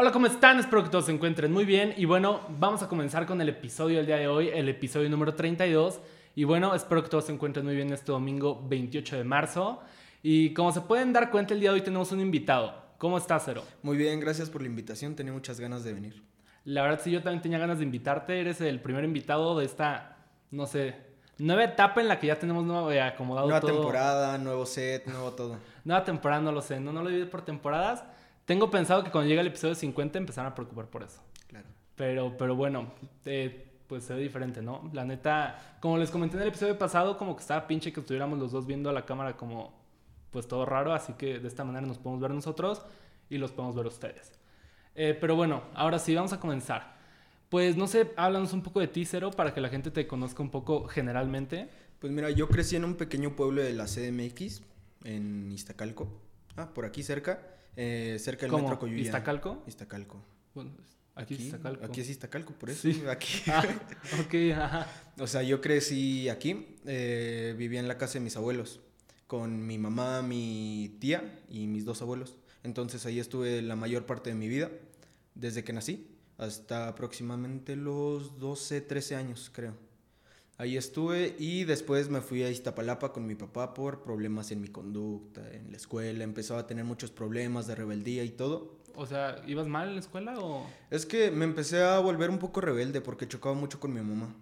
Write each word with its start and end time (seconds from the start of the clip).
Hola, 0.00 0.12
¿cómo 0.12 0.26
están? 0.26 0.60
Espero 0.60 0.84
que 0.84 0.90
todos 0.90 1.06
se 1.06 1.12
encuentren 1.12 1.52
muy 1.52 1.64
bien. 1.64 1.92
Y 1.96 2.04
bueno, 2.04 2.42
vamos 2.50 2.84
a 2.84 2.88
comenzar 2.88 3.26
con 3.26 3.40
el 3.40 3.48
episodio 3.48 3.96
del 3.96 4.06
día 4.06 4.14
de 4.14 4.28
hoy, 4.28 4.46
el 4.46 4.68
episodio 4.68 5.10
número 5.10 5.34
32. 5.34 5.98
Y 6.36 6.44
bueno, 6.44 6.72
espero 6.76 7.02
que 7.02 7.08
todos 7.08 7.24
se 7.24 7.32
encuentren 7.32 7.66
muy 7.66 7.74
bien 7.74 7.92
este 7.92 8.12
domingo 8.12 8.64
28 8.68 9.16
de 9.16 9.24
marzo. 9.24 9.80
Y 10.22 10.54
como 10.54 10.70
se 10.70 10.82
pueden 10.82 11.12
dar 11.12 11.32
cuenta, 11.32 11.52
el 11.52 11.58
día 11.58 11.70
de 11.70 11.74
hoy 11.74 11.80
tenemos 11.80 12.12
un 12.12 12.20
invitado. 12.20 12.80
¿Cómo 12.96 13.18
estás, 13.18 13.42
Cero? 13.44 13.64
Muy 13.82 13.96
bien, 13.96 14.20
gracias 14.20 14.48
por 14.50 14.62
la 14.62 14.68
invitación. 14.68 15.16
Tenía 15.16 15.32
muchas 15.32 15.58
ganas 15.58 15.82
de 15.82 15.92
venir. 15.94 16.22
La 16.64 16.82
verdad, 16.82 17.00
sí, 17.02 17.10
yo 17.10 17.20
también 17.20 17.42
tenía 17.42 17.58
ganas 17.58 17.78
de 17.78 17.84
invitarte. 17.84 18.40
Eres 18.40 18.60
el 18.60 18.80
primer 18.80 19.02
invitado 19.02 19.58
de 19.58 19.64
esta, 19.64 20.16
no 20.52 20.66
sé, 20.66 20.94
nueva 21.38 21.64
etapa 21.64 22.00
en 22.00 22.06
la 22.06 22.20
que 22.20 22.28
ya 22.28 22.38
tenemos 22.38 22.64
nuevo, 22.64 22.92
eh, 22.92 23.00
acomodado 23.00 23.48
Nueva 23.48 23.60
todo. 23.60 23.72
temporada, 23.72 24.38
nuevo 24.38 24.64
set, 24.64 25.08
nuevo 25.08 25.32
todo. 25.32 25.56
Nueva 25.82 26.04
temporada, 26.04 26.40
no 26.40 26.52
lo 26.52 26.62
sé. 26.62 26.78
No, 26.78 26.92
no 26.92 27.02
lo 27.02 27.08
divido 27.08 27.28
por 27.28 27.42
temporadas. 27.42 28.04
Tengo 28.48 28.70
pensado 28.70 29.04
que 29.04 29.10
cuando 29.10 29.28
llegue 29.28 29.42
el 29.42 29.48
episodio 29.48 29.74
50 29.74 30.16
empezarán 30.16 30.52
a 30.52 30.54
preocupar 30.54 30.86
por 30.86 31.02
eso. 31.02 31.20
Claro. 31.48 31.66
Pero, 31.96 32.34
pero 32.38 32.56
bueno, 32.56 32.90
eh, 33.26 33.68
pues 33.86 34.04
se 34.04 34.14
ve 34.14 34.22
diferente, 34.22 34.62
¿no? 34.62 34.88
La 34.94 35.04
neta, 35.04 35.76
como 35.80 35.98
les 35.98 36.10
comenté 36.10 36.36
en 36.36 36.44
el 36.44 36.48
episodio 36.48 36.78
pasado, 36.78 37.18
como 37.18 37.36
que 37.36 37.42
estaba 37.42 37.66
pinche 37.66 37.92
que 37.92 38.00
estuviéramos 38.00 38.38
los 38.38 38.50
dos 38.50 38.66
viendo 38.66 38.88
a 38.88 38.94
la 38.94 39.04
cámara 39.04 39.36
como, 39.36 39.78
pues 40.30 40.48
todo 40.48 40.64
raro, 40.64 40.94
así 40.94 41.12
que 41.12 41.38
de 41.38 41.46
esta 41.46 41.62
manera 41.62 41.86
nos 41.86 41.98
podemos 41.98 42.22
ver 42.22 42.30
nosotros 42.30 42.80
y 43.28 43.36
los 43.36 43.52
podemos 43.52 43.76
ver 43.76 43.84
ustedes. 43.84 44.32
Eh, 44.94 45.14
pero 45.20 45.36
bueno, 45.36 45.64
ahora 45.74 45.98
sí, 45.98 46.14
vamos 46.14 46.32
a 46.32 46.40
comenzar. 46.40 46.96
Pues 47.50 47.76
no 47.76 47.86
sé, 47.86 48.12
háblanos 48.16 48.54
un 48.54 48.62
poco 48.62 48.80
de 48.80 48.88
ti, 48.88 49.04
Cero, 49.04 49.30
para 49.30 49.52
que 49.52 49.60
la 49.60 49.68
gente 49.68 49.90
te 49.90 50.06
conozca 50.06 50.42
un 50.42 50.50
poco 50.50 50.88
generalmente. 50.88 51.68
Pues 51.98 52.14
mira, 52.14 52.30
yo 52.30 52.48
crecí 52.48 52.76
en 52.76 52.86
un 52.86 52.94
pequeño 52.94 53.36
pueblo 53.36 53.60
de 53.60 53.74
la 53.74 53.84
CDMX, 53.84 54.62
en 55.04 55.52
Iztacalco. 55.52 56.08
Ah, 56.56 56.70
por 56.72 56.86
aquí 56.86 57.02
cerca. 57.02 57.57
Eh, 57.80 58.18
cerca 58.18 58.42
del 58.42 58.50
¿Cómo? 58.50 58.64
metro 58.64 58.80
Coyuya. 58.80 59.02
¿Iztacalco? 59.02 59.62
Iztacalco. 59.68 60.20
Bueno, 60.52 60.72
aquí, 61.14 61.34
es 61.34 61.40
Iztacalco. 61.40 61.84
Aquí 61.84 62.00
es 62.00 62.10
Iztacalco, 62.10 62.52
por 62.54 62.70
eso. 62.70 62.82
Sí. 62.82 63.04
Aquí. 63.08 63.28
Ah, 63.46 63.64
ok, 64.20 64.34
ajá. 64.56 64.86
O 65.20 65.28
sea, 65.28 65.44
yo 65.44 65.60
crecí 65.60 66.28
aquí, 66.28 66.76
eh, 66.86 67.54
vivía 67.56 67.78
en 67.78 67.86
la 67.86 67.96
casa 67.96 68.14
de 68.14 68.20
mis 68.20 68.36
abuelos, 68.36 68.80
con 69.28 69.64
mi 69.64 69.78
mamá, 69.78 70.22
mi 70.22 70.96
tía 70.98 71.38
y 71.48 71.68
mis 71.68 71.84
dos 71.84 72.02
abuelos. 72.02 72.34
Entonces 72.64 73.06
ahí 73.06 73.20
estuve 73.20 73.62
la 73.62 73.76
mayor 73.76 74.06
parte 74.06 74.30
de 74.30 74.34
mi 74.34 74.48
vida, 74.48 74.72
desde 75.36 75.62
que 75.62 75.72
nací, 75.72 76.10
hasta 76.36 76.88
aproximadamente 76.88 77.76
los 77.76 78.40
12, 78.40 78.80
13 78.80 79.14
años, 79.14 79.52
creo. 79.54 79.74
Ahí 80.60 80.76
estuve 80.76 81.36
y 81.38 81.62
después 81.62 82.08
me 82.08 82.20
fui 82.20 82.42
a 82.42 82.50
Iztapalapa 82.50 83.12
con 83.12 83.24
mi 83.24 83.36
papá 83.36 83.74
por 83.74 84.02
problemas 84.02 84.50
en 84.50 84.60
mi 84.60 84.66
conducta, 84.66 85.48
en 85.52 85.70
la 85.70 85.76
escuela. 85.76 86.24
Empezaba 86.24 86.60
a 86.60 86.66
tener 86.66 86.84
muchos 86.84 87.12
problemas 87.12 87.68
de 87.68 87.76
rebeldía 87.76 88.24
y 88.24 88.30
todo. 88.30 88.76
O 88.96 89.06
sea, 89.06 89.40
¿ibas 89.46 89.68
mal 89.68 89.86
en 89.86 89.94
la 89.94 90.00
escuela 90.00 90.36
o...? 90.40 90.66
Es 90.90 91.06
que 91.06 91.30
me 91.30 91.44
empecé 91.44 91.84
a 91.84 92.00
volver 92.00 92.28
un 92.28 92.40
poco 92.40 92.60
rebelde 92.60 93.00
porque 93.00 93.28
chocaba 93.28 93.54
mucho 93.54 93.78
con 93.78 93.94
mi 93.94 94.00
mamá. 94.00 94.34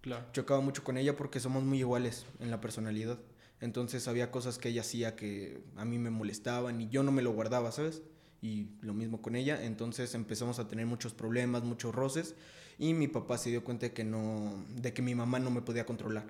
Claro. 0.00 0.26
chocaba 0.32 0.60
mucho 0.60 0.82
con 0.82 0.96
ella 0.96 1.14
porque 1.14 1.38
somos 1.38 1.62
muy 1.62 1.78
iguales 1.78 2.26
en 2.40 2.50
la 2.50 2.60
personalidad. 2.60 3.20
Entonces 3.60 4.08
había 4.08 4.32
cosas 4.32 4.58
que 4.58 4.70
ella 4.70 4.80
hacía 4.80 5.14
que 5.14 5.62
a 5.76 5.84
mí 5.84 5.96
me 6.00 6.10
molestaban 6.10 6.80
y 6.80 6.88
yo 6.88 7.04
no 7.04 7.12
me 7.12 7.22
lo 7.22 7.30
guardaba, 7.30 7.70
¿sabes? 7.70 8.02
Y 8.40 8.66
lo 8.80 8.94
mismo 8.94 9.22
con 9.22 9.36
ella. 9.36 9.62
Entonces 9.62 10.16
empezamos 10.16 10.58
a 10.58 10.66
tener 10.66 10.86
muchos 10.86 11.14
problemas, 11.14 11.62
muchos 11.62 11.94
roces 11.94 12.34
y 12.82 12.94
mi 12.94 13.06
papá 13.06 13.38
se 13.38 13.48
dio 13.50 13.62
cuenta 13.62 13.86
de 13.86 13.92
que 13.92 14.02
no 14.02 14.64
de 14.74 14.92
que 14.92 15.02
mi 15.02 15.14
mamá 15.14 15.38
no 15.38 15.50
me 15.50 15.62
podía 15.62 15.86
controlar. 15.86 16.24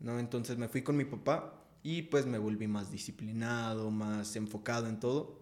¿No? 0.00 0.18
Entonces 0.18 0.56
me 0.56 0.66
fui 0.68 0.80
con 0.82 0.96
mi 0.96 1.04
papá 1.04 1.54
y 1.82 2.02
pues 2.02 2.24
me 2.26 2.38
volví 2.38 2.66
más 2.66 2.90
disciplinado, 2.90 3.90
más 3.90 4.34
enfocado 4.36 4.88
en 4.88 4.98
todo. 4.98 5.38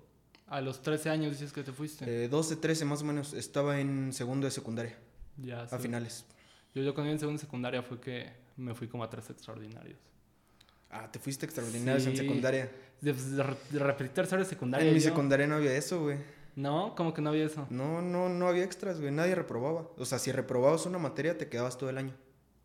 A 0.48 0.60
los 0.60 0.82
13 0.82 1.10
años 1.10 1.30
dices 1.32 1.52
que 1.52 1.62
te 1.62 1.72
fuiste. 1.72 2.24
Eh, 2.24 2.28
12, 2.28 2.56
13 2.56 2.84
más 2.84 3.02
o 3.02 3.04
menos, 3.04 3.34
estaba 3.34 3.78
en 3.80 4.12
segundo 4.12 4.46
de 4.46 4.50
secundaria, 4.50 4.98
ya, 5.36 5.62
a 5.62 5.68
sí. 5.68 5.76
finales. 5.78 6.24
Yo, 6.74 6.82
yo 6.82 6.92
cuando 6.92 7.08
iba 7.10 7.12
en 7.14 7.20
segunda 7.20 7.40
secundaria 7.40 7.82
fue 7.82 8.00
que 8.00 8.28
me 8.56 8.74
fui 8.74 8.88
como 8.88 9.04
a 9.04 9.08
tres 9.10 9.30
extraordinarios. 9.30 9.98
Ah, 10.90 11.08
te 11.10 11.20
fuiste 11.20 11.46
extraordinarios 11.46 12.04
en 12.06 12.16
Sí. 12.16 12.22
secundaria. 12.22 12.68
De, 13.00 13.12
de, 13.12 13.44
de 13.70 13.78
repetir 13.78 14.12
tercero 14.12 14.42
de 14.42 14.48
secundaria. 14.48 14.88
En 14.88 14.92
mi 14.94 14.98
yo. 15.00 15.08
secundaria 15.10 15.46
no 15.46 15.54
había 15.54 15.72
eso, 15.76 16.02
güey. 16.02 16.18
No, 16.60 16.94
como 16.94 17.14
que 17.14 17.22
no 17.22 17.30
había 17.30 17.44
eso. 17.46 17.66
No, 17.70 18.02
no, 18.02 18.28
no 18.28 18.48
había 18.48 18.64
extras, 18.64 19.00
güey. 19.00 19.12
Nadie 19.12 19.34
reprobaba. 19.34 19.88
O 19.96 20.04
sea, 20.04 20.18
si 20.18 20.30
reprobabas 20.32 20.84
una 20.86 20.98
materia, 20.98 21.38
te 21.38 21.48
quedabas 21.48 21.78
todo 21.78 21.88
el 21.90 21.98
año. 21.98 22.12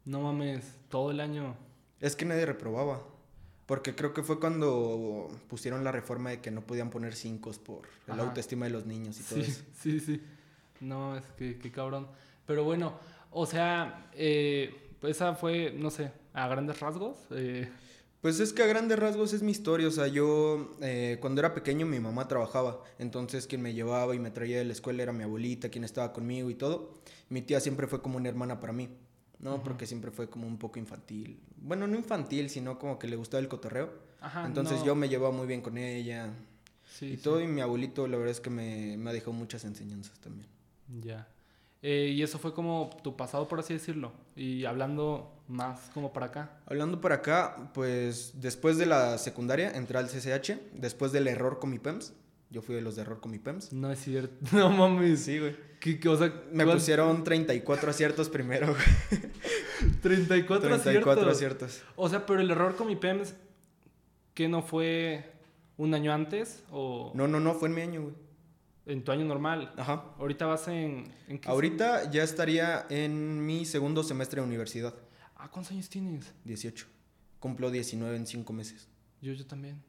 No 0.04 0.22
mames, 0.22 0.76
todo 0.90 1.12
el 1.12 1.20
año. 1.20 1.56
Es 2.02 2.16
que 2.16 2.26
nadie 2.26 2.46
reprobaba. 2.46 3.02
Porque 3.66 3.96
creo 3.96 4.14
que 4.14 4.22
fue 4.22 4.40
cuando 4.40 5.30
pusieron 5.50 5.84
la 5.84 5.92
reforma 5.92 6.30
de 6.32 6.42
que 6.42 6.52
no 6.52 6.62
podían 6.62 6.90
poner 6.90 7.16
cinco 7.16 7.52
por 7.66 7.82
la 8.08 8.22
autoestima 8.24 8.66
de 8.66 8.72
los 8.72 8.86
niños 8.86 9.20
y 9.20 9.24
todo 9.24 9.42
Sí, 9.44 9.50
eso. 9.52 9.64
sí, 9.82 10.00
sí. 10.00 10.22
No, 10.82 11.16
es 11.18 11.24
que, 11.38 11.58
que 11.58 11.72
cabrón. 11.72 12.08
Pero 12.46 12.64
bueno, 12.64 12.94
o 13.32 13.46
sea, 13.46 14.10
eh, 14.14 14.92
esa 15.02 15.34
fue, 15.36 15.74
no 15.76 15.90
sé, 15.90 16.12
a 16.34 16.48
grandes 16.48 16.80
rasgos. 16.80 17.18
eh, 17.32 17.70
Pues 18.22 18.40
es 18.40 18.54
que 18.54 18.64
a 18.64 18.68
grandes 18.68 18.98
rasgos 18.98 19.34
es 19.34 19.44
mi 19.44 19.52
historia. 19.52 19.88
O 19.88 19.92
sea, 19.92 20.08
yo 20.08 20.76
eh, 20.82 21.18
cuando 21.22 21.42
era 21.42 21.54
pequeño 21.54 21.86
mi 21.86 22.00
mamá 22.00 22.28
trabajaba. 22.28 22.82
Entonces 22.98 23.46
quien 23.48 23.62
me 23.62 23.74
llevaba 23.74 24.16
y 24.16 24.20
me 24.20 24.32
traía 24.32 24.58
de 24.58 24.66
la 24.66 24.74
escuela 24.74 25.04
era 25.04 25.14
mi 25.14 25.24
abuelita, 25.24 25.70
quien 25.70 25.84
estaba 25.84 26.12
conmigo 26.14 26.50
y 26.50 26.56
todo. 26.56 26.94
Mi 27.30 27.42
tía 27.42 27.60
siempre 27.60 27.88
fue 27.88 28.02
como 28.02 28.18
una 28.18 28.30
hermana 28.30 28.60
para 28.60 28.74
mí. 28.74 28.90
¿no? 29.40 29.62
Porque 29.64 29.86
siempre 29.86 30.12
fue 30.12 30.30
como 30.30 30.48
un 30.48 30.58
poco 30.58 30.80
infantil. 30.80 31.40
Bueno, 31.58 31.88
no 31.88 31.96
infantil, 31.96 32.50
sino 32.50 32.80
como 32.80 32.98
que 32.98 33.08
le 33.08 33.16
gustaba 33.16 33.42
el 33.42 33.48
cotorreo. 33.48 33.92
ajá, 34.22 34.46
Entonces 34.46 34.80
no, 34.80 34.86
yo 34.86 34.96
me 34.96 35.10
llevaba 35.10 35.36
muy 35.36 35.46
bien 35.46 35.62
con 35.62 35.78
ella 35.78 36.34
sí, 36.86 37.08
y 37.08 37.18
sí, 37.18 37.24
todo. 37.24 37.42
Y 37.42 37.48
mi 37.48 37.62
abuelito, 37.62 38.08
la 38.08 38.18
verdad 38.18 38.32
es 38.32 38.40
que 38.40 38.50
me, 38.50 38.98
me 38.98 39.10
ha 39.10 39.14
dejado 39.14 39.34
muchas 39.34 39.64
enseñanzas 39.66 40.20
también. 40.20 40.48
Ya. 41.02 41.28
Eh, 41.88 42.14
y 42.16 42.24
eso 42.24 42.40
fue 42.40 42.52
como 42.54 42.90
tu 43.04 43.16
pasado, 43.16 43.48
por 43.48 43.60
así 43.60 43.74
decirlo. 43.74 44.12
Y 44.36 44.66
hablando 44.66 45.32
más 45.48 45.92
como 45.94 46.12
para 46.14 46.26
acá. 46.26 46.58
Hablando 46.66 47.00
para 47.00 47.16
acá, 47.16 47.70
pues 47.76 48.32
después 48.42 48.80
de 48.80 48.88
la 48.88 49.20
secundaria 49.20 49.70
entré 49.70 50.00
al 50.00 50.08
CCH, 50.08 50.54
después 50.74 51.12
del 51.12 51.28
error 51.28 51.60
con 51.60 51.70
mi 51.70 51.78
PEMS. 51.78 52.14
Yo 52.50 52.64
fui 52.64 52.74
de 52.74 52.82
los 52.82 52.96
de 52.96 53.04
error 53.04 53.20
con 53.20 53.32
mi 53.32 53.38
PEMS. 53.38 53.72
No 53.74 53.92
es 53.92 54.00
cierto. 54.00 54.34
No 54.58 54.72
mames. 54.72 55.20
Sí, 55.26 55.38
güey. 55.40 55.56
¿Qué, 55.80 56.00
qué- 56.00 56.10
o 56.10 56.18
sea, 56.18 56.34
Me 56.52 56.64
¿cuál- 56.64 56.78
pusieron 56.78 57.24
34 57.24 57.92
aciertos 57.92 58.30
primero. 58.30 58.68
güey. 58.74 59.22
34, 60.02 60.70
34 60.70 61.30
aciertos. 61.30 61.36
aciertos. 61.36 61.84
O 61.96 62.10
sea, 62.10 62.26
pero 62.26 62.40
el 62.42 62.50
error 62.50 62.76
con 62.76 62.88
mi 62.88 62.96
PEMS, 62.96 63.36
que 64.34 64.48
no 64.48 64.64
fue 64.64 65.32
un 65.78 65.94
año 65.94 66.12
antes 66.14 66.64
o 66.72 67.12
No, 67.14 67.28
no, 67.28 67.40
no, 67.40 67.54
fue 67.54 67.68
en 67.70 67.76
mi 67.76 67.82
año, 67.82 68.02
güey. 68.04 68.14
En 68.86 69.04
tu 69.04 69.12
año 69.12 69.26
normal. 69.26 69.74
Ajá. 69.78 70.06
Ahorita 70.20 70.46
vas 70.46 70.68
en... 70.68 71.06
¿en 71.28 71.40
qué 71.40 71.50
Ahorita 71.50 72.10
ya 72.12 72.24
estaría 72.24 72.86
en 72.90 73.46
mi 73.46 73.66
segundo 73.66 74.04
semestre 74.04 74.42
de 74.42 74.48
universidad, 74.48 74.94
Ah, 75.38 75.50
¿cuántos 75.52 75.72
años 75.74 75.90
tienes? 75.90 76.34
18. 76.46 76.88
Cumplo 77.40 77.70
19 77.70 78.16
en 78.16 78.26
5 78.26 78.54
meses. 78.54 78.88
Yo, 79.22 79.34
yo 79.34 79.46
también. 79.46 79.82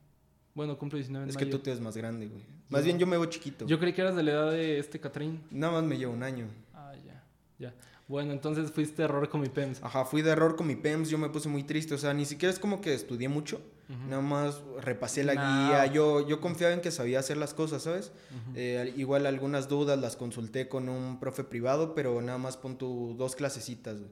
Bueno, 0.54 0.76
cumplo 0.78 0.96
19 0.98 1.24
en 1.24 1.30
Es 1.30 1.36
que 1.36 1.46
tú 1.46 1.58
te 1.60 1.70
ves 1.70 1.80
más 1.80 1.96
grande, 1.96 2.26
güey. 2.26 2.42
Más 2.68 2.80
Yo- 2.80 2.84
bien 2.86 2.98
yo 2.98 3.06
me 3.06 3.16
veo 3.16 3.26
chiquito. 3.26 3.66
Yo 3.66 3.78
creí 3.78 3.92
que 3.92 4.00
eras 4.02 4.16
de 4.16 4.22
la 4.22 4.30
edad 4.32 4.50
de 4.50 4.78
este 4.78 4.98
Catrín. 4.98 5.42
Nada 5.50 5.74
más 5.74 5.84
me 5.84 5.96
llevo 5.98 6.12
un 6.14 6.22
año. 6.22 6.48
Ah, 6.74 6.92
ya, 7.06 7.22
ya. 7.58 7.74
Bueno, 8.08 8.32
entonces 8.32 8.70
fuiste 8.72 9.02
error 9.02 9.28
con 9.28 9.40
mi 9.40 9.48
PEMS. 9.48 9.82
Ajá, 9.82 10.04
fui 10.04 10.22
de 10.22 10.30
error 10.30 10.56
con 10.56 10.66
mi 10.66 10.76
PEMS, 10.76 11.08
yo 11.10 11.18
me 11.18 11.28
puse 11.28 11.48
muy 11.48 11.62
triste, 11.64 11.94
o 11.94 11.98
sea, 11.98 12.12
ni 12.14 12.24
siquiera 12.24 12.52
es 12.52 12.58
como 12.58 12.80
que 12.80 12.92
estudié 12.94 13.28
mucho, 13.28 13.60
Nada 13.88 14.20
más 14.20 14.62
repasé 14.80 15.22
la 15.22 15.34
No. 15.34 15.40
guía, 15.68 15.86
yo, 15.86 16.26
yo 16.26 16.40
confiaba 16.40 16.74
en 16.74 16.80
que 16.80 16.90
sabía 16.90 17.20
hacer 17.20 17.36
las 17.36 17.54
cosas, 17.54 17.82
¿sabes? 17.82 18.10
Eh, 18.56 18.78
al- 18.80 18.98
igual 19.00 19.26
algunas 19.26 19.68
dudas 19.68 19.96
las 19.98 20.16
consulté 20.16 20.68
con 20.68 20.88
un 20.88 21.20
profe 21.20 21.44
privado, 21.44 21.94
pero 21.94 22.20
nada 22.20 22.38
más 22.38 22.56
pon 22.56 22.78
tu 22.78 23.14
dos 23.16 23.36
clasecitas, 23.36 23.98
güey, 23.98 24.10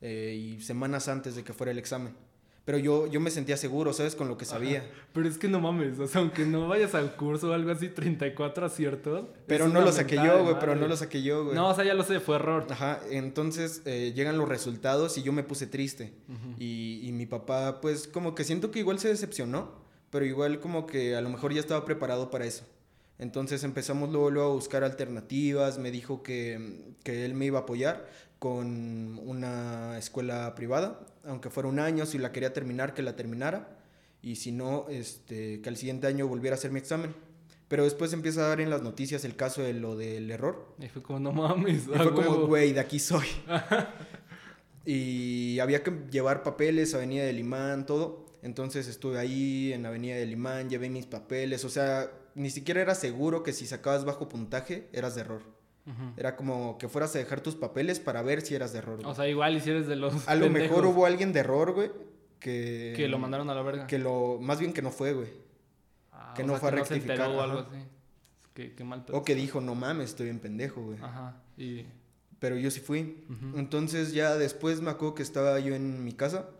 eh, 0.00 0.34
y 0.34 0.60
semanas 0.60 1.08
antes 1.08 1.34
de 1.34 1.42
que 1.42 1.52
fuera 1.52 1.72
el 1.72 1.78
examen. 1.78 2.14
Pero 2.66 2.78
yo, 2.78 3.06
yo 3.06 3.20
me 3.20 3.30
sentía 3.30 3.56
seguro, 3.56 3.92
¿sabes? 3.92 4.16
Con 4.16 4.26
lo 4.26 4.36
que 4.36 4.44
sabía. 4.44 4.82
Pero 5.12 5.28
es 5.28 5.38
que 5.38 5.46
no 5.46 5.60
mames, 5.60 6.00
o 6.00 6.08
sea, 6.08 6.20
aunque 6.20 6.44
no 6.44 6.66
vayas 6.66 6.96
al 6.96 7.14
curso 7.14 7.50
o 7.50 7.52
algo 7.52 7.70
así, 7.70 7.88
34 7.88 8.66
aciertos. 8.66 9.24
Pero 9.46 9.68
no 9.68 9.80
lo 9.80 9.92
saqué 9.92 10.16
yo, 10.16 10.42
güey, 10.42 10.56
pero 10.58 10.74
no 10.74 10.88
lo 10.88 10.96
saqué 10.96 11.22
yo, 11.22 11.44
güey. 11.44 11.54
No, 11.54 11.68
o 11.68 11.74
sea, 11.76 11.84
ya 11.84 11.94
lo 11.94 12.02
sé, 12.02 12.18
fue 12.18 12.34
error. 12.34 12.66
Ajá, 12.68 13.00
entonces 13.08 13.82
eh, 13.84 14.12
llegan 14.16 14.36
los 14.36 14.48
resultados 14.48 15.16
y 15.16 15.22
yo 15.22 15.32
me 15.32 15.44
puse 15.44 15.68
triste. 15.68 16.12
Y, 16.58 17.02
y 17.04 17.12
mi 17.12 17.26
papá, 17.26 17.80
pues 17.80 18.08
como 18.08 18.34
que 18.34 18.42
siento 18.42 18.72
que 18.72 18.80
igual 18.80 18.98
se 18.98 19.06
decepcionó, 19.06 19.70
pero 20.10 20.24
igual 20.24 20.58
como 20.58 20.86
que 20.86 21.14
a 21.14 21.20
lo 21.20 21.28
mejor 21.28 21.54
ya 21.54 21.60
estaba 21.60 21.84
preparado 21.84 22.30
para 22.30 22.46
eso. 22.46 22.64
Entonces 23.20 23.62
empezamos 23.62 24.10
luego, 24.10 24.30
luego 24.30 24.50
a 24.50 24.54
buscar 24.54 24.82
alternativas, 24.82 25.78
me 25.78 25.92
dijo 25.92 26.24
que, 26.24 26.94
que 27.04 27.24
él 27.24 27.34
me 27.34 27.46
iba 27.46 27.60
a 27.60 27.62
apoyar 27.62 28.06
con 28.38 29.18
una 29.24 29.96
escuela 29.98 30.54
privada, 30.54 31.00
aunque 31.26 31.50
fuera 31.50 31.68
un 31.68 31.78
año, 31.78 32.06
si 32.06 32.18
la 32.18 32.32
quería 32.32 32.52
terminar, 32.52 32.94
que 32.94 33.02
la 33.02 33.16
terminara, 33.16 33.78
y 34.22 34.36
si 34.36 34.52
no, 34.52 34.86
este, 34.88 35.60
que 35.60 35.68
al 35.68 35.76
siguiente 35.76 36.06
año 36.06 36.26
volviera 36.26 36.56
a 36.56 36.58
hacer 36.58 36.70
mi 36.70 36.78
examen. 36.78 37.14
Pero 37.68 37.84
después 37.84 38.12
empieza 38.12 38.42
a 38.42 38.48
dar 38.48 38.60
en 38.60 38.70
las 38.70 38.82
noticias 38.82 39.24
el 39.24 39.34
caso 39.34 39.62
de 39.62 39.72
lo 39.74 39.96
del 39.96 40.30
error, 40.30 40.74
Y 40.80 40.88
fue 40.88 41.02
como, 41.02 41.18
no 41.18 41.32
mames. 41.32 41.84
y 41.84 41.96
fue 41.96 42.14
como, 42.14 42.46
güey, 42.46 42.72
de 42.72 42.80
aquí 42.80 42.98
soy. 42.98 43.26
y 44.84 45.58
había 45.58 45.82
que 45.82 45.92
llevar 46.10 46.44
papeles, 46.44 46.94
Avenida 46.94 47.24
del 47.24 47.40
Imán, 47.40 47.86
todo. 47.86 48.26
Entonces 48.42 48.86
estuve 48.86 49.18
ahí 49.18 49.72
en 49.72 49.84
Avenida 49.84 50.14
del 50.14 50.30
Imán, 50.30 50.70
llevé 50.70 50.88
mis 50.90 51.06
papeles. 51.06 51.64
O 51.64 51.68
sea, 51.68 52.10
ni 52.36 52.50
siquiera 52.50 52.80
era 52.80 52.94
seguro 52.94 53.42
que 53.42 53.52
si 53.52 53.66
sacabas 53.66 54.04
bajo 54.04 54.28
puntaje 54.28 54.88
eras 54.92 55.16
de 55.16 55.22
error. 55.22 55.55
Era 56.16 56.34
como 56.34 56.78
que 56.78 56.88
fueras 56.88 57.14
a 57.14 57.18
dejar 57.18 57.40
tus 57.40 57.54
papeles 57.54 58.00
para 58.00 58.20
ver 58.22 58.42
si 58.42 58.54
eras 58.54 58.72
de 58.72 58.78
error. 58.78 58.96
güey. 58.96 59.08
O 59.08 59.14
sea, 59.14 59.28
igual 59.28 59.56
y 59.56 59.60
si 59.60 59.70
eres 59.70 59.86
de 59.86 59.94
los 59.94 60.26
a 60.28 60.34
lo 60.34 60.50
mejor 60.50 60.84
hubo 60.86 61.06
alguien 61.06 61.32
de 61.32 61.40
error, 61.40 61.72
güey, 61.72 61.92
que... 62.40 62.92
que 62.96 63.06
lo 63.08 63.18
mandaron 63.18 63.48
a 63.50 63.54
la 63.54 63.62
verga. 63.62 63.86
Que 63.86 63.98
lo... 63.98 64.38
Más 64.40 64.58
bien 64.58 64.72
que 64.72 64.82
no 64.82 64.90
fue, 64.90 65.12
güey. 65.12 65.28
Ah, 66.12 66.34
que 66.36 66.42
no 66.42 66.54
sea, 66.54 66.60
fue 66.60 66.68
a 66.68 66.72
que 66.72 66.78
no 66.78 66.84
se 66.84 66.94
rectificar, 66.94 67.26
enteró 67.26 67.38
o 67.38 67.42
algo 67.42 67.58
así. 67.60 67.78
Qué, 68.52 68.74
qué 68.74 68.84
mal. 68.84 69.04
O 69.12 69.22
que 69.22 69.34
dijo, 69.34 69.60
no 69.60 69.74
mames, 69.74 70.10
estoy 70.10 70.28
en 70.28 70.40
pendejo, 70.40 70.82
güey. 70.82 70.98
Ajá. 71.00 71.36
Y... 71.56 71.86
Pero 72.38 72.56
yo 72.56 72.70
sí 72.70 72.80
fui. 72.80 73.24
Entonces 73.54 74.12
ya 74.12 74.36
después 74.36 74.80
me 74.80 74.90
acuerdo 74.90 75.14
que 75.14 75.22
estaba 75.22 75.58
yo 75.60 75.74
en 75.74 76.04
mi 76.04 76.12
casa. 76.12 76.50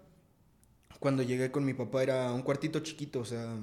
Cuando 1.01 1.23
llegué 1.23 1.51
con 1.51 1.65
mi 1.65 1.75
papá 1.75 2.03
era 2.03 2.33
un 2.33 2.43
cuartito 2.43 2.81
chiquito, 2.81 3.21
o 3.21 3.25
sea... 3.25 3.57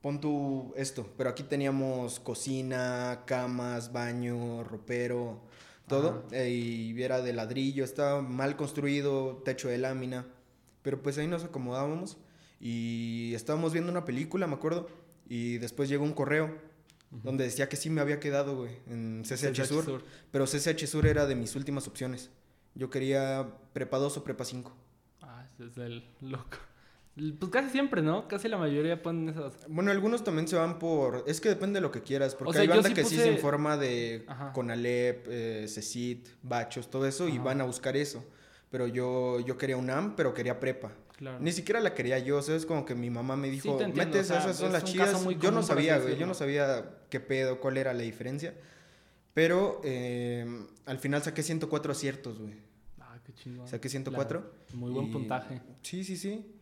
Pon 0.00 0.20
tú 0.20 0.72
esto, 0.76 1.08
pero 1.16 1.30
aquí 1.30 1.42
teníamos 1.42 2.20
cocina, 2.20 3.22
camas, 3.26 3.92
baño, 3.92 4.62
ropero, 4.62 5.40
todo. 5.88 6.24
eh, 6.30 6.50
y 6.50 7.02
era 7.02 7.22
de 7.22 7.32
ladrillo, 7.32 7.84
estaba 7.84 8.22
mal 8.22 8.56
construido, 8.56 9.42
techo 9.44 9.68
de 9.68 9.78
lámina. 9.78 10.26
Pero 10.82 11.02
pues 11.02 11.18
ahí 11.18 11.26
nos 11.26 11.42
acomodábamos 11.44 12.18
y 12.60 13.32
estábamos 13.34 13.72
viendo 13.72 13.90
una 13.90 14.04
película, 14.04 14.46
me 14.46 14.54
acuerdo. 14.54 14.88
Y 15.28 15.58
después 15.58 15.88
llegó 15.88 16.04
un 16.04 16.12
correo 16.12 16.56
donde 17.10 17.44
decía 17.44 17.68
que 17.68 17.76
sí 17.76 17.90
me 17.90 18.00
había 18.00 18.20
quedado, 18.20 18.56
güey, 18.56 18.76
en 18.86 19.22
CCH, 19.24 19.52
CCH 19.52 19.64
Sur. 19.66 19.84
Sur. 19.84 20.04
Pero 20.30 20.44
CCH 20.44 20.86
Sur 20.86 21.06
era 21.06 21.26
de 21.26 21.34
mis 21.34 21.56
últimas 21.56 21.88
opciones. 21.88 22.30
Yo 22.74 22.90
quería 22.90 23.56
prepa 23.72 23.98
2 23.98 24.18
o 24.18 24.24
prepa 24.24 24.44
5. 24.44 24.72
Ah, 25.22 25.46
ese 25.54 25.66
es 25.66 25.76
el 25.78 26.04
loco. 26.20 26.58
Pues 27.38 27.50
casi 27.50 27.70
siempre, 27.70 28.02
¿no? 28.02 28.28
Casi 28.28 28.46
la 28.46 28.58
mayoría 28.58 29.02
ponen 29.02 29.30
esas. 29.30 29.54
Bueno, 29.68 29.90
algunos 29.90 30.22
también 30.22 30.46
se 30.46 30.56
van 30.56 30.78
por... 30.78 31.24
Es 31.26 31.40
que 31.40 31.48
depende 31.48 31.78
de 31.78 31.80
lo 31.80 31.90
que 31.90 32.02
quieras, 32.02 32.34
porque 32.34 32.50
O 32.50 32.52
sea, 32.52 32.60
hay 32.62 32.68
banda 32.68 32.88
sí 32.90 32.94
que 32.94 33.04
sí 33.04 33.16
puse- 33.16 33.22
se 33.22 33.32
informa 33.32 33.78
de 33.78 34.24
Ajá. 34.28 34.52
Conalep, 34.52 35.26
eh, 35.30 35.66
CECIT, 35.66 36.28
Bachos, 36.42 36.90
todo 36.90 37.06
eso, 37.06 37.26
y 37.28 37.38
van 37.38 37.60
a 37.62 37.64
buscar 37.64 37.96
eso. 37.96 38.22
Pero 38.70 38.86
yo, 38.86 39.40
yo 39.40 39.56
quería 39.56 39.78
UNAM, 39.78 40.14
pero 40.14 40.34
quería 40.34 40.60
prepa. 40.60 40.92
Claro. 41.16 41.38
Ni 41.40 41.52
siquiera 41.52 41.80
la 41.80 41.94
quería 41.94 42.18
yo, 42.18 42.42
¿sabes? 42.42 42.66
Como 42.66 42.84
que 42.84 42.94
mi 42.94 43.08
mamá 43.08 43.36
me 43.36 43.48
dijo, 43.48 43.78
metes, 43.94 44.26
o 44.26 44.34
sea, 44.34 44.38
esas 44.40 44.56
son 44.58 44.72
las 44.74 44.84
chidas. 44.84 45.24
Yo 45.40 45.50
no 45.50 45.62
sabía, 45.62 45.98
güey, 45.98 46.18
yo 46.18 46.26
no 46.26 46.34
sabía 46.34 46.98
qué 47.08 47.20
pedo, 47.20 47.60
cuál 47.60 47.78
era 47.78 47.94
la 47.94 48.02
diferencia. 48.02 48.52
Pero 49.32 49.80
eh, 49.84 50.46
al 50.84 50.98
final 50.98 51.22
saqué 51.22 51.42
104 51.42 51.92
aciertos, 51.92 52.38
güey. 52.38 52.54
Ah, 53.00 53.18
qué 53.24 53.32
chingón. 53.32 53.68
Saqué 53.68 53.88
104. 53.88 54.40
Claro. 54.40 54.54
Muy 54.74 54.90
buen 54.90 55.06
y- 55.06 55.12
puntaje. 55.12 55.62
Sí, 55.82 56.04
sí, 56.04 56.16
sí. 56.16 56.52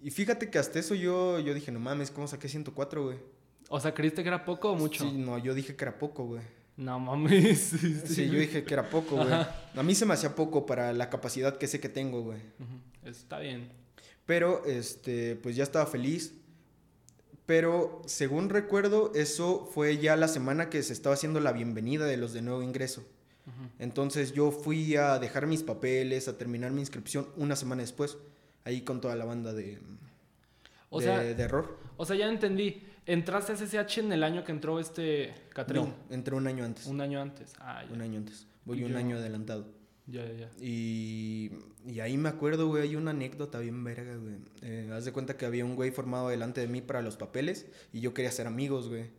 Y 0.00 0.10
fíjate 0.10 0.50
que 0.50 0.58
hasta 0.58 0.78
eso 0.78 0.94
yo, 0.94 1.38
yo 1.40 1.54
dije, 1.54 1.72
no 1.72 1.80
mames, 1.80 2.10
¿cómo 2.10 2.28
saqué 2.28 2.48
104, 2.48 3.04
güey? 3.04 3.18
O 3.68 3.80
sea, 3.80 3.94
¿creíste 3.94 4.22
que 4.22 4.28
era 4.28 4.44
poco 4.44 4.70
o 4.70 4.76
mucho? 4.76 5.04
Sí, 5.04 5.16
no, 5.16 5.38
yo 5.38 5.54
dije 5.54 5.74
que 5.74 5.84
era 5.84 5.98
poco, 5.98 6.24
güey. 6.24 6.42
No 6.76 7.00
mames. 7.00 7.58
Sí, 7.80 8.00
Sí, 8.04 8.26
yo 8.30 8.38
dije 8.38 8.64
que 8.64 8.74
era 8.74 8.88
poco, 8.90 9.16
güey. 9.16 9.32
A 9.32 9.82
mí 9.82 9.94
se 9.94 10.06
me 10.06 10.14
hacía 10.14 10.34
poco 10.34 10.66
para 10.66 10.92
la 10.92 11.10
capacidad 11.10 11.56
que 11.56 11.66
sé 11.66 11.80
que 11.80 11.88
tengo, 11.88 12.22
güey. 12.22 12.40
Está 13.04 13.38
bien. 13.38 13.70
Pero, 14.26 14.64
este, 14.66 15.36
pues 15.36 15.56
ya 15.56 15.62
estaba 15.62 15.86
feliz. 15.86 16.34
Pero, 17.46 18.02
según 18.06 18.50
recuerdo, 18.50 19.12
eso 19.14 19.70
fue 19.72 19.98
ya 19.98 20.16
la 20.16 20.28
semana 20.28 20.68
que 20.68 20.82
se 20.82 20.92
estaba 20.92 21.14
haciendo 21.14 21.40
la 21.40 21.52
bienvenida 21.52 22.04
de 22.04 22.16
los 22.16 22.32
de 22.32 22.42
nuevo 22.42 22.62
ingreso. 22.62 23.04
Entonces 23.78 24.32
yo 24.32 24.50
fui 24.50 24.96
a 24.96 25.20
dejar 25.20 25.46
mis 25.46 25.62
papeles, 25.62 26.26
a 26.26 26.36
terminar 26.36 26.72
mi 26.72 26.80
inscripción 26.80 27.28
una 27.36 27.54
semana 27.54 27.82
después. 27.82 28.18
Ahí 28.66 28.82
con 28.82 29.00
toda 29.00 29.14
la 29.14 29.24
banda 29.24 29.52
de, 29.52 29.78
O 30.90 30.98
de, 30.98 31.06
sea, 31.06 31.20
de 31.20 31.40
error. 31.42 31.78
o 31.96 32.04
sea, 32.04 32.16
ya 32.16 32.28
entendí. 32.28 32.82
Entraste 33.06 33.52
a 33.52 33.56
SSH 33.56 33.98
en 34.00 34.12
el 34.12 34.24
año 34.24 34.42
que 34.42 34.50
entró 34.50 34.80
este 34.80 35.32
Catrín. 35.50 35.82
No, 35.84 35.94
entré 36.10 36.34
un 36.34 36.48
año 36.48 36.64
antes. 36.64 36.86
Un 36.86 37.00
año 37.00 37.20
antes. 37.22 37.52
Ah, 37.60 37.84
ya. 37.86 37.92
Un 37.94 38.00
año 38.02 38.18
antes. 38.18 38.48
Voy 38.64 38.82
un 38.82 38.96
año 38.96 39.16
adelantado. 39.18 39.68
Ya, 40.08 40.24
ya, 40.26 40.32
ya. 40.34 40.50
Y, 40.60 41.52
y 41.86 42.00
ahí 42.00 42.16
me 42.16 42.28
acuerdo, 42.28 42.66
güey, 42.66 42.82
hay 42.82 42.96
una 42.96 43.12
anécdota 43.12 43.60
bien 43.60 43.84
verga, 43.84 44.16
güey. 44.16 44.36
Eh, 44.62 44.90
haz 44.92 45.04
de 45.04 45.12
cuenta 45.12 45.36
que 45.36 45.46
había 45.46 45.64
un 45.64 45.76
güey 45.76 45.92
formado 45.92 46.28
delante 46.28 46.60
de 46.60 46.66
mí 46.66 46.80
para 46.80 47.02
los 47.02 47.16
papeles 47.16 47.66
y 47.92 48.00
yo 48.00 48.14
quería 48.14 48.32
ser 48.32 48.48
amigos, 48.48 48.88
güey. 48.88 49.10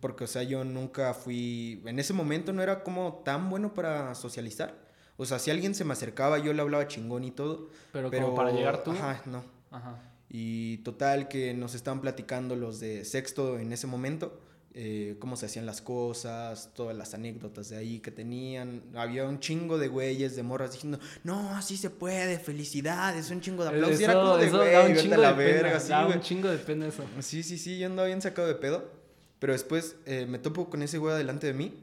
Porque, 0.00 0.24
o 0.24 0.26
sea, 0.26 0.42
yo 0.42 0.64
nunca 0.64 1.12
fui... 1.12 1.82
En 1.84 1.98
ese 1.98 2.14
momento 2.14 2.54
no 2.54 2.62
era 2.62 2.82
como 2.82 3.22
tan 3.24 3.50
bueno 3.50 3.74
para 3.74 4.14
socializar. 4.14 4.85
O 5.16 5.24
sea, 5.24 5.38
si 5.38 5.50
alguien 5.50 5.74
se 5.74 5.84
me 5.84 5.92
acercaba, 5.92 6.38
yo 6.38 6.52
le 6.52 6.60
hablaba 6.60 6.86
chingón 6.88 7.24
y 7.24 7.30
todo. 7.30 7.70
Pero, 7.92 8.10
Pero, 8.10 8.26
como 8.26 8.36
para 8.36 8.50
llegar 8.52 8.84
tú. 8.84 8.90
Ajá, 8.92 9.22
no. 9.26 9.44
Ajá. 9.70 9.98
Y 10.28 10.78
total 10.78 11.28
que 11.28 11.54
nos 11.54 11.74
estaban 11.74 12.00
platicando 12.00 12.56
los 12.56 12.80
de 12.80 13.04
sexto 13.04 13.58
en 13.58 13.72
ese 13.72 13.86
momento, 13.86 14.40
eh, 14.74 15.16
cómo 15.20 15.36
se 15.36 15.46
hacían 15.46 15.64
las 15.64 15.80
cosas, 15.80 16.70
todas 16.74 16.94
las 16.94 17.14
anécdotas 17.14 17.70
de 17.70 17.76
ahí 17.76 18.00
que 18.00 18.10
tenían. 18.10 18.82
Había 18.94 19.24
un 19.24 19.40
chingo 19.40 19.78
de 19.78 19.88
güeyes, 19.88 20.36
de 20.36 20.42
morras 20.42 20.72
diciendo, 20.72 20.98
no, 21.24 21.62
sí 21.62 21.76
se 21.76 21.88
puede, 21.88 22.38
felicidades, 22.38 23.30
un 23.30 23.40
chingo 23.40 23.62
de 23.62 23.70
aplausos. 23.70 24.00
Y 24.00 24.04
era 24.04 24.14
como 24.14 24.36
de, 24.36 24.50
güey, 24.50 24.72
da 24.72 24.84
un 24.84 24.96
chingo 24.96 25.16
la 25.16 25.32
de 25.32 25.44
pena. 25.44 25.62
verga, 25.62 25.78
da 25.78 26.04
güey. 26.04 26.16
un 26.16 26.22
chingo 26.22 26.48
de 26.48 26.58
pena 26.58 26.86
eso. 26.88 27.04
Sí, 27.20 27.42
sí, 27.42 27.56
sí, 27.56 27.78
yo 27.78 27.86
andaba 27.86 28.08
bien 28.08 28.20
sacado 28.20 28.48
de 28.48 28.54
pedo. 28.54 28.90
Pero 29.38 29.52
después 29.52 29.96
eh, 30.06 30.26
me 30.26 30.38
topo 30.38 30.68
con 30.70 30.82
ese 30.82 30.98
güey 30.98 31.14
adelante 31.14 31.46
de 31.46 31.52
mí. 31.52 31.74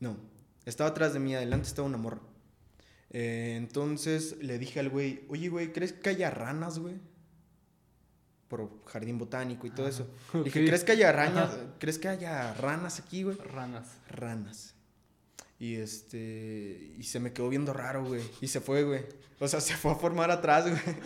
No, 0.00 0.16
estaba 0.64 0.90
atrás 0.90 1.12
de 1.12 1.20
mí, 1.20 1.34
adelante 1.34 1.68
estaba 1.68 1.86
una 1.86 1.98
morra. 1.98 2.20
Eh, 3.12 3.54
entonces 3.58 4.36
le 4.40 4.58
dije 4.58 4.80
al 4.80 4.88
güey, 4.88 5.24
oye, 5.28 5.48
güey, 5.48 5.72
¿crees 5.72 5.92
que 5.92 6.10
haya 6.10 6.30
ranas, 6.30 6.78
güey? 6.78 6.94
Por 8.48 8.70
jardín 8.86 9.18
botánico 9.18 9.66
y 9.66 9.70
todo 9.70 9.86
eso. 9.86 10.08
Le 10.34 10.44
Dije. 10.44 10.64
¿crees 10.64 10.82
que 10.84 10.92
haya 10.92 11.12
ranas? 11.12 11.56
¿Crees 11.78 11.98
que 11.98 12.08
haya 12.08 12.54
ranas 12.54 13.00
aquí, 13.00 13.22
güey? 13.22 13.36
Ranas. 13.36 13.88
Ranas. 14.08 14.74
Y 15.58 15.76
este. 15.76 16.94
Y 16.98 17.02
se 17.04 17.20
me 17.20 17.32
quedó 17.32 17.48
viendo 17.48 17.72
raro, 17.72 18.04
güey. 18.04 18.22
Y 18.40 18.48
se 18.48 18.60
fue, 18.60 18.82
güey. 18.82 19.04
O 19.38 19.46
sea, 19.48 19.60
se 19.60 19.74
fue 19.74 19.92
a 19.92 19.94
formar 19.94 20.30
atrás, 20.30 20.68
güey. 20.68 20.96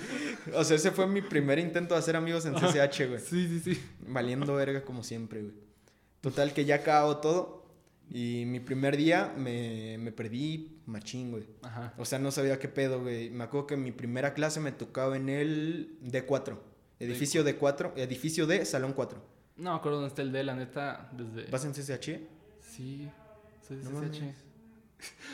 O 0.55 0.65
sea, 0.65 0.77
ese 0.77 0.93
fue 0.93 1.07
mi 1.07 1.23
primer 1.23 1.59
intento 1.59 1.95
de 1.95 2.01
hacer 2.01 2.17
amigos 2.17 2.47
en 2.47 2.55
CCH, 2.55 3.09
güey. 3.09 3.21
Sí, 3.29 3.49
sí, 3.49 3.61
sí. 3.61 3.83
Valiendo 4.07 4.55
verga 4.55 4.83
como 4.83 5.05
siempre, 5.05 5.43
güey. 5.43 5.55
Total 6.21 6.53
que 6.53 6.65
ya 6.65 6.77
acabó 6.77 7.19
todo. 7.19 7.56
Y 8.11 8.45
mi 8.47 8.61
primer 8.61 8.97
día 8.97 9.35
me, 9.37 9.99
me 9.99 10.13
perdí 10.13 10.81
machín, 10.87 11.33
güey. 11.33 11.45
Ajá. 11.63 11.93
O 11.99 12.05
sea, 12.05 12.19
no 12.19 12.31
sabía 12.31 12.59
qué 12.59 12.69
pedo, 12.69 13.01
güey. 13.03 13.31
Me 13.31 13.45
acuerdo 13.45 13.67
que 13.67 13.77
mi 13.77 13.91
primera 13.93 14.33
clase 14.33 14.61
me 14.61 14.73
tocaba 14.73 15.17
en 15.17 15.29
el 15.29 15.99
D4. 16.03 16.57
Edificio 17.01 17.45
D4. 17.45 17.93
Edificio 17.97 18.47
D, 18.47 18.65
salón 18.65 18.93
4. 18.93 19.21
No 19.57 19.73
me 19.73 19.77
acuerdo 19.77 19.99
dónde 19.99 20.09
está 20.09 20.23
el 20.23 20.33
D, 20.33 20.45
la 20.45 20.55
neta, 20.55 21.11
desde... 21.13 21.51
¿Vas 21.51 21.65
en 21.65 21.73
CCH? 21.73 22.21
Sí, 22.61 23.09
soy 23.67 23.79
No 23.79 23.91
CCH. 23.91 23.93
mames. 23.93 24.21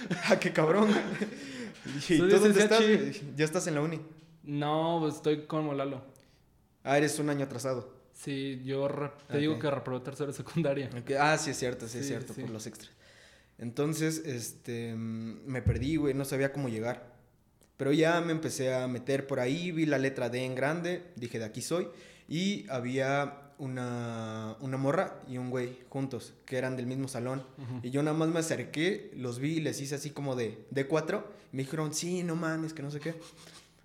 ah, 0.30 0.38
qué 0.40 0.52
cabrón. 0.52 0.88
¿Y 2.08 2.18
tú 2.18 2.26
de 2.26 2.38
dónde 2.38 2.54
CCH. 2.54 2.62
estás? 2.62 3.36
Ya 3.36 3.44
estás 3.44 3.66
en 3.66 3.74
la 3.74 3.80
uni. 3.82 4.00
No, 4.44 4.98
pues 5.00 5.16
estoy 5.16 5.46
como 5.46 5.74
Lalo. 5.74 6.02
Ah, 6.84 6.96
eres 6.98 7.18
un 7.18 7.28
año 7.30 7.44
atrasado. 7.44 7.92
Sí, 8.14 8.62
yo 8.64 8.88
te 9.28 9.38
digo 9.38 9.58
que 9.58 9.70
reprobé 9.70 10.04
tercero 10.04 10.30
de 10.30 10.36
secundaria. 10.36 10.90
Ah, 11.18 11.36
sí 11.38 11.50
es 11.50 11.58
cierto, 11.58 11.88
sí, 11.88 11.98
es 11.98 12.06
cierto, 12.06 12.34
sí. 12.34 12.42
por 12.42 12.50
los 12.50 12.66
extras. 12.66 12.92
Entonces, 13.58 14.22
este, 14.26 14.94
me 14.96 15.62
perdí, 15.62 15.96
güey, 15.96 16.14
no 16.14 16.24
sabía 16.24 16.52
cómo 16.52 16.68
llegar. 16.68 17.12
Pero 17.76 17.92
ya 17.92 18.20
me 18.20 18.32
empecé 18.32 18.74
a 18.74 18.86
meter 18.86 19.26
por 19.26 19.40
ahí, 19.40 19.72
vi 19.72 19.86
la 19.86 19.98
letra 19.98 20.28
D 20.28 20.44
en 20.44 20.54
grande, 20.54 21.10
dije, 21.16 21.38
de 21.38 21.44
aquí 21.44 21.62
soy. 21.62 21.88
Y 22.28 22.66
había 22.68 23.52
una, 23.58 24.56
una 24.60 24.76
morra 24.76 25.20
y 25.28 25.38
un 25.38 25.50
güey 25.50 25.78
juntos, 25.88 26.34
que 26.44 26.58
eran 26.58 26.76
del 26.76 26.86
mismo 26.86 27.08
salón. 27.08 27.44
Y 27.82 27.90
yo 27.90 28.02
nada 28.02 28.16
más 28.16 28.28
me 28.28 28.40
acerqué, 28.40 29.12
los 29.16 29.38
vi 29.38 29.58
y 29.58 29.60
les 29.60 29.80
hice 29.80 29.94
así 29.94 30.10
como 30.10 30.36
de 30.36 30.66
D4. 30.72 31.24
Y 31.52 31.56
me 31.56 31.62
dijeron, 31.62 31.94
sí, 31.94 32.22
no 32.22 32.36
mames, 32.36 32.72
que 32.72 32.82
no 32.82 32.90
sé 32.90 33.00
qué. 33.00 33.14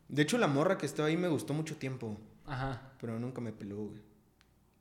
De 0.10 0.22
hecho, 0.22 0.38
la 0.38 0.48
morra 0.48 0.77
que 0.77 0.86
estaba 0.86 1.07
ahí 1.10 1.17
me 1.17 1.27
gustó 1.27 1.53
mucho 1.53 1.75
tiempo, 1.75 2.17
Ajá, 2.46 2.93
pero 3.00 3.19
nunca 3.19 3.41
me 3.41 3.51
peló, 3.51 3.77
güey. 3.77 4.01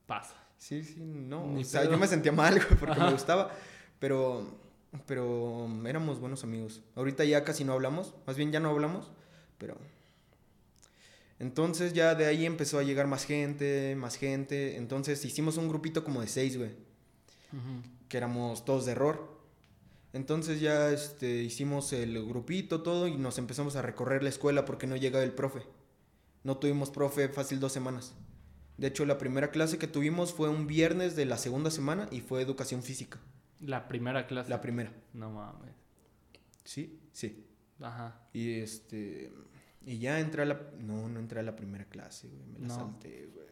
Pasa. 0.07 0.35
Sí, 0.59 0.83
sí, 0.83 1.01
no. 1.01 1.47
Ni 1.47 1.63
o 1.63 1.65
sea, 1.65 1.83
pedo. 1.83 1.93
yo 1.93 1.99
me 1.99 2.07
sentía 2.07 2.33
mal, 2.33 2.55
güey, 2.55 2.79
porque 2.79 2.95
Ajá. 2.95 3.07
me 3.07 3.13
gustaba. 3.13 3.51
Pero, 3.99 4.59
pero 5.07 5.69
éramos 5.87 6.21
buenos 6.21 6.45
amigos. 6.45 6.83
Ahorita 6.95 7.25
ya 7.25 7.45
casi 7.45 7.65
no 7.65 7.73
hablamos. 7.73 8.15
Más 8.27 8.37
bien 8.37 8.53
ya 8.53 8.61
no 8.61 8.71
hablamos, 8.71 9.11
pero... 9.59 9.77
Entonces 11.39 11.93
ya 11.93 12.15
de 12.15 12.25
ahí 12.25 12.47
empezó 12.47 12.79
a 12.79 12.83
llegar 12.83 13.07
más 13.07 13.27
gente, 13.27 13.95
más 13.97 14.17
gente. 14.17 14.77
Entonces 14.77 15.23
hicimos 15.25 15.59
un 15.59 15.69
grupito 15.69 16.03
como 16.03 16.23
de 16.23 16.29
seis, 16.29 16.57
güey. 16.57 16.71
Que 18.09 18.17
éramos 18.17 18.65
todos 18.65 18.87
de 18.87 18.93
error. 18.93 19.37
Entonces 20.15 20.61
ya 20.61 20.91
este, 20.91 21.43
hicimos 21.43 21.93
el 21.93 22.27
grupito, 22.27 22.83
todo, 22.83 23.07
y 23.07 23.19
nos 23.19 23.37
empezamos 23.37 23.77
a 23.77 23.83
recorrer 23.83 24.23
la 24.23 24.31
escuela 24.31 24.65
porque 24.65 24.87
no 24.87 24.97
llegaba 24.97 25.23
el 25.23 25.33
profe. 25.33 25.61
No 26.43 26.57
tuvimos 26.57 26.89
profe 26.89 27.29
fácil 27.29 27.61
dos 27.61 27.73
semanas. 27.73 28.15
De 28.79 28.89
hecho, 28.89 29.07
la 29.07 29.17
primera 29.19 29.51
clase 29.51 29.79
que 29.79 29.87
tuvimos 29.87 30.33
fue 30.35 30.49
un 30.49 30.67
viernes 30.67 31.17
de 31.17 31.25
la 31.25 31.39
segunda 31.39 31.71
semana 31.71 32.09
y 32.11 32.21
fue 32.21 32.43
educación 32.43 32.83
física. 32.83 33.19
La 33.61 33.89
primera 33.89 34.27
clase. 34.27 34.51
La 34.51 34.61
primera. 34.61 34.93
No 35.15 35.31
mames. 35.31 35.73
¿Sí? 36.65 37.01
Sí. 37.13 37.47
Ajá. 37.81 38.21
Y 38.33 38.61
este. 38.61 39.33
Y 39.87 39.99
ya 39.99 40.21
entré 40.21 40.43
a 40.43 40.45
la. 40.45 40.61
No, 40.79 41.09
no 41.09 41.21
entré 41.21 41.41
a 41.41 41.43
la 41.43 41.57
primera 41.57 41.85
clase, 41.87 42.29
güey. 42.29 42.45
Me 42.47 42.59
la 42.61 42.67
No. 42.69 42.75
salté, 42.75 43.29
güey. 43.33 43.47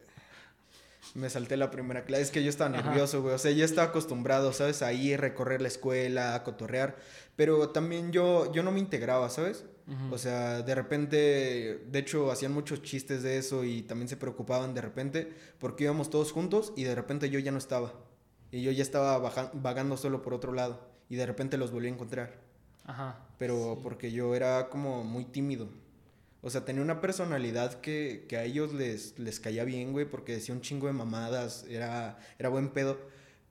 Me 1.15 1.29
salté 1.29 1.55
la 1.55 1.71
primera 1.71 2.03
clase. 2.03 2.23
Es 2.23 2.31
que 2.31 2.43
yo 2.43 2.49
estaba 2.49 2.69
nervioso, 2.69 3.21
güey. 3.21 3.33
O 3.35 3.37
sea, 3.37 3.51
ya 3.51 3.63
estaba 3.63 3.87
acostumbrado, 3.89 4.51
¿sabes? 4.53 4.81
A 4.81 4.91
ir, 4.91 5.21
recorrer 5.21 5.61
la 5.61 5.67
escuela, 5.69 6.35
a 6.35 6.43
cotorrear. 6.43 6.97
Pero 7.35 7.69
también 7.69 8.11
yo, 8.11 8.51
yo 8.51 8.63
no 8.63 8.71
me 8.71 8.79
integraba, 8.79 9.29
¿sabes? 9.29 9.65
O 10.09 10.17
sea, 10.17 10.63
de 10.63 10.73
repente, 10.73 11.85
de 11.85 11.99
hecho, 11.99 12.31
hacían 12.31 12.51
muchos 12.51 12.81
chistes 12.81 13.21
de 13.21 13.37
eso 13.37 13.63
y 13.63 13.83
también 13.83 14.07
se 14.07 14.17
preocupaban 14.17 14.73
de 14.73 14.81
repente 14.81 15.31
porque 15.59 15.83
íbamos 15.83 16.09
todos 16.09 16.31
juntos 16.31 16.73
y 16.75 16.85
de 16.85 16.95
repente 16.95 17.29
yo 17.29 17.37
ya 17.37 17.51
no 17.51 17.59
estaba. 17.59 17.93
Y 18.51 18.63
yo 18.63 18.71
ya 18.71 18.81
estaba 18.81 19.19
vagando 19.53 19.95
solo 19.97 20.23
por 20.23 20.33
otro 20.33 20.53
lado 20.53 20.89
y 21.07 21.17
de 21.17 21.25
repente 21.25 21.57
los 21.57 21.71
volví 21.71 21.87
a 21.87 21.91
encontrar. 21.91 22.33
Ajá. 22.85 23.27
Pero 23.37 23.79
porque 23.83 24.11
yo 24.11 24.33
era 24.33 24.69
como 24.69 25.03
muy 25.03 25.25
tímido. 25.25 25.69
O 26.41 26.49
sea, 26.49 26.65
tenía 26.65 26.81
una 26.81 27.01
personalidad 27.01 27.79
que, 27.81 28.25
que 28.29 28.37
a 28.37 28.43
ellos 28.43 28.73
les, 28.73 29.17
les 29.17 29.39
caía 29.39 29.63
bien, 29.63 29.91
güey, 29.91 30.05
porque 30.05 30.33
decía 30.33 30.53
un 30.53 30.61
chingo 30.61 30.87
de 30.87 30.93
mamadas, 30.93 31.65
era, 31.67 32.19
era 32.37 32.49
buen 32.49 32.69
pedo, 32.69 32.99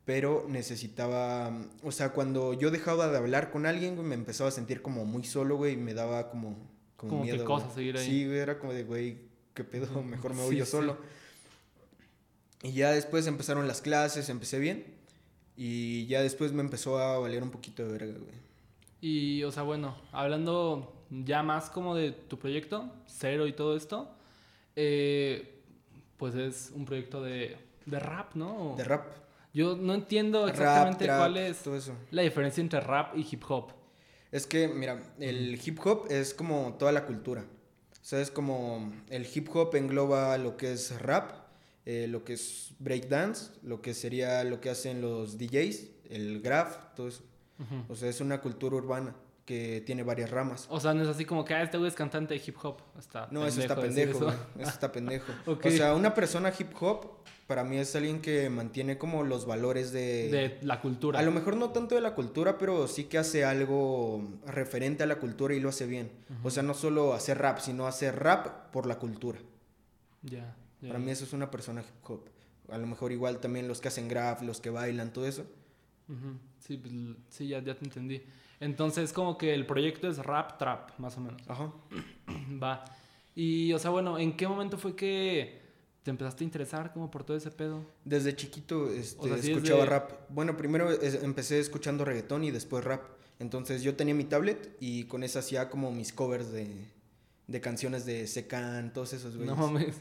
pero 0.05 0.45
necesitaba, 0.49 1.51
o 1.83 1.91
sea, 1.91 2.11
cuando 2.11 2.53
yo 2.53 2.71
dejaba 2.71 3.09
de 3.09 3.17
hablar 3.17 3.51
con 3.51 3.65
alguien, 3.65 3.97
güey, 3.97 4.07
me 4.07 4.15
empezaba 4.15 4.49
a 4.49 4.53
sentir 4.53 4.83
como 4.83 5.05
muy 5.05 5.25
solo, 5.25 5.57
güey, 5.57 5.75
y 5.75 5.77
me 5.77 5.95
daba 5.95 6.29
como, 6.31 6.57
como, 6.97 7.11
como 7.11 7.25
miedo. 7.25 7.45
cosa 7.45 7.71
seguir 7.71 7.97
ahí. 7.97 8.05
Sí, 8.07 8.27
güey, 8.27 8.39
era 8.39 8.59
como 8.59 8.73
de, 8.75 8.85
güey, 8.85 9.19
qué 9.55 9.65
pedo, 9.65 10.03
mejor 10.03 10.35
me 10.35 10.43
voy 10.43 10.57
yo 10.57 10.67
solo. 10.67 10.99
Y 12.63 12.73
ya 12.73 12.91
después 12.91 13.27
empezaron 13.27 13.67
las 13.67 13.81
clases, 13.81 14.29
empecé 14.29 14.59
bien, 14.59 14.85
y 15.57 16.07
ya 16.07 16.21
después 16.21 16.53
me 16.53 16.61
empezó 16.61 16.99
a 16.99 17.19
valer 17.19 17.43
un 17.43 17.51
poquito 17.51 17.85
de 17.85 17.93
verga, 17.93 18.19
güey. 18.19 18.45
Y, 19.01 19.43
o 19.45 19.53
sea, 19.53 19.63
bueno, 19.63 19.97
hablando 20.13 20.95
ya 21.11 21.43
más 21.43 21.71
como 21.71 21.95
de 21.95 22.13
tu 22.13 22.39
proyecto, 22.39 22.91
Cero 23.07 23.47
y 23.47 23.53
todo 23.53 23.77
esto, 23.77 24.11
eh, 24.77 25.63
pues 26.17 26.35
es 26.35 26.73
un 26.75 26.85
proyecto 26.85 27.23
de, 27.23 27.57
de 27.87 27.99
rap, 27.99 28.35
¿no? 28.35 28.75
De 28.77 28.85
rap. 28.85 29.24
Yo 29.55 29.77
no 29.77 29.95
entiendo 29.95 30.49
exactamente 30.49 31.07
cuál 31.07 31.37
es 31.37 31.63
la 32.11 32.23
diferencia 32.23 32.61
entre 32.61 32.81
rap 32.81 33.17
y 33.17 33.27
hip 33.31 33.43
hop. 33.49 33.73
Es 34.33 34.47
que, 34.47 34.67
mira, 34.67 35.01
el 35.21 35.61
hip 35.65 35.79
hop 35.87 36.09
es 36.11 36.35
como 36.35 36.75
toda 36.79 36.91
la 36.91 37.07
cultura. 37.07 37.43
O 37.93 38.05
sea, 38.05 38.21
es 38.21 38.33
como 38.33 38.93
el 39.09 39.27
hip 39.33 39.49
hop 39.55 39.77
engloba 39.77 40.37
lo 40.39 40.57
que 40.57 40.73
es 40.73 41.01
rap, 41.01 41.31
eh, 41.87 42.07
lo 42.09 42.25
que 42.25 42.33
es 42.33 42.75
breakdance, 42.81 43.53
lo 43.63 43.81
que 43.81 43.95
sería 43.95 44.43
lo 44.43 44.61
que 44.61 44.71
hacen 44.71 45.01
los 45.01 45.39
DJs, 45.39 45.89
el 46.11 46.43
graph, 46.43 46.95
todo 46.97 47.09
eso. 47.09 47.23
O 47.89 47.95
sea, 47.95 48.11
es 48.11 48.21
una 48.21 48.41
cultura 48.41 48.75
urbana 48.77 49.15
que 49.45 49.83
tiene 49.85 50.03
varias 50.03 50.31
ramas. 50.31 50.67
O 50.71 50.81
sea, 50.81 50.95
no 50.95 51.03
es 51.03 51.09
así 51.09 51.25
como 51.25 51.45
que, 51.45 51.55
ah, 51.55 51.63
este 51.63 51.77
güey 51.77 51.89
es 51.89 51.95
cantante 51.95 52.35
de 52.35 52.43
hip 52.45 52.57
hop. 52.63 52.79
Está 52.99 53.29
no, 53.31 53.47
eso 53.47 53.61
está 53.61 53.77
pendejo, 53.77 54.17
eso. 54.17 54.39
eso. 54.59 54.71
está 54.71 54.91
pendejo. 54.91 55.33
O 55.47 55.71
sea, 55.71 55.95
una 55.95 56.15
persona 56.15 56.53
hip 56.59 56.71
hop, 56.81 57.19
para 57.47 57.63
mí 57.63 57.77
es 57.77 57.95
alguien 57.95 58.23
que 58.23 58.49
mantiene 58.49 58.97
como 58.97 59.23
los 59.23 59.47
valores 59.47 59.93
de... 59.93 60.31
De 60.31 60.59
la 60.63 60.81
cultura. 60.81 61.19
A 61.19 61.23
lo 61.23 61.31
mejor 61.31 61.57
no 61.57 61.71
tanto 61.71 61.95
de 61.95 62.01
la 62.01 62.15
cultura, 62.15 62.57
pero 62.57 62.89
sí 62.89 63.05
que 63.05 63.19
hace 63.19 63.45
algo 63.45 64.27
referente 64.47 65.03
a 65.03 65.07
la 65.07 65.17
cultura 65.17 65.55
y 65.55 65.61
lo 65.61 65.69
hace 65.69 65.87
bien. 65.87 66.11
O 66.43 66.51
sea, 66.51 66.63
no 66.63 66.73
solo 66.73 67.13
hacer 67.13 67.39
rap, 67.39 67.59
sino 67.59 67.87
hacer 67.87 68.19
rap 68.19 68.71
por 68.73 68.87
la 68.87 68.99
cultura. 68.99 69.39
Ya. 70.23 70.57
para 70.81 70.99
mí 70.99 71.11
eso 71.11 71.25
es 71.25 71.35
una 71.35 71.51
persona 71.51 71.83
hip 71.83 72.11
hop. 72.11 72.29
A 72.71 72.79
lo 72.79 72.87
mejor 72.87 73.13
igual 73.13 73.41
también 73.41 73.69
los 73.69 73.83
que 73.83 73.89
hacen 73.89 74.09
graph, 74.09 74.41
los 74.41 74.61
que 74.63 74.71
bailan, 74.71 75.13
todo 75.13 75.27
eso. 75.27 75.45
Sí, 76.61 76.79
pues, 76.79 76.95
sí, 77.29 77.49
ya, 77.49 77.63
ya 77.63 77.75
te 77.75 77.85
entendí. 77.85 78.23
Entonces, 78.61 79.13
como 79.13 79.37
que 79.37 79.55
el 79.55 79.67
proyecto 79.67 80.09
es 80.09 80.19
rap 80.19 80.59
trap, 80.59 80.99
más 80.99 81.17
o 81.17 81.21
menos. 81.21 81.43
Ajá. 81.49 81.73
Va. 82.63 82.85
Y, 83.35 83.73
o 83.73 83.79
sea, 83.79 83.91
bueno, 83.91 84.19
¿en 84.19 84.37
qué 84.37 84.47
momento 84.47 84.79
fue 84.79 84.95
que 84.95 85.61
te 86.03 86.11
empezaste 86.11 86.45
a 86.45 86.47
interesar 86.47 86.93
como 86.93 87.11
por 87.11 87.25
todo 87.25 87.37
ese 87.37 87.51
pedo? 87.51 87.85
Desde 88.05 88.37
chiquito 88.37 88.91
este, 88.91 89.35
escuchaba 89.35 89.87
rap. 89.87 90.13
Bueno, 90.29 90.57
primero 90.57 90.91
empecé 91.03 91.59
escuchando 91.59 92.05
reggaetón 92.05 92.45
y 92.45 92.51
después 92.51 92.85
rap. 92.85 93.03
Entonces 93.41 93.83
yo 93.83 93.97
tenía 93.97 94.15
mi 94.15 94.25
tablet 94.25 94.77
y 94.81 95.05
con 95.05 95.25
eso 95.25 95.39
hacía 95.41 95.69
como 95.69 95.91
mis 95.91 96.13
covers 96.13 96.53
de, 96.53 96.87
de 97.47 97.61
canciones 97.61 98.07
de 98.07 98.27
Secan, 98.27 98.93
todos 98.93 99.13
esos 99.13 99.37
güeyes. 99.37 99.57
No 99.57 99.61
mames. 99.61 100.01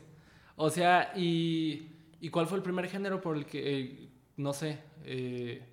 O 0.56 0.70
sea, 0.70 1.14
¿y, 1.16 1.90
¿y 2.22 2.30
cuál 2.30 2.48
fue 2.48 2.58
el 2.58 2.64
primer 2.64 2.88
género 2.88 3.22
por 3.22 3.36
el 3.36 3.46
que, 3.46 3.80
eh, 3.80 4.10
no 4.38 4.54
sé, 4.54 4.80
eh, 5.04 5.64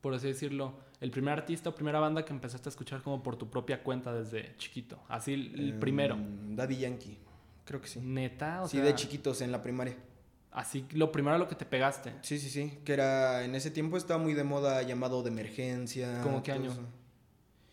por 0.00 0.12
así 0.12 0.26
decirlo, 0.26 0.74
el 1.00 1.10
primer 1.10 1.32
artista 1.32 1.70
o 1.70 1.74
primera 1.74 1.98
banda 1.98 2.24
que 2.24 2.32
empezaste 2.32 2.68
a 2.68 2.70
escuchar 2.70 3.02
como 3.02 3.22
por 3.22 3.36
tu 3.36 3.48
propia 3.48 3.82
cuenta 3.82 4.12
desde 4.12 4.54
chiquito? 4.56 4.98
Así, 5.08 5.34
el 5.34 5.70
em, 5.70 5.80
primero. 5.80 6.16
Daddy 6.50 6.76
Yankee, 6.76 7.18
creo 7.64 7.80
que 7.80 7.88
sí. 7.88 8.00
¿Neta? 8.00 8.62
O 8.62 8.68
sí, 8.68 8.78
de 8.78 8.94
chiquitos 8.94 9.40
en 9.40 9.50
la 9.50 9.62
primaria. 9.62 9.96
Así, 10.52 10.84
lo 10.92 11.12
primero 11.12 11.36
a 11.36 11.38
lo 11.38 11.48
que 11.48 11.54
te 11.54 11.64
pegaste. 11.64 12.12
Sí, 12.22 12.38
sí, 12.38 12.50
sí. 12.50 12.78
Que 12.84 12.92
era, 12.92 13.44
en 13.44 13.54
ese 13.54 13.70
tiempo 13.70 13.96
estaba 13.96 14.20
muy 14.20 14.34
de 14.34 14.44
moda 14.44 14.82
llamado 14.82 15.22
de 15.22 15.30
emergencia. 15.30 16.20
¿Cómo 16.22 16.42
qué 16.42 16.52
año? 16.52 16.72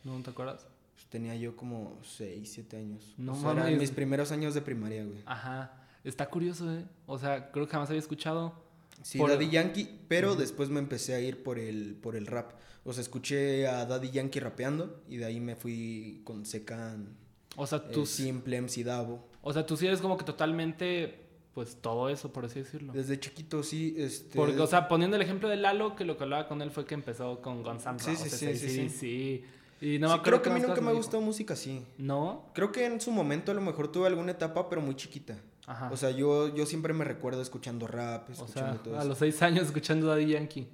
¿No 0.03 0.22
te 0.22 0.29
acuerdas? 0.29 0.67
Pues 0.93 1.07
tenía 1.07 1.36
yo 1.36 1.55
como 1.55 1.98
6, 2.03 2.50
7 2.50 2.77
años. 2.77 3.13
No 3.17 3.34
o 3.34 3.51
eran 3.51 3.77
mis 3.77 3.91
primeros 3.91 4.31
años 4.31 4.53
de 4.53 4.62
primaria, 4.62 5.03
güey. 5.03 5.22
Ajá. 5.25 5.74
Está 6.03 6.29
curioso, 6.29 6.72
¿eh? 6.72 6.86
O 7.05 7.17
sea, 7.17 7.51
creo 7.51 7.65
que 7.65 7.72
jamás 7.72 7.89
había 7.89 8.00
escuchado. 8.00 8.66
Sí, 9.01 9.20
Daddy 9.20 9.50
Yankee, 9.50 9.89
pero 10.08 10.36
después 10.36 10.70
me 10.70 10.80
empecé 10.80 11.13
a 11.13 11.20
ir 11.20 11.44
por 11.44 11.60
el, 11.60 11.96
por 11.96 12.16
el 12.16 12.27
rap. 12.27 12.54
O 12.84 12.94
sea, 12.94 13.01
escuché 13.01 13.68
a 13.68 13.86
Daddy 13.86 14.12
Yankee 14.12 14.39
rapeando 14.39 15.04
y 15.10 15.18
de 15.18 15.25
ahí 15.25 15.39
me 15.39 15.56
fui 15.56 16.22
con 16.24 16.46
Secan. 16.46 17.18
O 17.58 17.68
sea, 17.68 17.86
tú. 17.89 18.04
Eh, 18.04 18.06
Simple, 18.06 18.62
MC 18.62 18.84
Davo. 18.84 19.27
O 19.42 19.51
sea, 19.51 19.66
tú 19.66 19.75
sí 19.75 19.88
eres 19.88 20.00
como 20.00 20.18
que 20.18 20.24
totalmente. 20.24 21.24
Pues 21.54 21.77
todo 21.82 22.08
eso, 22.10 22.32
por 22.32 22.46
así 22.46 22.60
decirlo. 22.60 22.94
Desde 22.94 23.20
chiquito, 23.20 23.63
sí. 23.63 23.96
Este... 23.98 24.38
Porque, 24.38 24.60
o 24.60 24.68
sea, 24.68 24.88
poniendo 24.88 25.16
el 25.16 25.24
ejemplo 25.24 25.50
de 25.50 25.56
Lalo, 25.56 25.96
que 25.96 26.06
lo 26.06 26.16
que 26.16 26.24
hablaba 26.24 26.48
con 26.48 26.62
él 26.62 26.70
fue 26.70 26.86
que 26.86 26.94
empezó 26.94 27.42
con 27.42 27.63
Gonzalo. 27.63 27.98
Sí, 27.98 28.16
sí, 28.16 28.30
sí, 28.30 28.56
sí, 28.56 28.89
sí, 28.89 29.44
Y 29.82 29.98
no 29.98 30.22
creo 30.22 30.44
que 30.44 30.50
a 30.50 30.54
mí 30.54 30.60
nunca 30.60 30.82
me 30.82 30.92
ha 30.92 30.94
gustado 30.94 31.20
música 31.20 31.56
así. 31.56 31.84
¿No? 31.98 32.46
Creo 32.54 32.72
que 32.72 32.86
en 32.86 33.01
su 33.01 33.12
momento 33.12 33.51
a 33.51 33.56
lo 33.56 33.62
mejor 33.62 33.92
tuve 33.92 34.06
alguna 34.06 34.34
etapa, 34.34 34.70
pero 34.70 34.82
muy 34.82 34.96
chiquita. 34.96 35.36
Ajá. 35.67 35.91
O 35.91 35.97
sea, 35.97 36.09
yo, 36.09 36.55
yo 36.55 36.65
siempre 36.65 36.93
me 36.93 37.03
recuerdo 37.03 37.41
escuchando 37.41 37.86
rap, 37.88 38.29
escuchando 38.31 38.79
todo 38.79 38.95
eso. 38.95 39.01
A 39.01 39.05
los 39.05 39.17
seis 39.19 39.39
años 39.43 39.67
escuchando 39.67 40.07
Daddy 40.07 40.27
Yankee 40.27 40.67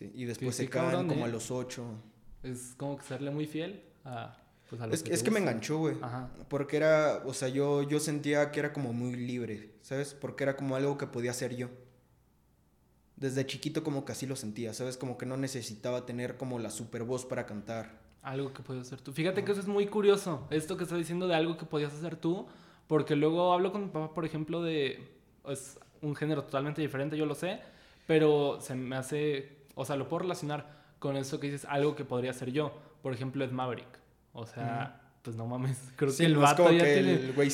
y 0.00 0.24
después 0.24 0.56
se 0.56 0.68
caen 0.70 1.08
como 1.08 1.24
a 1.24 1.28
los 1.28 1.50
ocho. 1.50 1.84
Es 2.42 2.74
como 2.76 2.96
que 2.96 3.04
serle 3.04 3.30
muy 3.30 3.46
fiel 3.46 3.82
a, 4.04 4.38
pues 4.68 4.80
es, 4.92 5.02
que, 5.02 5.12
es 5.12 5.22
que 5.22 5.30
me 5.30 5.38
enganchó, 5.38 5.78
güey. 5.78 5.96
Porque 6.48 6.76
era, 6.76 7.22
o 7.24 7.34
sea, 7.34 7.48
yo, 7.48 7.82
yo 7.82 8.00
sentía 8.00 8.50
que 8.50 8.60
era 8.60 8.72
como 8.72 8.92
muy 8.92 9.14
libre, 9.14 9.74
¿sabes? 9.82 10.14
Porque 10.14 10.44
era 10.44 10.56
como 10.56 10.74
algo 10.74 10.98
que 10.98 11.06
podía 11.06 11.30
hacer 11.30 11.56
yo. 11.56 11.68
Desde 13.16 13.46
chiquito 13.46 13.82
como 13.82 14.04
que 14.04 14.12
así 14.12 14.26
lo 14.26 14.36
sentía, 14.36 14.74
¿sabes? 14.74 14.96
Como 14.96 15.18
que 15.18 15.24
no 15.24 15.36
necesitaba 15.36 16.04
tener 16.04 16.36
como 16.36 16.58
la 16.58 16.70
super 16.70 17.04
voz 17.04 17.24
para 17.24 17.46
cantar. 17.46 18.00
Algo 18.22 18.52
que 18.52 18.62
podías 18.62 18.86
hacer 18.88 19.00
tú. 19.00 19.12
Fíjate 19.12 19.44
que 19.44 19.52
eso 19.52 19.60
es 19.60 19.68
muy 19.68 19.86
curioso, 19.86 20.46
esto 20.50 20.76
que 20.76 20.82
estás 20.82 20.98
diciendo 20.98 21.28
de 21.28 21.34
algo 21.36 21.56
que 21.56 21.64
podías 21.64 21.94
hacer 21.94 22.16
tú, 22.16 22.46
porque 22.86 23.16
luego 23.16 23.52
hablo 23.52 23.72
con 23.72 23.82
mi 23.82 23.88
papá, 23.88 24.14
por 24.14 24.24
ejemplo, 24.24 24.62
de... 24.62 25.02
Es 25.46 25.78
un 26.02 26.14
género 26.14 26.42
totalmente 26.44 26.82
diferente, 26.82 27.16
yo 27.16 27.26
lo 27.26 27.34
sé, 27.34 27.60
pero 28.06 28.58
se 28.60 28.74
me 28.74 28.96
hace 28.96 29.56
o 29.76 29.84
sea, 29.84 29.94
lo 29.96 30.08
puedo 30.08 30.22
relacionar 30.22 30.66
con 30.98 31.16
eso 31.16 31.38
que 31.38 31.48
dices, 31.50 31.66
algo 31.70 31.94
que 31.94 32.04
podría 32.04 32.32
ser 32.32 32.50
yo. 32.50 32.72
Por 33.02 33.12
ejemplo, 33.12 33.44
es 33.44 33.52
Maverick. 33.52 33.86
O 34.32 34.46
sea, 34.46 35.02
pues 35.22 35.36
no 35.36 35.46
mames. 35.46 35.78
Creo 35.96 36.16
que 36.16 36.24
el 36.24 36.36
vato 36.36 36.72
ya 36.72 36.84
tiene. 36.84 37.12
El 37.12 37.32
güey 37.34 37.50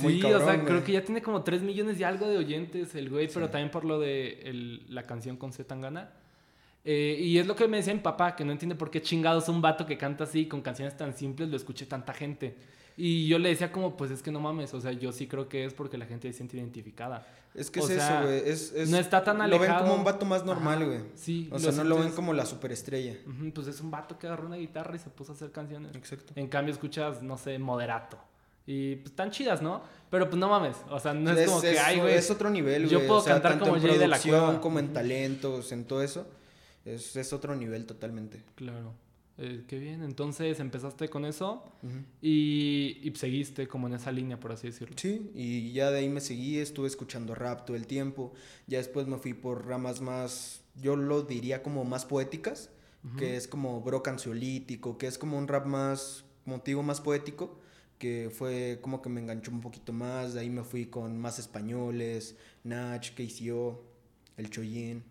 muy 0.00 0.20
sí, 0.20 0.24
o 0.24 0.38
sea, 0.38 0.64
creo 0.64 0.84
que 0.84 0.92
ya 0.92 1.04
tiene 1.04 1.20
como 1.20 1.42
3 1.42 1.62
millones 1.62 1.98
y 1.98 2.04
algo 2.04 2.28
de 2.28 2.38
oyentes 2.38 2.94
el 2.94 3.10
güey, 3.10 3.28
pero 3.28 3.50
también 3.50 3.70
por 3.70 3.84
lo 3.84 3.98
de 3.98 4.40
el, 4.44 4.94
la 4.94 5.02
canción 5.02 5.36
con 5.36 5.52
Z 5.52 5.66
Tangana. 5.66 6.10
Eh, 6.84 7.16
y 7.18 7.38
es 7.38 7.46
lo 7.46 7.56
que 7.56 7.66
me 7.66 7.78
decía 7.78 7.92
mi 7.92 8.00
papá, 8.00 8.36
que 8.36 8.44
no 8.44 8.52
entiende 8.52 8.76
por 8.76 8.90
qué 8.90 9.02
chingados 9.02 9.48
un 9.48 9.60
vato 9.60 9.84
que 9.86 9.98
canta 9.98 10.24
así 10.24 10.46
con 10.46 10.60
canciones 10.60 10.96
tan 10.96 11.16
simples 11.16 11.48
lo 11.48 11.56
escuche 11.56 11.86
tanta 11.86 12.12
gente. 12.12 12.56
Y 12.96 13.26
yo 13.26 13.38
le 13.38 13.48
decía 13.48 13.72
como, 13.72 13.96
pues 13.96 14.10
es 14.10 14.22
que 14.22 14.30
no 14.30 14.40
mames, 14.40 14.72
o 14.74 14.80
sea, 14.80 14.92
yo 14.92 15.10
sí 15.12 15.26
creo 15.26 15.48
que 15.48 15.64
es 15.64 15.74
porque 15.74 15.98
la 15.98 16.06
gente 16.06 16.30
se 16.30 16.36
siente 16.38 16.56
identificada. 16.56 17.26
Es 17.54 17.70
que 17.70 17.80
es 17.80 17.90
eso, 17.90 18.22
güey. 18.22 18.42
Es, 18.48 18.72
no 18.88 18.98
está 18.98 19.22
tan 19.22 19.40
alejado. 19.40 19.68
Lo 19.68 19.74
ven 19.74 19.82
como 19.82 19.94
un 19.94 20.04
vato 20.04 20.26
más 20.26 20.44
normal, 20.44 20.84
güey. 20.84 21.00
Sí. 21.14 21.48
O 21.52 21.58
sea, 21.58 21.72
no 21.72 21.84
lo 21.84 21.98
ven 21.98 22.10
como 22.10 22.32
la 22.32 22.46
superestrella. 22.46 23.16
pues 23.54 23.68
es 23.68 23.80
un 23.80 23.90
vato 23.90 24.18
que 24.18 24.26
agarró 24.26 24.46
una 24.46 24.56
guitarra 24.56 24.96
y 24.96 24.98
se 24.98 25.10
puso 25.10 25.32
a 25.32 25.34
hacer 25.34 25.52
canciones. 25.52 25.94
Exacto. 25.94 26.32
En 26.36 26.48
cambio 26.48 26.72
escuchas, 26.72 27.22
no 27.22 27.38
sé, 27.38 27.58
moderato. 27.58 28.18
Y 28.66 28.96
pues 28.96 29.10
están 29.10 29.30
chidas, 29.30 29.60
¿no? 29.60 29.82
Pero 30.10 30.28
pues 30.28 30.38
no 30.38 30.48
mames. 30.48 30.76
O 30.90 30.98
sea, 30.98 31.14
no 31.14 31.30
es, 31.32 31.48
como 31.48 31.60
que 31.60 31.78
hay, 31.78 32.00
güey. 32.00 32.14
Es 32.14 32.30
otro 32.30 32.50
nivel, 32.50 32.86
güey. 32.86 32.92
Yo 32.92 33.06
puedo 33.06 33.22
cantar 33.22 33.58
como 33.58 33.78
Jay 33.78 33.98
de 33.98 34.08
la 34.08 34.18
Cueva. 34.18 34.60
como 34.60 34.78
en 34.78 34.92
talentos, 34.92 35.70
en 35.70 35.84
todo 35.84 36.02
eso. 36.02 36.26
Es, 36.84 37.14
es 37.14 37.32
otro 37.32 37.54
nivel 37.54 37.86
totalmente. 37.86 38.42
Claro. 38.56 38.94
Eh, 39.36 39.64
qué 39.66 39.80
bien, 39.80 40.04
entonces 40.04 40.60
empezaste 40.60 41.08
con 41.08 41.24
eso 41.24 41.64
y, 42.22 43.12
seguiste 43.16 43.66
como 43.66 43.88
en 43.88 43.94
esa 43.94 44.12
línea, 44.12 44.38
por 44.38 44.52
así 44.52 44.68
decirlo. 44.68 44.94
Sí, 44.96 45.30
y 45.34 45.72
ya 45.72 45.90
de 45.90 45.98
ahí 45.98 46.08
me 46.08 46.20
seguí, 46.20 46.58
estuve 46.58 46.86
escuchando 46.86 47.34
rap 47.34 47.64
todo 47.64 47.76
el 47.76 47.88
tiempo, 47.88 48.32
ya 48.68 48.78
después 48.78 49.08
me 49.08 49.18
fui 49.18 49.34
por 49.34 49.66
ramas 49.66 50.00
más, 50.00 50.62
yo 50.80 50.94
lo 50.94 51.22
diría 51.22 51.62
como 51.62 51.84
más 51.84 52.04
poéticas, 52.04 52.70
que 53.18 53.36
es 53.36 53.46
como 53.48 53.82
bro 53.82 54.02
cancionítico, 54.02 54.96
que 54.96 55.06
es 55.06 55.18
como 55.18 55.36
un 55.36 55.46
rap 55.46 55.66
más, 55.66 56.24
motivo 56.46 56.82
más 56.82 57.02
poético, 57.02 57.60
que 57.98 58.30
fue 58.32 58.78
como 58.80 59.02
que 59.02 59.10
me 59.10 59.20
enganchó 59.20 59.50
un 59.50 59.60
poquito 59.60 59.92
más, 59.92 60.32
de 60.32 60.40
ahí 60.40 60.48
me 60.48 60.62
fui 60.62 60.86
con 60.86 61.18
más 61.18 61.38
españoles, 61.38 62.36
Nach, 62.62 63.06
KCO, 63.14 63.84
el 64.36 64.48
chollín. 64.48 65.02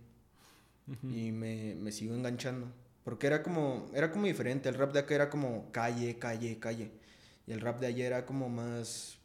Y 1.04 1.32
me, 1.32 1.76
me 1.76 1.92
sigo 1.92 2.14
enganchando. 2.14 2.68
Porque 3.04 3.28
era 3.28 3.44
como, 3.44 3.86
era 3.94 4.12
como 4.12 4.26
diferente. 4.26 4.70
El 4.70 4.76
rap 4.76 4.94
de 4.94 5.00
acá 5.00 5.16
era 5.16 5.30
como 5.30 5.72
calle, 5.72 6.18
calle, 6.18 6.58
calle. 6.60 6.92
Y 7.46 7.52
el 7.52 7.62
rap 7.62 7.80
de 7.80 7.88
allá 7.88 8.06
era 8.06 8.26
como 8.26 8.50
más, 8.50 9.18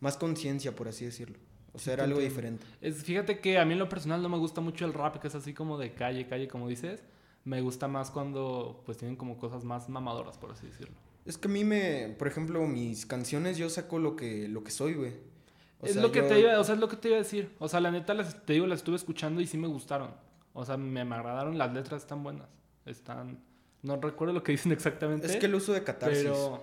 más 0.00 0.16
conciencia, 0.16 0.74
por 0.74 0.88
así 0.88 1.04
decirlo. 1.04 1.36
O 1.72 1.78
sea, 1.78 1.94
era 1.94 2.04
algo 2.04 2.18
diferente. 2.18 2.66
Es, 2.80 3.04
fíjate 3.04 3.38
que 3.40 3.58
a 3.58 3.64
mí 3.64 3.74
en 3.74 3.78
lo 3.78 3.88
personal 3.88 4.22
no 4.22 4.28
me 4.28 4.38
gusta 4.38 4.60
mucho 4.60 4.84
el 4.86 4.94
rap, 4.94 5.20
que 5.20 5.28
es 5.28 5.34
así 5.34 5.54
como 5.54 5.78
de 5.78 5.92
calle, 5.92 6.26
calle, 6.26 6.48
como 6.48 6.68
dices. 6.68 7.02
Me 7.44 7.60
gusta 7.60 7.88
más 7.88 8.10
cuando 8.10 8.82
pues 8.84 8.98
tienen 8.98 9.16
como 9.16 9.38
cosas 9.38 9.64
más 9.64 9.88
mamadoras, 9.88 10.36
por 10.36 10.50
así 10.50 10.66
decirlo. 10.66 10.94
Es 11.24 11.38
que 11.38 11.48
a 11.48 11.50
mí 11.50 11.64
me, 11.64 12.14
por 12.18 12.26
ejemplo, 12.28 12.66
mis 12.66 13.06
canciones 13.06 13.56
yo 13.56 13.70
saco 13.70 13.98
lo 13.98 14.16
que, 14.16 14.48
lo 14.48 14.64
que 14.64 14.70
soy, 14.70 14.94
güey. 14.94 15.12
es 15.82 15.96
lo 15.96 16.10
que 16.10 16.22
te 16.22 16.40
iba, 16.40 16.58
o 16.58 16.64
sea, 16.64 16.74
es 16.74 16.80
lo 16.80 16.88
que 16.88 16.96
te 16.96 17.08
iba 17.08 17.18
a 17.18 17.20
decir. 17.20 17.54
O 17.58 17.68
sea, 17.68 17.80
la 17.80 17.90
neta 17.90 18.14
las, 18.14 18.44
te 18.44 18.54
digo, 18.54 18.66
las 18.66 18.80
estuve 18.80 18.96
escuchando 18.96 19.40
y 19.40 19.46
sí 19.46 19.56
me 19.56 19.68
gustaron. 19.68 20.10
O 20.52 20.64
sea, 20.64 20.76
me, 20.76 21.04
me 21.04 21.14
agradaron, 21.14 21.56
las 21.56 21.72
letras 21.72 22.02
están 22.02 22.22
buenas. 22.22 22.48
Están, 22.86 23.38
no 23.82 24.00
recuerdo 24.00 24.34
lo 24.34 24.42
que 24.42 24.52
dicen 24.52 24.72
exactamente. 24.72 25.26
Es 25.26 25.36
que 25.36 25.46
el 25.46 25.54
uso 25.54 25.72
de 25.72 25.82
catarsis. 25.82 26.24
Pero, 26.24 26.62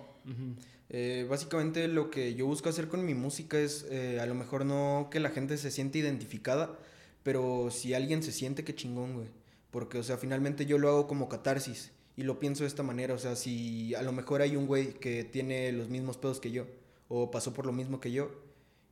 eh, 0.89 1.25
básicamente 1.29 1.87
lo 1.87 2.09
que 2.09 2.33
yo 2.35 2.45
busco 2.45 2.69
hacer 2.69 2.87
con 2.87 3.05
mi 3.05 3.13
música 3.13 3.59
es 3.59 3.85
eh, 3.89 4.19
a 4.21 4.25
lo 4.25 4.35
mejor 4.35 4.65
no 4.65 5.09
que 5.11 5.19
la 5.19 5.29
gente 5.29 5.57
se 5.57 5.69
siente 5.69 5.99
identificada, 5.99 6.77
pero 7.23 7.69
si 7.71 7.93
alguien 7.93 8.23
se 8.23 8.31
siente, 8.31 8.63
que 8.63 8.75
chingón, 8.75 9.15
güey. 9.15 9.27
Porque, 9.71 9.97
o 9.97 10.03
sea, 10.03 10.17
finalmente 10.17 10.65
yo 10.65 10.77
lo 10.77 10.89
hago 10.89 11.07
como 11.07 11.27
catarsis 11.27 11.91
y 12.15 12.23
lo 12.23 12.39
pienso 12.39 12.63
de 12.63 12.69
esta 12.69 12.83
manera. 12.83 13.13
O 13.13 13.17
sea, 13.17 13.35
si 13.35 13.93
a 13.95 14.01
lo 14.01 14.11
mejor 14.13 14.41
hay 14.41 14.55
un 14.55 14.65
güey 14.65 14.93
que 14.93 15.23
tiene 15.23 15.71
los 15.71 15.89
mismos 15.89 16.17
pedos 16.17 16.39
que 16.39 16.51
yo 16.51 16.65
o 17.09 17.31
pasó 17.31 17.53
por 17.53 17.65
lo 17.65 17.73
mismo 17.73 17.99
que 17.99 18.11
yo 18.11 18.31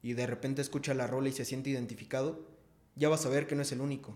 y 0.02 0.14
de 0.14 0.28
repente 0.28 0.62
escucha 0.62 0.94
la 0.94 1.08
rola 1.08 1.30
y 1.30 1.32
se 1.32 1.46
siente 1.46 1.70
identificado, 1.70 2.46
ya 2.96 3.10
vas 3.10 3.26
a 3.26 3.30
ver 3.30 3.48
que 3.48 3.56
no 3.56 3.62
es 3.62 3.72
el 3.72 3.82
único. 3.82 4.16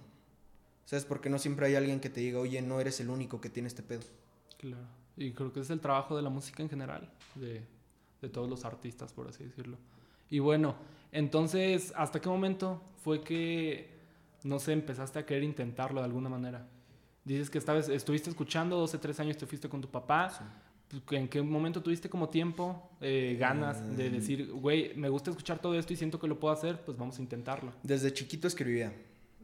¿Sabes? 0.90 1.06
Porque 1.06 1.30
no 1.30 1.38
siempre 1.38 1.68
hay 1.68 1.76
alguien 1.76 2.00
que 2.00 2.10
te 2.10 2.20
diga, 2.20 2.40
oye, 2.40 2.60
no 2.64 2.82
eres 2.82 3.00
el 3.00 3.12
único 3.12 3.40
que 3.40 3.52
tiene 3.52 3.68
este 3.68 3.84
pedo. 3.84 4.02
Claro. 4.58 4.88
Y 5.18 5.34
creo 5.34 5.54
que 5.54 5.60
es 5.60 5.70
el 5.70 5.80
trabajo 5.80 6.16
de 6.16 6.24
la 6.24 6.32
música 6.32 6.64
en 6.64 6.70
general, 6.70 7.08
de, 7.36 7.62
de 8.20 8.30
todos 8.30 8.50
los 8.50 8.66
artistas, 8.66 9.14
por 9.14 9.28
así 9.28 9.44
decirlo. 9.44 9.78
Y 10.32 10.40
bueno, 10.40 10.76
entonces, 11.12 11.94
¿hasta 11.96 12.20
qué 12.20 12.28
momento 12.28 12.82
fue 13.04 13.22
que, 13.22 14.00
no 14.42 14.58
sé, 14.58 14.72
empezaste 14.74 15.20
a 15.20 15.28
querer 15.28 15.44
intentarlo 15.44 16.00
de 16.00 16.06
alguna 16.06 16.28
manera? 16.28 16.68
Dices 17.24 17.52
que 17.52 17.60
estabas, 17.60 17.88
estuviste 17.88 18.32
escuchando 18.32 18.76
12, 18.78 18.98
13 18.98 19.22
años, 19.22 19.38
te 19.38 19.46
fuiste 19.46 19.70
con 19.70 19.82
tu 19.82 19.92
papá. 19.92 20.32
¿En 21.12 21.28
qué 21.28 21.40
momento 21.44 21.84
tuviste 21.84 22.10
como 22.10 22.30
tiempo, 22.30 22.90
eh, 23.00 23.38
ganas 23.40 23.96
de 23.96 24.10
mm. 24.10 24.12
decir, 24.12 24.52
güey, 24.54 24.96
me 24.96 25.08
gusta 25.10 25.30
escuchar 25.30 25.60
todo 25.60 25.78
esto 25.78 25.94
y 25.94 25.98
siento 25.98 26.20
que 26.20 26.28
lo 26.28 26.40
puedo 26.40 26.52
hacer, 26.52 26.84
pues 26.84 26.98
vamos 26.98 27.20
a 27.20 27.22
intentarlo? 27.22 27.74
Desde 27.84 28.12
chiquito 28.12 28.48
escribía. 28.48 28.92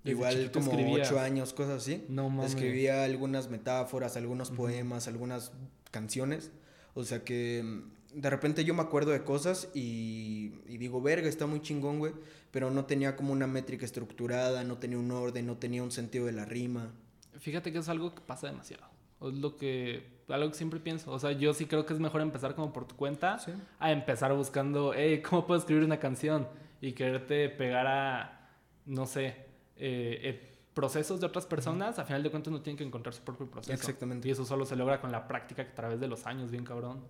Igual 0.06 0.52
como 0.52 0.72
ocho 0.94 1.20
años, 1.20 1.54
cosas 1.54 1.82
así. 1.82 2.06
No 2.10 2.30
mames. 2.30 2.52
Escribía 2.52 3.04
algunas 3.04 3.50
metáforas, 3.50 4.16
algunos 4.18 4.52
poemas, 4.52 5.08
algunas 5.08 5.52
canciones. 5.92 6.52
O 6.94 7.04
sea 7.04 7.24
que 7.24 7.64
mm, 7.64 8.22
de 8.22 8.30
repente 8.30 8.64
yo 8.64 8.74
me 8.74 8.82
acuerdo 8.82 9.12
de 9.12 9.24
cosas 9.24 9.70
y, 9.74 10.54
y, 10.68 10.78
digo, 10.78 11.02
verga, 11.02 11.28
está 11.28 11.48
muy 11.48 11.62
chingón, 11.62 12.00
güey. 12.00 12.14
Pero 12.52 12.72
no 12.72 12.86
tenía 12.86 13.16
como 13.16 13.34
una 13.34 13.48
métrica 13.48 13.84
estructurada, 13.84 14.64
no 14.64 14.78
tenía 14.78 14.98
un 14.98 15.12
orden, 15.12 15.46
no 15.48 15.58
tenía 15.58 15.84
un 15.84 15.92
sentido 15.92 16.26
de 16.26 16.32
la 16.32 16.46
rima. 16.46 16.94
Fíjate 17.40 17.72
que 17.72 17.80
es 17.80 17.90
algo 17.90 18.16
que 18.16 18.22
pasa 18.22 18.48
demasiado. 18.48 18.86
Es 19.22 19.34
lo 19.34 19.58
que, 19.58 20.06
algo 20.30 20.50
que 20.50 20.56
siempre 20.56 20.80
pienso. 20.80 21.12
O 21.12 21.20
sea, 21.20 21.32
yo 21.32 21.54
sí 21.54 21.66
creo 21.66 21.86
que 21.86 21.94
es 21.94 22.00
mejor 22.00 22.22
empezar 22.22 22.56
como 22.56 22.72
por 22.72 22.86
tu 22.86 22.96
cuenta 22.96 23.40
a 23.80 23.92
empezar 23.92 24.34
buscando, 24.34 24.94
hey, 24.96 25.22
¿cómo 25.22 25.46
puedo 25.46 25.60
escribir 25.60 25.84
una 25.84 26.00
canción? 26.00 26.48
Y 26.80 26.94
quererte 26.94 27.50
pegar 27.50 27.88
a, 27.88 28.50
no 28.86 29.06
sé, 29.06 29.45
eh, 29.78 30.20
eh, 30.24 30.58
procesos 30.74 31.20
de 31.20 31.28
otras 31.28 31.46
personas, 31.46 32.00
a 32.00 32.06
final 32.06 32.24
de 32.24 32.30
cuentas 32.30 32.52
no 32.52 32.62
tienen 32.62 32.78
que 32.78 32.84
encontrar 32.84 33.14
su 33.14 33.22
propio 33.24 33.50
proceso. 33.50 33.74
Exactamente. 33.74 34.28
Y 34.28 34.32
eso 34.32 34.46
solo 34.46 34.66
se 34.66 34.76
logra 34.76 35.00
con 35.00 35.12
la 35.12 35.28
práctica 35.28 35.62
a 35.62 35.76
través 35.76 36.00
de 36.00 36.08
los 36.08 36.26
años, 36.26 36.52
bien 36.52 36.66
cabrón. 36.66 37.04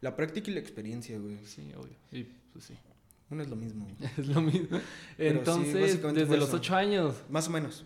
La 0.00 0.14
práctica 0.14 0.50
y 0.50 0.54
la 0.54 0.60
experiencia, 0.60 1.18
güey. 1.18 1.38
Sí, 1.44 1.72
obvio. 1.74 1.96
Y 2.12 2.24
pues 2.24 2.66
sí. 2.66 2.74
Uno 3.30 3.42
es 3.42 3.48
lo 3.48 3.56
mismo. 3.56 3.86
es 4.18 4.26
lo 4.26 4.40
mismo. 4.40 4.78
Entonces, 5.18 6.02
desde 6.02 6.36
los 6.36 6.52
ocho 6.52 6.74
años. 6.76 7.16
Más 7.28 7.48
o 7.48 7.50
menos. 7.50 7.84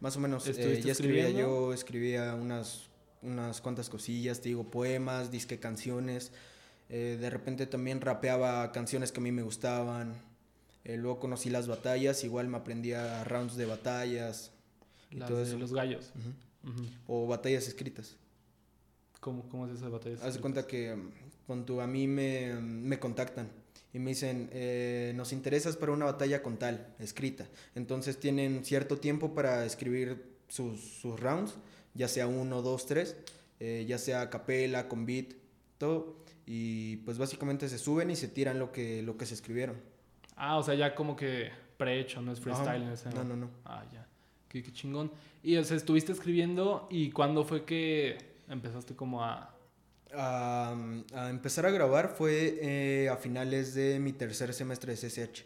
Más 0.00 0.16
o 0.16 0.20
menos. 0.20 0.46
Eh, 0.46 0.82
ya 0.84 0.92
escribía 0.92 1.30
yo, 1.30 1.72
escribía 1.72 2.34
unas, 2.34 2.88
unas 3.22 3.60
cuantas 3.60 3.88
cosillas, 3.88 4.40
te 4.40 4.50
digo, 4.50 4.70
poemas, 4.70 5.30
disque 5.30 5.58
canciones. 5.58 6.32
de 6.88 7.30
repente 7.30 7.66
también 7.66 8.00
rapeaba 8.00 8.70
canciones 8.72 9.10
que 9.10 9.20
a 9.20 9.22
mí 9.22 9.32
me 9.32 9.42
gustaban. 9.42 10.27
Eh, 10.88 10.96
luego 10.96 11.20
conocí 11.20 11.50
las 11.50 11.68
batallas, 11.68 12.24
igual 12.24 12.48
me 12.48 12.56
aprendía 12.56 13.22
rounds 13.24 13.56
de 13.56 13.66
batallas. 13.66 14.52
Y 15.10 15.18
todo 15.18 15.42
eso. 15.42 15.58
los 15.58 15.72
gallos. 15.72 16.12
O 17.06 17.26
batallas 17.26 17.68
escritas. 17.68 18.16
¿Cómo, 19.20 19.46
cómo 19.50 19.66
es 19.66 19.74
eso 19.74 19.84
de 19.84 19.90
batallas? 19.90 20.22
Haz 20.22 20.34
de 20.34 20.40
cuenta 20.40 20.66
que 20.66 20.96
cuando 21.46 21.82
a 21.82 21.86
mí 21.86 22.08
me, 22.08 22.54
me 22.54 22.98
contactan 22.98 23.50
y 23.92 23.98
me 23.98 24.12
dicen, 24.12 24.48
eh, 24.50 25.12
nos 25.14 25.34
interesas 25.34 25.76
para 25.76 25.92
una 25.92 26.06
batalla 26.06 26.42
con 26.42 26.58
tal, 26.58 26.94
escrita. 26.98 27.46
Entonces 27.74 28.18
tienen 28.18 28.64
cierto 28.64 28.96
tiempo 28.96 29.34
para 29.34 29.66
escribir 29.66 30.38
sus, 30.48 30.80
sus 30.80 31.20
rounds, 31.20 31.54
ya 31.92 32.08
sea 32.08 32.26
uno, 32.26 32.62
dos, 32.62 32.86
tres, 32.86 33.14
eh, 33.60 33.84
ya 33.86 33.98
sea 33.98 34.30
capela, 34.30 34.88
con 34.88 35.04
beat, 35.04 35.34
todo. 35.76 36.16
Y 36.46 36.96
pues 36.98 37.18
básicamente 37.18 37.68
se 37.68 37.76
suben 37.76 38.10
y 38.10 38.16
se 38.16 38.28
tiran 38.28 38.58
lo 38.58 38.72
que, 38.72 39.02
lo 39.02 39.18
que 39.18 39.26
se 39.26 39.34
escribieron. 39.34 39.76
Ah, 40.38 40.56
o 40.56 40.62
sea, 40.62 40.74
ya 40.74 40.94
como 40.94 41.16
que 41.16 41.50
prehecho, 41.76 42.22
no 42.22 42.32
es 42.32 42.40
freestyle 42.40 42.82
en 42.82 42.90
ese 42.90 43.10
No, 43.10 43.24
no, 43.24 43.36
no. 43.36 43.50
Ah, 43.64 43.84
ya. 43.92 44.06
Qué, 44.48 44.62
chingón. 44.72 45.10
Y 45.42 45.56
o 45.56 45.64
sea, 45.64 45.76
estuviste 45.76 46.12
escribiendo 46.12 46.86
y 46.90 47.10
¿cuándo 47.10 47.44
fue 47.44 47.64
que 47.64 48.16
empezaste 48.48 48.94
como 48.94 49.24
a... 49.24 49.54
A, 50.14 50.74
empezar 51.28 51.66
a 51.66 51.70
grabar 51.70 52.08
fue 52.08 52.58
eh, 52.62 53.08
a 53.10 53.16
finales 53.16 53.74
de 53.74 53.98
mi 53.98 54.12
tercer 54.12 54.54
semestre 54.54 54.94
de 54.94 55.08
CCH. 55.08 55.44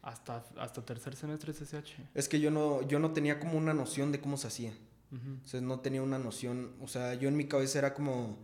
Hasta, 0.00 0.44
hasta 0.56 0.82
tercer 0.84 1.14
semestre 1.14 1.52
de 1.52 1.58
CCH. 1.58 2.00
Es 2.14 2.28
que 2.28 2.40
yo 2.40 2.50
no, 2.50 2.80
yo 2.88 2.98
no 2.98 3.12
tenía 3.12 3.38
como 3.38 3.58
una 3.58 3.74
noción 3.74 4.12
de 4.12 4.20
cómo 4.20 4.36
se 4.36 4.46
hacía. 4.46 4.72
O 5.44 5.46
sea, 5.46 5.60
no 5.60 5.80
tenía 5.80 6.00
una 6.00 6.18
noción. 6.18 6.72
O 6.80 6.88
sea, 6.88 7.14
yo 7.14 7.28
en 7.28 7.36
mi 7.36 7.46
cabeza 7.46 7.80
era 7.80 7.92
como... 7.92 8.38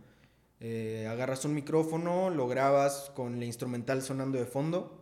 Eh, 0.59 1.07
agarras 1.09 1.45
un 1.45 1.53
micrófono, 1.53 2.29
lo 2.29 2.47
grabas 2.49 3.11
con 3.15 3.39
la 3.39 3.45
instrumental 3.45 4.01
sonando 4.01 4.37
de 4.37 4.45
fondo 4.45 4.98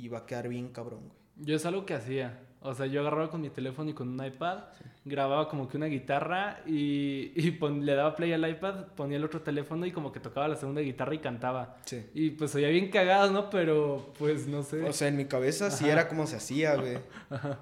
y 0.00 0.08
va 0.08 0.18
a 0.18 0.26
quedar 0.26 0.48
bien 0.48 0.68
cabrón, 0.68 1.08
güey. 1.08 1.20
Yo 1.36 1.56
es 1.56 1.64
algo 1.66 1.84
que 1.86 1.94
hacía. 1.94 2.38
O 2.62 2.74
sea, 2.74 2.84
yo 2.86 3.00
agarraba 3.00 3.30
con 3.30 3.40
mi 3.40 3.48
teléfono 3.48 3.88
y 3.88 3.94
con 3.94 4.08
un 4.08 4.24
iPad, 4.24 4.64
grababa 5.06 5.48
como 5.48 5.66
que 5.66 5.78
una 5.78 5.86
guitarra 5.86 6.60
y, 6.66 7.32
y 7.34 7.58
le 7.80 7.94
daba 7.94 8.14
play 8.14 8.34
al 8.34 8.46
iPad, 8.48 8.88
ponía 8.96 9.16
el 9.16 9.24
otro 9.24 9.40
teléfono 9.40 9.86
y 9.86 9.92
como 9.92 10.12
que 10.12 10.20
tocaba 10.20 10.46
la 10.46 10.56
segunda 10.56 10.82
guitarra 10.82 11.14
y 11.14 11.18
cantaba. 11.20 11.78
Sí. 11.86 12.04
Y 12.12 12.30
pues 12.30 12.54
oía 12.54 12.68
bien 12.68 12.90
cagado, 12.90 13.30
¿no? 13.32 13.48
Pero 13.48 14.12
pues 14.18 14.46
no 14.46 14.62
sé. 14.62 14.82
O 14.82 14.92
sea, 14.92 15.08
en 15.08 15.16
mi 15.16 15.24
cabeza 15.24 15.70
sí 15.70 15.88
era 15.88 16.06
como 16.08 16.26
se 16.26 16.36
hacía, 16.36 16.74
güey. 16.76 16.98
Ajá. 17.30 17.60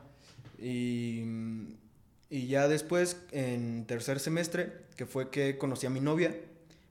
Y, 0.59 1.23
y 2.29 2.49
ya 2.49 2.67
después, 2.67 3.25
en 3.31 3.87
tercer 3.87 4.19
semestre, 4.19 4.73
que 4.97 5.07
fue 5.07 5.31
que 5.31 5.59
conocí 5.59 5.87
a 5.87 5.91
mi 5.91 6.01
novia, 6.01 6.35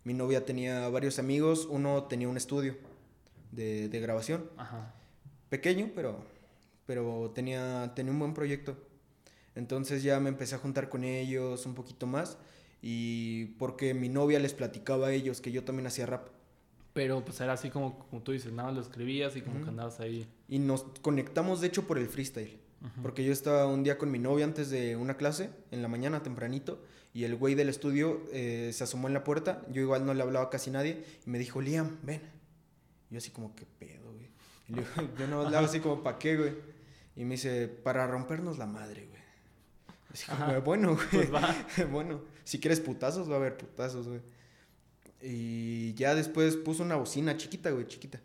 mi 0.06 0.14
novia 0.14 0.46
tenía 0.46 0.88
varios 0.88 1.20
amigos, 1.20 1.68
uno 1.70 2.04
tenía 2.04 2.30
un 2.30 2.38
estudio 2.38 2.78
de, 3.52 3.90
de 3.90 4.00
grabación. 4.00 4.50
Ajá 4.56 4.94
pequeño, 5.50 5.92
pero, 5.96 6.24
pero 6.86 7.32
tenía, 7.34 7.94
tenía 7.96 8.12
un 8.12 8.20
buen 8.20 8.34
proyecto. 8.34 8.78
Entonces 9.56 10.04
ya 10.04 10.20
me 10.20 10.30
empecé 10.30 10.56
a 10.56 10.60
juntar 10.60 10.90
con 10.90 11.04
ellos 11.04 11.66
un 11.66 11.74
poquito 11.74 12.06
más 12.06 12.38
y 12.82 13.46
porque 13.58 13.94
mi 13.94 14.08
novia 14.10 14.40
les 14.40 14.54
platicaba 14.54 15.08
a 15.08 15.12
ellos 15.14 15.42
que 15.42 15.52
yo 15.52 15.64
también 15.64 15.88
hacía 15.88 16.06
rap. 16.06 16.28
Pero 16.94 17.24
pues 17.24 17.40
era 17.42 17.54
así 17.54 17.70
como, 17.70 18.00
como 18.00 18.22
tú 18.22 18.32
dices, 18.32 18.52
nada, 18.52 18.72
lo 18.72 18.82
escribías 18.82 19.36
y 19.36 19.42
como 19.42 19.62
que 19.62 19.70
andabas 19.70 20.00
ahí. 20.00 20.28
Y 20.48 20.60
nos 20.60 20.84
conectamos 21.02 21.62
de 21.62 21.68
hecho 21.68 21.86
por 21.86 21.98
el 21.98 22.08
freestyle. 22.08 22.60
Porque 23.02 23.24
yo 23.24 23.34
estaba 23.34 23.66
un 23.66 23.84
día 23.84 23.98
con 23.98 24.12
mi 24.12 24.20
novia 24.20 24.46
antes 24.46 24.70
de 24.70 24.96
una 24.96 25.18
clase, 25.18 25.50
en 25.72 25.82
la 25.82 25.88
mañana 25.88 26.22
tempranito, 26.22 26.80
y 27.14 27.24
el 27.24 27.36
güey 27.36 27.56
del 27.56 27.70
estudio 27.70 28.22
eh, 28.32 28.70
se 28.72 28.84
asomó 28.84 29.08
en 29.08 29.16
la 29.16 29.24
puerta, 29.24 29.66
yo 29.72 29.82
igual 29.82 30.06
no 30.06 30.14
le 30.14 30.22
hablaba 30.22 30.46
a 30.46 30.50
casi 30.50 30.70
nadie, 30.70 31.04
y 31.26 31.30
me 31.30 31.40
dijo, 31.40 31.60
Liam, 31.60 31.98
ven. 32.04 32.22
yo 33.10 33.18
así 33.18 33.32
como, 33.32 33.56
¿qué 33.56 33.66
pedo? 33.66 34.07
Y 34.68 34.74
le 34.74 34.82
digo, 34.82 35.16
yo 35.18 35.28
no 35.28 35.42
hablaba 35.42 35.66
así 35.66 35.80
como, 35.80 36.04
¿para 36.04 36.18
qué, 36.18 36.38
güey? 36.38 36.54
Y 37.16 37.24
me 37.24 37.36
dice, 37.36 37.68
para 37.68 38.06
rompernos 38.08 38.58
la 38.58 38.66
madre, 38.66 39.08
güey. 39.08 39.22
Así 40.14 40.26
como, 40.30 40.62
bueno, 40.62 40.96
güey. 40.96 41.08
Pues 41.12 41.34
va. 41.34 41.56
bueno, 41.92 42.22
si 42.44 42.60
quieres 42.60 42.80
putazos, 42.80 43.30
va 43.30 43.36
a 43.36 43.38
haber 43.38 43.58
putazos, 43.58 44.08
güey. 44.08 44.22
Y 45.22 45.94
ya 45.96 46.14
después 46.14 46.56
puso 46.58 46.84
una 46.84 46.96
bocina 46.96 47.38
chiquita, 47.38 47.72
güey, 47.72 47.88
chiquita. 47.88 48.22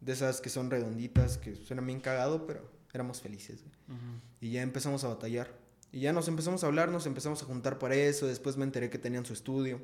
De 0.00 0.12
esas 0.12 0.40
que 0.40 0.50
son 0.50 0.70
redonditas, 0.70 1.38
que 1.38 1.56
suenan 1.56 1.86
bien 1.86 2.00
cagado, 2.00 2.46
pero 2.46 2.70
éramos 2.92 3.20
felices, 3.20 3.62
güey. 3.62 3.98
Y 4.40 4.52
ya 4.52 4.62
empezamos 4.62 5.02
a 5.04 5.08
batallar. 5.08 5.50
Y 5.90 6.00
ya 6.00 6.12
nos 6.12 6.28
empezamos 6.28 6.62
a 6.62 6.66
hablar, 6.66 6.90
nos 6.90 7.06
empezamos 7.06 7.42
a 7.42 7.46
juntar 7.46 7.78
para 7.78 7.96
eso. 7.96 8.26
Después 8.26 8.56
me 8.56 8.64
enteré 8.64 8.90
que 8.90 8.98
tenían 8.98 9.26
su 9.26 9.32
estudio. 9.32 9.80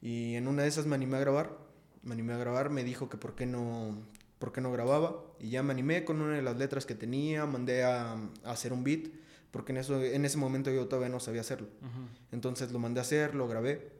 Y 0.00 0.36
en 0.36 0.46
una 0.46 0.62
de 0.62 0.68
esas 0.68 0.86
me 0.86 0.94
animé 0.94 1.16
a 1.16 1.20
grabar. 1.20 1.58
Me 2.02 2.12
animé 2.12 2.34
a 2.34 2.38
grabar, 2.38 2.70
me 2.70 2.84
dijo 2.84 3.08
que 3.08 3.16
por 3.16 3.34
qué 3.34 3.46
no 3.46 3.98
porque 4.40 4.60
no 4.60 4.72
grababa 4.72 5.22
y 5.38 5.50
ya 5.50 5.62
me 5.62 5.70
animé 5.70 6.04
con 6.04 6.20
una 6.20 6.34
de 6.34 6.42
las 6.42 6.56
letras 6.56 6.86
que 6.86 6.96
tenía, 6.96 7.46
mandé 7.46 7.84
a, 7.84 8.16
hacer 8.42 8.72
un 8.72 8.82
beat 8.82 9.08
porque 9.52 9.70
en, 9.72 9.78
eso, 9.78 10.02
en 10.02 10.24
ese 10.24 10.38
momento 10.38 10.72
yo 10.72 10.86
todavía 10.88 11.10
no 11.10 11.20
sabía 11.20 11.42
hacerlo. 11.42 11.68
Ujú. 11.82 12.08
Entonces 12.32 12.72
lo 12.72 12.78
mandé 12.78 13.00
a 13.00 13.02
hacer, 13.02 13.34
lo 13.34 13.46
grabé. 13.46 13.92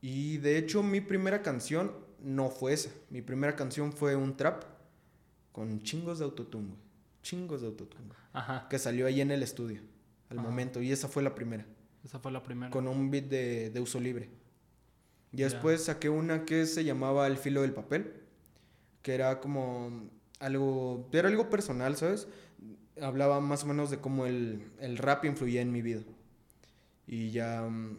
Y 0.00 0.38
de 0.38 0.58
hecho 0.58 0.82
mi 0.82 1.00
primera 1.00 1.40
canción 1.42 1.92
no 2.20 2.50
fue 2.50 2.72
esa. 2.72 2.90
Mi 3.10 3.22
primera 3.22 3.54
canción 3.56 3.92
fue 3.92 4.16
un 4.16 4.36
trap 4.36 4.64
con 5.52 5.82
chingos 5.82 6.18
de 6.18 6.24
autotune. 6.24 6.74
Chingos 7.22 7.60
de 7.60 7.68
autotune. 7.68 8.08
Ajá. 8.32 8.66
Que 8.68 8.78
salió 8.78 9.06
ahí 9.06 9.20
en 9.20 9.30
el 9.30 9.42
estudio 9.42 9.80
al 10.30 10.40
Ajá. 10.40 10.48
momento. 10.48 10.82
Y 10.82 10.90
esa 10.90 11.06
fue 11.08 11.22
la 11.22 11.34
primera. 11.34 11.64
Esa 12.04 12.18
fue 12.18 12.32
la 12.32 12.42
primera. 12.42 12.70
Con 12.70 12.88
un 12.88 13.10
beat 13.10 13.26
de, 13.26 13.70
de 13.70 13.80
uso 13.80 14.00
libre. 14.00 14.30
Y 15.32 15.38
Ya. 15.38 15.44
después 15.48 15.84
saqué 15.84 16.08
una 16.08 16.44
que 16.44 16.66
se 16.66 16.84
llamaba 16.84 17.26
El 17.28 17.36
filo 17.36 17.62
del 17.62 17.72
papel. 17.72 18.23
Que 19.04 19.14
era 19.14 19.38
como 19.40 20.10
algo... 20.40 21.08
Era 21.12 21.28
algo 21.28 21.48
personal, 21.48 21.96
¿sabes? 21.96 22.26
Hablaba 23.00 23.38
más 23.38 23.62
o 23.62 23.66
menos 23.66 23.90
de 23.90 23.98
cómo 23.98 24.26
el, 24.26 24.72
el 24.80 24.98
rap 24.98 25.24
influía 25.24 25.60
en 25.60 25.70
mi 25.70 25.82
vida. 25.82 26.02
Y 27.06 27.30
ya 27.30 27.62
mm, 27.62 27.98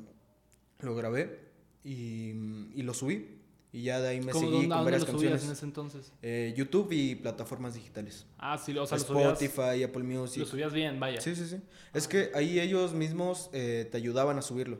lo 0.79 0.95
grabé 0.95 1.39
y, 1.83 2.31
y 2.73 2.81
lo 2.81 2.93
subí. 2.93 3.35
Y 3.71 3.83
ya 3.83 3.99
de 3.99 4.07
ahí 4.07 4.21
me 4.21 4.31
¿Cómo, 4.31 4.39
seguí 4.39 4.51
dónde, 4.53 4.69
con 4.69 4.77
dónde 4.77 4.83
varias 4.85 5.01
lo 5.01 5.07
canciones. 5.11 5.43
en 5.43 5.51
ese 5.51 5.65
entonces? 5.65 6.13
Eh, 6.21 6.53
YouTube 6.55 6.93
y 6.93 7.15
plataformas 7.15 7.73
digitales. 7.73 8.25
Ah, 8.37 8.57
sí, 8.57 8.71
o 8.77 8.87
sea, 8.87 8.97
lo 8.97 9.03
subías, 9.03 9.41
Spotify, 9.41 9.83
Apple 9.83 10.03
Music. 10.03 10.39
lo 10.39 10.45
subías 10.45 10.71
bien, 10.71 10.97
vaya. 10.97 11.19
Sí, 11.19 11.35
sí, 11.35 11.45
sí. 11.45 11.57
Es 11.93 12.07
que 12.07 12.31
ahí 12.33 12.57
ellos 12.59 12.93
mismos 12.93 13.49
eh, 13.51 13.87
te 13.91 13.97
ayudaban 13.97 14.37
a 14.37 14.41
subirlo. 14.41 14.79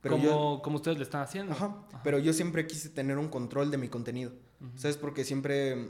Pero 0.00 0.14
como, 0.14 0.24
yo... 0.24 0.60
como 0.62 0.76
ustedes 0.76 0.98
le 0.98 1.02
están 1.02 1.22
haciendo. 1.22 1.52
Ajá, 1.52 1.84
pero 2.04 2.20
yo 2.20 2.32
siempre 2.32 2.64
quise 2.68 2.90
tener 2.90 3.18
un 3.18 3.26
control 3.28 3.72
de 3.72 3.78
mi 3.78 3.88
contenido. 3.88 4.30
Ujú. 4.60 4.78
¿Sabes? 4.78 4.96
Porque 4.96 5.24
siempre... 5.24 5.88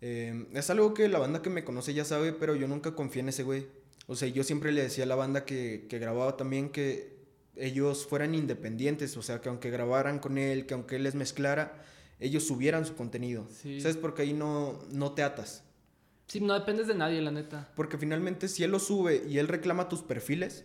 eh, 0.00 0.46
es 0.52 0.70
algo 0.70 0.94
que 0.94 1.08
la 1.08 1.18
banda 1.18 1.42
que 1.42 1.50
me 1.50 1.64
conoce 1.64 1.94
ya 1.94 2.04
sabe, 2.04 2.32
pero 2.32 2.54
yo 2.54 2.68
nunca 2.68 2.94
confié 2.94 3.20
en 3.20 3.28
ese 3.30 3.42
güey. 3.42 3.66
O 4.06 4.16
sea, 4.16 4.28
yo 4.28 4.44
siempre 4.44 4.72
le 4.72 4.82
decía 4.82 5.04
a 5.04 5.06
la 5.06 5.16
banda 5.16 5.44
que, 5.44 5.86
que 5.88 5.98
grababa 5.98 6.36
también 6.36 6.70
que 6.70 7.18
ellos 7.56 8.06
fueran 8.06 8.34
independientes. 8.34 9.16
O 9.16 9.22
sea, 9.22 9.40
que 9.40 9.48
aunque 9.48 9.70
grabaran 9.70 10.18
con 10.18 10.38
él, 10.38 10.66
que 10.66 10.74
aunque 10.74 10.96
él 10.96 11.02
les 11.02 11.14
mezclara, 11.14 11.84
ellos 12.20 12.44
subieran 12.46 12.86
su 12.86 12.94
contenido. 12.96 13.46
Sí. 13.50 13.80
¿Sabes? 13.80 13.96
Porque 13.96 14.22
ahí 14.22 14.32
no, 14.32 14.78
no 14.90 15.12
te 15.12 15.22
atas. 15.22 15.64
Sí, 16.26 16.40
no 16.40 16.54
dependes 16.54 16.86
de 16.86 16.94
nadie, 16.94 17.20
la 17.22 17.30
neta. 17.30 17.70
Porque 17.74 17.96
finalmente 17.98 18.48
si 18.48 18.62
él 18.62 18.70
lo 18.70 18.78
sube 18.78 19.24
y 19.28 19.38
él 19.38 19.48
reclama 19.48 19.88
tus 19.88 20.02
perfiles, 20.02 20.64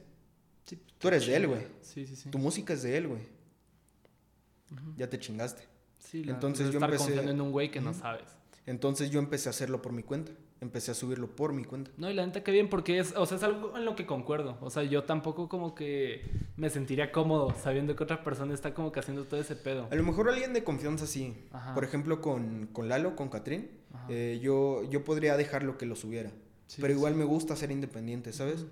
Sí, 0.66 0.80
Tú 0.98 1.10
eres 1.10 1.26
de 1.28 1.36
él, 1.36 1.48
güey. 1.48 1.62
Sí, 1.82 2.08
sí, 2.08 2.16
sí. 2.16 2.30
tu 2.30 2.38
música 2.38 2.74
es 2.74 2.84
de 2.84 2.96
él, 2.96 3.08
güey. 3.10 3.22
Ya 4.96 5.10
te 5.10 5.20
chingaste. 5.20 5.64
Sí, 6.04 6.24
la- 6.24 6.34
Entonces 6.34 6.68
yo 6.68 6.74
estar 6.74 6.90
empecé- 6.90 7.06
confiando 7.06 7.32
en 7.32 7.42
un 7.42 7.52
güey 7.52 7.72
que 7.72 7.82
no 7.82 7.94
sabes. 7.94 8.24
Entonces 8.66 9.10
yo 9.10 9.20
empecé 9.20 9.50
a 9.50 9.52
hacerlo 9.52 9.82
por 9.82 9.92
mi 9.94 10.04
cuenta. 10.04 10.32
Empecé 10.62 10.92
a 10.92 10.94
subirlo 10.94 11.28
por 11.36 11.52
mi 11.52 11.66
cuenta. 11.66 11.92
No, 11.98 12.10
y 12.10 12.14
la 12.14 12.26
neta 12.26 12.42
que 12.42 12.52
bien, 12.52 12.70
porque 12.70 12.98
es, 12.98 13.14
o 13.18 13.26
sea, 13.26 13.36
es 13.36 13.44
algo 13.44 13.78
en 13.78 13.84
lo 13.84 13.98
que 13.98 14.06
concuerdo. 14.06 14.58
O 14.62 14.70
sea, 14.70 14.84
yo 14.84 15.04
tampoco 15.04 15.50
como 15.50 15.76
que 15.76 16.22
me 16.56 16.70
sentiría 16.70 17.12
cómodo 17.12 17.54
sabiendo 17.62 17.98
que 17.98 18.04
otra 18.06 18.24
persona 18.24 18.54
está 18.54 18.74
como 18.74 18.94
que 18.94 19.02
haciendo 19.02 19.26
todo 19.26 19.42
ese 19.42 19.58
pedo. 19.58 19.90
A 19.92 19.96
lo 19.96 20.04
mejor 20.04 20.30
alguien 20.30 20.54
de 20.54 20.64
confianza 20.64 21.06
sí. 21.06 21.36
Ajá. 21.52 21.74
Por 21.74 21.84
ejemplo, 21.84 22.22
con, 22.22 22.68
con 22.72 22.88
Lalo, 22.88 23.18
con 23.18 23.28
Catrín, 23.28 23.72
eh, 24.08 24.40
yo, 24.42 24.84
yo 24.90 25.04
podría 25.04 25.36
dejarlo 25.36 25.78
que 25.78 25.86
lo 25.86 25.98
subiera. 25.98 26.32
Sí, 26.68 26.82
pero 26.82 26.94
igual 26.94 27.12
sí. 27.14 27.20
me 27.20 27.26
gusta 27.26 27.58
ser 27.58 27.70
independiente, 27.72 28.32
¿sabes? 28.32 28.66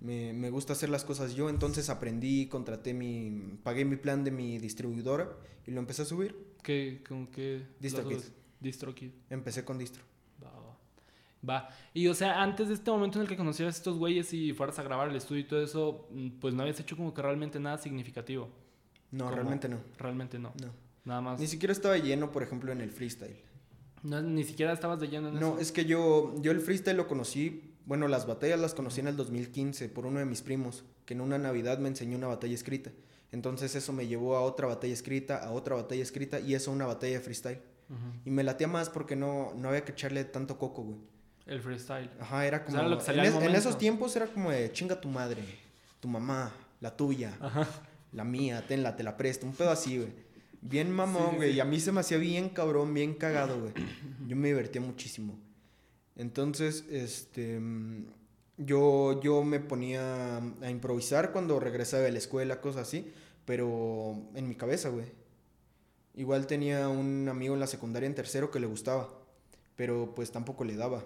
Me, 0.00 0.34
me 0.34 0.50
gusta 0.50 0.74
hacer 0.74 0.90
las 0.90 1.04
cosas 1.04 1.34
yo, 1.34 1.48
entonces 1.48 1.88
aprendí, 1.88 2.46
contraté 2.48 2.92
mi, 2.92 3.56
pagué 3.62 3.86
mi 3.86 3.96
plan 3.96 4.22
de 4.24 4.32
mi 4.32 4.58
distribuidora 4.58 5.30
y 5.66 5.70
lo 5.70 5.80
empecé 5.80 6.02
a 6.02 6.04
subir. 6.04 6.36
¿Qué, 6.62 7.02
con 7.08 7.26
qué? 7.26 7.62
DistroKid. 7.80 8.18
DistroKid. 8.60 9.10
Empecé 9.30 9.64
con 9.64 9.78
distro. 9.78 10.02
Va, 10.42 10.50
va. 10.50 10.78
Va. 11.48 11.68
Y 11.92 12.06
o 12.06 12.14
sea, 12.14 12.40
antes 12.42 12.68
de 12.68 12.74
este 12.74 12.90
momento 12.90 13.18
en 13.18 13.22
el 13.22 13.28
que 13.28 13.36
conocieras 13.36 13.74
a 13.74 13.78
estos 13.78 13.98
güeyes 13.98 14.32
y 14.32 14.52
fueras 14.52 14.78
a 14.78 14.82
grabar 14.84 15.08
el 15.08 15.16
estudio 15.16 15.40
y 15.40 15.44
todo 15.44 15.62
eso, 15.62 16.06
mm, 16.12 16.28
pues 16.40 16.54
no 16.54 16.62
habías 16.62 16.78
hecho 16.80 16.96
como 16.96 17.12
que 17.12 17.20
realmente 17.22 17.58
nada 17.58 17.78
significativo. 17.78 18.48
No, 19.10 19.24
¿Cómo? 19.24 19.36
realmente 19.36 19.68
no. 19.68 19.78
Realmente 19.98 20.38
no. 20.38 20.52
No. 20.60 20.70
Nada 21.04 21.20
más. 21.20 21.40
Ni 21.40 21.48
siquiera 21.48 21.72
estaba 21.72 21.98
lleno, 21.98 22.30
por 22.30 22.42
ejemplo, 22.44 22.70
en 22.72 22.80
el 22.80 22.92
freestyle. 22.92 23.36
No, 24.04 24.22
ni 24.22 24.44
siquiera 24.44 24.72
estabas 24.72 25.00
de 25.00 25.08
lleno 25.08 25.28
en 25.28 25.34
No, 25.34 25.52
eso. 25.54 25.58
es 25.60 25.72
que 25.72 25.84
yo, 25.84 26.34
yo 26.40 26.52
el 26.52 26.60
freestyle 26.60 26.96
lo 26.96 27.08
conocí, 27.08 27.74
bueno, 27.86 28.06
las 28.08 28.26
batallas 28.26 28.58
las 28.60 28.74
conocí 28.74 29.00
en 29.00 29.08
el 29.08 29.16
2015 29.16 29.88
por 29.88 30.06
uno 30.06 30.20
de 30.20 30.24
mis 30.24 30.42
primos, 30.42 30.84
que 31.04 31.14
en 31.14 31.20
una 31.20 31.38
Navidad 31.38 31.78
me 31.78 31.88
enseñó 31.88 32.16
una 32.16 32.28
batalla 32.28 32.54
escrita. 32.54 32.92
Entonces 33.32 33.74
eso 33.74 33.92
me 33.92 34.06
llevó 34.06 34.36
a 34.36 34.42
otra 34.42 34.66
batalla 34.66 34.92
escrita, 34.92 35.38
a 35.38 35.50
otra 35.50 35.74
batalla 35.74 36.02
escrita 36.02 36.38
y 36.38 36.54
eso 36.54 36.70
a 36.70 36.74
una 36.74 36.86
batalla 36.86 37.14
de 37.14 37.20
freestyle. 37.20 37.60
Y 38.24 38.30
me 38.30 38.42
latía 38.42 38.68
más 38.68 38.88
porque 38.88 39.16
no, 39.16 39.52
no 39.54 39.68
había 39.68 39.84
que 39.84 39.92
echarle 39.92 40.24
tanto 40.24 40.56
coco, 40.56 40.82
güey. 40.82 40.98
El 41.44 41.60
freestyle. 41.60 42.10
Ajá, 42.20 42.46
era 42.46 42.64
como... 42.64 42.78
era 42.78 42.88
lo 42.88 42.98
que 42.98 43.04
salía 43.04 43.26
en, 43.26 43.54
esos 43.54 43.76
tiempos 43.76 44.14
era 44.16 44.26
como 44.26 44.50
de 44.50 44.72
chinga 44.72 44.98
tu 44.98 45.08
madre, 45.08 45.42
tu 46.00 46.08
mamá, 46.08 46.52
la 46.80 46.96
tuya, 46.96 47.36
Ajá. 47.40 47.68
la 48.12 48.24
mía, 48.24 48.64
tenla, 48.66 48.96
te 48.96 49.02
la 49.02 49.16
presto, 49.16 49.44
un 49.44 49.52
pedo 49.52 49.70
así, 49.70 49.98
güey. 49.98 50.10
Bien 50.62 50.90
mamón, 50.90 51.30
sí, 51.32 51.36
güey. 51.36 51.50
sí. 51.50 51.56
Y 51.56 51.60
a 51.60 51.64
mí 51.64 51.80
se 51.80 51.92
me 51.92 52.00
hacía 52.00 52.18
bien 52.18 52.48
cabrón, 52.48 52.94
bien 52.94 53.14
cagado, 53.14 53.60
güey. 53.60 53.72
Yo 54.26 54.36
me 54.36 54.48
divertía 54.48 54.80
muchísimo. 54.80 55.38
Entonces, 56.16 56.84
este. 56.90 57.60
Yo, 58.64 59.20
yo 59.20 59.42
me 59.44 59.60
ponía 59.60 60.36
a 60.38 60.70
improvisar 60.70 61.32
cuando 61.32 61.58
regresaba 61.60 62.02
de 62.02 62.12
la 62.12 62.18
escuela, 62.18 62.60
cosas 62.60 62.88
así. 62.88 63.12
Pero 63.44 64.14
en 64.34 64.48
mi 64.48 64.54
cabeza, 64.54 64.88
güey. 64.90 65.06
Igual 66.14 66.46
tenía 66.46 66.88
un 66.88 67.28
amigo 67.28 67.54
en 67.54 67.60
la 67.60 67.66
secundaria 67.66 68.06
en 68.06 68.14
tercero 68.14 68.50
que 68.50 68.60
le 68.60 68.66
gustaba. 68.66 69.08
Pero 69.76 70.14
pues 70.14 70.30
tampoco 70.30 70.64
le 70.64 70.76
daba. 70.76 71.02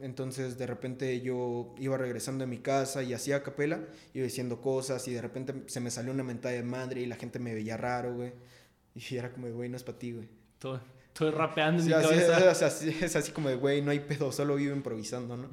Entonces 0.00 0.58
de 0.58 0.66
repente 0.66 1.20
yo 1.20 1.74
iba 1.78 1.96
regresando 1.96 2.42
a 2.44 2.46
mi 2.48 2.58
casa 2.58 3.02
y 3.04 3.14
hacía 3.14 3.42
capela, 3.44 3.78
iba 4.12 4.24
diciendo 4.24 4.60
cosas 4.60 5.06
y 5.06 5.12
de 5.12 5.22
repente 5.22 5.54
se 5.66 5.78
me 5.78 5.90
salió 5.90 6.10
una 6.12 6.24
mentada 6.24 6.52
de 6.54 6.64
madre 6.64 7.00
y 7.02 7.06
la 7.06 7.14
gente 7.14 7.38
me 7.38 7.54
veía 7.54 7.76
raro, 7.76 8.12
güey. 8.14 8.32
Y 8.94 9.16
era 9.16 9.30
como, 9.32 9.48
güey, 9.50 9.68
no 9.68 9.76
es 9.76 9.84
para 9.84 9.98
ti, 9.98 10.12
güey. 10.12 10.28
Todo, 10.58 10.80
todo 11.12 11.30
rapeando 11.30 11.80
en 11.80 11.88
Sí, 11.88 11.94
mi 11.94 11.94
así- 11.94 12.08
cabeza. 12.08 12.50
es, 12.50 12.62
así, 12.62 12.96
es 13.00 13.16
así 13.16 13.30
como 13.32 13.48
de, 13.48 13.54
güey, 13.56 13.82
no 13.82 13.92
hay 13.92 14.00
pedo, 14.00 14.32
solo 14.32 14.56
vivo 14.56 14.74
improvisando, 14.74 15.36
¿no? 15.36 15.48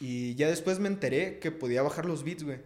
Y 0.00 0.34
ya 0.36 0.48
después 0.48 0.78
me 0.78 0.88
enteré 0.88 1.38
que 1.38 1.50
podía 1.50 1.82
bajar 1.82 2.06
los 2.06 2.24
beats, 2.24 2.44
güey. 2.44 2.58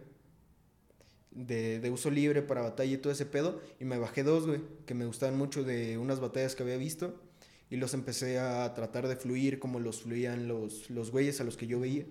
De, 1.31 1.79
de 1.79 1.89
uso 1.89 2.11
libre 2.11 2.43
para 2.43 2.61
batalla 2.61 2.93
y 2.93 2.97
todo 2.97 3.11
ese 3.11 3.25
pedo. 3.25 3.61
Y 3.79 3.85
me 3.85 3.97
bajé 3.97 4.23
dos, 4.23 4.45
güey, 4.45 4.61
que 4.85 4.93
me 4.93 5.05
gustaban 5.05 5.37
mucho 5.37 5.63
de 5.63 5.97
unas 5.97 6.19
batallas 6.19 6.55
que 6.55 6.63
había 6.63 6.77
visto. 6.77 7.19
Y 7.69 7.77
los 7.77 7.93
empecé 7.93 8.37
a 8.37 8.71
tratar 8.75 9.07
de 9.07 9.15
fluir 9.15 9.59
como 9.59 9.79
los 9.79 10.03
fluían 10.03 10.47
los, 10.47 10.89
los 10.91 11.11
güeyes 11.11 11.41
a 11.41 11.43
los 11.43 11.57
que 11.57 11.65
yo 11.65 11.79
veía. 11.79 12.05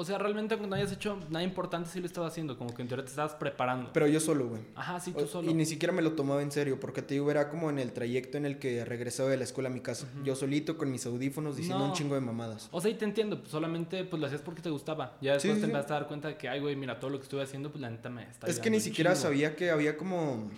O 0.00 0.04
sea, 0.04 0.16
realmente 0.16 0.56
no 0.56 0.72
hayas 0.76 0.92
hecho 0.92 1.18
nada 1.28 1.42
importante, 1.42 1.88
sí 1.90 1.98
lo 1.98 2.06
estabas 2.06 2.30
haciendo. 2.30 2.56
Como 2.56 2.72
que 2.72 2.82
en 2.82 2.86
teoría 2.88 3.04
te 3.04 3.10
estabas 3.10 3.32
preparando. 3.34 3.90
Pero 3.92 4.06
yo 4.06 4.20
solo, 4.20 4.46
güey. 4.48 4.62
Ajá, 4.76 5.00
sí, 5.00 5.10
tú 5.12 5.24
O- 5.24 5.26
solo. 5.26 5.50
Y 5.50 5.54
ni 5.54 5.66
siquiera 5.66 5.92
me 5.92 6.02
lo 6.02 6.12
tomaba 6.12 6.40
en 6.40 6.52
serio, 6.52 6.78
porque 6.78 7.02
te 7.02 7.14
digo, 7.14 7.28
era 7.32 7.50
como 7.50 7.68
en 7.68 7.80
el 7.80 7.92
trayecto 7.92 8.38
en 8.38 8.46
el 8.46 8.60
que 8.60 8.84
regresaba 8.84 9.28
de 9.28 9.36
la 9.38 9.42
escuela 9.42 9.70
a 9.70 9.72
mi 9.72 9.80
casa. 9.80 10.06
Yo 10.22 10.36
solito 10.36 10.78
con 10.78 10.92
mis 10.92 11.04
audífonos 11.04 11.56
diciendo 11.56 11.80
No. 11.80 11.86
un 11.90 11.92
chingo 11.94 12.14
de 12.14 12.20
mamadas. 12.20 12.68
O 12.70 12.80
sea, 12.80 12.92
y 12.92 12.94
te 12.94 13.06
entiendo, 13.06 13.40
pues 13.40 13.50
solamente 13.50 14.04
pues 14.04 14.20
lo 14.20 14.26
hacías 14.26 14.42
porque 14.42 14.62
te 14.62 14.70
gustaba. 14.70 15.16
Ya 15.20 15.32
Sí, 15.40 15.48
después 15.48 15.54
sí, 15.54 15.60
te 15.62 15.66
sí. 15.66 15.70
empezaste 15.72 15.92
a 15.92 15.96
dar 15.96 16.06
cuenta 16.06 16.28
de 16.28 16.36
que, 16.36 16.48
ay, 16.48 16.60
güey, 16.60 16.76
mira, 16.76 17.00
todo 17.00 17.10
lo 17.10 17.18
que 17.18 17.24
estuve 17.24 17.42
haciendo, 17.42 17.70
pues 17.72 17.80
la 17.80 17.90
neta 17.90 18.08
me 18.08 18.22
está 18.22 18.46
Es 18.46 18.60
que 18.60 18.70
ni 18.70 18.78
siquiera 18.78 19.14
chingo. 19.14 19.22
sabía 19.24 19.56
que 19.56 19.72
había 19.72 19.96
como, 19.96 20.48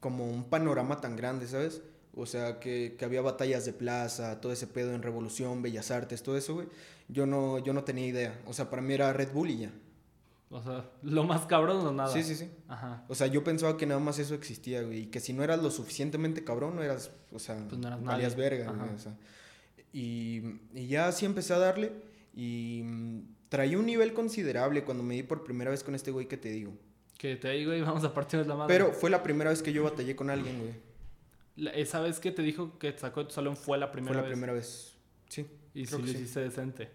como 0.00 0.28
un 0.28 0.42
panorama 0.42 1.00
tan 1.00 1.14
grande, 1.14 1.46
¿sabes? 1.46 1.82
O 2.18 2.26
sea, 2.26 2.58
que, 2.58 2.96
que 2.98 3.04
había 3.04 3.20
batallas 3.22 3.64
de 3.64 3.72
plaza, 3.72 4.40
todo 4.40 4.52
ese 4.52 4.66
pedo 4.66 4.92
en 4.92 5.02
Revolución, 5.02 5.62
Bellas 5.62 5.90
Artes, 5.90 6.22
todo 6.22 6.36
eso, 6.36 6.54
güey. 6.54 6.66
Yo 7.08 7.26
no, 7.26 7.58
yo 7.58 7.72
no 7.72 7.84
tenía 7.84 8.06
idea. 8.06 8.40
O 8.46 8.52
sea, 8.52 8.68
para 8.68 8.82
mí 8.82 8.92
era 8.92 9.12
Red 9.12 9.32
Bull 9.32 9.50
y 9.50 9.58
ya. 9.58 9.70
O 10.50 10.62
sea, 10.62 10.84
lo 11.02 11.24
más 11.24 11.46
cabrón 11.46 11.86
o 11.86 11.92
nada. 11.92 12.12
Sí, 12.12 12.22
sí, 12.22 12.34
sí. 12.34 12.50
Ajá. 12.68 13.04
O 13.08 13.14
sea, 13.14 13.26
yo 13.28 13.44
pensaba 13.44 13.76
que 13.76 13.86
nada 13.86 14.00
más 14.00 14.18
eso 14.18 14.34
existía, 14.34 14.82
güey. 14.82 15.00
Y 15.02 15.06
que 15.06 15.20
si 15.20 15.32
no 15.32 15.44
eras 15.44 15.62
lo 15.62 15.70
suficientemente 15.70 16.42
cabrón, 16.42 16.74
no 16.76 16.82
eras, 16.82 17.10
o 17.32 17.38
sea, 17.38 17.56
Pues 17.68 17.80
no 17.80 17.86
eras 17.88 18.00
nadie. 18.00 18.28
verga, 18.30 18.72
güey. 18.72 18.94
O 18.94 18.98
sea. 18.98 19.14
Y, 19.92 20.42
y 20.74 20.86
ya 20.88 21.08
así 21.08 21.24
empecé 21.24 21.52
a 21.54 21.58
darle. 21.58 21.92
Y 22.34 22.82
mm, 22.84 23.20
traía 23.48 23.78
un 23.78 23.86
nivel 23.86 24.12
considerable 24.12 24.84
cuando 24.84 25.02
me 25.02 25.14
di 25.14 25.22
por 25.22 25.44
primera 25.44 25.70
vez 25.70 25.84
con 25.84 25.94
este 25.94 26.10
güey 26.10 26.26
que 26.28 26.36
te 26.36 26.50
digo. 26.50 26.72
Que 27.16 27.36
te 27.36 27.50
digo, 27.50 27.70
güey, 27.70 27.82
vamos 27.82 28.04
a 28.04 28.12
partirnos 28.14 28.46
la 28.46 28.54
madre. 28.54 28.74
Pero 28.74 28.92
fue 28.92 29.10
la 29.10 29.22
primera 29.22 29.50
vez 29.50 29.62
que 29.62 29.72
yo 29.72 29.84
batallé 29.84 30.14
con 30.16 30.30
alguien, 30.30 30.58
güey. 30.60 30.87
Esa 31.74 32.00
vez 32.00 32.20
que 32.20 32.30
te 32.32 32.42
dijo 32.42 32.78
que 32.78 32.96
sacó 32.96 33.20
de 33.20 33.26
tu 33.26 33.34
salón 33.34 33.56
fue 33.56 33.78
la 33.78 33.90
primera 33.90 34.14
Fue 34.14 34.16
la 34.16 34.22
vez. 34.22 34.30
primera 34.30 34.52
vez. 34.52 34.94
Sí. 35.28 35.46
Y 35.74 35.84
que 35.86 35.98
lo 35.98 36.04
sí. 36.06 36.10
hiciste 36.12 36.40
decente. 36.40 36.90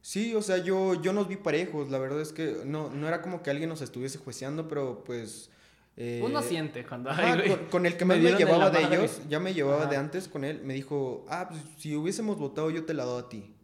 Sí, 0.00 0.34
o 0.34 0.42
sea, 0.42 0.58
yo, 0.58 1.00
yo 1.00 1.12
nos 1.12 1.28
vi 1.28 1.36
parejos. 1.36 1.88
La 1.90 1.98
verdad 1.98 2.20
es 2.20 2.32
que 2.32 2.62
no, 2.64 2.90
no 2.90 3.06
era 3.08 3.22
como 3.22 3.42
que 3.42 3.50
alguien 3.50 3.68
nos 3.68 3.80
estuviese 3.82 4.18
jueceando, 4.18 4.66
pero 4.68 5.04
pues. 5.04 5.50
eh, 5.96 6.20
Uno 6.24 6.42
siente 6.42 6.84
cuando 6.84 7.10
güey. 7.14 7.48
con, 7.48 7.66
con 7.66 7.86
el 7.86 7.96
que 7.96 8.04
me 8.04 8.16
me, 8.16 8.32
llevaba 8.32 8.70
de 8.70 8.80
madre. 8.82 8.96
ellos, 8.98 9.20
ya 9.28 9.38
me 9.40 9.54
llevaba 9.54 9.82
Ajá. 9.82 9.90
de 9.90 9.96
antes 9.96 10.26
con 10.28 10.44
él, 10.44 10.60
me 10.64 10.74
dijo, 10.74 11.24
ah, 11.28 11.46
pues 11.48 11.60
si 11.78 11.94
hubiésemos 11.94 12.36
votado 12.38 12.70
yo 12.70 12.84
te 12.84 12.94
la 12.94 13.04
doy 13.04 13.22
a 13.22 13.28
ti. 13.28 13.54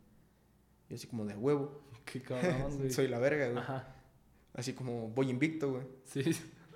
Y 0.91 0.95
así 0.95 1.07
como 1.09 1.25
de 1.27 1.35
"A 1.35 1.39
huevo. 1.39 1.83
Qué 2.05 2.23
cabrón, 2.23 2.77
güey. 2.79 2.91
Soy 2.91 3.09
la 3.09 3.19
verga, 3.19 3.47
güey. 3.49 3.59
Ajá. 3.59 3.95
Así 4.55 4.73
como 4.73 5.09
voy 5.09 5.29
invicto, 5.31 5.71
güey. 5.73 5.83
Sí. 6.05 6.23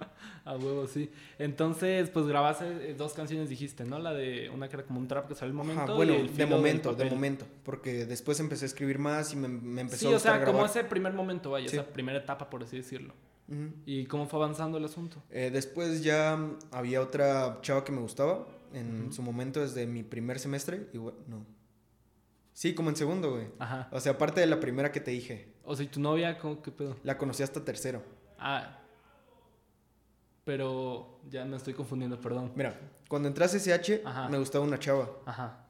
A 0.44 0.56
huevo, 0.56 0.86
sí. 0.88 1.10
Entonces, 1.38 2.10
pues 2.10 2.26
grabaste 2.26 2.90
eh, 2.90 2.94
dos 2.94 3.12
canciones, 3.12 3.48
dijiste, 3.48 3.84
¿no? 3.84 3.98
La 4.00 4.12
de 4.12 4.50
una 4.50 4.68
que 4.68 4.76
era 4.76 4.84
como 4.84 4.98
un 4.98 5.06
trap 5.06 5.28
que 5.28 5.34
salió 5.34 5.50
el 5.50 5.56
momento. 5.56 5.82
Ajá, 5.82 5.92
bueno, 5.94 6.14
y 6.14 6.16
el 6.16 6.36
de 6.36 6.46
momento, 6.46 6.94
de 6.94 7.04
momento. 7.08 7.46
Porque 7.64 8.06
después 8.06 8.40
empecé 8.40 8.64
a 8.64 8.66
escribir 8.66 8.98
más 8.98 9.32
y 9.32 9.36
me, 9.36 9.46
me 9.48 9.80
empezó 9.82 10.00
Sí, 10.00 10.06
a 10.06 10.08
o 10.08 10.12
gustar 10.14 10.36
sea, 10.38 10.44
como 10.44 10.58
grabar. 10.58 10.70
ese 10.70 10.84
primer 10.84 11.12
momento, 11.12 11.50
vaya, 11.52 11.68
Sí. 11.68 11.76
esa 11.76 11.86
primera 11.86 12.18
etapa, 12.18 12.50
por 12.50 12.62
así 12.64 12.76
decirlo. 12.76 13.14
Ujú. 13.48 13.72
¿Y 13.86 14.06
cómo 14.06 14.26
fue 14.26 14.40
avanzando 14.40 14.78
el 14.78 14.84
asunto? 14.84 15.22
Eh, 15.30 15.50
después 15.52 16.02
ya 16.02 16.38
había 16.72 17.00
otra 17.02 17.58
chava 17.62 17.84
que 17.84 17.92
me 17.92 18.00
gustaba. 18.00 18.46
En 18.72 19.02
Ujú. 19.04 19.12
su 19.12 19.22
momento, 19.22 19.60
desde 19.60 19.86
mi 19.86 20.02
primer 20.02 20.38
semestre. 20.38 20.88
Igual, 20.92 21.14
no. 21.28 21.44
Sí, 22.54 22.74
como 22.74 22.90
en 22.90 22.96
segundo, 22.96 23.30
güey. 23.32 23.46
Ajá. 23.58 23.88
O 23.92 24.00
sea, 24.00 24.12
aparte 24.12 24.40
de 24.40 24.46
la 24.46 24.60
primera 24.60 24.90
que 24.92 25.00
te 25.00 25.10
dije. 25.10 25.52
O 25.64 25.76
sea, 25.76 25.84
¿y 25.84 25.88
tu 25.88 26.00
novia 26.00 26.38
cómo 26.38 26.60
qué 26.62 26.70
pedo? 26.72 26.96
La 27.04 27.16
conocí 27.16 27.42
hasta 27.42 27.64
tercero. 27.64 28.02
Ah. 28.38 28.78
Pero 30.44 31.20
ya 31.30 31.44
me 31.44 31.56
estoy 31.56 31.74
confundiendo, 31.74 32.20
perdón. 32.20 32.52
Mira, 32.56 32.78
cuando 33.08 33.28
entré 33.28 33.44
a 33.44 33.48
Ajá. 34.04 34.28
me 34.28 34.38
gustaba 34.38 34.64
una 34.64 34.78
chava. 34.78 35.08
Ajá. 35.24 35.66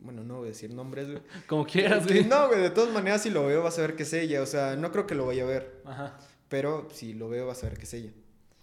Bueno, 0.00 0.22
no 0.22 0.38
voy 0.38 0.46
a 0.46 0.48
decir 0.50 0.72
nombres, 0.74 1.08
güey. 1.10 1.22
Como 1.46 1.64
quieras, 1.64 2.06
güey. 2.06 2.24
No, 2.24 2.48
güey, 2.48 2.60
de 2.60 2.70
todas 2.70 2.92
maneras, 2.92 3.22
si 3.22 3.30
lo 3.30 3.46
veo, 3.46 3.62
vas 3.62 3.78
a 3.78 3.82
ver 3.82 3.96
que 3.96 4.02
es 4.02 4.12
ella. 4.12 4.42
O 4.42 4.46
sea, 4.46 4.76
no 4.76 4.92
creo 4.92 5.06
que 5.06 5.14
lo 5.14 5.26
vaya 5.26 5.44
a 5.44 5.46
ver. 5.46 5.80
Ajá. 5.86 6.18
Pero 6.50 6.88
si 6.92 7.14
lo 7.14 7.30
veo, 7.30 7.46
vas 7.46 7.62
a 7.64 7.68
ver 7.68 7.78
que 7.78 7.84
es 7.84 7.94
ella. 7.94 8.12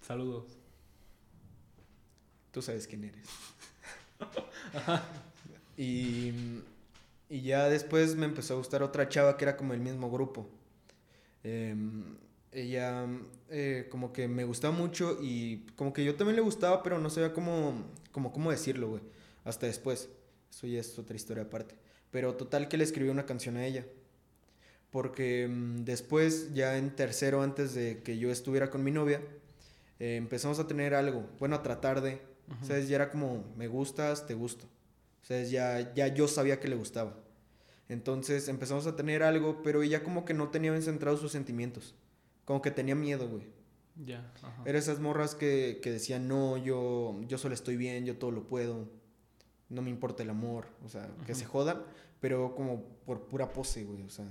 Saludos. 0.01 0.57
Tú 2.51 2.61
sabes 2.61 2.85
quién 2.85 3.05
eres. 3.05 3.27
y, 5.77 6.31
y 7.29 7.41
ya 7.41 7.67
después 7.69 8.15
me 8.15 8.25
empezó 8.25 8.53
a 8.53 8.57
gustar 8.57 8.83
otra 8.83 9.09
chava 9.09 9.37
que 9.37 9.45
era 9.45 9.57
como 9.57 9.73
el 9.73 9.79
mismo 9.79 10.11
grupo. 10.11 10.47
Em, 11.43 12.17
ella 12.51 13.07
eh, 13.49 13.87
como 13.89 14.11
que 14.11 14.27
me 14.27 14.43
gustaba 14.43 14.75
mucho 14.75 15.17
y 15.21 15.65
como 15.75 15.93
que 15.93 16.03
yo 16.03 16.15
también 16.15 16.35
le 16.35 16.41
gustaba, 16.41 16.83
pero 16.83 16.99
no 16.99 17.09
sabía 17.09 17.33
cómo, 17.33 17.85
cómo, 18.11 18.31
cómo 18.33 18.51
decirlo, 18.51 18.89
güey. 18.89 19.01
Hasta 19.43 19.67
después. 19.67 20.09
Eso 20.49 20.67
ya 20.67 20.79
es 20.79 20.99
otra 20.99 21.15
historia 21.15 21.43
aparte. 21.43 21.75
Pero 22.11 22.35
total 22.35 22.67
que 22.67 22.77
le 22.77 22.83
escribí 22.83 23.09
una 23.09 23.25
canción 23.25 23.57
a 23.57 23.65
ella. 23.65 23.85
Porque 24.89 25.47
mm, 25.47 25.85
después, 25.85 26.53
ya 26.53 26.77
en 26.77 26.95
tercero, 26.95 27.41
antes 27.41 27.73
de 27.73 28.03
que 28.03 28.17
yo 28.17 28.31
estuviera 28.31 28.69
con 28.69 28.83
mi 28.83 28.91
novia, 28.91 29.21
eh, 29.99 30.17
empezamos 30.17 30.59
a 30.59 30.67
tener 30.67 30.93
algo. 30.93 31.27
Bueno, 31.39 31.55
a 31.55 31.63
tratar 31.63 32.01
de. 32.01 32.21
Ujú. 32.49 32.65
¿Sabes? 32.65 32.89
Ya 32.89 32.97
era 32.97 33.09
como, 33.09 33.45
me 33.55 33.67
gustas, 33.67 34.27
te 34.27 34.33
gusto. 34.33 34.65
¿Sabes? 35.21 35.51
Ya, 35.51 35.93
ya 35.93 36.07
yo 36.07 36.27
sabía 36.27 36.59
que 36.59 36.67
le 36.67 36.75
gustaba. 36.75 37.17
Entonces 37.87 38.47
empezamos 38.49 38.87
a 38.87 38.95
tener 38.95 39.23
algo, 39.23 39.61
pero 39.63 39.83
ella 39.83 40.03
como 40.03 40.25
que 40.25 40.33
no 40.33 40.49
tenía 40.49 40.71
bien 40.71 40.83
centrados 40.83 41.21
sus 41.21 41.31
sentimientos. 41.31 41.95
Como 42.51 42.61
que 42.61 42.71
tenía 42.71 42.95
miedo, 42.95 43.29
güey. 43.29 43.47
Ya. 43.95 44.29
Ajá. 44.43 44.61
Era 44.65 44.77
esas 44.77 44.99
morras 44.99 45.35
que, 45.35 45.79
que 45.81 45.89
decían, 45.89 46.27
no, 46.27 46.57
yo, 46.57 47.17
yo 47.29 47.37
solo 47.37 47.53
estoy 47.53 47.77
bien, 47.77 48.03
yo 48.05 48.17
todo 48.17 48.29
lo 48.31 48.45
puedo. 48.45 48.89
No 49.69 49.81
me 49.81 49.89
importa 49.89 50.21
el 50.23 50.29
amor. 50.31 50.65
O 50.83 50.89
sea, 50.89 51.09
que 51.25 51.33
se 51.33 51.45
jodan, 51.45 51.81
pero 52.19 52.53
como 52.53 52.83
por 53.05 53.29
pura 53.29 53.53
pose, 53.53 53.85
güey. 53.85 54.03
O 54.03 54.09
sea, 54.09 54.25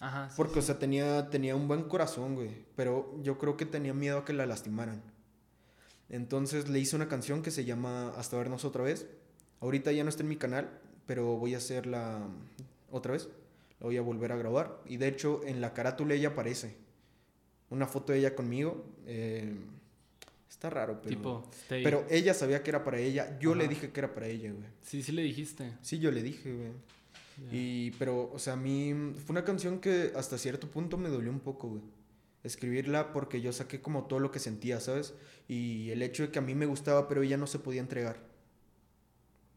Ajá. 0.00 0.30
sí, 0.30 0.34
porque, 0.36 0.54
sí. 0.54 0.58
o 0.58 0.62
sea, 0.62 0.80
tenía, 0.80 1.30
tenía 1.30 1.54
un 1.54 1.68
buen 1.68 1.84
corazón, 1.84 2.34
güey. 2.34 2.50
Pero 2.74 3.16
yo 3.22 3.38
creo 3.38 3.56
que 3.56 3.66
tenía 3.66 3.94
miedo 3.94 4.18
a 4.18 4.24
que 4.24 4.32
la 4.32 4.46
lastimaran. 4.46 5.00
Entonces 6.08 6.68
le 6.68 6.80
hice 6.80 6.96
una 6.96 7.06
canción 7.06 7.40
que 7.40 7.52
se 7.52 7.64
llama 7.64 8.08
Hasta 8.16 8.36
vernos 8.36 8.64
otra 8.64 8.82
vez. 8.82 9.06
Ahorita 9.60 9.92
ya 9.92 10.02
no 10.02 10.08
está 10.08 10.24
en 10.24 10.28
mi 10.28 10.36
canal, 10.38 10.80
pero 11.06 11.36
voy 11.36 11.54
a 11.54 11.58
hacerla 11.58 12.26
otra 12.90 13.12
vez. 13.12 13.28
La 13.78 13.86
voy 13.86 13.96
a 13.96 14.02
volver 14.02 14.32
a 14.32 14.36
grabar. 14.36 14.82
Y 14.86 14.96
de 14.96 15.06
hecho, 15.06 15.42
en 15.44 15.60
la 15.60 15.72
carátula 15.72 16.14
ella 16.14 16.30
aparece. 16.30 16.89
Una 17.70 17.86
foto 17.86 18.12
de 18.12 18.18
ella 18.18 18.34
conmigo. 18.34 18.84
eh, 19.06 19.54
está 20.48 20.68
raro, 20.68 21.00
pero. 21.00 21.16
Tipo, 21.16 21.50
stay. 21.52 21.82
Pero 21.82 22.06
ella 22.10 22.34
sabía 22.34 22.62
que 22.62 22.70
era 22.70 22.84
para 22.84 22.98
ella. 22.98 23.38
Yo 23.38 23.54
le 23.54 23.66
dije 23.66 23.90
que 23.90 24.00
era 24.00 24.12
para 24.12 24.26
ella, 24.26 24.52
güey. 24.52 24.66
Sí, 24.82 25.02
sí 25.02 25.12
le 25.12 25.22
dijiste. 25.22 25.72
Sí, 25.80 25.98
yo 25.98 26.10
le 26.10 26.22
dije, 26.22 26.52
güey. 26.52 26.72
Y, 27.50 27.92
pero, 27.92 28.30
o 28.30 28.38
sea, 28.38 28.52
a 28.52 28.56
mí 28.56 29.14
fue 29.24 29.32
una 29.32 29.44
canción 29.44 29.80
que 29.80 30.12
hasta 30.14 30.36
cierto 30.36 30.70
punto 30.70 30.98
me 30.98 31.08
dolió 31.08 31.30
un 31.30 31.40
poco, 31.40 31.68
güey. 31.68 31.82
Escribirla 32.44 33.12
porque 33.12 33.40
yo 33.40 33.52
saqué 33.52 33.80
como 33.80 34.04
todo 34.04 34.18
lo 34.18 34.30
que 34.30 34.38
sentía, 34.38 34.78
¿sabes? 34.80 35.14
Y 35.48 35.90
el 35.90 36.02
hecho 36.02 36.24
de 36.24 36.30
que 36.30 36.38
a 36.38 36.42
mí 36.42 36.54
me 36.54 36.66
gustaba, 36.66 37.08
pero 37.08 37.22
ella 37.22 37.38
no 37.38 37.46
se 37.46 37.58
podía 37.58 37.80
entregar. 37.80 38.18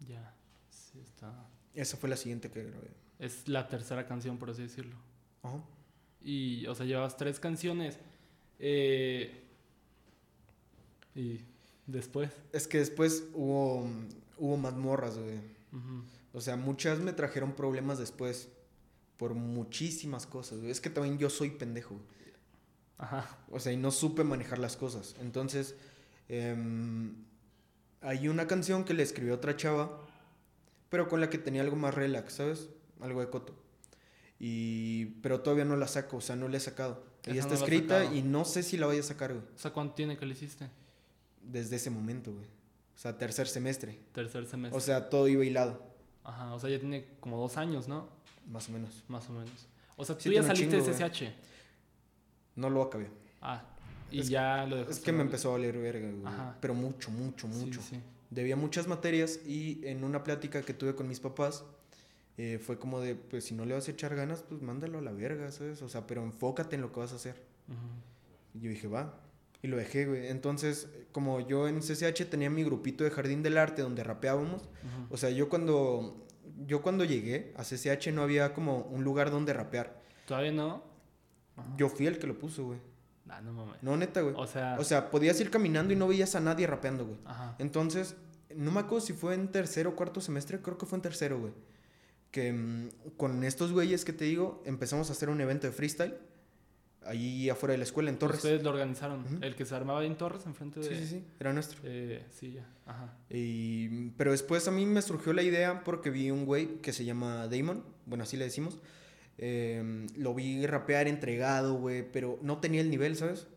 Ya. 0.07 0.33
Sí, 0.69 0.99
está. 1.01 1.49
Esa 1.73 1.97
fue 1.97 2.09
la 2.09 2.15
siguiente 2.15 2.49
que 2.49 2.63
grabé. 2.63 2.91
Es 3.19 3.47
la 3.47 3.67
tercera 3.67 4.05
canción, 4.05 4.37
por 4.37 4.49
así 4.49 4.61
decirlo. 4.61 4.95
Ajá. 5.41 5.61
Y, 6.23 6.65
o 6.67 6.75
sea, 6.75 6.85
llevas 6.85 7.17
tres 7.17 7.39
canciones. 7.39 7.99
Eh, 8.59 9.43
y 11.15 11.41
después. 11.85 12.31
Es 12.51 12.67
que 12.67 12.79
después 12.79 13.25
hubo, 13.33 13.87
hubo 14.37 14.57
más 14.57 14.75
morras, 14.75 15.17
güey. 15.17 15.39
O 16.33 16.41
sea, 16.41 16.55
muchas 16.55 16.99
me 16.99 17.13
trajeron 17.13 17.53
problemas 17.53 17.99
después. 17.99 18.49
Por 19.17 19.35
muchísimas 19.35 20.25
cosas, 20.25 20.59
güey. 20.59 20.71
Es 20.71 20.81
que 20.81 20.89
también 20.89 21.17
yo 21.17 21.29
soy 21.29 21.51
pendejo. 21.51 21.99
Ajá. 22.97 23.37
O 23.51 23.59
sea, 23.59 23.71
y 23.71 23.77
no 23.77 23.91
supe 23.91 24.23
manejar 24.23 24.59
las 24.59 24.77
cosas. 24.77 25.15
Entonces, 25.19 25.75
em, 26.29 27.15
hay 28.01 28.27
una 28.27 28.47
canción 28.47 28.83
que 28.83 28.93
le 28.93 29.03
escribió 29.03 29.35
otra 29.35 29.55
chava, 29.55 29.99
pero 30.89 31.07
con 31.07 31.21
la 31.21 31.29
que 31.29 31.37
tenía 31.37 31.61
algo 31.61 31.75
más 31.75 31.93
relax, 31.93 32.33
¿sabes? 32.33 32.69
Algo 33.01 33.21
de 33.21 33.29
coto. 33.29 33.62
Y, 34.45 35.05
pero 35.21 35.39
todavía 35.39 35.63
no 35.63 35.77
la 35.77 35.87
saco, 35.87 36.17
o 36.17 36.21
sea, 36.21 36.35
no 36.35 36.49
la 36.49 36.57
he 36.57 36.59
sacado. 36.59 37.01
Ella 37.23 37.35
está 37.39 37.53
no 37.53 37.59
la 37.59 37.65
escrita 37.65 38.03
y 38.13 38.21
no 38.23 38.43
sé 38.43 38.61
si 38.61 38.75
la 38.75 38.87
vaya 38.87 38.99
a 38.99 39.03
sacar, 39.03 39.31
güey. 39.33 39.45
O 39.55 39.57
sea, 39.57 39.71
¿cuánto 39.71 39.93
tiene 39.95 40.17
que 40.17 40.25
le 40.25 40.33
hiciste? 40.33 40.67
Desde 41.41 41.77
ese 41.77 41.89
momento, 41.89 42.33
güey. 42.33 42.43
O 42.43 42.97
sea, 42.97 43.17
tercer 43.17 43.47
semestre. 43.47 43.97
Tercer 44.11 44.45
semestre. 44.45 44.77
O 44.77 44.81
sea, 44.81 45.09
todo 45.09 45.29
iba 45.29 45.45
hilado, 45.45 45.81
Ajá, 46.25 46.53
o 46.53 46.59
sea, 46.59 46.69
ya 46.69 46.77
tiene 46.79 47.05
como 47.21 47.37
dos 47.39 47.55
años, 47.57 47.87
¿no? 47.87 48.09
más 48.49 48.67
o 48.67 48.73
menos. 48.73 49.03
Más 49.07 49.29
o 49.29 49.31
menos. 49.33 49.49
O 49.95 50.03
sea, 50.03 50.17
tú 50.17 50.23
Sí, 50.23 50.33
ya 50.35 50.43
saliste 50.43 50.75
chingo, 50.81 50.85
de. 50.85 50.93
CSH. 51.09 51.33
No 52.57 52.69
lo 52.69 52.81
acabé. 52.83 53.09
Ah, 53.41 53.63
y 54.11 54.19
Es- 54.19 54.27
ya 54.29 54.65
lo 54.65 54.75
Es 54.75 54.81
dejaste. 54.87 55.05
que 55.05 55.11
me 55.13 55.21
empezó 55.21 55.49
a 55.49 55.51
valer 55.53 55.77
verga, 55.77 56.09
güey. 56.11 56.25
Ajá. 56.25 56.57
Pero 56.59 56.73
mucho, 56.73 57.09
mucho, 57.11 57.47
Sí, 57.49 57.53
mucho. 57.65 57.81
sí. 57.81 57.97
debía 58.29 58.55
muchas 58.57 58.87
materias 58.87 59.39
y 59.45 59.79
en 59.87 60.03
una 60.03 60.23
plática 60.25 60.61
que 60.63 60.73
tuve 60.73 60.95
con 60.95 61.07
mis 61.07 61.19
papás 61.21 61.63
eh, 62.37 62.59
fue 62.59 62.79
como 62.79 62.99
de, 62.99 63.15
pues 63.15 63.43
si 63.45 63.53
no 63.53 63.65
le 63.65 63.73
vas 63.73 63.87
a 63.87 63.91
echar 63.91 64.15
ganas, 64.15 64.43
pues 64.47 64.61
mándalo 64.61 64.97
a 64.97 65.01
la 65.01 65.11
verga, 65.11 65.51
¿sabes? 65.51 65.81
O 65.81 65.89
sea, 65.89 66.07
pero 66.07 66.23
enfócate 66.23 66.75
en 66.75 66.81
lo 66.81 66.91
que 66.91 66.99
vas 66.99 67.11
a 67.13 67.15
hacer. 67.15 67.41
Y 68.53 68.59
yo 68.59 68.69
dije, 68.69 68.87
va. 68.87 69.19
Y 69.61 69.67
lo 69.67 69.77
dejé, 69.77 70.05
güey. 70.05 70.27
Entonces, 70.27 70.89
como 71.11 71.39
yo 71.39 71.67
en 71.67 71.79
CCH 71.79 72.29
tenía 72.29 72.49
mi 72.49 72.63
grupito 72.63 73.03
de 73.03 73.11
Jardín 73.11 73.43
del 73.43 73.57
Arte 73.57 73.81
donde 73.81 74.03
rapeábamos, 74.03 74.69
o 75.09 75.17
sea, 75.17 75.29
yo 75.29 75.47
cuando, 75.47 76.25
yo 76.67 76.81
cuando 76.81 77.05
llegué 77.05 77.53
a 77.55 77.63
CCH 77.63 78.11
no 78.13 78.23
había 78.23 78.53
como 78.53 78.79
un 78.79 79.03
lugar 79.03 79.31
donde 79.31 79.53
rapear. 79.53 80.01
¿Todavía 80.27 80.51
no? 80.51 80.83
Yo 81.77 81.87
fui 81.87 82.07
el 82.07 82.17
que 82.19 82.27
lo 82.27 82.37
puso, 82.37 82.65
güey. 82.65 82.79
Ah, 83.29 83.41
no 83.41 83.53
mames. 83.53 83.81
No, 83.81 83.95
neta, 83.95 84.21
güey. 84.21 84.35
O 84.37 84.45
sea, 84.47 84.75
O 84.79 84.83
sea, 84.83 85.09
podías 85.09 85.39
ir 85.39 85.49
caminando 85.49 85.93
y 85.93 85.95
no 85.95 86.07
veías 86.07 86.35
a 86.35 86.39
nadie 86.39 86.67
rapeando, 86.67 87.05
güey. 87.05 87.17
ajá. 87.25 87.55
Entonces, 87.59 88.15
no 88.55 88.71
me 88.71 88.79
acuerdo 88.81 89.05
si 89.05 89.13
fue 89.13 89.33
en 89.33 89.47
tercero 89.51 89.91
o 89.91 89.95
cuarto 89.95 90.19
semestre, 90.19 90.59
creo 90.61 90.77
que 90.77 90.85
fue 90.85 90.97
en 90.97 91.01
tercero, 91.03 91.39
güey. 91.39 91.53
Que 92.33 92.51
mm, 92.51 92.89
con 93.15 93.45
estos 93.45 93.71
güeyes 93.71 94.03
que 94.03 94.11
te 94.11 94.25
digo, 94.25 94.61
empezamos 94.65 95.09
a 95.09 95.13
hacer 95.13 95.29
un 95.29 95.39
evento 95.39 95.67
de 95.67 95.71
freestyle 95.71 96.15
ahí 97.05 97.49
afuera 97.49 97.73
de 97.73 97.77
la 97.77 97.83
escuela 97.83 98.09
en 98.09 98.17
Torres. 98.17 98.37
Ustedes 98.37 98.63
lo 98.63 98.71
organizaron. 98.71 99.25
El 99.41 99.55
que 99.55 99.65
se 99.65 99.75
armaba 99.75 100.03
en 100.03 100.17
Torres, 100.17 100.45
enfrente 100.45 100.79
de. 100.79 100.89
Sí, 100.89 100.95
sí, 100.95 101.07
sí, 101.07 101.23
era 101.39 101.53
nuestro. 101.53 101.79
Eh, 101.83 102.25
sí, 102.31 102.53
ya. 102.53 102.67
Ajá. 102.85 103.17
Y, 103.29 104.09
pero 104.11 104.31
después 104.31 104.67
a 104.67 104.71
mí 104.71 104.85
me 104.85 105.01
surgió 105.01 105.31
la 105.33 105.43
idea 105.43 105.83
porque 105.83 106.09
vi 106.09 106.31
un 106.31 106.45
güey 106.45 106.81
que 106.81 106.91
se 106.91 107.05
llama 107.05 107.47
Damon, 107.47 107.83
bueno, 108.05 108.23
así 108.23 108.37
le 108.37 108.45
decimos. 108.45 108.79
Eh, 109.37 110.07
lo 110.15 110.33
vi 110.33 110.65
rapear 110.65 111.07
entregado, 111.07 111.75
güey, 111.75 112.09
pero 112.11 112.39
no 112.41 112.59
tenía 112.59 112.81
el 112.81 112.89
nivel, 112.89 113.15
¿sabes? 113.15 113.47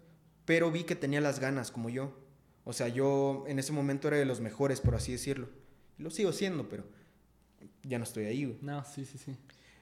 Pero 0.45 0.71
vi 0.71 0.85
que 0.85 0.97
tenía 0.97 1.21
las 1.21 1.41
ganas, 1.41 1.71
como 1.71 1.91
yo. 1.91 2.13
O 2.65 2.73
sea, 2.73 2.89
yo 2.89 3.45
en 3.47 3.59
ese 3.59 3.73
momento 3.73 4.09
era 4.09 4.17
de 4.17 4.25
los 4.25 4.41
mejores, 4.41 4.81
por 4.81 4.95
así 4.95 5.13
decirlo. 5.13 5.49
Lo 5.99 6.11
sigo 6.11 6.33
siendo, 6.33 6.69
pero 6.69 6.85
ya 7.87 7.99
no 7.99 8.05
estoy 8.05 8.25
ahí, 8.25 8.45
güey. 8.45 8.59
No, 8.63 8.85
sí, 8.85 9.05
sí, 9.05 9.19
sí. 9.19 9.37